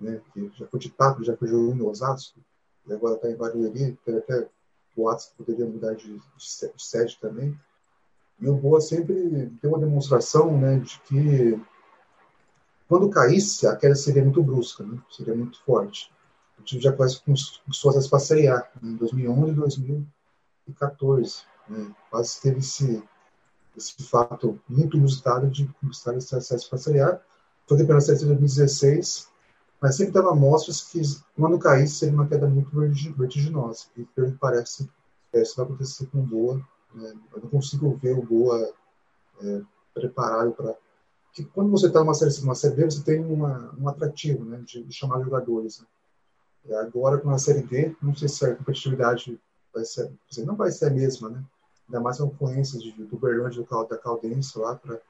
né? 0.00 0.22
que 0.32 0.50
já 0.54 0.66
foi 0.68 0.78
de 0.78 0.90
Papo, 0.90 1.24
já 1.24 1.36
foi 1.36 1.48
jogando 1.48 1.82
em 1.82 1.86
Osasco, 1.86 2.40
e 2.86 2.92
agora 2.92 3.16
está 3.16 3.28
em 3.28 3.36
Barueri, 3.36 3.98
tem 4.04 4.16
até 4.16 4.48
boatos 4.96 5.26
que 5.26 5.36
poderia 5.36 5.66
mudar 5.66 5.94
de, 5.94 6.16
de, 6.16 6.20
de 6.36 6.82
sede 6.82 7.18
também. 7.20 7.58
E 8.40 8.48
o 8.48 8.54
Boa 8.54 8.80
sempre 8.80 9.50
tem 9.60 9.68
uma 9.68 9.80
demonstração 9.80 10.56
né, 10.56 10.78
de 10.78 11.00
que 11.00 11.60
quando 12.88 13.10
caísse, 13.10 13.66
a 13.66 13.76
queda 13.76 13.94
seria 13.94 14.22
muito 14.22 14.42
brusca, 14.42 14.82
né? 14.82 14.98
seria 15.10 15.34
muito 15.34 15.62
forte. 15.62 16.10
O 16.58 16.62
time 16.62 16.80
já 16.80 16.90
quase 16.90 17.20
começou 17.20 17.90
a 17.90 18.18
Série 18.18 18.48
A, 18.48 18.66
né? 18.80 18.90
em 18.90 18.96
2011 18.96 19.52
e 19.52 19.54
2014. 19.54 21.42
Né? 21.68 21.94
Quase 22.08 22.40
teve 22.40 22.60
esse, 22.60 23.02
esse 23.76 24.02
fato 24.04 24.58
muito 24.66 24.96
inusitado 24.96 25.50
de 25.50 25.68
para 26.00 26.16
a 26.16 26.78
Série 26.78 27.00
A 27.00 27.20
foi 27.68 27.84
da 27.84 28.00
Série 28.00 28.18
de 28.18 28.26
2016, 28.26 29.28
mas 29.80 29.96
sempre 29.96 30.12
dava 30.12 30.34
mostras 30.34 30.82
que 30.82 31.00
quando 31.36 31.58
caísse 31.58 31.96
seria 31.96 32.14
uma 32.14 32.26
queda 32.26 32.48
muito 32.48 32.70
vertiginosa. 33.16 33.84
E 33.96 34.04
pelo 34.04 34.32
que 34.32 34.38
parece, 34.38 34.90
é, 35.32 35.42
isso 35.42 35.56
vai 35.56 35.66
acontecer 35.66 36.06
com 36.06 36.18
o 36.18 36.26
Boa. 36.26 36.56
Né? 36.94 37.14
Eu 37.34 37.42
não 37.42 37.50
consigo 37.50 37.96
ver 37.96 38.18
o 38.18 38.22
Boa 38.22 38.72
é, 39.40 39.60
preparado 39.94 40.52
para. 40.52 40.74
que 41.32 41.44
quando 41.44 41.70
você 41.70 41.86
está 41.86 42.00
numa 42.00 42.14
série, 42.14 42.42
uma 42.42 42.54
série 42.54 42.74
B, 42.74 42.84
você 42.86 43.02
tem 43.02 43.24
uma, 43.24 43.74
um 43.78 43.88
atrativo 43.88 44.44
né, 44.44 44.62
de, 44.64 44.82
de 44.82 44.94
chamar 44.94 45.22
jogadores. 45.22 45.80
Né? 46.64 46.76
Agora 46.76 47.18
com 47.18 47.30
a 47.30 47.38
Série 47.38 47.62
D, 47.62 47.94
não 48.02 48.14
sei 48.14 48.28
se 48.28 48.44
a 48.44 48.54
competitividade 48.54 49.40
vai 49.72 49.84
ser, 49.84 50.10
não 50.44 50.56
vai 50.56 50.70
ser 50.70 50.86
a 50.86 50.90
mesma, 50.90 51.30
né? 51.30 51.44
Ainda 51.88 52.00
mais 52.00 52.20
a 52.20 52.24
concorrência 52.24 52.78
de, 52.78 52.92
do 52.92 53.16
Berlândia 53.16 53.66
da 53.88 53.96
Caldense 53.96 54.58
lá 54.58 54.74
para 54.74 55.00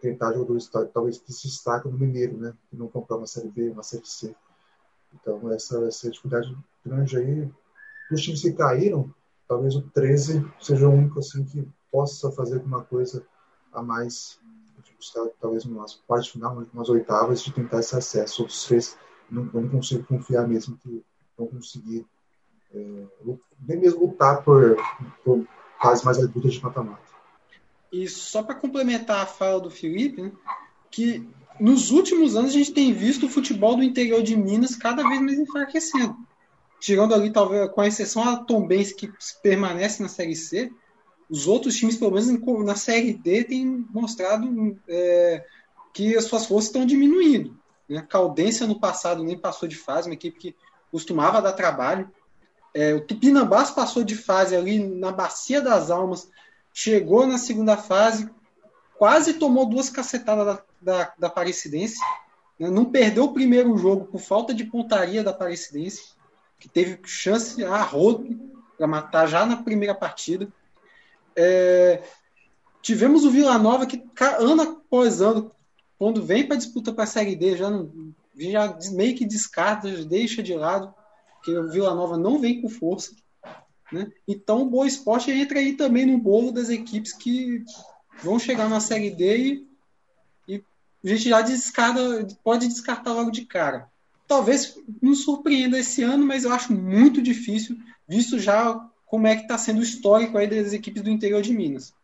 tentar 0.00 0.32
jogadores 0.32 0.70
talvez 0.92 1.18
que 1.18 1.32
se 1.32 1.48
destacam 1.48 1.90
no 1.90 1.98
Mineiro, 1.98 2.36
né? 2.36 2.54
Que 2.70 2.76
não 2.76 2.88
comprar 2.88 3.16
uma 3.16 3.26
Série 3.26 3.48
B, 3.48 3.70
uma 3.70 3.82
Série 3.82 4.06
C. 4.06 4.34
Então 5.14 5.50
essa 5.52 5.80
vai 5.80 5.90
ser 5.90 6.08
a 6.08 6.10
dificuldade 6.10 6.56
grande 6.84 7.16
aí. 7.16 7.50
Os 8.10 8.22
times 8.22 8.42
que 8.42 8.52
caíram, 8.52 9.12
talvez 9.46 9.74
o 9.74 9.82
13 9.82 10.46
seja 10.60 10.88
o 10.88 10.92
único 10.92 11.18
assim 11.18 11.44
que 11.44 11.68
possa 11.90 12.30
fazer 12.32 12.56
alguma 12.56 12.84
coisa 12.84 13.26
a 13.72 13.82
mais, 13.82 14.38
buscar 14.96 15.26
talvez 15.40 15.64
umas 15.64 15.94
parte 15.94 16.32
final, 16.32 16.62
umas 16.72 16.88
oitavas 16.88 17.42
de 17.42 17.52
tentar 17.52 17.80
esse 17.80 17.96
acesso. 17.96 18.42
Outros 18.42 18.64
três 18.66 18.96
não, 19.30 19.44
não 19.44 19.68
consigo 19.68 20.04
confiar 20.04 20.46
mesmo 20.46 20.76
que 20.78 21.04
vão 21.36 21.46
conseguir 21.46 22.06
é, 22.72 23.06
nem 23.60 23.78
mesmo 23.78 24.00
lutar 24.00 24.42
por, 24.42 24.76
por 25.24 25.46
fases 25.80 26.04
mais 26.04 26.18
adultas 26.18 26.54
de 26.54 26.62
mata-mata. 26.62 27.17
E 27.92 28.06
só 28.08 28.42
para 28.42 28.54
complementar 28.54 29.22
a 29.22 29.26
fala 29.26 29.60
do 29.60 29.70
Felipe, 29.70 30.22
né, 30.22 30.32
que 30.90 31.26
nos 31.58 31.90
últimos 31.90 32.36
anos 32.36 32.50
a 32.50 32.54
gente 32.54 32.72
tem 32.72 32.92
visto 32.92 33.26
o 33.26 33.30
futebol 33.30 33.76
do 33.76 33.82
interior 33.82 34.22
de 34.22 34.36
Minas 34.36 34.76
cada 34.76 35.02
vez 35.08 35.20
mais 35.20 35.38
enfraquecendo. 35.38 36.16
Tirando 36.78 37.14
ali, 37.14 37.32
talvez, 37.32 37.70
com 37.72 37.80
a 37.80 37.86
exceção 37.88 38.22
a 38.22 38.36
Tombense, 38.36 38.94
que 38.94 39.10
permanece 39.42 40.00
na 40.02 40.08
Série 40.08 40.36
C, 40.36 40.70
os 41.28 41.46
outros 41.46 41.76
times, 41.76 41.96
pelo 41.96 42.12
menos 42.12 42.64
na 42.64 42.76
Série 42.76 43.12
D, 43.12 43.44
têm 43.44 43.84
mostrado 43.90 44.78
é, 44.88 45.44
que 45.92 46.16
as 46.16 46.24
suas 46.24 46.46
forças 46.46 46.68
estão 46.68 46.86
diminuindo. 46.86 47.58
Né? 47.88 48.06
Caldense, 48.08 48.64
no 48.66 48.78
passado, 48.78 49.24
nem 49.24 49.36
passou 49.36 49.68
de 49.68 49.76
fase, 49.76 50.08
uma 50.08 50.14
equipe 50.14 50.38
que 50.38 50.56
costumava 50.90 51.42
dar 51.42 51.52
trabalho. 51.52 52.10
É, 52.72 52.94
o 52.94 53.00
Tupinambás 53.00 53.70
passou 53.70 54.04
de 54.04 54.14
fase 54.14 54.54
ali 54.54 54.78
na 54.78 55.10
Bacia 55.10 55.60
das 55.60 55.90
Almas, 55.90 56.30
chegou 56.78 57.26
na 57.26 57.38
segunda 57.38 57.76
fase, 57.76 58.30
quase 58.96 59.34
tomou 59.34 59.66
duas 59.66 59.90
cacetadas 59.90 60.46
da, 60.80 61.12
da, 61.18 61.32
da. 61.32 61.44
Né? 62.56 62.70
Não 62.70 62.84
perdeu 62.84 63.24
o 63.24 63.32
primeiro 63.32 63.76
jogo 63.76 64.06
por 64.06 64.20
falta 64.20 64.54
de 64.54 64.62
pontaria 64.62 65.24
da 65.24 65.32
Aparecidense, 65.32 66.12
que 66.56 66.68
teve 66.68 67.00
chance 67.04 67.64
a 67.64 67.82
rodo 67.82 68.38
para 68.76 68.86
matar 68.86 69.26
já 69.26 69.44
na 69.44 69.56
primeira 69.56 69.92
partida. 69.92 70.46
É, 71.34 72.00
tivemos 72.80 73.24
o 73.24 73.30
Vila 73.30 73.58
Nova 73.58 73.84
que 73.84 74.00
ano 74.38 74.62
após 74.62 75.20
ano, 75.20 75.50
quando 75.98 76.24
vem 76.24 76.46
para 76.46 76.56
disputa 76.56 76.92
para 76.92 77.02
a 77.02 77.08
Série 77.08 77.34
D, 77.34 77.56
já, 77.56 77.68
não, 77.68 77.90
já 78.36 78.78
meio 78.92 79.16
que 79.16 79.24
descarta, 79.24 79.90
deixa 80.04 80.44
de 80.44 80.54
lado, 80.54 80.94
que 81.42 81.50
o 81.50 81.68
Vila 81.68 81.92
Nova 81.92 82.16
não 82.16 82.38
vem 82.38 82.62
com 82.62 82.68
força. 82.68 83.16
Né? 83.92 84.10
Então 84.26 84.62
o 84.62 84.70
Boa 84.70 84.86
Esporte 84.86 85.30
entra 85.30 85.58
aí 85.58 85.74
também 85.74 86.04
no 86.04 86.18
bolo 86.18 86.52
das 86.52 86.68
equipes 86.68 87.12
que 87.12 87.64
vão 88.22 88.38
chegar 88.38 88.68
na 88.68 88.80
Série 88.80 89.10
D 89.10 89.64
e, 90.46 90.54
e 90.56 90.62
a 91.04 91.08
gente 91.08 91.28
já 91.28 91.40
descarta, 91.40 92.26
pode 92.44 92.68
descartar 92.68 93.12
logo 93.12 93.30
de 93.30 93.44
cara. 93.44 93.88
Talvez 94.26 94.78
nos 95.00 95.24
surpreenda 95.24 95.78
esse 95.78 96.02
ano, 96.02 96.26
mas 96.26 96.44
eu 96.44 96.52
acho 96.52 96.72
muito 96.72 97.22
difícil, 97.22 97.78
visto 98.06 98.38
já 98.38 98.78
como 99.06 99.26
é 99.26 99.34
que 99.34 99.42
está 99.42 99.56
sendo 99.56 99.80
o 99.80 99.82
histórico 99.82 100.36
aí 100.36 100.46
das 100.46 100.74
equipes 100.74 101.02
do 101.02 101.08
interior 101.08 101.40
de 101.40 101.52
Minas. 101.54 101.94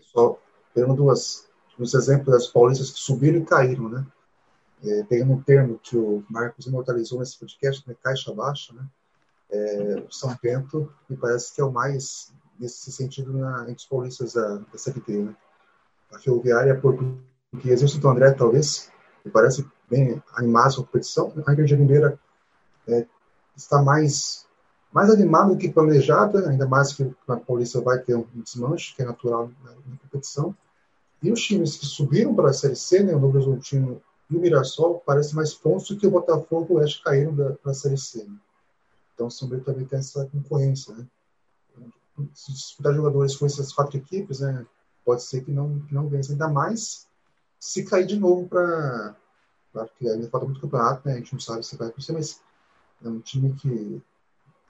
Só 0.00 0.38
pegando 0.74 0.94
duas, 0.94 1.46
dos 1.78 1.92
exemplos 1.92 2.32
das 2.32 2.46
paulistas 2.46 2.90
que 2.90 2.98
subiram 2.98 3.40
e 3.40 3.44
caíram, 3.44 3.88
né? 3.90 4.06
É, 4.84 5.04
pegando 5.04 5.32
um 5.32 5.42
termo 5.42 5.78
que 5.78 5.96
o 5.96 6.24
Marcos 6.28 6.66
imortalizou 6.66 7.20
nesse 7.20 7.38
podcast, 7.38 7.86
né? 7.86 7.94
caixa 8.02 8.32
baixa, 8.32 8.72
né? 8.72 8.84
É, 9.52 10.02
São 10.10 10.34
Bento 10.42 10.90
me 11.08 11.16
parece 11.16 11.54
que 11.54 11.60
é 11.60 11.64
o 11.64 11.70
mais 11.70 12.32
nesse 12.58 12.90
sentido 12.90 13.32
na, 13.32 13.62
entre 13.62 13.76
os 13.76 13.84
paulistas 13.86 14.32
da, 14.32 14.56
da 14.56 14.78
CFT, 14.78 15.12
né? 15.12 15.36
A 16.12 16.18
Ferroviária 16.18 16.78
Portuguesa 16.78 17.86
e 17.86 18.04
o 18.04 18.08
André, 18.08 18.32
talvez, 18.32 18.90
me 19.24 19.30
parece 19.30 19.66
bem 19.90 20.22
animado 20.34 20.72
a 20.72 20.76
competição. 20.76 21.32
A 21.46 21.52
Igreja 21.52 21.76
Mineira 21.76 22.18
é, 22.86 23.06
está 23.56 23.82
mais 23.82 24.46
mais 24.92 25.08
animada 25.08 25.54
do 25.54 25.56
que 25.56 25.70
planejada, 25.70 26.50
ainda 26.50 26.66
mais 26.66 26.92
que 26.92 27.10
a 27.26 27.36
Paulista 27.36 27.80
vai 27.80 27.98
ter 27.98 28.14
um 28.14 28.26
desmanche, 28.34 28.94
que 28.94 29.00
é 29.00 29.06
natural 29.06 29.50
na, 29.64 29.70
na 29.70 29.96
competição. 30.02 30.54
E 31.22 31.32
os 31.32 31.40
times 31.40 31.76
que 31.76 31.86
subiram 31.86 32.34
para 32.34 32.50
a 32.50 32.52
Série 32.52 32.76
C, 32.76 33.02
né, 33.02 33.14
o 33.14 33.18
Novo 33.18 33.38
Horizontino 33.38 34.02
e 34.28 34.36
o 34.36 34.40
Mirassol, 34.40 35.02
parecem 35.06 35.34
mais 35.34 35.54
pontos 35.54 35.88
do 35.88 35.96
que 35.96 36.06
o 36.06 36.10
Botafogo 36.10 36.66
e 36.68 36.72
o 36.74 36.76
Oeste 36.76 37.02
caíram 37.02 37.34
para 37.34 37.72
a 37.72 37.74
Série 37.74 37.96
C. 37.96 38.24
Né? 38.24 38.36
Então, 39.22 39.28
o 39.28 39.30
São 39.30 39.48
Bento 39.48 39.64
também 39.64 39.86
tem 39.86 40.00
essa 40.00 40.26
concorrência. 40.26 40.94
Né? 40.96 41.06
Se 42.34 42.52
disputar 42.52 42.92
jogadores 42.92 43.36
com 43.36 43.46
essas 43.46 43.72
quatro 43.72 43.96
equipes, 43.96 44.40
né, 44.40 44.66
pode 45.04 45.22
ser 45.22 45.44
que 45.44 45.52
não, 45.52 45.78
que 45.80 45.94
não 45.94 46.08
vença. 46.08 46.32
Ainda 46.32 46.48
mais 46.48 47.06
se 47.58 47.84
cair 47.84 48.06
de 48.06 48.18
novo 48.18 48.48
para. 48.48 49.14
Claro 49.72 49.90
que 49.96 50.08
ainda 50.08 50.28
falta 50.28 50.46
muito 50.46 50.60
campeonato, 50.60 51.06
né? 51.06 51.14
a 51.14 51.16
gente 51.16 51.32
não 51.32 51.40
sabe 51.40 51.64
se 51.64 51.76
vai 51.76 51.88
acontecer, 51.88 52.12
mas 52.12 52.40
é 53.02 53.08
um 53.08 53.20
time 53.20 53.54
que 53.54 54.02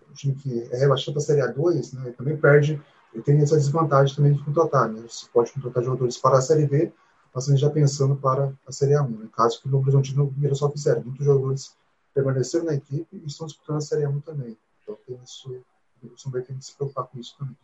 o 0.08 0.14
time 0.14 0.34
que 0.34 0.62
é 0.70 0.76
rebaixado 0.76 1.12
para 1.14 1.22
a 1.22 1.24
Série 1.24 1.40
A2, 1.40 1.94
né, 1.94 2.12
também 2.12 2.36
perde, 2.36 2.80
ele 3.12 3.22
tem 3.22 3.40
essa 3.40 3.56
desvantagem 3.56 4.14
também 4.14 4.34
de 4.34 4.44
contratar. 4.44 4.88
Né? 4.88 5.02
Você 5.08 5.26
pode 5.32 5.50
contratar 5.52 5.82
jogadores 5.82 6.18
para 6.18 6.38
a 6.38 6.42
Série 6.42 6.66
B, 6.66 6.92
mas 7.34 7.46
já 7.58 7.70
pensando 7.70 8.14
para 8.16 8.52
a 8.66 8.72
Série 8.72 8.92
A1. 8.92 9.08
No 9.08 9.28
caso 9.30 9.60
que 9.60 9.66
o 9.66 9.70
Novo 9.70 9.84
Horizontino 9.84 10.24
e 10.24 10.38
o 10.38 10.40
Mirassol 10.40 10.70
fizeram. 10.70 11.02
Muitos 11.02 11.24
jogadores 11.24 11.74
permaneceram 12.14 12.64
na 12.64 12.74
equipe 12.74 13.16
e 13.16 13.26
estão 13.26 13.46
disputando 13.46 13.76
a 13.76 13.80
Série 13.80 14.04
A1 14.04 14.22
também. 14.22 14.56
Então 14.82 14.98
tem 15.06 15.18
isso, 15.22 15.64
o 16.02 16.18
São 16.18 16.30
Bento 16.30 16.48
tem 16.48 16.58
que 16.58 16.64
se 16.64 16.74
preocupar 16.74 17.06
com 17.06 17.18
isso 17.18 17.36
também. 17.38 17.56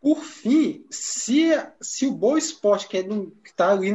Por 0.00 0.22
fim, 0.22 0.86
se, 0.90 1.50
se 1.80 2.06
o 2.06 2.12
Boa 2.12 2.38
Esporte, 2.38 2.86
que 2.86 2.96
é 2.96 3.04
está 3.44 3.72
ali 3.72 3.92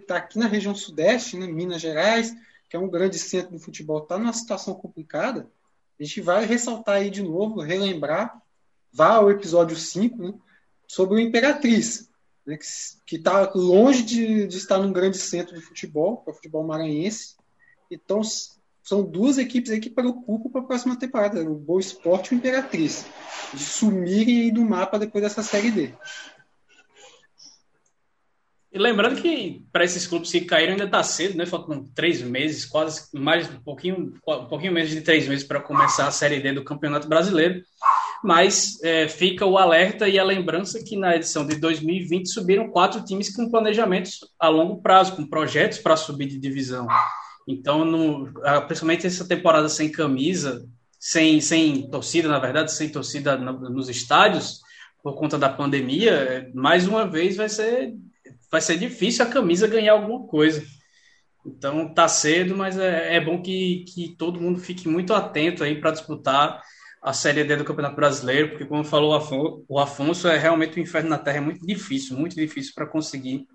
tá 0.00 0.16
aqui 0.16 0.38
na 0.38 0.46
região 0.46 0.74
sudeste, 0.74 1.38
né, 1.38 1.46
Minas 1.46 1.80
Gerais, 1.80 2.34
que 2.68 2.76
é 2.76 2.78
um 2.78 2.90
grande 2.90 3.18
centro 3.18 3.52
do 3.52 3.58
futebol, 3.58 4.02
está 4.02 4.18
numa 4.18 4.32
situação 4.32 4.74
complicada, 4.74 5.48
a 5.98 6.02
gente 6.02 6.20
vai 6.20 6.44
ressaltar 6.44 6.96
aí 6.96 7.08
de 7.08 7.22
novo, 7.22 7.60
relembrar, 7.60 8.42
vá 8.92 9.14
ao 9.14 9.30
episódio 9.30 9.76
5, 9.76 10.18
né, 10.22 10.34
sobre 10.86 11.14
o 11.14 11.20
Imperatriz, 11.20 12.10
né, 12.44 12.58
que 13.06 13.16
está 13.16 13.50
longe 13.54 14.02
de, 14.02 14.46
de, 14.46 14.56
estar 14.56 14.78
num 14.78 14.92
grande 14.92 15.18
centro 15.18 15.54
de 15.54 15.62
futebol, 15.62 16.18
que 16.18 16.30
é 16.30 16.32
o 16.32 16.36
futebol 16.36 16.64
maranhense. 16.64 17.36
Então, 17.90 18.22
são 18.84 19.02
duas 19.02 19.38
equipes 19.38 19.70
aí 19.70 19.80
que 19.80 19.88
preocupam 19.88 20.50
para 20.50 20.60
a 20.60 20.64
próxima 20.64 20.94
temporada, 20.94 21.40
o 21.40 21.54
Boa 21.54 21.80
Esporte 21.80 22.32
e 22.32 22.34
o 22.34 22.38
Imperatriz, 22.38 23.06
de 23.54 23.64
sumirem 23.64 24.42
aí 24.42 24.50
do 24.52 24.62
mapa 24.62 24.98
depois 24.98 25.24
dessa 25.24 25.42
Série 25.42 25.70
D. 25.70 25.94
E 28.70 28.78
lembrando 28.78 29.22
que 29.22 29.64
para 29.72 29.84
esses 29.84 30.06
clubes 30.06 30.30
que 30.30 30.42
caíram 30.42 30.72
ainda 30.72 30.84
está 30.84 31.02
cedo, 31.02 31.38
né? 31.38 31.46
Faltam 31.46 31.84
três 31.94 32.20
meses, 32.20 32.66
quase 32.66 33.08
mais 33.14 33.48
um 33.48 33.60
pouquinho, 33.60 34.14
um 34.26 34.46
pouquinho 34.46 34.72
menos 34.72 34.90
de 34.90 35.00
três 35.00 35.26
meses 35.28 35.46
para 35.46 35.60
começar 35.60 36.08
a 36.08 36.10
Série 36.10 36.40
D 36.40 36.52
do 36.52 36.64
Campeonato 36.64 37.08
Brasileiro. 37.08 37.62
Mas 38.22 38.82
é, 38.82 39.08
fica 39.08 39.46
o 39.46 39.56
alerta 39.56 40.08
e 40.08 40.18
a 40.18 40.24
lembrança 40.24 40.82
que 40.82 40.96
na 40.96 41.14
edição 41.14 41.46
de 41.46 41.54
2020 41.56 42.28
subiram 42.28 42.68
quatro 42.68 43.02
times 43.04 43.34
com 43.34 43.48
planejamentos 43.48 44.18
a 44.38 44.48
longo 44.48 44.82
prazo, 44.82 45.14
com 45.14 45.26
projetos 45.26 45.78
para 45.78 45.96
subir 45.96 46.26
de 46.26 46.38
divisão. 46.38 46.88
Então, 47.46 47.84
no, 47.84 48.32
principalmente 48.66 49.06
essa 49.06 49.26
temporada 49.26 49.68
sem 49.68 49.90
camisa, 49.90 50.66
sem, 50.98 51.40
sem 51.40 51.88
torcida, 51.90 52.28
na 52.28 52.38
verdade, 52.38 52.72
sem 52.72 52.88
torcida 52.88 53.36
nos 53.36 53.88
estádios, 53.88 54.60
por 55.02 55.14
conta 55.16 55.38
da 55.38 55.50
pandemia, 55.50 56.12
é, 56.12 56.50
mais 56.54 56.88
uma 56.88 57.06
vez 57.06 57.36
vai 57.36 57.48
ser 57.48 57.94
vai 58.50 58.60
ser 58.60 58.78
difícil 58.78 59.24
a 59.24 59.28
camisa 59.28 59.66
ganhar 59.66 59.92
alguma 59.92 60.26
coisa. 60.26 60.64
Então 61.44 61.92
tá 61.92 62.08
cedo, 62.08 62.56
mas 62.56 62.78
é, 62.78 63.16
é 63.16 63.20
bom 63.20 63.42
que, 63.42 63.84
que 63.88 64.16
todo 64.16 64.40
mundo 64.40 64.58
fique 64.60 64.88
muito 64.88 65.12
atento 65.12 65.62
aí 65.62 65.78
para 65.78 65.90
disputar 65.90 66.62
a 67.02 67.12
Série 67.12 67.44
D 67.44 67.56
do 67.56 67.64
Campeonato 67.64 67.96
Brasileiro, 67.96 68.50
porque 68.50 68.64
como 68.64 68.82
falou 68.82 69.10
o 69.10 69.14
Afonso, 69.14 69.64
o 69.68 69.78
Afonso 69.78 70.26
é 70.26 70.38
realmente 70.38 70.78
o 70.78 70.80
inferno 70.80 71.10
na 71.10 71.18
Terra, 71.18 71.36
é 71.36 71.40
muito 71.40 71.66
difícil, 71.66 72.16
muito 72.16 72.34
difícil 72.34 72.72
para 72.74 72.86
conseguir 72.86 73.46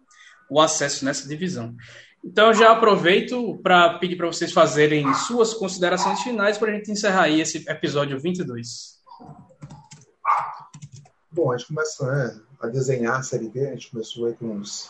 o 0.52 0.62
acesso 0.62 1.04
nessa 1.04 1.28
divisão. 1.28 1.76
Então 2.24 2.54
já 2.54 2.72
aproveito 2.72 3.58
para 3.64 3.98
pedir 3.98 4.16
para 4.16 4.28
vocês 4.28 4.52
fazerem 4.52 5.14
suas 5.14 5.54
considerações 5.54 6.22
finais 6.22 6.58
para 6.58 6.72
a 6.72 6.76
gente 6.76 6.92
encerrar 6.92 7.24
aí 7.24 7.40
esse 7.40 7.70
episódio 7.70 8.20
22. 8.20 9.00
Bom, 11.32 11.52
a 11.52 11.58
gente 11.58 11.68
começa 11.68 12.06
né, 12.12 12.42
a 12.60 12.68
desenhar 12.68 13.20
a 13.20 13.24
Série 13.24 13.50
B, 13.50 13.68
a 13.68 13.72
gente 13.72 13.92
começou 13.92 14.26
aí 14.26 14.34
com 14.34 14.48
uns, 14.48 14.88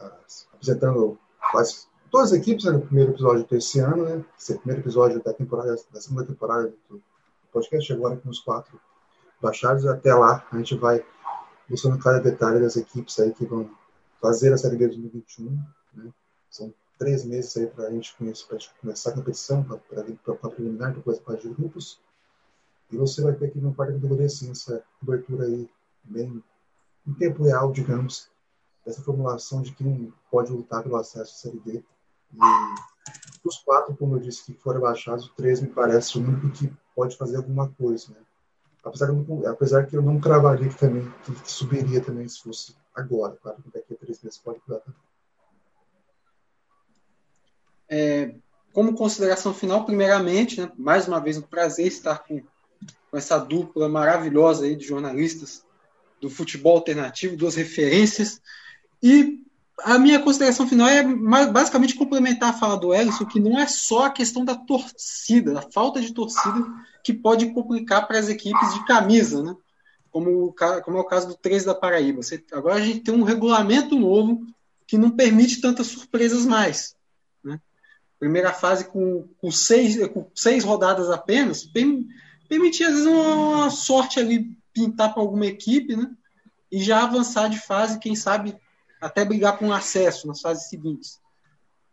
uh, 0.00 0.10
apresentando 0.54 1.18
quase 1.50 1.86
todas 2.10 2.32
as 2.32 2.38
equipes 2.38 2.64
né, 2.64 2.72
no 2.72 2.80
primeiro 2.80 3.10
episódio 3.10 3.44
desse 3.44 3.80
ano, 3.80 4.04
né? 4.04 4.24
Esse 4.38 4.56
primeiro 4.56 4.82
episódio 4.82 5.22
da 5.22 5.32
temporada, 5.32 5.76
da 5.92 6.00
segunda 6.00 6.24
temporada 6.24 6.72
do 6.88 7.02
podcast, 7.52 7.92
agora 7.92 8.16
com 8.16 8.28
os 8.30 8.38
quatro 8.38 8.80
baixados. 9.42 9.84
Até 9.84 10.14
lá 10.14 10.46
a 10.50 10.56
gente 10.56 10.76
vai 10.76 11.04
mostrando 11.68 11.98
cada 11.98 12.20
detalhe 12.20 12.60
das 12.60 12.76
equipes 12.76 13.18
aí 13.18 13.32
que 13.32 13.44
vão 13.44 13.68
fazer 14.20 14.52
a 14.52 14.56
Série 14.56 14.76
B 14.76 14.86
2021. 14.86 15.58
São 16.54 16.72
três 16.96 17.24
meses 17.24 17.56
aí 17.56 17.66
para 17.66 17.88
a 17.88 17.90
gente 17.90 18.14
começar 18.16 19.10
a 19.10 19.14
competição, 19.14 19.64
para 19.64 20.50
preliminar, 20.50 20.94
depois 20.94 21.18
para 21.18 21.36
de 21.36 21.48
grupos. 21.48 22.00
E 22.92 22.96
você 22.96 23.22
vai 23.22 23.32
ter 23.34 23.46
aqui 23.46 23.58
no 23.58 23.74
quarta 23.74 23.94
categoria, 23.94 24.26
assim, 24.26 24.52
essa 24.52 24.84
cobertura 25.00 25.46
aí, 25.46 25.68
bem 26.04 26.40
em 27.04 27.12
tempo 27.14 27.42
real, 27.42 27.72
digamos, 27.72 28.30
dessa 28.86 29.02
formulação 29.02 29.62
de 29.62 29.74
quem 29.74 30.14
pode 30.30 30.52
lutar 30.52 30.84
pelo 30.84 30.94
acesso 30.94 31.32
à 31.32 31.50
Série 31.50 31.58
D. 31.58 31.82
E 32.32 32.38
dos 33.42 33.58
quatro, 33.58 33.96
como 33.96 34.14
eu 34.14 34.20
disse, 34.20 34.44
que 34.44 34.54
foram 34.54 34.78
abaixados, 34.78 35.28
três 35.36 35.60
me 35.60 35.68
parece 35.68 36.16
o 36.16 36.22
único 36.22 36.48
que 36.50 36.72
pode 36.94 37.16
fazer 37.16 37.36
alguma 37.36 37.68
coisa, 37.70 38.12
né? 38.12 38.20
Apesar, 38.84 39.08
que, 39.08 39.46
apesar 39.46 39.86
que 39.86 39.96
eu 39.96 40.02
não 40.02 40.20
cravaria 40.20 40.68
que 40.68 40.78
também 40.78 41.12
que 41.24 41.50
subiria 41.50 42.00
também 42.00 42.28
se 42.28 42.40
fosse 42.40 42.76
agora, 42.94 43.36
claro 43.42 43.60
que 43.60 43.70
daqui 43.70 43.92
a 43.92 43.96
três 43.96 44.22
meses 44.22 44.38
pode 44.38 44.60
mudar 44.68 44.78
também. 44.80 45.00
É, 47.96 48.34
como 48.72 48.96
consideração 48.96 49.54
final, 49.54 49.84
primeiramente, 49.84 50.60
né, 50.60 50.68
mais 50.76 51.06
uma 51.06 51.20
vez 51.20 51.38
um 51.38 51.42
prazer 51.42 51.86
estar 51.86 52.18
com, 52.24 52.42
com 53.08 53.16
essa 53.16 53.38
dupla 53.38 53.88
maravilhosa 53.88 54.64
aí 54.64 54.74
de 54.74 54.84
jornalistas 54.84 55.62
do 56.20 56.28
futebol 56.28 56.74
alternativo, 56.74 57.36
duas 57.36 57.54
referências. 57.54 58.40
E 59.00 59.40
a 59.84 59.96
minha 59.96 60.20
consideração 60.20 60.66
final 60.66 60.88
é 60.88 61.04
basicamente 61.46 61.94
complementar 61.94 62.50
a 62.50 62.58
fala 62.58 62.76
do 62.76 62.92
Ellison, 62.92 63.26
que 63.26 63.38
não 63.38 63.60
é 63.60 63.68
só 63.68 64.06
a 64.06 64.10
questão 64.10 64.44
da 64.44 64.56
torcida, 64.56 65.52
da 65.54 65.62
falta 65.62 66.00
de 66.00 66.12
torcida, 66.12 66.66
que 67.04 67.12
pode 67.12 67.52
complicar 67.52 68.08
para 68.08 68.18
as 68.18 68.28
equipes 68.28 68.74
de 68.74 68.84
camisa, 68.86 69.40
né? 69.40 69.54
Como, 70.10 70.52
como 70.84 70.98
é 70.98 71.00
o 71.00 71.04
caso 71.04 71.28
do 71.28 71.36
3 71.36 71.64
da 71.64 71.76
Paraíba. 71.76 72.24
Você, 72.24 72.42
agora 72.50 72.74
a 72.74 72.80
gente 72.80 73.00
tem 73.00 73.14
um 73.14 73.22
regulamento 73.22 73.96
novo 73.96 74.44
que 74.84 74.98
não 74.98 75.10
permite 75.10 75.60
tantas 75.60 75.86
surpresas 75.86 76.44
mais. 76.44 76.93
Primeira 78.24 78.54
fase 78.54 78.86
com, 78.86 79.28
com, 79.36 79.50
seis, 79.50 79.98
com 80.08 80.26
seis 80.34 80.64
rodadas 80.64 81.10
apenas, 81.10 81.62
permitia 82.48 82.88
às 82.88 82.94
vezes 82.94 83.06
uma 83.06 83.68
sorte 83.68 84.18
ali 84.18 84.56
pintar 84.72 85.12
para 85.12 85.22
alguma 85.22 85.44
equipe, 85.44 85.94
né? 85.94 86.10
E 86.72 86.82
já 86.82 87.02
avançar 87.02 87.48
de 87.48 87.60
fase, 87.60 87.98
quem 87.98 88.16
sabe 88.16 88.56
até 88.98 89.26
brigar 89.26 89.58
por 89.58 89.66
um 89.66 89.72
acesso 89.74 90.26
nas 90.26 90.40
fases 90.40 90.70
seguintes. 90.70 91.20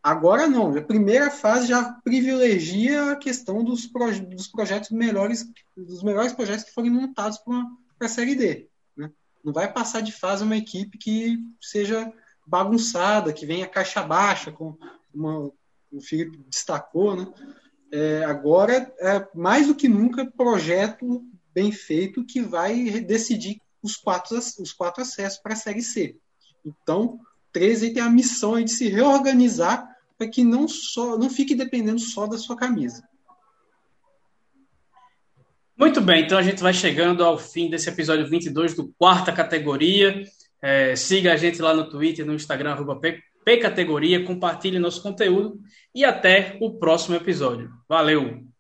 Agora 0.02 0.48
não, 0.48 0.74
a 0.74 0.82
primeira 0.82 1.30
fase 1.30 1.68
já 1.68 1.84
privilegia 2.02 3.12
a 3.12 3.18
questão 3.18 3.62
dos, 3.62 3.86
proje 3.86 4.22
dos 4.22 4.48
projetos 4.48 4.90
melhores, 4.92 5.46
dos 5.76 6.02
melhores 6.02 6.32
projetos 6.32 6.64
que 6.64 6.74
forem 6.74 6.92
montados 6.92 7.40
para 7.40 7.68
a 8.00 8.08
Série 8.08 8.36
D. 8.36 8.70
Né? 8.96 9.12
Não 9.44 9.52
vai 9.52 9.70
passar 9.70 10.00
de 10.00 10.14
fase 10.14 10.46
uma 10.46 10.56
equipe 10.56 10.98
que 10.98 11.38
seja 11.60 12.10
bagunçada, 12.48 13.34
que 13.34 13.46
venha 13.46 13.68
caixa 13.68 14.02
baixa, 14.02 14.50
como 14.50 14.80
uma, 15.14 15.52
o 15.92 16.02
Felipe 16.02 16.38
destacou. 16.50 17.16
Né? 17.16 17.28
É, 17.92 18.24
agora, 18.24 18.94
é, 19.00 19.28
mais 19.36 19.68
do 19.68 19.76
que 19.76 19.88
nunca, 19.88 20.26
projeto 20.26 21.24
bem 21.54 21.72
feito 21.72 22.26
que 22.26 22.42
vai 22.42 23.02
decidir 23.02 23.62
os 23.84 23.96
quatro, 23.96 24.38
os 24.38 24.72
quatro 24.72 25.02
acessos 25.02 25.40
para 25.40 25.54
a 25.54 25.58
Série 25.58 25.82
C. 25.82 26.16
Então, 26.66 27.20
13 27.52 27.94
tem 27.94 28.02
a 28.02 28.10
missão 28.10 28.62
de 28.64 28.72
se 28.72 28.88
reorganizar 28.88 29.88
para 30.18 30.28
que 30.28 30.44
não, 30.44 30.68
só, 30.68 31.18
não 31.18 31.30
fique 31.30 31.56
dependendo 31.56 32.00
só 32.00 32.28
da 32.28 32.38
sua 32.38 32.56
camisa. 32.56 33.04
Muito 35.76 36.00
bem, 36.00 36.24
então 36.24 36.38
a 36.38 36.44
gente 36.44 36.62
vai 36.62 36.74
chegando 36.74 37.24
ao 37.24 37.40
fim 37.40 37.70
desse 37.70 37.90
episódio 37.90 38.30
22 38.30 38.76
do 38.76 38.94
quarta 39.00 39.32
categoria. 39.32 40.24
É, 40.62 40.96
siga 40.96 41.34
a 41.34 41.38
gente 41.38 41.60
lá 41.60 41.74
no 41.74 41.90
Twitter, 41.90 42.24
no 42.24 42.36
Instagram, 42.36 42.74
arroba 42.74 43.00
P 43.44 43.58
Categoria, 43.58 44.24
compartilhe 44.24 44.80
nosso 44.80 45.02
conteúdo 45.02 45.60
e 45.94 46.06
até 46.06 46.58
o 46.62 46.78
próximo 46.78 47.16
episódio. 47.16 47.72
Valeu! 47.88 48.51